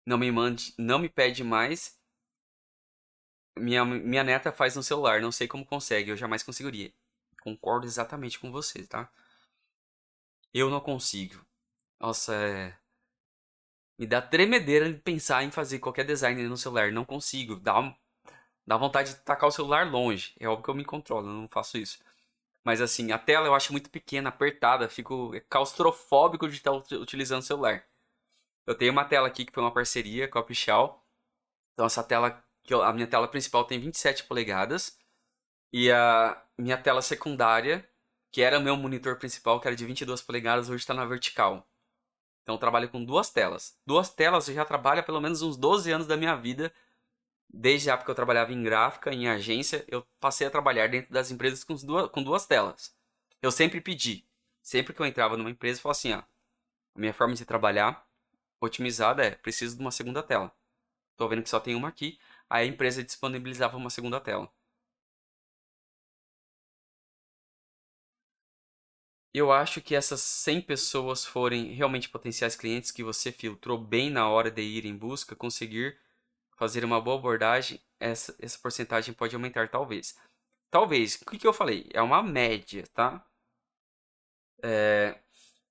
Não 0.04 0.18
me 0.18 0.28
mande, 0.32 0.74
não 0.76 0.98
me 0.98 1.08
pede 1.08 1.44
mais. 1.44 1.96
Minha, 3.58 3.84
minha 3.84 4.24
neta 4.24 4.50
faz 4.50 4.74
no 4.74 4.82
celular, 4.82 5.20
não 5.20 5.30
sei 5.30 5.46
como 5.46 5.66
consegue, 5.66 6.10
eu 6.10 6.16
jamais 6.16 6.42
conseguiria. 6.42 6.92
Concordo 7.54 7.86
exatamente 7.86 8.38
com 8.38 8.50
você, 8.50 8.86
tá? 8.86 9.10
Eu 10.52 10.70
não 10.70 10.80
consigo. 10.80 11.44
Nossa, 12.00 12.34
é... 12.34 12.76
Me 13.98 14.06
dá 14.06 14.22
tremedeira 14.22 14.92
de 14.92 14.98
pensar 15.00 15.42
em 15.42 15.50
fazer 15.50 15.78
qualquer 15.78 16.04
design 16.04 16.42
no 16.44 16.56
celular. 16.56 16.92
Não 16.92 17.04
consigo. 17.04 17.56
Dá, 17.56 17.96
dá 18.66 18.76
vontade 18.76 19.10
de 19.14 19.20
tacar 19.20 19.48
o 19.48 19.52
celular 19.52 19.90
longe. 19.90 20.34
É 20.38 20.48
óbvio 20.48 20.64
que 20.64 20.70
eu 20.70 20.74
me 20.74 20.84
controlo, 20.84 21.28
eu 21.28 21.32
não 21.32 21.48
faço 21.48 21.78
isso. 21.78 21.98
Mas 22.64 22.80
assim, 22.80 23.12
a 23.12 23.18
tela 23.18 23.46
eu 23.46 23.54
acho 23.54 23.72
muito 23.72 23.90
pequena, 23.90 24.28
apertada. 24.28 24.88
Fico 24.88 25.32
claustrofóbico 25.48 26.48
de 26.48 26.56
estar 26.56 26.72
utilizando 26.72 27.40
o 27.40 27.44
celular. 27.44 27.84
Eu 28.66 28.74
tenho 28.76 28.92
uma 28.92 29.04
tela 29.04 29.28
aqui 29.28 29.44
que 29.46 29.52
foi 29.52 29.62
uma 29.62 29.72
parceria 29.72 30.28
com 30.28 30.38
a 30.38 30.42
Pichal. 30.44 31.04
Então 31.72 31.86
essa 31.86 32.04
tela, 32.04 32.44
a 32.84 32.92
minha 32.92 33.06
tela 33.06 33.28
principal 33.28 33.64
tem 33.64 33.80
27 33.80 34.24
polegadas. 34.24 34.97
E 35.72 35.90
a 35.90 36.42
minha 36.56 36.78
tela 36.78 37.02
secundária, 37.02 37.88
que 38.30 38.42
era 38.42 38.60
meu 38.60 38.76
monitor 38.76 39.16
principal, 39.16 39.60
que 39.60 39.68
era 39.68 39.76
de 39.76 39.84
22 39.84 40.22
polegadas, 40.22 40.68
hoje 40.68 40.82
está 40.82 40.94
na 40.94 41.04
vertical. 41.04 41.68
Então 42.42 42.54
eu 42.54 42.58
trabalho 42.58 42.88
com 42.88 43.04
duas 43.04 43.30
telas. 43.30 43.78
Duas 43.86 44.08
telas 44.10 44.46
já 44.46 44.64
trabalho 44.64 45.00
há 45.00 45.02
pelo 45.02 45.20
menos 45.20 45.42
uns 45.42 45.56
12 45.56 45.90
anos 45.92 46.06
da 46.06 46.16
minha 46.16 46.34
vida. 46.34 46.72
Desde 47.48 47.90
a 47.90 47.94
época 47.94 48.06
que 48.06 48.10
eu 48.10 48.14
trabalhava 48.14 48.52
em 48.52 48.62
gráfica, 48.62 49.12
em 49.12 49.28
agência, 49.28 49.84
eu 49.88 50.06
passei 50.20 50.46
a 50.46 50.50
trabalhar 50.50 50.88
dentro 50.88 51.12
das 51.12 51.30
empresas 51.30 51.64
com 51.64 51.74
duas, 51.74 52.10
com 52.10 52.22
duas 52.22 52.46
telas. 52.46 52.94
Eu 53.42 53.50
sempre 53.50 53.80
pedi, 53.80 54.26
sempre 54.62 54.92
que 54.94 55.00
eu 55.00 55.06
entrava 55.06 55.36
numa 55.36 55.50
empresa, 55.50 55.78
eu 55.78 55.82
falava 55.82 55.98
assim, 55.98 56.12
ó, 56.12 56.18
a 56.18 56.98
minha 56.98 57.14
forma 57.14 57.34
de 57.34 57.44
trabalhar 57.44 58.06
otimizada 58.60 59.24
é, 59.24 59.30
preciso 59.30 59.76
de 59.76 59.80
uma 59.80 59.90
segunda 59.90 60.22
tela. 60.22 60.52
Tô 61.16 61.28
vendo 61.28 61.42
que 61.42 61.50
só 61.50 61.60
tem 61.60 61.74
uma 61.74 61.88
aqui, 61.88 62.18
aí 62.48 62.66
a 62.66 62.70
empresa 62.70 63.04
disponibilizava 63.04 63.76
uma 63.76 63.90
segunda 63.90 64.20
tela. 64.20 64.50
Eu 69.32 69.52
acho 69.52 69.80
que 69.80 69.94
essas 69.94 70.20
100 70.20 70.62
pessoas 70.62 71.24
forem 71.24 71.72
realmente 71.72 72.08
potenciais 72.08 72.56
clientes 72.56 72.90
que 72.90 73.04
você 73.04 73.30
filtrou 73.30 73.78
bem 73.78 74.10
na 74.10 74.28
hora 74.28 74.50
de 74.50 74.62
ir 74.62 74.86
em 74.86 74.96
busca, 74.96 75.36
conseguir 75.36 75.98
fazer 76.56 76.84
uma 76.84 77.00
boa 77.00 77.18
abordagem, 77.18 77.80
essa, 78.00 78.34
essa 78.40 78.58
porcentagem 78.58 79.14
pode 79.14 79.34
aumentar, 79.34 79.68
talvez. 79.68 80.18
Talvez, 80.70 81.14
o 81.16 81.26
que, 81.26 81.38
que 81.38 81.46
eu 81.46 81.52
falei? 81.52 81.88
É 81.92 82.02
uma 82.02 82.22
média, 82.22 82.84
tá? 82.94 83.24
É, 84.62 85.20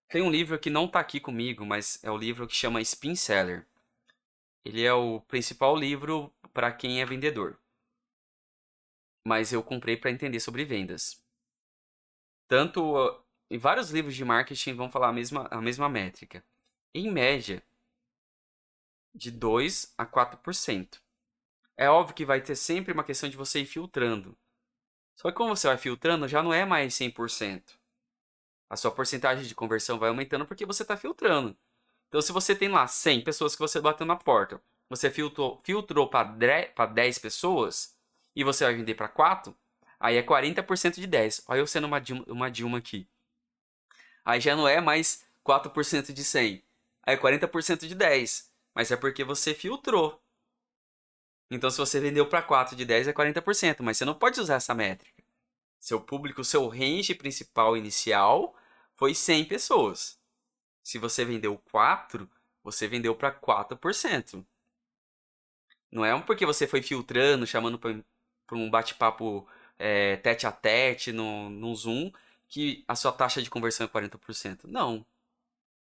tem 0.08 0.22
um 0.22 0.32
livro 0.32 0.58
que 0.58 0.70
não 0.70 0.86
está 0.86 1.00
aqui 1.00 1.20
comigo, 1.20 1.66
mas 1.66 2.02
é 2.04 2.10
o 2.10 2.18
livro 2.18 2.48
que 2.48 2.56
chama 2.56 2.82
Spin 2.82 3.16
Seller. 3.16 3.68
Ele 4.64 4.84
é 4.84 4.94
o 4.94 5.22
principal 5.22 5.76
livro 5.76 6.34
para 6.54 6.72
quem 6.72 7.02
é 7.02 7.06
vendedor. 7.06 7.60
Mas 9.26 9.52
eu 9.52 9.62
comprei 9.62 9.98
para 9.98 10.12
entender 10.12 10.40
sobre 10.40 10.64
vendas. 10.64 11.22
Tanto 12.48 12.96
e 13.49 13.57
vários 13.57 13.91
livros 13.91 14.15
de 14.15 14.26
marketing 14.26 14.74
vão 14.74 14.91
falar 14.91 15.10
a 15.10 15.14
mesma, 15.14 15.48
a 15.49 15.61
mesma 15.61 15.88
métrica. 15.88 16.44
Em 16.94 17.11
média, 17.11 17.64
de 19.14 19.32
2 19.32 19.94
a 19.98 20.06
4%. 20.06 20.99
É 21.76 21.90
óbvio 21.90 22.15
que 22.15 22.26
vai 22.26 22.41
ter 22.41 22.56
sempre 22.56 22.94
uma 22.94 23.03
questão 23.03 23.30
de 23.30 23.38
você 23.38 23.61
ir 23.61 23.65
filtrando. 23.65 24.38
Só 25.15 25.30
que 25.30 25.38
como 25.38 25.56
você 25.56 25.68
vai 25.68 25.78
filtrando, 25.78 26.28
já 26.28 26.44
não 26.44 26.53
é 26.53 26.65
mais 26.65 26.94
100%. 26.94 27.78
A 28.69 28.76
sua 28.76 28.91
porcentagem 28.91 29.45
de 29.45 29.56
conversão 29.56 29.98
vai 29.98 30.10
aumentando 30.10 30.45
porque 30.45 30.65
você 30.65 30.84
está 30.84 30.98
filtrando. 30.98 31.57
Então, 32.07 32.22
se 32.22 32.32
você 32.32 32.56
tem 32.56 32.69
lá 32.69 32.88
100 32.88 33.24
pessoas 33.24 33.56
que 33.56 33.61
você 33.61 33.80
bateu 33.80 34.06
na 34.06 34.15
porta, 34.15 34.61
você 34.90 35.10
filtrou, 35.10 35.60
filtrou 35.64 36.10
para 36.10 36.86
10 36.86 37.19
pessoas 37.19 37.95
e 38.36 38.44
você 38.44 38.64
vai 38.64 38.76
vender 38.76 38.95
para 38.95 39.07
4, 39.07 39.56
aí 39.99 40.15
é 40.15 40.24
40% 40.24 40.95
de 40.95 41.07
10. 41.07 41.44
Olha 41.48 41.60
eu 41.60 41.68
sendo 41.68 41.88
uma 41.88 42.02
uma 42.28 42.52
Dilma 42.52 42.78
aqui. 42.78 43.07
Aí 44.28 44.41
já 44.41 44.58
não 44.58 44.68
é 44.68 44.82
mais 44.82 45.26
4% 45.45 46.12
de 46.12 46.22
100. 46.22 46.62
Aí 47.04 47.16
é 47.16 47.18
40% 47.18 47.88
de 47.88 47.95
10. 47.95 48.52
Mas 48.76 48.91
é 48.91 48.98
porque 48.98 49.24
você 49.24 49.54
filtrou. 49.54 50.22
Então, 51.49 51.70
se 51.70 51.78
você 51.78 52.02
vendeu 52.02 52.28
para 52.28 52.41
4 52.41 52.76
de 52.76 52.84
10, 52.84 53.08
é 53.08 53.14
40%. 53.14 53.78
Mas 53.80 53.98
você 53.98 54.04
não 54.04 54.14
pode 54.14 54.41
usar 54.41 54.56
essa 54.56 54.76
métrica. 54.76 55.24
Seu 55.80 56.02
público, 56.02 56.44
seu 56.44 56.68
range 56.68 57.16
principal 57.16 57.78
inicial 57.78 58.54
foi 58.98 59.16
100 59.16 59.45
pessoas. 59.45 60.20
Se 60.84 60.98
você 60.98 61.24
vendeu 61.24 61.58
4, 61.72 62.30
você 62.62 62.86
vendeu 62.86 63.16
para 63.16 63.32
4%. 63.32 64.45
Não 65.90 66.04
é 66.04 66.22
porque 66.22 66.45
você 66.45 66.68
foi 66.68 66.82
filtrando, 66.82 67.48
chamando 67.48 67.80
para 67.80 68.58
um 68.58 68.70
bate-papo 68.70 69.48
é, 69.80 70.18
tete 70.18 70.45
a 70.45 70.52
tete 70.52 71.14
no, 71.14 71.49
no 71.49 71.74
Zoom, 71.74 72.12
que 72.48 72.84
a 72.88 72.95
sua 72.95 73.11
taxa 73.11 73.41
de 73.41 73.49
conversão 73.49 73.86
é 73.86 73.90
40%. 73.90 74.65
Não. 74.65 75.06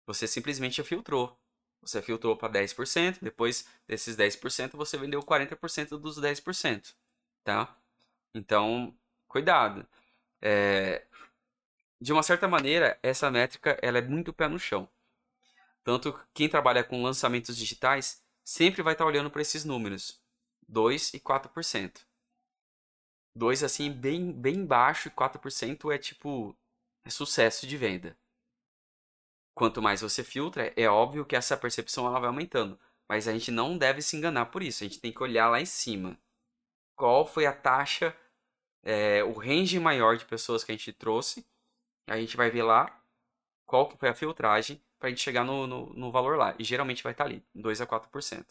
Você 0.06 0.26
simplesmente 0.26 0.82
filtrou. 0.82 1.38
Você 1.82 2.02
filtrou 2.02 2.36
para 2.36 2.52
10%, 2.52 3.18
depois 3.22 3.66
desses 3.86 4.16
10% 4.16 4.76
você 4.76 4.96
vendeu 4.98 5.22
40% 5.22 5.98
dos 5.98 6.18
10%, 6.18 6.94
tá? 7.44 7.76
Então, 8.34 8.94
cuidado. 9.28 9.86
É... 10.42 11.06
De 12.00 12.12
uma 12.12 12.22
certa 12.22 12.48
maneira, 12.48 12.98
essa 13.02 13.30
métrica 13.30 13.78
ela 13.82 13.98
é 13.98 14.02
muito 14.02 14.32
pé 14.32 14.48
no 14.48 14.58
chão. 14.58 14.88
Tanto 15.84 16.18
quem 16.34 16.48
trabalha 16.48 16.84
com 16.84 17.02
lançamentos 17.02 17.56
digitais 17.56 18.22
sempre 18.44 18.82
vai 18.82 18.94
estar 18.94 19.06
olhando 19.06 19.30
para 19.30 19.42
esses 19.42 19.64
números, 19.64 20.20
2 20.68 21.14
e 21.14 21.20
4%. 21.20 22.07
2 23.38 23.62
assim 23.62 23.90
bem 23.90 24.32
bem 24.32 24.66
baixo 24.66 25.08
e 25.08 25.10
4% 25.12 25.94
é 25.94 25.98
tipo 25.98 26.56
é 27.04 27.10
sucesso 27.10 27.66
de 27.66 27.76
venda. 27.76 28.18
Quanto 29.54 29.80
mais 29.80 30.00
você 30.02 30.22
filtra, 30.24 30.72
é 30.76 30.88
óbvio 30.88 31.24
que 31.24 31.36
essa 31.36 31.56
percepção 31.56 32.06
ela 32.06 32.20
vai 32.20 32.28
aumentando, 32.28 32.78
mas 33.08 33.26
a 33.28 33.32
gente 33.32 33.50
não 33.50 33.78
deve 33.78 34.02
se 34.02 34.16
enganar 34.16 34.46
por 34.46 34.62
isso. 34.62 34.84
A 34.84 34.86
gente 34.86 35.00
tem 35.00 35.12
que 35.12 35.22
olhar 35.22 35.48
lá 35.48 35.60
em 35.60 35.66
cima. 35.66 36.18
Qual 36.96 37.26
foi 37.26 37.46
a 37.46 37.52
taxa, 37.52 38.14
é, 38.82 39.22
o 39.24 39.32
range 39.32 39.78
maior 39.80 40.16
de 40.16 40.24
pessoas 40.24 40.64
que 40.64 40.72
a 40.72 40.76
gente 40.76 40.92
trouxe? 40.92 41.46
A 42.08 42.18
gente 42.18 42.36
vai 42.36 42.50
ver 42.50 42.62
lá 42.62 43.02
qual 43.66 43.88
que 43.88 43.96
foi 43.96 44.08
a 44.08 44.14
filtragem 44.14 44.82
para 44.98 45.08
a 45.08 45.10
gente 45.10 45.22
chegar 45.22 45.44
no, 45.44 45.66
no, 45.66 45.92
no 45.94 46.10
valor 46.12 46.36
lá. 46.36 46.54
E 46.58 46.64
geralmente 46.64 47.02
vai 47.02 47.12
estar 47.12 47.24
ali, 47.24 47.44
2 47.54 47.80
a 47.80 47.86
4%. 47.86 48.46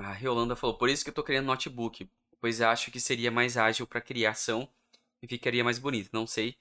A 0.00 0.12
Riolanda 0.12 0.56
falou: 0.56 0.76
Por 0.78 0.88
isso 0.88 1.04
que 1.04 1.10
eu 1.10 1.14
tô 1.14 1.22
criando 1.22 1.46
notebook, 1.46 2.10
pois 2.40 2.60
acho 2.60 2.90
que 2.90 2.98
seria 2.98 3.30
mais 3.30 3.56
ágil 3.56 3.86
para 3.86 4.00
criação 4.00 4.68
e 5.22 5.28
ficaria 5.28 5.62
mais 5.62 5.78
bonito. 5.78 6.10
Não 6.12 6.26
sei, 6.26 6.56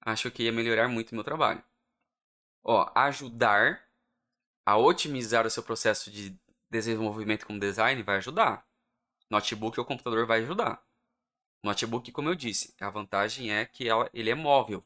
acho 0.00 0.30
que 0.30 0.42
ia 0.42 0.52
melhorar 0.52 0.88
muito 0.88 1.12
o 1.12 1.14
meu 1.14 1.24
trabalho. 1.24 1.62
Ó, 2.64 2.90
ajudar 2.94 3.86
a 4.66 4.76
otimizar 4.76 5.46
o 5.46 5.50
seu 5.50 5.62
processo 5.62 6.10
de 6.10 6.36
desenvolvimento 6.68 7.46
como 7.46 7.60
design 7.60 8.02
vai 8.02 8.16
ajudar. 8.16 8.66
Notebook 9.30 9.78
ou 9.78 9.86
computador 9.86 10.26
vai 10.26 10.40
ajudar. 10.40 10.82
Notebook, 11.62 12.10
como 12.10 12.28
eu 12.28 12.34
disse, 12.34 12.74
a 12.80 12.90
vantagem 12.90 13.52
é 13.52 13.64
que 13.64 13.86
ele 14.12 14.30
é 14.30 14.34
móvel. 14.34 14.84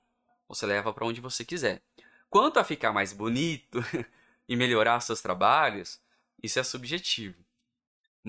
Você 0.48 0.66
leva 0.66 0.92
para 0.92 1.06
onde 1.06 1.20
você 1.20 1.44
quiser. 1.44 1.82
Quanto 2.28 2.58
a 2.58 2.64
ficar 2.64 2.92
mais 2.92 3.12
bonito 3.12 3.78
e 4.46 4.56
melhorar 4.56 5.00
seus 5.00 5.22
trabalhos, 5.22 6.00
isso 6.42 6.58
é 6.58 6.62
subjetivo. 6.62 7.47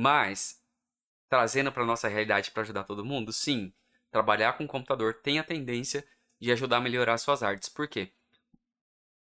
Mas, 0.01 0.63
trazendo 1.27 1.73
para 1.73 1.85
nossa 1.85 2.07
realidade 2.07 2.51
para 2.51 2.61
ajudar 2.63 2.85
todo 2.85 3.03
mundo, 3.03 3.33
sim, 3.33 3.73
trabalhar 4.09 4.53
com 4.53 4.65
computador 4.65 5.15
tem 5.15 5.39
a 5.39 5.43
tendência 5.43 6.07
de 6.39 6.49
ajudar 6.53 6.77
a 6.77 6.79
melhorar 6.79 7.17
suas 7.17 7.43
artes. 7.43 7.67
Por 7.67 7.85
quê? 7.85 8.13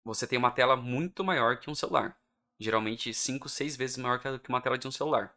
Você 0.03 0.27
tem 0.27 0.37
uma 0.37 0.51
tela 0.51 0.75
muito 0.75 1.23
maior 1.23 1.61
que 1.61 1.71
um 1.71 1.77
celular. 1.77 2.19
Geralmente 2.59 3.15
5, 3.15 3.49
6 3.49 3.77
vezes 3.77 3.99
maior 3.99 4.19
que 4.19 4.49
uma 4.49 4.61
tela 4.61 4.77
de 4.77 4.89
um 4.89 4.91
celular. 4.91 5.33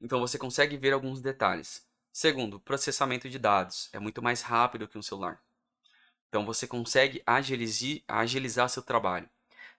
Então 0.00 0.18
você 0.18 0.38
consegue 0.38 0.78
ver 0.78 0.94
alguns 0.94 1.20
detalhes. 1.20 1.86
Segundo, 2.10 2.58
processamento 2.58 3.28
de 3.28 3.38
dados 3.38 3.90
é 3.92 3.98
muito 3.98 4.22
mais 4.22 4.40
rápido 4.40 4.88
que 4.88 4.96
um 4.96 5.02
celular. 5.02 5.42
Então 6.30 6.46
você 6.46 6.66
consegue 6.66 7.22
agilizar, 7.26 8.00
agilizar 8.08 8.70
seu 8.70 8.82
trabalho. 8.82 9.28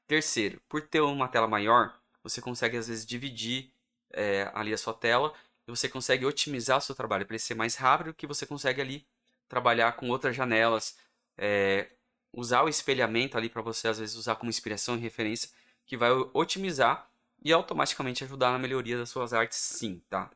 Terceiro, 0.05 0.61
por 0.69 0.87
ter 0.87 1.01
uma 1.01 1.27
tela 1.27 1.47
maior, 1.47 1.99
você 2.21 2.39
consegue 2.39 2.77
às 2.77 2.87
vezes 2.87 3.03
dividir 3.03 3.75
é, 4.17 4.51
ali 4.53 4.73
a 4.73 4.77
sua 4.77 4.93
tela 4.93 5.33
e 5.67 5.71
você 5.71 5.87
consegue 5.87 6.25
otimizar 6.25 6.77
o 6.79 6.81
seu 6.81 6.95
trabalho 6.95 7.25
para 7.25 7.35
ele 7.35 7.39
ser 7.39 7.55
mais 7.55 7.75
rápido 7.75 8.13
que 8.13 8.27
você 8.27 8.45
consegue 8.45 8.81
ali 8.81 9.07
trabalhar 9.47 9.93
com 9.93 10.09
outras 10.09 10.35
janelas, 10.35 10.97
é, 11.37 11.91
usar 12.33 12.63
o 12.63 12.69
espelhamento 12.69 13.37
ali 13.37 13.49
para 13.49 13.61
você 13.61 13.87
às 13.87 13.99
vezes 13.99 14.15
usar 14.15 14.35
como 14.35 14.49
inspiração 14.49 14.95
e 14.95 14.99
referência, 14.99 15.49
que 15.85 15.95
vai 15.97 16.11
otimizar 16.33 17.09
e 17.43 17.53
automaticamente 17.53 18.23
ajudar 18.23 18.51
na 18.51 18.59
melhoria 18.59 18.97
das 18.97 19.09
suas 19.09 19.33
artes, 19.33 19.57
sim, 19.59 20.01
tá? 20.09 20.29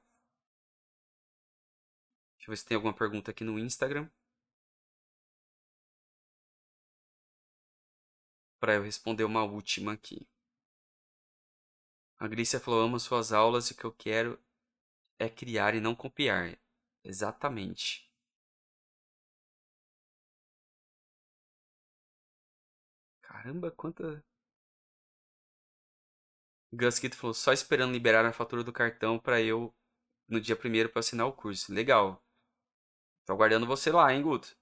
Deixa 2.37 2.49
eu 2.49 2.51
ver 2.53 2.57
se 2.57 2.65
tem 2.65 2.75
alguma 2.75 2.93
pergunta 2.93 3.31
aqui 3.31 3.43
no 3.43 3.57
Instagram. 3.59 4.09
Para 8.59 8.75
eu 8.75 8.83
responder 8.83 9.23
uma 9.23 9.43
última 9.43 9.93
aqui. 9.93 10.27
A 12.22 12.26
Grícia 12.26 12.57
falou: 12.57 12.80
amo 12.84 12.98
suas 12.98 13.34
aulas 13.34 13.68
e 13.68 13.73
o 13.73 13.76
que 13.76 13.84
eu 13.84 13.91
quero 13.91 14.39
é 15.19 15.30
criar 15.30 15.76
e 15.76 15.81
não 15.81 15.95
copiar. 15.95 16.57
Exatamente. 17.03 18.10
Caramba, 23.23 23.72
quanta. 23.72 24.23
Guskito 26.73 27.15
falou, 27.15 27.34
só 27.34 27.53
esperando 27.53 27.93
liberar 27.93 28.26
a 28.26 28.34
fatura 28.34 28.61
do 28.61 28.73
cartão 28.73 29.18
para 29.18 29.41
eu 29.41 29.73
no 30.27 30.41
dia 30.41 30.56
primeiro 30.56 30.89
para 30.89 31.02
assinar 31.02 31.27
o 31.27 31.34
curso. 31.34 31.73
Legal. 31.73 32.22
Tô 33.26 33.34
aguardando 33.34 33.65
você 33.65 33.91
lá, 33.91 34.14
hein, 34.14 34.22
Guto? 34.22 34.56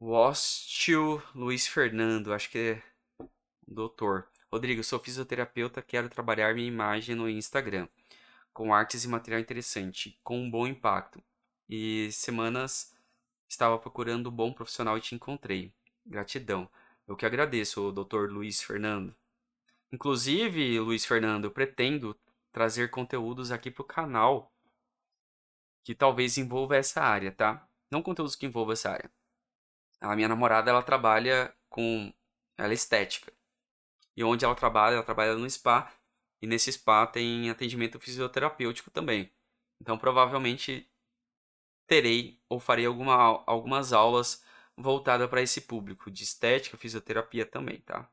Wostio 0.00 1.22
Luiz 1.34 1.66
Fernando, 1.66 2.32
acho 2.32 2.50
que 2.50 2.58
é 2.58 2.82
doutor. 3.66 4.28
Rodrigo, 4.52 4.84
sou 4.84 4.98
fisioterapeuta, 4.98 5.82
quero 5.82 6.08
trabalhar 6.08 6.54
minha 6.54 6.68
imagem 6.68 7.14
no 7.14 7.28
Instagram 7.28 7.88
com 8.56 8.72
artes 8.72 9.04
e 9.04 9.08
material 9.08 9.38
interessante, 9.38 10.18
com 10.24 10.40
um 10.40 10.50
bom 10.50 10.66
impacto. 10.66 11.22
E 11.68 12.10
semanas 12.10 12.96
estava 13.46 13.78
procurando 13.78 14.30
um 14.30 14.32
bom 14.32 14.50
profissional 14.50 14.96
e 14.96 15.00
te 15.02 15.14
encontrei. 15.14 15.74
Gratidão. 16.06 16.66
Eu 17.06 17.16
que 17.16 17.26
agradeço, 17.26 17.92
Dr. 17.92 18.30
Luiz 18.30 18.62
Fernando. 18.62 19.14
Inclusive, 19.92 20.80
Luiz 20.80 21.04
Fernando, 21.04 21.44
eu 21.44 21.50
pretendo 21.50 22.18
trazer 22.50 22.90
conteúdos 22.90 23.52
aqui 23.52 23.70
para 23.70 23.82
o 23.82 23.86
canal 23.86 24.50
que 25.84 25.94
talvez 25.94 26.38
envolva 26.38 26.76
essa 26.76 27.02
área, 27.02 27.30
tá? 27.30 27.68
Não 27.90 28.02
conteúdos 28.02 28.34
que 28.34 28.46
envolvam 28.46 28.72
essa 28.72 28.90
área. 28.90 29.10
A 30.00 30.14
minha 30.14 30.28
namorada, 30.28 30.70
ela 30.70 30.82
trabalha 30.82 31.54
com... 31.68 32.12
Ela 32.58 32.72
é 32.72 32.74
estética. 32.74 33.32
E 34.16 34.24
onde 34.24 34.44
ela 34.44 34.54
trabalha, 34.54 34.94
ela 34.94 35.02
trabalha 35.02 35.34
no 35.34 35.48
spa. 35.48 35.92
E 36.40 36.46
nesse 36.46 36.72
spa 36.72 37.06
tem 37.06 37.50
atendimento 37.50 37.98
fisioterapêutico 38.00 38.90
também. 38.90 39.32
Então, 39.80 39.98
provavelmente, 39.98 40.90
terei 41.86 42.40
ou 42.48 42.58
farei 42.60 42.86
alguma, 42.86 43.14
algumas 43.46 43.92
aulas 43.92 44.44
voltadas 44.76 45.28
para 45.28 45.42
esse 45.42 45.62
público, 45.62 46.10
de 46.10 46.24
estética, 46.24 46.76
fisioterapia 46.76 47.46
também, 47.46 47.80
tá? 47.80 48.10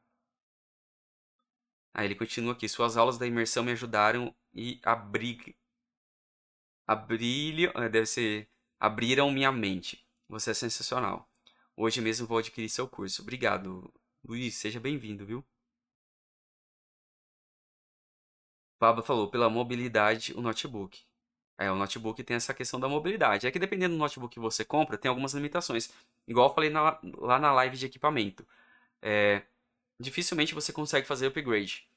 Aí 1.93 2.05
ele 2.07 2.15
continua 2.15 2.53
aqui. 2.53 2.67
Suas 2.67 2.97
aulas 2.97 3.17
da 3.17 3.27
imersão 3.27 3.63
me 3.63 3.71
ajudaram 3.71 4.35
e 4.53 4.79
abrir, 4.83 5.55
abrilho, 6.87 7.71
eh, 7.75 7.89
deve 7.89 8.05
ser, 8.05 8.49
abriram 8.79 9.31
minha 9.31 9.51
mente. 9.51 10.07
Você 10.27 10.51
é 10.51 10.53
sensacional. 10.53 11.29
Hoje 11.75 12.01
mesmo 12.01 12.27
vou 12.27 12.37
adquirir 12.37 12.69
seu 12.69 12.87
curso. 12.87 13.21
Obrigado, 13.21 13.91
Luiz. 14.23 14.55
Seja 14.55 14.79
bem-vindo, 14.79 15.25
viu? 15.25 15.43
Pablo 18.79 19.01
falou, 19.01 19.29
pela 19.29 19.49
mobilidade, 19.49 20.33
o 20.35 20.41
notebook. 20.41 21.01
É, 21.57 21.71
o 21.71 21.75
notebook 21.75 22.21
tem 22.23 22.35
essa 22.35 22.53
questão 22.53 22.79
da 22.79 22.89
mobilidade. 22.89 23.47
É 23.47 23.51
que 23.51 23.59
dependendo 23.59 23.95
do 23.95 23.99
notebook 23.99 24.33
que 24.33 24.39
você 24.39 24.65
compra, 24.65 24.97
tem 24.97 25.09
algumas 25.09 25.33
limitações. 25.33 25.91
Igual 26.27 26.49
eu 26.49 26.53
falei 26.53 26.69
na, 26.69 26.99
lá 27.17 27.39
na 27.39 27.51
live 27.53 27.77
de 27.77 27.85
equipamento. 27.85 28.45
É, 29.01 29.43
dificilmente 29.99 30.53
você 30.53 30.73
consegue 30.73 31.07
fazer 31.07 31.27
upgrade. 31.27 31.87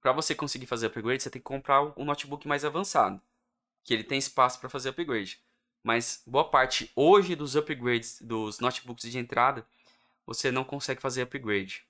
Para 0.00 0.12
você 0.12 0.34
conseguir 0.34 0.66
fazer 0.66 0.86
upgrade, 0.86 1.22
você 1.22 1.30
tem 1.30 1.40
que 1.40 1.46
comprar 1.46 1.82
um 1.98 2.04
notebook 2.04 2.46
mais 2.46 2.64
avançado, 2.64 3.20
que 3.82 3.94
ele 3.94 4.04
tem 4.04 4.18
espaço 4.18 4.60
para 4.60 4.68
fazer 4.68 4.90
upgrade. 4.90 5.42
Mas 5.84 6.22
boa 6.26 6.48
parte 6.50 6.90
hoje 6.96 7.36
dos 7.36 7.54
upgrades 7.54 8.20
dos 8.22 8.58
notebooks 8.58 9.10
de 9.10 9.18
entrada, 9.18 9.66
você 10.26 10.50
não 10.50 10.64
consegue 10.64 11.00
fazer 11.00 11.22
upgrade. 11.22 11.84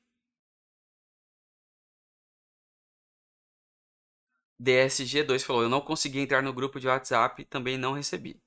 DSG2 4.60 5.44
falou: 5.44 5.62
Eu 5.62 5.68
não 5.68 5.80
consegui 5.80 6.18
entrar 6.18 6.42
no 6.42 6.52
grupo 6.52 6.80
de 6.80 6.88
WhatsApp, 6.88 7.44
também 7.44 7.78
não 7.78 7.92
recebi. 7.92 8.40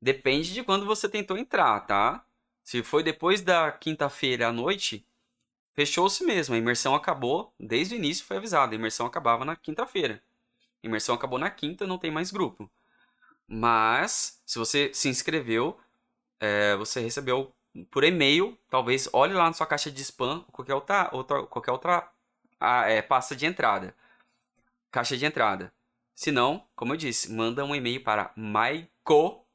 Depende 0.00 0.54
de 0.54 0.62
quando 0.62 0.86
você 0.86 1.08
tentou 1.08 1.36
entrar, 1.36 1.80
tá? 1.80 2.24
Se 2.62 2.82
foi 2.82 3.02
depois 3.02 3.40
da 3.42 3.72
quinta-feira 3.72 4.48
à 4.48 4.52
noite, 4.52 5.04
fechou-se 5.74 6.24
mesmo. 6.24 6.54
A 6.54 6.58
imersão 6.58 6.94
acabou, 6.94 7.52
desde 7.58 7.94
o 7.94 7.98
início 7.98 8.24
foi 8.24 8.36
avisado. 8.36 8.72
A 8.72 8.76
imersão 8.76 9.06
acabava 9.06 9.44
na 9.44 9.56
quinta-feira. 9.56 10.22
Imersão 10.82 11.14
acabou 11.14 11.38
na 11.38 11.50
quinta, 11.50 11.86
não 11.86 11.98
tem 11.98 12.10
mais 12.10 12.30
grupo. 12.30 12.70
Mas, 13.48 14.40
se 14.46 14.58
você 14.58 14.92
se 14.94 15.08
inscreveu, 15.08 15.78
é, 16.40 16.76
você 16.76 17.00
recebeu 17.00 17.52
por 17.90 18.04
e-mail, 18.04 18.56
talvez 18.68 19.08
olhe 19.12 19.34
lá 19.34 19.46
na 19.46 19.52
sua 19.52 19.66
caixa 19.66 19.90
de 19.90 20.02
spam 20.02 20.44
qualquer 20.52 20.74
outra, 20.74 21.10
outra, 21.12 21.46
qualquer 21.46 21.72
outra 21.72 22.10
ah, 22.60 22.88
é, 22.88 23.02
pasta 23.02 23.34
de 23.34 23.46
entrada 23.46 23.94
caixa 24.90 25.16
de 25.16 25.24
entrada. 25.24 25.72
Se 26.14 26.30
não, 26.32 26.68
como 26.74 26.92
eu 26.92 26.96
disse, 26.96 27.30
manda 27.32 27.64
um 27.64 27.72
e-mail 27.74 28.02
para 28.02 28.32
maico, 28.36 29.46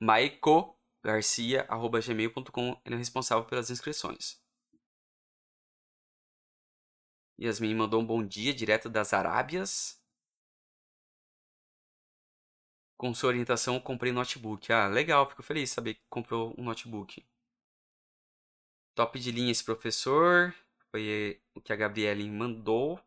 maicogarcia.gmail.com. 0.00 2.80
Ele 2.84 2.94
é 2.94 2.98
responsável 2.98 3.44
pelas 3.44 3.70
inscrições. 3.70 4.40
Yasmin 7.40 7.74
mandou 7.74 8.00
um 8.00 8.06
bom 8.06 8.24
dia 8.24 8.54
direto 8.54 8.88
das 8.90 9.12
Arábias. 9.12 10.00
Com 12.96 13.12
sua 13.14 13.28
orientação, 13.28 13.78
comprei 13.78 14.10
notebook. 14.12 14.72
Ah, 14.72 14.86
legal, 14.88 15.28
fico 15.28 15.42
feliz 15.42 15.68
de 15.68 15.74
saber 15.74 15.94
que 15.94 16.02
comprou 16.08 16.54
um 16.58 16.64
notebook. 16.64 17.24
Top 18.94 19.18
de 19.18 19.30
linha 19.30 19.52
esse 19.52 19.62
professor. 19.64 20.54
Foi 20.90 21.40
o 21.54 21.60
que 21.60 21.72
a 21.72 21.76
Gabriele 21.76 22.28
mandou. 22.30 22.98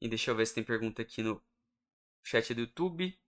E 0.00 0.08
deixa 0.08 0.30
eu 0.30 0.34
ver 0.34 0.46
se 0.46 0.54
tem 0.54 0.64
pergunta 0.64 1.02
aqui 1.02 1.22
no 1.22 1.42
chat 2.22 2.54
do 2.54 2.62
YouTube. 2.62 3.18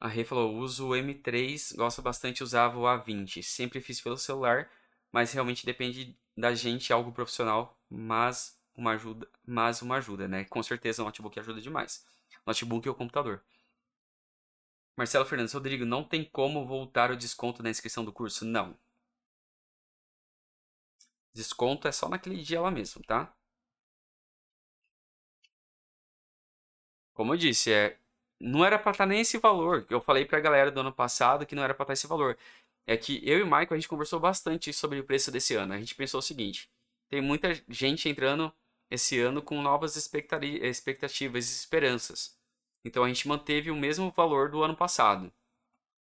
A 0.00 0.08
Rê 0.08 0.24
falou, 0.24 0.56
uso 0.58 0.88
o 0.88 0.96
M3, 0.96 1.76
gosto 1.76 2.02
bastante, 2.02 2.42
usava 2.42 2.76
o 2.76 2.82
A20. 2.82 3.40
Sempre 3.42 3.80
fiz 3.80 4.00
pelo 4.00 4.18
celular, 4.18 4.68
mas 5.12 5.32
realmente 5.32 5.64
depende 5.64 6.18
da 6.36 6.52
gente, 6.54 6.92
algo 6.92 7.12
profissional, 7.12 7.80
mas 7.88 8.58
uma 8.74 8.92
ajuda, 8.92 9.28
mas 9.46 9.80
uma 9.80 9.96
ajuda, 9.98 10.26
né? 10.26 10.44
Com 10.46 10.60
certeza 10.62 11.02
o 11.02 11.04
notebook 11.04 11.38
ajuda 11.38 11.60
demais. 11.60 12.04
Notebook 12.46 12.88
ou 12.88 12.94
computador. 12.94 13.42
Marcelo 14.96 15.24
Fernandes, 15.24 15.54
Rodrigo, 15.54 15.84
não 15.84 16.04
tem 16.04 16.24
como 16.24 16.66
voltar 16.66 17.10
o 17.10 17.16
desconto 17.16 17.62
na 17.62 17.70
inscrição 17.70 18.04
do 18.04 18.12
curso? 18.12 18.44
Não. 18.44 18.76
Desconto 21.34 21.88
é 21.88 21.92
só 21.92 22.08
naquele 22.08 22.42
dia 22.42 22.60
lá 22.60 22.70
mesmo, 22.70 23.02
tá? 23.04 23.34
Como 27.14 27.32
eu 27.32 27.36
disse, 27.38 27.72
é, 27.72 27.98
não 28.40 28.64
era 28.64 28.78
para 28.78 28.90
estar 28.92 29.04
tá 29.04 29.08
nem 29.08 29.20
esse 29.20 29.38
valor. 29.38 29.86
Eu 29.88 30.00
falei 30.00 30.24
pra 30.24 30.40
galera 30.40 30.70
do 30.70 30.80
ano 30.80 30.92
passado 30.92 31.46
que 31.46 31.54
não 31.54 31.62
era 31.62 31.74
para 31.74 31.84
estar 31.84 31.86
tá 31.86 31.92
esse 31.94 32.06
valor. 32.06 32.36
É 32.86 32.96
que 32.96 33.20
eu 33.28 33.38
e 33.38 33.42
o 33.42 33.46
Michael 33.46 33.68
a 33.70 33.74
gente 33.76 33.88
conversou 33.88 34.18
bastante 34.20 34.72
sobre 34.72 34.98
o 34.98 35.04
preço 35.04 35.30
desse 35.30 35.54
ano. 35.54 35.72
A 35.74 35.78
gente 35.78 35.94
pensou 35.94 36.18
o 36.18 36.22
seguinte: 36.22 36.70
tem 37.08 37.20
muita 37.20 37.54
gente 37.68 38.08
entrando 38.08 38.52
esse 38.92 39.18
ano 39.18 39.40
com 39.40 39.62
novas 39.62 39.96
expectativas 39.96 41.50
e 41.50 41.54
esperanças. 41.54 42.38
Então 42.84 43.04
a 43.04 43.08
gente 43.08 43.26
manteve 43.26 43.70
o 43.70 43.76
mesmo 43.76 44.10
valor 44.10 44.50
do 44.50 44.62
ano 44.62 44.76
passado. 44.76 45.32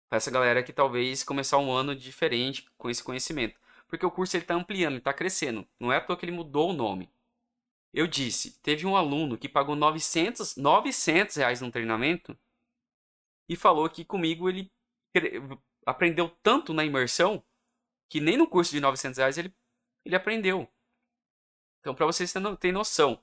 Para 0.09 0.17
essa 0.17 0.29
galera 0.29 0.61
que 0.61 0.73
talvez 0.73 1.23
começar 1.23 1.57
um 1.59 1.71
ano 1.71 1.95
diferente 1.95 2.65
com 2.77 2.89
esse 2.89 3.01
conhecimento. 3.01 3.57
Porque 3.87 4.05
o 4.05 4.11
curso 4.11 4.35
está 4.35 4.53
ampliando, 4.53 4.97
está 4.97 5.13
crescendo. 5.13 5.65
Não 5.79 5.93
é 5.93 5.99
porque 5.99 6.25
ele 6.25 6.33
mudou 6.33 6.71
o 6.71 6.73
nome. 6.73 7.09
Eu 7.93 8.05
disse, 8.05 8.59
teve 8.61 8.85
um 8.85 8.97
aluno 8.97 9.37
que 9.37 9.47
pagou 9.47 9.75
900, 9.75 10.57
900 10.57 11.35
reais 11.37 11.61
num 11.61 11.71
treinamento 11.71 12.37
e 13.47 13.55
falou 13.55 13.89
que 13.89 14.03
comigo 14.03 14.49
ele 14.49 14.69
aprendeu 15.85 16.29
tanto 16.41 16.73
na 16.73 16.83
imersão 16.83 17.43
que 18.09 18.19
nem 18.19 18.35
no 18.35 18.47
curso 18.47 18.71
de 18.71 18.81
900 18.81 19.17
reais 19.19 19.37
ele, 19.37 19.55
ele 20.03 20.15
aprendeu. 20.15 20.67
Então, 21.83 21.93
para 21.93 22.05
vocês 22.05 22.31
terem 22.31 22.71
noção, 22.71 23.21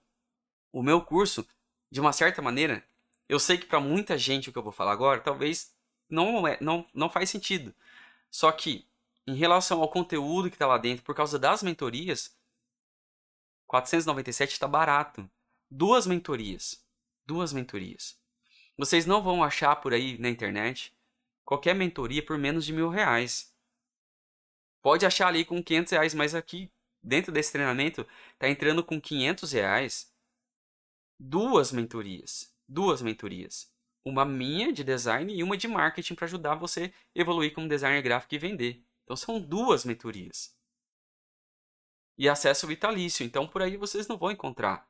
O 0.70 0.82
meu 0.82 1.00
curso, 1.00 1.48
de 1.90 1.98
uma 1.98 2.12
certa 2.12 2.42
maneira, 2.42 2.84
eu 3.26 3.40
sei 3.40 3.56
que 3.56 3.64
para 3.64 3.80
muita 3.80 4.18
gente 4.18 4.50
o 4.50 4.52
que 4.52 4.58
eu 4.58 4.62
vou 4.62 4.70
falar 4.70 4.92
agora, 4.92 5.18
talvez 5.18 5.74
não, 6.10 6.46
é, 6.46 6.58
não, 6.60 6.86
não 6.92 7.08
faz 7.08 7.30
sentido. 7.30 7.74
Só 8.30 8.52
que, 8.52 8.86
em 9.26 9.34
relação 9.34 9.80
ao 9.80 9.88
conteúdo 9.88 10.50
que 10.50 10.56
está 10.56 10.66
lá 10.66 10.76
dentro, 10.76 11.02
por 11.02 11.14
causa 11.14 11.38
das 11.38 11.62
mentorias, 11.62 12.36
497 13.66 14.52
está 14.52 14.68
barato. 14.68 15.28
Duas 15.70 16.06
mentorias. 16.06 16.84
Duas 17.24 17.54
mentorias. 17.54 18.20
Vocês 18.76 19.06
não 19.06 19.22
vão 19.22 19.42
achar 19.42 19.74
por 19.76 19.94
aí 19.94 20.18
na 20.18 20.28
internet 20.28 20.94
qualquer 21.46 21.74
mentoria 21.74 22.22
por 22.24 22.36
menos 22.36 22.66
de 22.66 22.74
mil 22.74 22.90
reais. 22.90 23.54
Pode 24.82 25.06
achar 25.06 25.28
ali 25.28 25.46
com 25.46 25.62
500 25.62 25.92
reais, 25.92 26.14
mas 26.14 26.34
aqui 26.34 26.70
dentro 27.02 27.32
desse 27.32 27.52
treinamento 27.52 28.06
está 28.32 28.48
entrando 28.48 28.84
com 28.84 29.00
500 29.00 29.52
reais 29.52 30.12
duas 31.18 31.70
mentorias. 31.72 32.54
Duas 32.66 33.02
mentorias. 33.02 33.70
Uma 34.04 34.24
minha 34.24 34.72
de 34.72 34.82
design 34.82 35.34
e 35.34 35.42
uma 35.42 35.56
de 35.56 35.68
marketing 35.68 36.14
para 36.14 36.24
ajudar 36.24 36.54
você 36.54 36.92
evoluir 37.14 37.52
como 37.52 37.68
designer 37.68 38.00
gráfico 38.00 38.34
e 38.34 38.38
vender. 38.38 38.84
Então 39.04 39.16
são 39.16 39.40
duas 39.40 39.84
mentorias. 39.84 40.56
E 42.16 42.28
acesso 42.28 42.66
vitalício. 42.66 43.24
Então 43.24 43.46
por 43.46 43.62
aí 43.62 43.76
vocês 43.76 44.08
não 44.08 44.16
vão 44.16 44.30
encontrar. 44.30 44.88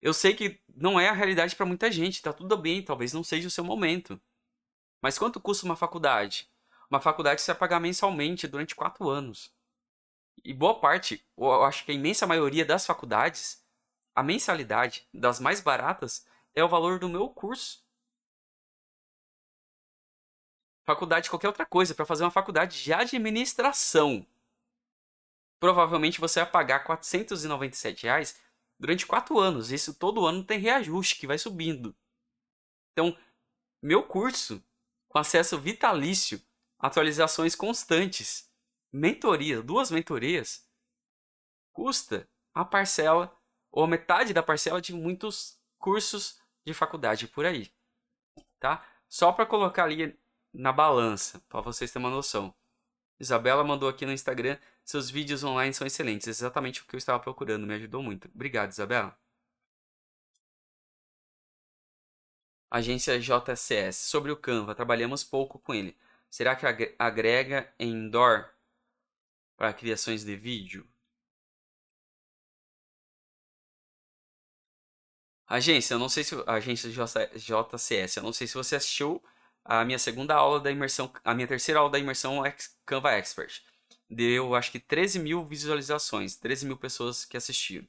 Eu 0.00 0.12
sei 0.12 0.34
que 0.34 0.60
não 0.68 1.00
é 1.00 1.08
a 1.08 1.12
realidade 1.12 1.56
para 1.56 1.66
muita 1.66 1.90
gente, 1.90 2.22
tá 2.22 2.32
tudo 2.32 2.56
bem, 2.56 2.82
talvez 2.82 3.12
não 3.12 3.24
seja 3.24 3.48
o 3.48 3.50
seu 3.50 3.64
momento. 3.64 4.20
Mas 5.02 5.18
quanto 5.18 5.40
custa 5.40 5.64
uma 5.64 5.74
faculdade? 5.74 6.48
Uma 6.90 7.00
faculdade 7.00 7.40
você 7.40 7.52
vai 7.52 7.58
pagar 7.58 7.80
mensalmente 7.80 8.46
durante 8.46 8.74
quatro 8.74 9.08
anos. 9.08 9.55
E 10.44 10.52
boa 10.52 10.78
parte, 10.78 11.26
eu 11.36 11.64
acho 11.64 11.84
que 11.84 11.92
a 11.92 11.94
imensa 11.94 12.26
maioria 12.26 12.64
das 12.64 12.86
faculdades, 12.86 13.64
a 14.14 14.22
mensalidade 14.22 15.08
das 15.12 15.40
mais 15.40 15.60
baratas 15.60 16.26
é 16.54 16.62
o 16.62 16.68
valor 16.68 16.98
do 16.98 17.08
meu 17.08 17.28
curso. 17.28 17.84
Faculdade, 20.84 21.28
qualquer 21.28 21.48
outra 21.48 21.66
coisa, 21.66 21.94
para 21.94 22.06
fazer 22.06 22.22
uma 22.22 22.30
faculdade 22.30 22.82
de 22.82 22.92
administração. 22.92 24.24
Provavelmente 25.58 26.20
você 26.20 26.40
vai 26.40 26.50
pagar 26.50 26.84
497 26.84 28.04
reais 28.04 28.40
durante 28.78 29.06
quatro 29.06 29.38
anos. 29.38 29.72
Isso 29.72 29.94
todo 29.94 30.24
ano 30.24 30.44
tem 30.44 30.60
reajuste 30.60 31.16
que 31.16 31.26
vai 31.26 31.38
subindo. 31.38 31.94
Então, 32.92 33.16
meu 33.82 34.02
curso, 34.02 34.62
com 35.08 35.18
acesso 35.18 35.58
vitalício, 35.58 36.40
atualizações 36.78 37.54
constantes, 37.54 38.45
mentoria, 38.96 39.62
duas 39.62 39.90
mentorias, 39.90 40.68
custa 41.72 42.28
a 42.54 42.64
parcela 42.64 43.36
ou 43.70 43.84
a 43.84 43.88
metade 43.88 44.32
da 44.32 44.42
parcela 44.42 44.80
de 44.80 44.92
muitos 44.92 45.60
cursos 45.78 46.40
de 46.64 46.72
faculdade 46.72 47.28
por 47.28 47.44
aí, 47.44 47.70
tá? 48.58 48.84
Só 49.08 49.32
para 49.32 49.46
colocar 49.46 49.84
ali 49.84 50.18
na 50.52 50.72
balança, 50.72 51.40
para 51.48 51.60
vocês 51.60 51.92
terem 51.92 52.06
uma 52.06 52.14
noção. 52.14 52.54
Isabela 53.20 53.62
mandou 53.64 53.88
aqui 53.88 54.04
no 54.04 54.12
Instagram 54.12 54.58
seus 54.86 55.10
vídeos 55.10 55.42
online 55.42 55.74
são 55.74 55.84
excelentes. 55.84 56.28
Exatamente 56.28 56.80
o 56.80 56.86
que 56.86 56.94
eu 56.94 56.98
estava 56.98 57.18
procurando. 57.18 57.66
Me 57.66 57.74
ajudou 57.74 58.02
muito. 58.04 58.28
Obrigado, 58.32 58.70
Isabela. 58.70 59.18
Agência 62.70 63.18
JCS. 63.18 63.96
Sobre 63.96 64.30
o 64.30 64.36
Canva, 64.36 64.76
trabalhamos 64.76 65.24
pouco 65.24 65.58
com 65.58 65.74
ele. 65.74 65.96
Será 66.30 66.54
que 66.54 66.94
agrega 66.98 67.72
em 67.80 68.08
DOR 68.08 68.48
para 69.56 69.72
criações 69.72 70.24
de 70.24 70.36
vídeo? 70.36 70.86
Agência, 75.48 75.94
eu 75.94 75.98
não 75.98 76.08
sei 76.08 76.24
se 76.24 76.34
agência 76.46 76.90
JCS, 76.90 78.16
eu 78.16 78.22
não 78.22 78.32
sei 78.32 78.46
se 78.46 78.54
você 78.54 78.76
assistiu 78.76 79.22
a 79.64 79.84
minha 79.84 79.98
segunda 79.98 80.34
aula 80.34 80.60
da 80.60 80.70
imersão, 80.70 81.12
a 81.24 81.34
minha 81.34 81.46
terceira 81.46 81.80
aula 81.80 81.90
da 81.90 81.98
imersão 81.98 82.42
Canva 82.84 83.12
Expert 83.12 83.62
deu 84.08 84.54
acho 84.54 84.72
que 84.72 84.78
13 84.80 85.18
mil 85.18 85.44
visualizações, 85.44 86.36
13 86.36 86.66
mil 86.66 86.76
pessoas 86.76 87.24
que 87.24 87.36
assistiram. 87.36 87.86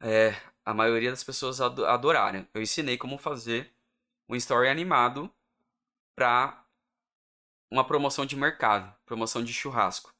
É, 0.00 0.34
a 0.64 0.72
maioria 0.74 1.10
das 1.10 1.24
pessoas 1.24 1.60
adoraram. 1.60 2.46
Eu 2.54 2.62
ensinei 2.62 2.96
como 2.96 3.18
fazer 3.18 3.72
um 4.28 4.36
story 4.36 4.68
animado 4.68 5.32
para 6.14 6.64
uma 7.70 7.84
promoção 7.84 8.24
de 8.24 8.36
mercado, 8.36 8.94
promoção 9.04 9.44
de 9.44 9.52
churrasco. 9.52 10.14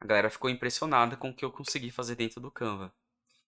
A 0.00 0.06
galera 0.06 0.30
ficou 0.30 0.50
impressionada 0.50 1.16
com 1.16 1.30
o 1.30 1.34
que 1.34 1.44
eu 1.44 1.50
consegui 1.50 1.90
fazer 1.90 2.14
dentro 2.14 2.40
do 2.40 2.50
Canva. 2.50 2.92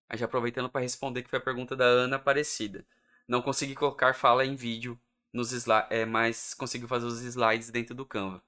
Aí 0.08 0.18
já 0.18 0.26
aproveitando 0.26 0.68
para 0.68 0.80
responder 0.80 1.22
que 1.22 1.30
foi 1.30 1.38
a 1.38 1.42
pergunta 1.42 1.76
da 1.76 1.84
Ana 1.84 2.16
Aparecida. 2.16 2.86
Não 3.28 3.42
consegui 3.42 3.74
colocar 3.74 4.14
fala 4.14 4.44
em 4.44 4.54
vídeo 4.54 4.98
nos 5.32 5.52
é, 5.90 6.04
mas 6.06 6.54
consegui 6.54 6.86
fazer 6.86 7.06
os 7.06 7.20
slides 7.20 7.70
dentro 7.70 7.94
do 7.94 8.06
Canva. 8.06 8.42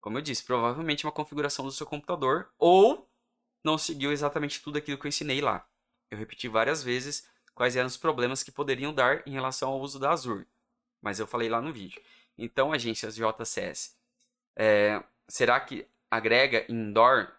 Como 0.00 0.18
eu 0.18 0.22
disse, 0.22 0.44
provavelmente 0.44 1.04
uma 1.06 1.12
configuração 1.12 1.64
do 1.64 1.72
seu 1.72 1.86
computador 1.86 2.50
ou 2.58 3.08
não 3.64 3.78
seguiu 3.78 4.12
exatamente 4.12 4.62
tudo 4.62 4.78
aquilo 4.78 4.98
que 4.98 5.06
eu 5.06 5.08
ensinei 5.08 5.40
lá. 5.40 5.66
Eu 6.10 6.18
repeti 6.18 6.48
várias 6.48 6.82
vezes 6.82 7.26
quais 7.54 7.76
eram 7.76 7.86
os 7.86 7.96
problemas 7.96 8.42
que 8.42 8.50
poderiam 8.50 8.92
dar 8.92 9.26
em 9.26 9.32
relação 9.32 9.70
ao 9.70 9.80
uso 9.80 9.98
da 9.98 10.10
Azure, 10.10 10.46
mas 11.00 11.18
eu 11.18 11.26
falei 11.26 11.48
lá 11.48 11.60
no 11.60 11.72
vídeo. 11.72 12.02
Então, 12.42 12.72
agências 12.72 13.14
JCS, 13.14 13.98
é, 14.56 15.04
será 15.28 15.60
que 15.60 15.86
agrega 16.10 16.64
indoor 16.72 17.30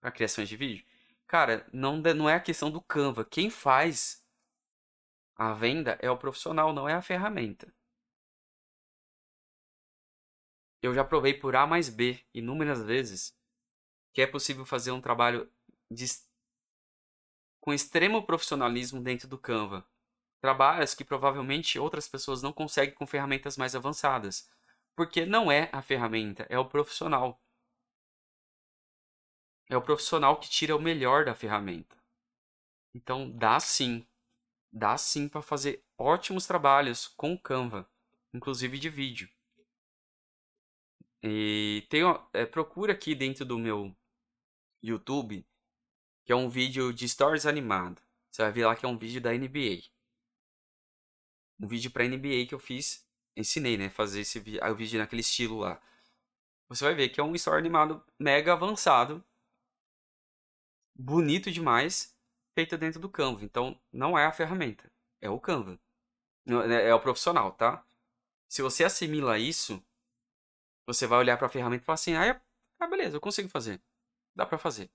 para 0.00 0.12
criações 0.12 0.48
de 0.48 0.56
vídeo? 0.56 0.86
Cara, 1.26 1.66
não, 1.72 1.96
não 1.96 2.30
é 2.30 2.34
a 2.34 2.40
questão 2.40 2.70
do 2.70 2.80
Canva. 2.80 3.24
Quem 3.24 3.50
faz 3.50 4.24
a 5.34 5.52
venda 5.52 5.98
é 6.00 6.08
o 6.08 6.16
profissional, 6.16 6.72
não 6.72 6.88
é 6.88 6.94
a 6.94 7.02
ferramenta. 7.02 7.74
Eu 10.80 10.94
já 10.94 11.04
provei 11.04 11.34
por 11.34 11.56
A 11.56 11.66
mais 11.66 11.88
B 11.88 12.24
inúmeras 12.32 12.84
vezes 12.84 13.36
que 14.12 14.22
é 14.22 14.26
possível 14.28 14.64
fazer 14.64 14.92
um 14.92 15.00
trabalho 15.00 15.50
de... 15.90 16.06
com 17.60 17.74
extremo 17.74 18.24
profissionalismo 18.24 19.02
dentro 19.02 19.26
do 19.26 19.38
Canva. 19.38 19.84
Trabalhos 20.40 20.94
que 20.94 21.04
provavelmente 21.04 21.78
outras 21.78 22.08
pessoas 22.08 22.42
não 22.42 22.52
conseguem 22.52 22.94
com 22.94 23.06
ferramentas 23.06 23.56
mais 23.56 23.74
avançadas. 23.74 24.50
Porque 24.96 25.26
não 25.26 25.50
é 25.50 25.68
a 25.72 25.82
ferramenta, 25.82 26.46
é 26.48 26.58
o 26.58 26.64
profissional. 26.64 27.40
É 29.68 29.76
o 29.76 29.82
profissional 29.82 30.38
que 30.38 30.48
tira 30.48 30.74
o 30.74 30.80
melhor 30.80 31.24
da 31.24 31.34
ferramenta. 31.34 31.96
Então 32.94 33.30
dá 33.30 33.60
sim, 33.60 34.04
dá 34.72 34.98
sim 34.98 35.28
para 35.28 35.42
fazer 35.42 35.84
ótimos 35.96 36.46
trabalhos 36.46 37.06
com 37.06 37.38
Canva, 37.38 37.88
inclusive 38.34 38.78
de 38.78 38.88
vídeo. 38.88 39.28
E 41.22 41.86
tem, 41.90 42.02
é, 42.32 42.46
procura 42.46 42.92
aqui 42.92 43.14
dentro 43.14 43.44
do 43.44 43.58
meu 43.58 43.94
YouTube, 44.82 45.46
que 46.24 46.32
é 46.32 46.36
um 46.36 46.48
vídeo 46.48 46.92
de 46.92 47.08
stories 47.08 47.46
animado. 47.46 48.00
Você 48.30 48.42
vai 48.42 48.52
ver 48.52 48.66
lá 48.66 48.74
que 48.74 48.86
é 48.86 48.88
um 48.88 48.98
vídeo 48.98 49.20
da 49.20 49.32
NBA. 49.32 49.82
Um 51.60 51.66
vídeo 51.66 51.90
para 51.90 52.06
NBA 52.06 52.46
que 52.48 52.54
eu 52.54 52.58
fiz, 52.58 53.06
ensinei, 53.36 53.76
né, 53.76 53.90
fazer 53.90 54.20
esse 54.20 54.38
o 54.38 54.74
vídeo 54.74 54.98
naquele 54.98 55.20
estilo 55.20 55.58
lá. 55.58 55.80
Você 56.68 56.84
vai 56.84 56.94
ver 56.94 57.08
que 57.10 57.20
é 57.20 57.22
um 57.22 57.34
story 57.34 57.58
animado 57.58 58.02
mega 58.18 58.52
avançado, 58.52 59.24
bonito 60.94 61.50
demais, 61.50 62.16
feito 62.54 62.78
dentro 62.78 63.00
do 63.00 63.08
Canva. 63.08 63.44
Então, 63.44 63.78
não 63.92 64.18
é 64.18 64.26
a 64.26 64.32
ferramenta, 64.32 64.90
é 65.20 65.28
o 65.28 65.40
Canva. 65.40 65.78
É, 66.46 66.88
é 66.88 66.94
o 66.94 67.00
profissional, 67.00 67.52
tá? 67.52 67.84
Se 68.48 68.62
você 68.62 68.84
assimila 68.84 69.38
isso, 69.38 69.82
você 70.86 71.06
vai 71.06 71.18
olhar 71.18 71.36
para 71.36 71.46
a 71.46 71.50
ferramenta 71.50 71.82
e 71.82 71.86
falar 71.86 71.94
assim: 71.94 72.14
ah, 72.14 72.40
ah, 72.78 72.86
beleza, 72.86 73.16
eu 73.16 73.20
consigo 73.20 73.48
fazer. 73.48 73.80
Dá 74.34 74.46
para 74.46 74.58
fazer. 74.58 74.90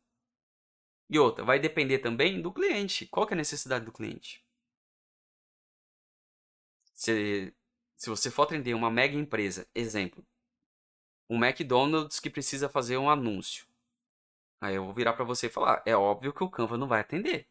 E 1.10 1.20
outra, 1.20 1.44
vai 1.46 1.60
depender 1.60 2.00
também 2.00 2.42
do 2.42 2.52
cliente. 2.52 3.06
Qual 3.08 3.28
é 3.30 3.34
a 3.34 3.36
necessidade 3.36 3.86
do 3.86 3.92
cliente? 3.92 4.45
Se, 6.96 7.54
se 7.98 8.10
você 8.10 8.32
for 8.32 8.44
atender 8.44 8.74
uma 8.74 8.90
mega 8.90 9.16
empresa, 9.16 9.68
exemplo, 9.76 10.26
um 11.30 11.44
McDonald's 11.44 12.20
que 12.20 12.30
precisa 12.30 12.70
fazer 12.70 12.98
um 12.98 13.10
anúncio. 13.10 13.68
Aí 14.62 14.76
eu 14.76 14.86
vou 14.86 14.94
virar 14.94 15.14
para 15.14 15.26
você 15.26 15.48
e 15.48 15.50
falar: 15.50 15.84
é 15.86 15.96
óbvio 15.96 16.34
que 16.34 16.44
o 16.44 16.50
Canva 16.50 16.78
não 16.78 16.88
vai 16.88 17.02
atender. 17.02 17.48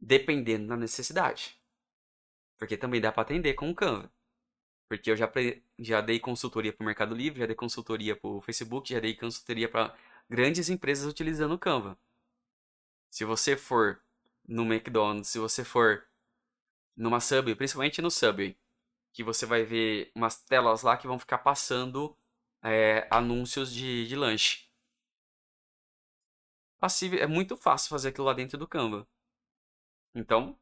Dependendo 0.00 0.68
da 0.68 0.76
necessidade. 0.76 1.60
Porque 2.58 2.76
também 2.76 3.00
dá 3.00 3.12
para 3.12 3.22
atender 3.22 3.54
com 3.54 3.70
o 3.70 3.74
Canva. 3.74 4.10
Porque 4.88 5.10
eu 5.10 5.16
já, 5.16 5.30
já 5.78 6.00
dei 6.00 6.18
consultoria 6.18 6.72
para 6.72 6.82
o 6.82 6.86
Mercado 6.86 7.14
Livre, 7.14 7.40
já 7.40 7.46
dei 7.46 7.56
consultoria 7.56 8.16
para 8.16 8.30
o 8.30 8.40
Facebook, 8.40 8.92
já 8.92 9.00
dei 9.00 9.14
consultoria 9.14 9.68
para 9.68 9.94
grandes 10.28 10.70
empresas 10.70 11.06
utilizando 11.10 11.54
o 11.54 11.58
Canva. 11.58 11.98
Se 13.10 13.24
você 13.24 13.56
for 13.56 14.00
no 14.46 14.62
McDonald's, 14.64 15.28
se 15.28 15.38
você 15.38 15.64
for 15.64 16.06
numa 16.96 17.20
Subway, 17.20 17.54
principalmente 17.54 18.00
no 18.00 18.10
Subway, 18.10 18.58
que 19.12 19.22
você 19.22 19.46
vai 19.46 19.64
ver 19.64 20.10
umas 20.14 20.38
telas 20.42 20.82
lá 20.82 20.96
que 20.96 21.06
vão 21.06 21.18
ficar 21.18 21.38
passando 21.38 22.16
é, 22.62 23.06
anúncios 23.10 23.72
de, 23.72 24.06
de 24.06 24.16
lanche. 24.16 24.66
Passível, 26.78 27.18
é 27.18 27.26
muito 27.26 27.56
fácil 27.56 27.88
fazer 27.88 28.08
aquilo 28.08 28.26
lá 28.26 28.32
dentro 28.32 28.58
do 28.58 28.68
Canva. 28.68 29.06
Então, 30.14 30.58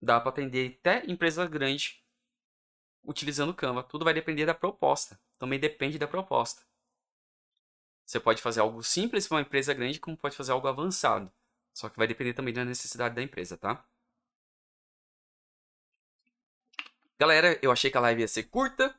dá 0.00 0.20
para 0.20 0.30
atender 0.30 0.78
até 0.78 1.04
empresa 1.10 1.46
grande 1.46 2.04
utilizando 3.02 3.50
o 3.50 3.54
Canva. 3.54 3.82
Tudo 3.82 4.04
vai 4.04 4.14
depender 4.14 4.46
da 4.46 4.54
proposta. 4.54 5.20
Também 5.38 5.58
depende 5.60 5.98
da 5.98 6.08
proposta. 6.08 6.62
Você 8.06 8.20
pode 8.20 8.42
fazer 8.42 8.60
algo 8.60 8.82
simples 8.82 9.26
para 9.26 9.36
uma 9.36 9.40
empresa 9.42 9.72
grande, 9.72 10.00
como 10.00 10.16
pode 10.16 10.36
fazer 10.36 10.52
algo 10.52 10.68
avançado. 10.68 11.32
Só 11.74 11.88
que 11.88 11.98
vai 11.98 12.06
depender 12.06 12.34
também 12.34 12.54
da 12.54 12.64
necessidade 12.64 13.14
da 13.14 13.22
empresa, 13.22 13.56
tá? 13.56 13.86
Galera, 17.18 17.58
eu 17.62 17.70
achei 17.70 17.90
que 17.90 17.96
a 17.96 18.00
live 18.00 18.22
ia 18.22 18.28
ser 18.28 18.44
curta 18.44 18.94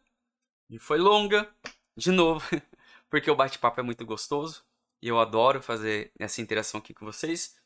e 0.69 0.79
foi 0.79 0.97
longa, 0.97 1.49
de 1.97 2.11
novo, 2.11 2.45
porque 3.09 3.29
o 3.29 3.35
bate-papo 3.35 3.79
é 3.79 3.83
muito 3.83 4.05
gostoso 4.05 4.63
e 5.01 5.07
eu 5.07 5.19
adoro 5.19 5.61
fazer 5.61 6.11
essa 6.17 6.41
interação 6.41 6.79
aqui 6.79 6.93
com 6.93 7.05
vocês. 7.05 7.57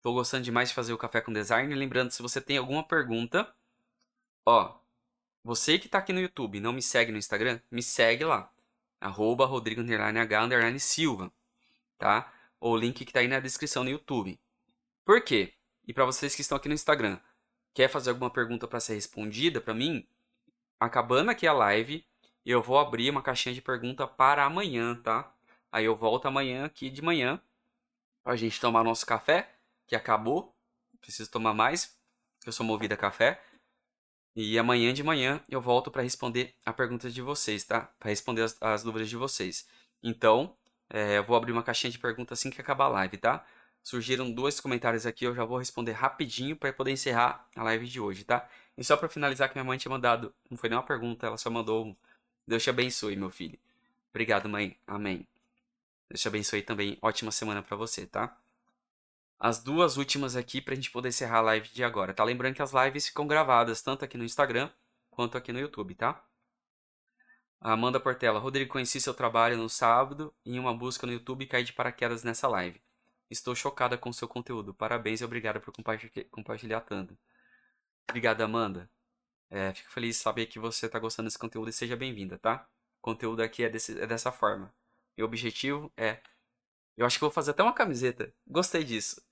Tô 0.00 0.12
gostando 0.12 0.44
demais 0.44 0.70
de 0.70 0.74
fazer 0.74 0.92
o 0.92 0.98
café 0.98 1.20
com 1.20 1.32
design. 1.32 1.74
Lembrando, 1.74 2.10
se 2.12 2.22
você 2.22 2.40
tem 2.40 2.56
alguma 2.56 2.82
pergunta, 2.86 3.52
ó, 4.46 4.78
você 5.44 5.78
que 5.78 5.88
tá 5.88 5.98
aqui 5.98 6.12
no 6.12 6.20
YouTube 6.20 6.60
não 6.60 6.72
me 6.72 6.80
segue 6.80 7.12
no 7.12 7.18
Instagram, 7.18 7.60
me 7.70 7.82
segue 7.82 8.24
lá. 8.24 8.50
Arroba 9.00 9.44
Rodrigo 9.44 9.82
Silva, 10.78 11.32
tá? 11.98 12.32
O 12.60 12.76
link 12.76 13.04
que 13.04 13.12
tá 13.12 13.20
aí 13.20 13.28
na 13.28 13.40
descrição 13.40 13.82
no 13.82 13.90
YouTube. 13.90 14.38
Por 15.04 15.22
quê? 15.22 15.54
E 15.86 15.92
para 15.92 16.04
vocês 16.04 16.34
que 16.34 16.42
estão 16.42 16.56
aqui 16.56 16.68
no 16.68 16.74
Instagram, 16.74 17.18
quer 17.74 17.88
fazer 17.88 18.10
alguma 18.10 18.30
pergunta 18.30 18.66
para 18.66 18.80
ser 18.80 18.94
respondida 18.94 19.60
para 19.60 19.74
mim? 19.74 20.06
Acabando 20.78 21.30
aqui 21.30 21.46
a 21.46 21.52
live, 21.52 22.04
eu 22.44 22.62
vou 22.62 22.78
abrir 22.78 23.10
uma 23.10 23.22
caixinha 23.22 23.54
de 23.54 23.62
pergunta 23.62 24.06
para 24.06 24.44
amanhã, 24.44 24.94
tá? 24.94 25.32
Aí 25.70 25.84
eu 25.84 25.94
volto 25.94 26.26
amanhã 26.26 26.64
aqui 26.64 26.90
de 26.90 27.02
manhã 27.02 27.40
pra 28.22 28.36
gente 28.36 28.60
tomar 28.60 28.82
nosso 28.82 29.06
café 29.06 29.54
que 29.86 29.94
acabou. 29.94 30.54
Preciso 31.00 31.30
tomar 31.30 31.54
mais, 31.54 31.96
eu 32.46 32.52
sou 32.52 32.64
movido 32.64 32.94
a 32.94 32.96
café. 32.96 33.42
E 34.34 34.58
amanhã 34.58 34.92
de 34.92 35.02
manhã 35.02 35.42
eu 35.48 35.60
volto 35.60 35.90
para 35.90 36.02
responder 36.02 36.54
a 36.64 36.72
pergunta 36.72 37.10
de 37.10 37.20
vocês, 37.20 37.64
tá? 37.64 37.92
Para 37.98 38.10
responder 38.10 38.42
as, 38.42 38.56
as, 38.60 38.82
dúvidas 38.82 39.08
de 39.08 39.16
vocês. 39.16 39.66
Então, 40.02 40.56
é, 40.88 41.18
eu 41.18 41.24
vou 41.24 41.36
abrir 41.36 41.52
uma 41.52 41.62
caixinha 41.62 41.90
de 41.90 41.98
perguntas 41.98 42.38
assim 42.38 42.50
que 42.50 42.60
acabar 42.60 42.84
a 42.86 42.88
live, 42.88 43.16
tá? 43.18 43.44
Surgiram 43.82 44.30
dois 44.30 44.60
comentários 44.60 45.06
aqui, 45.06 45.24
eu 45.24 45.34
já 45.34 45.44
vou 45.44 45.58
responder 45.58 45.92
rapidinho 45.92 46.56
para 46.56 46.72
poder 46.72 46.92
encerrar 46.92 47.48
a 47.56 47.62
live 47.62 47.86
de 47.88 48.00
hoje, 48.00 48.24
tá? 48.24 48.48
E 48.76 48.84
só 48.84 48.96
para 48.96 49.08
finalizar 49.08 49.48
que 49.48 49.54
minha 49.56 49.64
mãe 49.64 49.78
tinha 49.78 49.90
mandado, 49.90 50.34
não 50.50 50.56
foi 50.56 50.68
nem 50.68 50.78
uma 50.78 50.84
pergunta, 50.84 51.26
ela 51.26 51.38
só 51.38 51.50
mandou 51.50 51.96
Deus 52.46 52.62
te 52.62 52.70
abençoe, 52.70 53.16
meu 53.16 53.30
filho. 53.30 53.58
Obrigado, 54.10 54.48
mãe. 54.48 54.76
Amém. 54.86 55.26
Deus 56.08 56.20
te 56.20 56.28
abençoe 56.28 56.62
também. 56.62 56.98
Ótima 57.00 57.30
semana 57.30 57.62
para 57.62 57.76
você, 57.76 58.06
tá? 58.06 58.36
as 59.40 59.58
duas 59.58 59.96
últimas 59.96 60.36
aqui 60.36 60.60
pra 60.60 60.74
gente 60.74 60.90
poder 60.90 61.08
encerrar 61.08 61.38
a 61.38 61.42
live 61.42 61.70
de 61.70 61.82
agora, 61.82 62.12
tá? 62.12 62.22
Lembrando 62.22 62.54
que 62.54 62.62
as 62.62 62.72
lives 62.72 63.08
ficam 63.08 63.26
gravadas 63.26 63.80
tanto 63.80 64.04
aqui 64.04 64.18
no 64.18 64.24
Instagram 64.24 64.68
quanto 65.10 65.38
aqui 65.38 65.50
no 65.50 65.58
YouTube, 65.58 65.94
tá? 65.94 66.22
Amanda 67.58 67.98
Portela, 67.98 68.38
Rodrigo, 68.38 68.70
conheci 68.70 69.00
seu 69.00 69.14
trabalho 69.14 69.56
no 69.56 69.68
sábado 69.68 70.32
e 70.44 70.56
em 70.56 70.58
uma 70.58 70.74
busca 70.74 71.06
no 71.06 71.12
YouTube 71.14 71.46
caí 71.46 71.64
de 71.64 71.72
paraquedas 71.72 72.22
nessa 72.22 72.46
live. 72.48 72.80
Estou 73.30 73.54
chocada 73.54 73.96
com 73.96 74.12
seu 74.12 74.26
conteúdo. 74.26 74.74
Parabéns 74.74 75.20
e 75.20 75.24
obrigada 75.24 75.60
por 75.60 75.72
compartilhar 76.30 76.80
tanto. 76.80 77.16
Obrigada, 78.08 78.44
Amanda. 78.44 78.90
É, 79.48 79.72
fico 79.72 79.90
feliz 79.90 80.16
de 80.16 80.22
saber 80.22 80.46
que 80.46 80.58
você 80.58 80.86
está 80.86 80.98
gostando 80.98 81.28
desse 81.28 81.38
conteúdo 81.38 81.70
e 81.70 81.72
seja 81.72 81.96
bem-vinda, 81.96 82.38
tá? 82.38 82.66
O 82.98 83.02
conteúdo 83.02 83.40
aqui 83.40 83.62
é, 83.64 83.68
desse, 83.68 84.00
é 84.00 84.06
dessa 84.06 84.32
forma. 84.32 84.72
E 85.16 85.22
o 85.22 85.26
objetivo 85.26 85.92
é. 85.96 86.18
Eu 86.96 87.06
acho 87.06 87.16
que 87.18 87.20
vou 87.20 87.30
fazer 87.30 87.52
até 87.52 87.62
uma 87.62 87.72
camiseta. 87.72 88.32
Gostei 88.46 88.82
disso. 88.82 89.22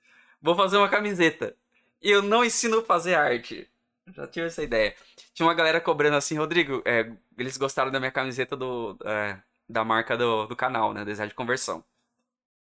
Vou 0.40 0.54
fazer 0.54 0.76
uma 0.76 0.88
camiseta. 0.88 1.56
Eu 2.00 2.22
não 2.22 2.44
ensino 2.44 2.78
a 2.78 2.84
fazer 2.84 3.16
arte. 3.16 3.68
Já 4.14 4.26
tive 4.26 4.46
essa 4.46 4.62
ideia. 4.62 4.94
Tinha 5.34 5.46
uma 5.46 5.54
galera 5.54 5.80
cobrando 5.80 6.16
assim, 6.16 6.36
Rodrigo, 6.38 6.82
é, 6.84 7.12
eles 7.36 7.56
gostaram 7.56 7.90
da 7.90 7.98
minha 7.98 8.12
camiseta 8.12 8.56
do, 8.56 8.96
é, 9.04 9.40
da 9.68 9.84
marca 9.84 10.16
do, 10.16 10.46
do 10.46 10.56
canal, 10.56 10.94
né? 10.94 11.04
Design 11.04 11.28
de 11.28 11.34
conversão. 11.34 11.84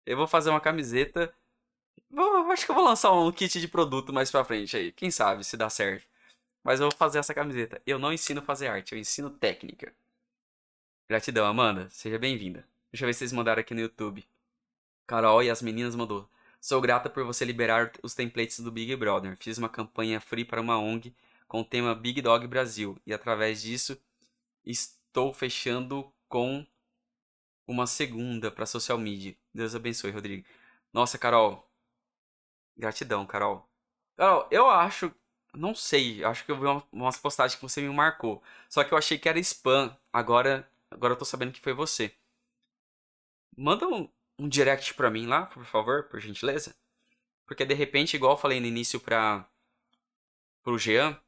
Eu 0.09 0.17
vou 0.17 0.25
fazer 0.25 0.49
uma 0.49 0.59
camiseta. 0.59 1.31
Vou, 2.09 2.51
acho 2.51 2.65
que 2.65 2.71
eu 2.71 2.75
vou 2.75 2.83
lançar 2.83 3.11
um 3.11 3.31
kit 3.31 3.61
de 3.61 3.67
produto 3.67 4.11
mais 4.11 4.31
pra 4.31 4.43
frente 4.43 4.75
aí. 4.75 4.91
Quem 4.91 5.11
sabe 5.11 5.43
se 5.43 5.55
dá 5.55 5.69
certo. 5.69 6.07
Mas 6.63 6.79
eu 6.79 6.89
vou 6.89 6.97
fazer 6.97 7.19
essa 7.19 7.31
camiseta. 7.31 7.79
Eu 7.85 7.99
não 7.99 8.11
ensino 8.11 8.41
a 8.41 8.43
fazer 8.43 8.69
arte, 8.69 8.93
eu 8.93 8.99
ensino 8.99 9.29
técnica. 9.29 9.93
Gratidão, 11.07 11.45
Amanda. 11.45 11.87
Seja 11.91 12.17
bem-vinda. 12.17 12.67
Deixa 12.91 13.05
eu 13.05 13.07
ver 13.07 13.13
se 13.13 13.19
vocês 13.19 13.31
mandaram 13.31 13.59
aqui 13.59 13.75
no 13.75 13.81
YouTube. 13.81 14.27
Carol 15.05 15.43
e 15.43 15.49
as 15.51 15.61
meninas 15.61 15.95
mandou. 15.95 16.27
Sou 16.59 16.81
grata 16.81 17.07
por 17.07 17.23
você 17.23 17.45
liberar 17.45 17.91
os 18.01 18.15
templates 18.15 18.61
do 18.61 18.71
Big 18.71 18.95
Brother. 18.95 19.37
Fiz 19.37 19.59
uma 19.59 19.69
campanha 19.69 20.19
free 20.19 20.43
para 20.43 20.59
uma 20.59 20.79
ONG 20.79 21.13
com 21.47 21.61
o 21.61 21.65
tema 21.65 21.93
Big 21.93 22.19
Dog 22.19 22.47
Brasil 22.47 22.97
e 23.05 23.13
através 23.13 23.61
disso 23.61 23.95
estou 24.65 25.31
fechando 25.35 26.11
com 26.27 26.65
uma 27.69 27.85
segunda 27.85 28.49
para 28.49 28.65
social 28.65 28.97
media. 28.97 29.37
Deus 29.53 29.75
abençoe, 29.75 30.09
Rodrigo. 30.11 30.45
Nossa, 30.91 31.19
Carol. 31.19 31.69
Gratidão, 32.75 33.27
Carol. 33.27 33.69
Carol, 34.17 34.47
eu 34.49 34.67
acho, 34.67 35.13
não 35.53 35.75
sei, 35.75 36.23
acho 36.23 36.43
que 36.43 36.51
eu 36.51 36.59
vi 36.59 36.65
uma, 36.65 36.83
umas 36.91 37.17
postagens 37.17 37.55
que 37.55 37.61
você 37.61 37.79
me 37.81 37.93
marcou. 37.93 38.41
Só 38.67 38.83
que 38.83 38.91
eu 38.91 38.97
achei 38.97 39.19
que 39.19 39.29
era 39.29 39.37
spam. 39.39 39.95
Agora, 40.11 40.67
agora 40.89 41.13
eu 41.13 41.17
tô 41.17 41.25
sabendo 41.25 41.51
que 41.51 41.61
foi 41.61 41.73
você. 41.73 42.11
Manda 43.55 43.87
um, 43.87 44.09
um 44.39 44.49
direct 44.49 44.95
pra 44.95 45.11
mim 45.11 45.27
lá, 45.27 45.45
por 45.45 45.63
favor, 45.65 46.05
por 46.05 46.19
gentileza. 46.19 46.75
Porque 47.45 47.65
de 47.65 47.75
repente, 47.75 48.15
igual 48.15 48.33
eu 48.33 48.37
falei 48.37 48.59
no 48.59 48.65
início 48.65 48.99
pra, 48.99 49.47
pro 50.63 50.77
Jean, 50.77 51.19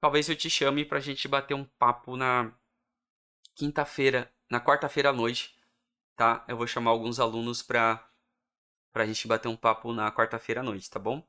talvez 0.00 0.28
eu 0.28 0.36
te 0.36 0.48
chame 0.48 0.84
pra 0.84 1.00
gente 1.00 1.26
bater 1.26 1.54
um 1.54 1.64
papo 1.64 2.16
na 2.16 2.52
quinta-feira, 3.56 4.32
na 4.50 4.60
quarta-feira 4.60 5.10
à 5.10 5.12
noite, 5.12 5.56
tá? 6.16 6.44
Eu 6.48 6.56
vou 6.56 6.66
chamar 6.66 6.90
alguns 6.90 7.20
alunos 7.20 7.62
pra, 7.62 8.06
pra 8.92 9.06
gente 9.06 9.26
bater 9.28 9.48
um 9.48 9.56
papo 9.56 9.92
na 9.92 10.10
quarta-feira 10.10 10.60
à 10.60 10.64
noite, 10.64 10.90
tá 10.90 10.98
bom? 10.98 11.22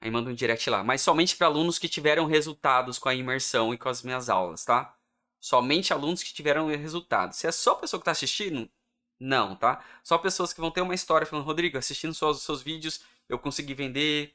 Aí 0.00 0.10
manda 0.10 0.30
um 0.30 0.34
direct 0.34 0.68
lá. 0.70 0.84
Mas 0.84 1.00
somente 1.00 1.36
para 1.36 1.46
alunos 1.46 1.78
que 1.78 1.88
tiveram 1.88 2.26
resultados 2.26 2.98
com 2.98 3.08
a 3.08 3.14
imersão 3.14 3.72
e 3.74 3.78
com 3.78 3.88
as 3.88 4.02
minhas 4.02 4.28
aulas, 4.28 4.64
tá? 4.64 4.96
Somente 5.40 5.92
alunos 5.92 6.22
que 6.22 6.32
tiveram 6.32 6.68
resultados. 6.68 7.38
Se 7.38 7.46
é 7.46 7.52
só 7.52 7.72
a 7.72 7.76
pessoa 7.76 8.00
que 8.00 8.02
está 8.02 8.12
assistindo, 8.12 8.70
não, 9.18 9.56
tá? 9.56 9.82
Só 10.02 10.18
pessoas 10.18 10.52
que 10.52 10.60
vão 10.60 10.70
ter 10.70 10.80
uma 10.82 10.94
história 10.94 11.26
falando, 11.26 11.44
Rodrigo, 11.44 11.78
assistindo 11.78 12.14
seus, 12.14 12.42
seus 12.42 12.62
vídeos, 12.62 13.00
eu 13.28 13.38
consegui 13.38 13.74
vender, 13.74 14.34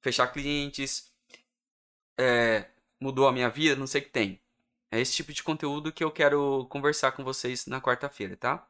fechar 0.00 0.28
clientes, 0.28 1.12
é, 2.18 2.68
mudou 3.00 3.28
a 3.28 3.32
minha 3.32 3.50
vida, 3.50 3.76
não 3.76 3.86
sei 3.86 4.00
o 4.00 4.04
que 4.04 4.10
tem. 4.10 4.41
É 4.92 5.00
esse 5.00 5.12
tipo 5.14 5.32
de 5.32 5.42
conteúdo 5.42 5.92
que 5.92 6.04
eu 6.04 6.10
quero 6.12 6.66
conversar 6.68 7.10
com 7.10 7.24
vocês 7.24 7.66
na 7.66 7.80
quarta-feira, 7.80 8.36
tá? 8.36 8.64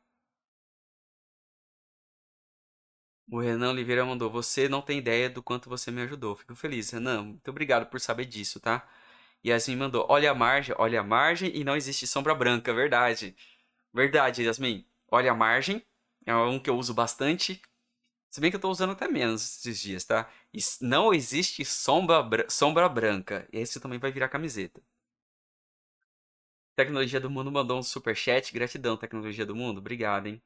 O 3.30 3.40
Renan 3.40 3.70
Oliveira 3.70 4.04
mandou: 4.04 4.30
Você 4.30 4.68
não 4.68 4.82
tem 4.82 4.98
ideia 4.98 5.28
do 5.30 5.42
quanto 5.42 5.68
você 5.68 5.90
me 5.90 6.02
ajudou. 6.02 6.36
Fico 6.36 6.54
feliz, 6.54 6.90
Renan. 6.90 7.22
Muito 7.24 7.48
obrigado 7.50 7.86
por 7.90 8.00
saber 8.00 8.26
disso, 8.26 8.60
tá? 8.60 8.86
Yasmin 9.44 9.76
mandou: 9.76 10.06
Olha 10.08 10.30
a 10.30 10.34
margem, 10.34 10.74
olha 10.78 11.00
a 11.00 11.04
margem 11.04 11.50
e 11.56 11.64
não 11.64 11.76
existe 11.76 12.06
sombra 12.06 12.34
branca. 12.34 12.72
Verdade. 12.74 13.36
Verdade, 13.94 14.44
Yasmin. 14.44 14.86
Olha 15.10 15.32
a 15.32 15.34
margem, 15.34 15.84
é 16.26 16.34
um 16.36 16.58
que 16.60 16.70
eu 16.70 16.76
uso 16.78 16.94
bastante. 16.94 17.60
Se 18.30 18.40
bem 18.40 18.50
que 18.50 18.56
eu 18.56 18.58
estou 18.58 18.70
usando 18.72 18.92
até 18.92 19.08
menos 19.08 19.58
esses 19.60 19.80
dias, 19.80 20.04
tá? 20.04 20.30
Não 20.82 21.14
existe 21.14 21.64
sombra, 21.64 22.46
sombra 22.50 22.88
branca. 22.88 23.48
Esse 23.52 23.80
também 23.80 23.98
vai 24.00 24.12
virar 24.12 24.28
camiseta. 24.30 24.82
Tecnologia 26.82 27.20
do 27.20 27.30
Mundo 27.30 27.52
mandou 27.52 27.78
um 27.78 27.82
super 27.82 28.16
chat. 28.16 28.52
Gratidão, 28.52 28.96
Tecnologia 28.96 29.46
do 29.46 29.54
Mundo. 29.54 29.78
Obrigado, 29.78 30.26
hein? 30.26 30.42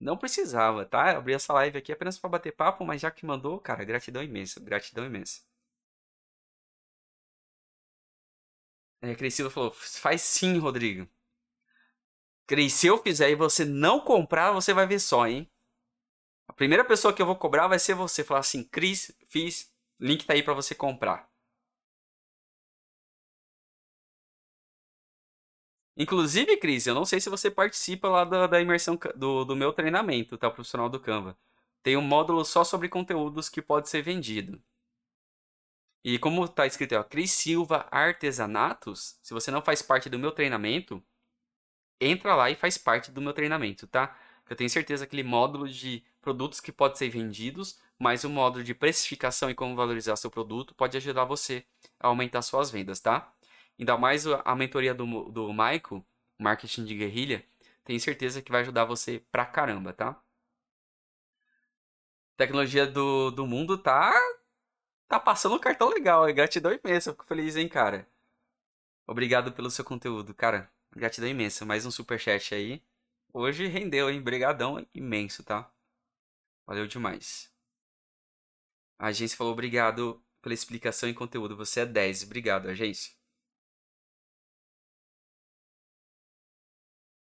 Não 0.00 0.16
precisava, 0.16 0.84
tá? 0.84 1.16
Abri 1.16 1.32
essa 1.34 1.52
live 1.52 1.78
aqui 1.78 1.92
apenas 1.92 2.18
para 2.18 2.30
bater 2.30 2.52
papo, 2.52 2.84
mas 2.84 3.00
já 3.00 3.10
que 3.10 3.24
mandou, 3.24 3.60
cara, 3.60 3.84
gratidão 3.84 4.22
imensa. 4.22 4.58
Gratidão 4.60 5.06
imensa. 5.06 5.42
É, 9.00 9.14
Crescida 9.14 9.48
falou: 9.50 9.70
faz 9.72 10.22
sim, 10.22 10.58
Rodrigo. 10.58 11.08
Cris, 12.46 12.72
se 12.74 12.86
eu 12.88 12.98
fizer 12.98 13.30
e 13.30 13.34
você 13.36 13.64
não 13.64 14.00
comprar, 14.00 14.52
você 14.52 14.72
vai 14.72 14.86
ver 14.86 14.98
só, 15.00 15.26
hein? 15.26 15.48
A 16.48 16.52
primeira 16.52 16.84
pessoa 16.84 17.12
que 17.14 17.22
eu 17.22 17.26
vou 17.26 17.36
cobrar 17.36 17.68
vai 17.68 17.78
ser 17.78 17.94
você. 17.94 18.24
Falar 18.24 18.40
assim, 18.40 18.64
Cris, 18.64 19.12
fiz, 19.28 19.72
link 20.00 20.24
tá 20.26 20.32
aí 20.34 20.42
para 20.42 20.54
você 20.54 20.74
comprar. 20.74 21.28
Inclusive, 25.96 26.56
Cris, 26.58 26.86
eu 26.86 26.94
não 26.94 27.04
sei 27.04 27.20
se 27.20 27.30
você 27.30 27.50
participa 27.50 28.08
lá 28.08 28.24
da, 28.24 28.46
da 28.46 28.60
imersão 28.60 28.98
do, 29.16 29.44
do 29.44 29.56
meu 29.56 29.72
treinamento, 29.72 30.36
tá? 30.36 30.50
Profissional 30.50 30.88
do 30.88 31.00
Canva. 31.00 31.36
Tem 31.82 31.96
um 31.96 32.02
módulo 32.02 32.44
só 32.44 32.64
sobre 32.64 32.88
conteúdos 32.88 33.48
que 33.48 33.62
pode 33.62 33.88
ser 33.88 34.02
vendido. 34.02 34.60
E 36.04 36.18
como 36.18 36.46
tá 36.48 36.66
escrito 36.66 36.94
ó, 36.94 37.02
Cris 37.02 37.32
Silva 37.32 37.86
Artesanatos, 37.90 39.18
se 39.22 39.34
você 39.34 39.50
não 39.50 39.62
faz 39.62 39.82
parte 39.82 40.08
do 40.08 40.18
meu 40.18 40.30
treinamento, 40.32 41.02
entra 42.00 42.34
lá 42.34 42.50
e 42.50 42.54
faz 42.54 42.78
parte 42.78 43.10
do 43.10 43.20
meu 43.20 43.32
treinamento, 43.32 43.86
tá? 43.86 44.16
Eu 44.48 44.56
tenho 44.56 44.70
certeza 44.70 45.06
que 45.06 45.16
aquele 45.16 45.28
módulo 45.28 45.68
de 45.68 46.04
produtos 46.20 46.60
que 46.60 46.70
podem 46.70 46.96
ser 46.96 47.08
vendidos 47.08 47.80
mas 47.98 48.24
o 48.24 48.30
módulo 48.30 48.64
de 48.64 48.74
precificação 48.74 49.50
e 49.50 49.54
como 49.54 49.74
valorizar 49.74 50.16
seu 50.16 50.30
produto 50.30 50.74
pode 50.74 50.96
ajudar 50.96 51.24
você 51.24 51.64
a 51.98 52.08
aumentar 52.08 52.42
suas 52.42 52.70
vendas, 52.70 53.00
tá? 53.00 53.32
Ainda 53.78 53.96
mais 53.96 54.26
a 54.26 54.54
mentoria 54.54 54.94
do, 54.94 55.04
do 55.30 55.48
Michael, 55.52 56.04
Marketing 56.38 56.84
de 56.84 56.96
Guerrilha, 56.96 57.44
tenho 57.84 58.00
certeza 58.00 58.42
que 58.42 58.50
vai 58.50 58.62
ajudar 58.62 58.84
você 58.84 59.20
pra 59.30 59.46
caramba, 59.46 59.92
tá? 59.92 60.20
Tecnologia 62.36 62.86
do, 62.86 63.30
do 63.30 63.46
mundo 63.46 63.78
tá 63.78 64.12
tá 65.08 65.20
passando 65.20 65.54
um 65.54 65.58
cartão 65.58 65.88
legal, 65.88 66.28
é 66.28 66.32
gratidão 66.32 66.72
imensa, 66.72 67.12
fico 67.12 67.24
feliz, 67.26 67.56
hein, 67.56 67.68
cara. 67.68 68.06
Obrigado 69.06 69.52
pelo 69.52 69.70
seu 69.70 69.84
conteúdo, 69.84 70.34
cara. 70.34 70.70
Gratidão 70.94 71.28
imensa. 71.28 71.64
Mais 71.64 71.86
um 71.86 71.90
super 71.90 72.18
chat 72.18 72.54
aí. 72.54 72.82
Hoje 73.32 73.66
rendeu, 73.66 74.10
hein? 74.10 74.20
Brigadão 74.20 74.84
imenso, 74.92 75.44
tá? 75.44 75.70
Valeu 76.66 76.86
demais. 76.86 77.52
A 78.98 79.08
agência 79.08 79.36
falou 79.36 79.52
obrigado 79.52 80.22
pela 80.42 80.54
explicação 80.54 81.08
e 81.08 81.14
conteúdo. 81.14 81.56
Você 81.56 81.80
é 81.80 81.86
10. 81.86 82.24
Obrigado, 82.24 82.68
agência. 82.68 83.15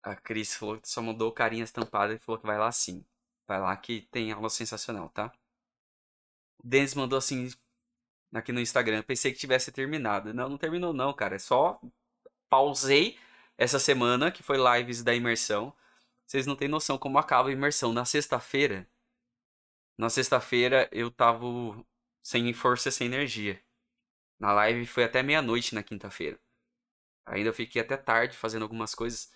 A 0.03 0.15
Cris 0.15 0.55
falou 0.55 0.79
que 0.79 0.89
só 0.89 1.01
mandou 1.01 1.31
carinha 1.31 1.63
estampada 1.63 2.13
e 2.13 2.19
falou 2.19 2.39
que 2.39 2.47
vai 2.47 2.57
lá 2.57 2.71
sim. 2.71 3.05
Vai 3.47 3.59
lá 3.59 3.75
que 3.75 4.01
tem 4.11 4.31
aula 4.31 4.49
sensacional, 4.49 5.09
tá? 5.09 5.33
O 6.63 6.67
Denis 6.67 6.93
mandou 6.93 7.17
assim 7.17 7.49
aqui 8.33 8.51
no 8.51 8.59
Instagram. 8.61 9.03
Pensei 9.03 9.31
que 9.33 9.39
tivesse 9.39 9.71
terminado. 9.71 10.33
Não, 10.33 10.49
não 10.49 10.57
terminou 10.57 10.93
não, 10.93 11.13
cara. 11.13 11.35
É 11.35 11.39
só 11.39 11.79
pausei 12.49 13.17
essa 13.57 13.79
semana, 13.79 14.31
que 14.31 14.43
foi 14.43 14.57
lives 14.57 15.03
da 15.03 15.13
imersão. 15.13 15.73
Vocês 16.25 16.45
não 16.45 16.55
têm 16.55 16.67
noção 16.67 16.97
como 16.97 17.17
acaba 17.17 17.49
a 17.49 17.51
imersão. 17.51 17.91
Na 17.93 18.05
sexta-feira, 18.05 18.87
na 19.97 20.09
sexta-feira 20.09 20.87
eu 20.91 21.11
tava 21.11 21.45
sem 22.23 22.53
força, 22.53 22.91
sem 22.91 23.07
energia. 23.07 23.61
Na 24.39 24.53
live 24.53 24.85
foi 24.85 25.03
até 25.03 25.21
meia-noite 25.21 25.75
na 25.75 25.83
quinta-feira. 25.83 26.39
Ainda 27.25 27.51
fiquei 27.51 27.81
até 27.81 27.97
tarde 27.97 28.37
fazendo 28.37 28.63
algumas 28.63 28.95
coisas. 28.95 29.31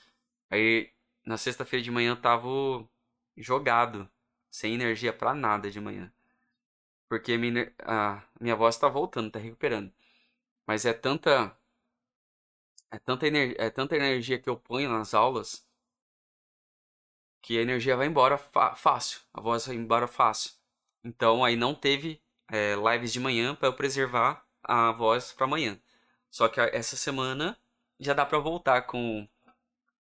Aí 0.54 0.92
na 1.26 1.36
sexta-feira 1.38 1.84
de 1.84 1.90
manhã 1.92 2.12
eu 2.12 2.22
tava 2.22 2.48
jogado, 3.36 4.08
sem 4.52 4.76
energia 4.76 5.12
para 5.12 5.34
nada 5.34 5.72
de 5.72 5.80
manhã. 5.82 6.14
Porque 7.10 7.38
minha, 7.38 7.74
a 7.80 8.24
minha 8.40 8.56
voz 8.56 8.78
tá 8.78 8.88
voltando, 8.88 9.32
tá 9.32 9.40
recuperando. 9.40 9.92
Mas 10.68 10.86
é 10.86 10.94
tanta 10.94 11.58
é 12.92 13.00
tanta, 13.00 13.28
é 13.28 13.70
tanta 13.72 13.96
energia 13.96 14.40
que 14.40 14.50
eu 14.50 14.58
ponho 14.58 14.90
nas 14.92 15.14
aulas 15.16 15.66
que 17.42 17.58
a 17.58 17.62
energia 17.62 17.98
vai 17.98 18.08
embora 18.08 18.38
fácil, 18.38 19.22
a 19.34 19.42
voz 19.42 19.66
vai 19.68 19.76
embora 19.76 20.08
fácil. 20.08 20.52
Então 21.04 21.44
aí 21.44 21.56
não 21.56 21.74
teve 21.76 22.22
é, 22.52 22.76
lives 22.76 23.12
de 23.12 23.20
manhã 23.20 23.56
para 23.56 23.68
eu 23.68 23.74
preservar 23.74 24.46
a 24.64 24.92
voz 24.92 25.34
para 25.34 25.46
amanhã. 25.46 25.80
Só 26.30 26.48
que 26.48 26.60
essa 26.62 26.96
semana 26.96 27.58
já 28.00 28.14
dá 28.14 28.26
para 28.26 28.40
voltar 28.40 28.84
com 28.84 29.28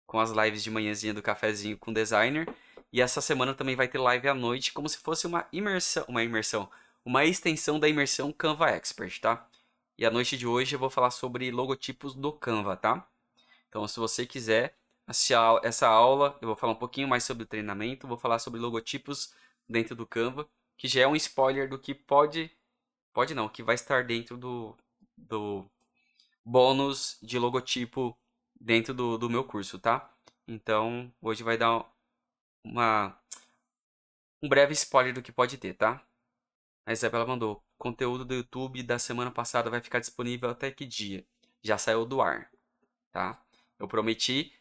com 0.06 0.20
as 0.20 0.30
lives 0.30 0.62
de 0.62 0.70
manhãzinha 0.70 1.12
do 1.12 1.22
cafezinho 1.22 1.76
com 1.76 1.92
designer. 1.92 2.48
E 2.92 3.00
essa 3.02 3.20
semana 3.20 3.54
também 3.54 3.76
vai 3.76 3.88
ter 3.88 3.98
live 3.98 4.28
à 4.28 4.34
noite, 4.34 4.72
como 4.72 4.88
se 4.88 4.98
fosse 4.98 5.26
uma 5.26 5.46
imersão, 5.52 6.04
uma 6.08 6.22
imersão, 6.22 6.70
uma 7.04 7.24
extensão 7.24 7.78
da 7.78 7.88
imersão 7.88 8.32
Canva 8.32 8.70
Expert, 8.70 9.20
tá? 9.20 9.48
E 9.98 10.06
a 10.06 10.10
noite 10.10 10.36
de 10.36 10.46
hoje 10.46 10.76
eu 10.76 10.78
vou 10.78 10.90
falar 10.90 11.10
sobre 11.10 11.50
logotipos 11.50 12.14
do 12.14 12.32
Canva, 12.32 12.76
tá? 12.76 13.06
Então, 13.68 13.86
se 13.88 13.98
você 13.98 14.26
quiser 14.26 14.76
assistir 15.06 15.34
essa 15.62 15.88
aula, 15.88 16.38
eu 16.40 16.48
vou 16.48 16.56
falar 16.56 16.72
um 16.72 16.76
pouquinho 16.76 17.08
mais 17.08 17.24
sobre 17.24 17.44
o 17.44 17.46
treinamento, 17.46 18.06
vou 18.06 18.18
falar 18.18 18.38
sobre 18.38 18.60
logotipos 18.60 19.34
dentro 19.68 19.94
do 19.94 20.06
Canva, 20.06 20.48
que 20.76 20.88
já 20.88 21.02
é 21.02 21.06
um 21.06 21.16
spoiler 21.16 21.68
do 21.68 21.78
que 21.78 21.94
pode, 21.94 22.50
pode 23.12 23.34
não, 23.34 23.48
que 23.48 23.62
vai 23.62 23.74
estar 23.74 24.04
dentro 24.04 24.36
do, 24.36 24.76
do 25.16 25.64
bônus 26.44 27.18
de 27.22 27.38
logotipo 27.38 28.16
dentro 28.60 28.94
do, 28.94 29.18
do 29.18 29.30
meu 29.30 29.44
curso, 29.44 29.78
tá? 29.78 30.10
Então, 30.46 31.12
hoje 31.20 31.42
vai 31.42 31.58
dar 31.58 31.84
uma 32.64 33.18
um 34.42 34.48
breve 34.48 34.72
spoiler 34.74 35.14
do 35.14 35.22
que 35.22 35.32
pode 35.32 35.58
ter, 35.58 35.74
tá? 35.74 36.02
A 36.86 36.92
Isabela 36.92 37.26
mandou: 37.26 37.62
conteúdo 37.78 38.24
do 38.24 38.34
YouTube 38.34 38.82
da 38.82 38.98
semana 38.98 39.30
passada 39.30 39.70
vai 39.70 39.80
ficar 39.80 39.98
disponível 39.98 40.50
até 40.50 40.70
que 40.70 40.86
dia? 40.86 41.26
Já 41.62 41.76
saiu 41.78 42.06
do 42.06 42.20
ar, 42.22 42.50
tá? 43.12 43.42
Eu 43.78 43.88
prometi. 43.88 44.52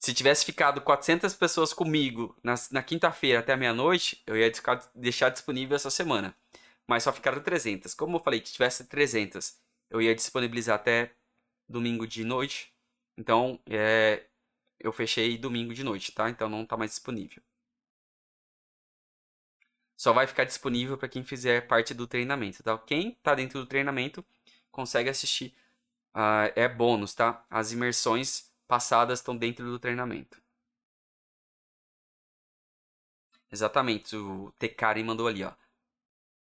Se 0.00 0.14
tivesse 0.14 0.44
ficado 0.44 0.80
400 0.80 1.34
pessoas 1.34 1.72
comigo 1.72 2.36
na, 2.42 2.54
na 2.70 2.82
quinta-feira 2.82 3.40
até 3.40 3.56
meia-noite, 3.56 4.22
eu 4.26 4.36
ia 4.36 4.50
deixar 4.94 5.28
disponível 5.28 5.74
essa 5.74 5.90
semana. 5.90 6.34
Mas 6.86 7.02
só 7.02 7.12
ficaram 7.12 7.42
300. 7.42 7.94
Como 7.94 8.16
eu 8.16 8.20
falei 8.20 8.40
que 8.40 8.50
tivesse 8.50 8.84
300, 8.86 9.58
eu 9.90 10.00
ia 10.00 10.14
disponibilizar 10.14 10.76
até 10.76 11.12
domingo 11.68 12.06
de 12.06 12.24
noite. 12.24 12.72
Então, 13.18 13.60
é, 13.66 14.26
eu 14.80 14.92
fechei 14.92 15.36
domingo 15.38 15.74
de 15.74 15.84
noite, 15.84 16.12
tá? 16.12 16.30
Então 16.30 16.48
não 16.48 16.62
está 16.62 16.76
mais 16.76 16.92
disponível 16.92 17.42
só 19.98 20.12
vai 20.12 20.26
ficar 20.28 20.44
disponível 20.44 20.96
para 20.96 21.08
quem 21.08 21.24
fizer 21.24 21.66
parte 21.66 21.92
do 21.92 22.06
treinamento, 22.06 22.62
tá? 22.62 22.78
Quem 22.78 23.10
está 23.10 23.34
dentro 23.34 23.60
do 23.60 23.66
treinamento 23.66 24.24
consegue 24.70 25.10
assistir, 25.10 25.54
uh, 26.14 26.52
é 26.54 26.68
bônus, 26.68 27.14
tá? 27.14 27.44
As 27.50 27.72
imersões 27.72 28.52
passadas 28.68 29.18
estão 29.18 29.36
dentro 29.36 29.66
do 29.66 29.78
treinamento. 29.78 30.40
Exatamente, 33.50 34.14
o 34.16 34.52
Tekari 34.58 35.02
mandou 35.02 35.26
ali, 35.26 35.42
ó. 35.42 35.52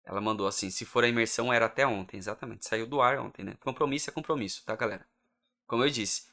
Ela 0.05 0.21
mandou 0.21 0.47
assim, 0.47 0.71
se 0.71 0.85
for 0.85 1.05
a 1.05 1.09
imersão 1.09 1.53
era 1.53 1.67
até 1.67 1.87
ontem, 1.87 2.19
exatamente, 2.19 2.67
saiu 2.67 2.87
do 2.87 3.01
ar 3.01 3.19
ontem, 3.19 3.45
né? 3.45 3.57
Compromisso 3.61 4.11
é 4.11 4.13
compromisso, 4.13 4.65
tá, 4.65 4.77
galera? 4.77 5.07
Como 5.67 5.85
eu 5.85 5.91
disse, 5.91 6.29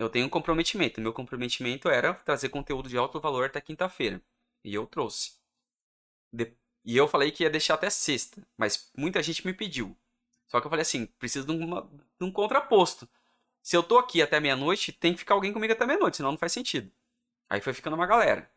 eu 0.00 0.08
tenho 0.08 0.26
um 0.26 0.30
comprometimento. 0.30 1.00
Meu 1.00 1.12
comprometimento 1.12 1.88
era 1.88 2.14
trazer 2.14 2.48
conteúdo 2.48 2.88
de 2.88 2.96
alto 2.96 3.20
valor 3.20 3.44
até 3.44 3.60
quinta-feira. 3.60 4.20
E 4.64 4.74
eu 4.74 4.86
trouxe. 4.86 5.34
De... 6.32 6.56
E 6.84 6.96
eu 6.96 7.06
falei 7.06 7.30
que 7.30 7.42
ia 7.42 7.50
deixar 7.50 7.74
até 7.74 7.90
sexta, 7.90 8.42
mas 8.56 8.90
muita 8.96 9.22
gente 9.22 9.46
me 9.46 9.52
pediu. 9.52 9.94
Só 10.48 10.58
que 10.58 10.66
eu 10.66 10.70
falei 10.70 10.82
assim, 10.82 11.04
preciso 11.04 11.46
de, 11.46 11.52
uma, 11.52 11.82
de 12.18 12.24
um 12.24 12.32
contraposto. 12.32 13.06
Se 13.62 13.76
eu 13.76 13.82
tô 13.82 13.98
aqui 13.98 14.22
até 14.22 14.40
meia-noite, 14.40 14.90
tem 14.90 15.12
que 15.12 15.18
ficar 15.18 15.34
alguém 15.34 15.52
comigo 15.52 15.72
até 15.74 15.84
meia-noite, 15.84 16.16
senão 16.16 16.30
não 16.30 16.38
faz 16.38 16.52
sentido. 16.52 16.90
Aí 17.50 17.60
foi 17.60 17.74
ficando 17.74 17.94
uma 17.94 18.06
galera. 18.06 18.50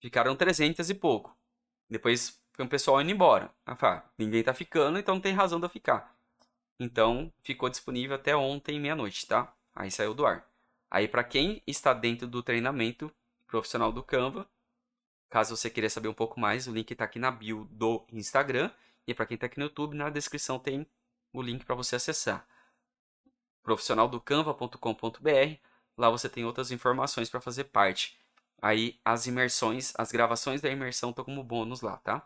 Ficaram 0.00 0.36
300 0.36 0.88
e 0.88 0.94
pouco. 0.94 1.36
Depois 1.90 2.40
foi 2.52 2.64
um 2.64 2.68
pessoal 2.68 3.02
indo 3.02 3.10
embora. 3.10 3.52
Falei, 3.76 3.98
ah, 3.98 4.10
ninguém 4.16 4.44
tá 4.44 4.54
ficando, 4.54 5.00
então 5.00 5.16
não 5.16 5.22
tem 5.22 5.34
razão 5.34 5.58
de 5.58 5.66
eu 5.66 5.70
ficar. 5.70 6.16
Então 6.78 7.32
ficou 7.42 7.68
disponível 7.68 8.14
até 8.14 8.36
ontem 8.36 8.78
meia-noite, 8.78 9.26
tá? 9.26 9.52
Aí 9.74 9.90
saiu 9.90 10.14
do 10.14 10.26
ar. 10.26 10.46
Aí 10.90 11.08
para 11.08 11.24
quem 11.24 11.62
está 11.66 11.92
dentro 11.92 12.26
do 12.26 12.42
treinamento 12.42 13.12
profissional 13.46 13.92
do 13.92 14.02
Canva, 14.02 14.48
Caso 15.34 15.56
você 15.56 15.68
queira 15.68 15.90
saber 15.90 16.06
um 16.06 16.14
pouco 16.14 16.38
mais, 16.38 16.68
o 16.68 16.72
link 16.72 16.92
está 16.92 17.04
aqui 17.04 17.18
na 17.18 17.28
bio 17.28 17.66
do 17.72 18.06
Instagram. 18.12 18.70
E 19.04 19.12
para 19.12 19.26
quem 19.26 19.34
está 19.34 19.46
aqui 19.46 19.58
no 19.58 19.64
YouTube, 19.64 19.96
na 19.96 20.08
descrição 20.08 20.60
tem 20.60 20.86
o 21.32 21.42
link 21.42 21.64
para 21.64 21.74
você 21.74 21.96
acessar. 21.96 22.46
profissionaldocanva.com.br. 23.64 25.58
Lá 25.98 26.08
você 26.08 26.28
tem 26.28 26.44
outras 26.44 26.70
informações 26.70 27.28
para 27.28 27.40
fazer 27.40 27.64
parte. 27.64 28.16
Aí 28.62 29.00
as 29.04 29.26
imersões, 29.26 29.92
as 29.98 30.12
gravações 30.12 30.60
da 30.60 30.70
imersão 30.70 31.10
estão 31.10 31.24
como 31.24 31.42
bônus 31.42 31.80
lá, 31.80 31.96
tá? 31.96 32.24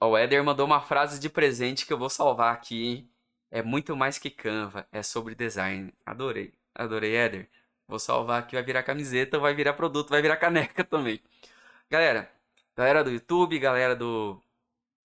O 0.00 0.16
Eder 0.16 0.42
mandou 0.44 0.66
uma 0.66 0.80
frase 0.80 1.18
de 1.18 1.28
presente 1.30 1.86
que 1.86 1.92
eu 1.92 1.98
vou 1.98 2.10
salvar 2.10 2.52
aqui. 2.52 3.10
É 3.50 3.62
muito 3.62 3.96
mais 3.96 4.18
que 4.18 4.30
Canva, 4.30 4.86
é 4.92 5.02
sobre 5.02 5.34
design. 5.34 5.92
Adorei, 6.04 6.52
adorei, 6.74 7.16
Eder. 7.16 7.48
Vou 7.88 7.98
salvar 7.98 8.42
aqui, 8.42 8.56
vai 8.56 8.64
virar 8.64 8.82
camiseta, 8.82 9.38
vai 9.38 9.54
virar 9.54 9.72
produto, 9.74 10.10
vai 10.10 10.20
virar 10.20 10.36
caneca 10.36 10.82
também. 10.84 11.22
Galera, 11.88 12.30
galera 12.76 13.04
do 13.04 13.10
YouTube, 13.10 13.58
galera 13.58 13.94
do 13.96 14.40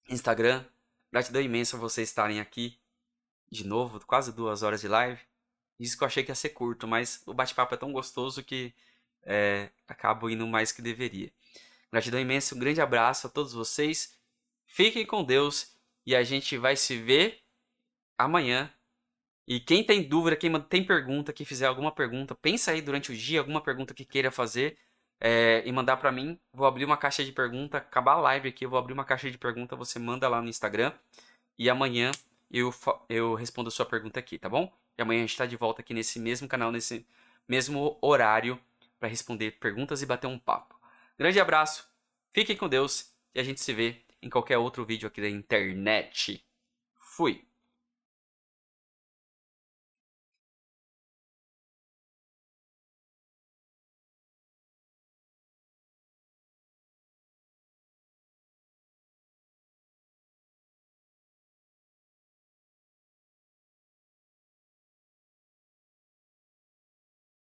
Instagram, 0.09 0.65
gratidão 1.11 1.41
imensa 1.41 1.77
vocês 1.77 2.09
estarem 2.09 2.39
aqui 2.39 2.79
de 3.51 3.65
novo, 3.65 3.99
quase 4.05 4.31
duas 4.33 4.63
horas 4.63 4.81
de 4.81 4.87
live. 4.87 5.19
Isso 5.79 5.97
que 5.97 6.03
eu 6.03 6.07
achei 6.07 6.23
que 6.23 6.31
ia 6.31 6.35
ser 6.35 6.49
curto, 6.49 6.87
mas 6.87 7.21
o 7.25 7.33
bate-papo 7.33 7.73
é 7.75 7.77
tão 7.77 7.91
gostoso 7.91 8.43
que 8.43 8.73
é, 9.23 9.69
acabo 9.87 10.29
indo 10.29 10.47
mais 10.47 10.71
que 10.71 10.81
deveria. 10.81 11.31
Gratidão 11.91 12.19
imensa, 12.19 12.55
um 12.55 12.59
grande 12.59 12.81
abraço 12.81 13.27
a 13.27 13.29
todos 13.29 13.53
vocês. 13.53 14.17
Fiquem 14.71 15.05
com 15.05 15.21
Deus 15.21 15.75
e 16.05 16.15
a 16.15 16.23
gente 16.23 16.57
vai 16.57 16.77
se 16.77 16.95
ver 16.95 17.41
amanhã 18.17 18.73
e 19.45 19.59
quem 19.59 19.83
tem 19.83 20.01
dúvida, 20.01 20.37
quem 20.37 20.49
tem 20.61 20.81
pergunta, 20.81 21.33
que 21.33 21.43
fizer 21.43 21.65
alguma 21.65 21.91
pergunta, 21.91 22.33
pensa 22.33 22.71
aí 22.71 22.81
durante 22.81 23.11
o 23.11 23.15
dia 23.15 23.39
alguma 23.39 23.59
pergunta 23.59 23.93
que 23.93 24.05
queira 24.05 24.31
fazer 24.31 24.77
é, 25.19 25.61
e 25.65 25.71
mandar 25.73 25.97
para 25.97 26.09
mim. 26.09 26.39
Vou 26.53 26.65
abrir 26.65 26.85
uma 26.85 26.95
caixa 26.95 27.21
de 27.21 27.33
pergunta, 27.33 27.79
acabar 27.79 28.13
a 28.13 28.21
live 28.21 28.47
aqui, 28.47 28.63
eu 28.63 28.69
vou 28.69 28.79
abrir 28.79 28.93
uma 28.93 29.03
caixa 29.03 29.29
de 29.29 29.37
pergunta, 29.37 29.75
você 29.75 29.99
manda 29.99 30.29
lá 30.29 30.41
no 30.41 30.47
Instagram 30.47 30.93
e 31.59 31.69
amanhã 31.69 32.11
eu, 32.49 32.73
eu 33.09 33.33
respondo 33.33 33.67
a 33.67 33.71
sua 33.71 33.85
pergunta 33.85 34.21
aqui, 34.21 34.39
tá 34.39 34.47
bom? 34.47 34.71
E 34.97 35.01
amanhã 35.01 35.19
a 35.19 35.23
gente 35.23 35.31
está 35.31 35.45
de 35.45 35.57
volta 35.57 35.81
aqui 35.81 35.93
nesse 35.93 36.17
mesmo 36.17 36.47
canal, 36.47 36.71
nesse 36.71 37.05
mesmo 37.45 37.97
horário 38.01 38.57
para 38.97 39.09
responder 39.09 39.51
perguntas 39.59 40.01
e 40.01 40.05
bater 40.05 40.27
um 40.27 40.39
papo. 40.39 40.79
Grande 41.19 41.41
abraço, 41.41 41.85
fiquem 42.31 42.55
com 42.55 42.69
Deus 42.69 43.13
e 43.35 43.39
a 43.41 43.43
gente 43.43 43.59
se 43.59 43.73
vê 43.73 44.01
em 44.21 44.29
qualquer 44.29 44.57
outro 44.57 44.85
vídeo 44.85 45.07
aqui 45.07 45.21
da 45.21 45.29
internet. 45.29 46.45
Fui! 46.97 47.50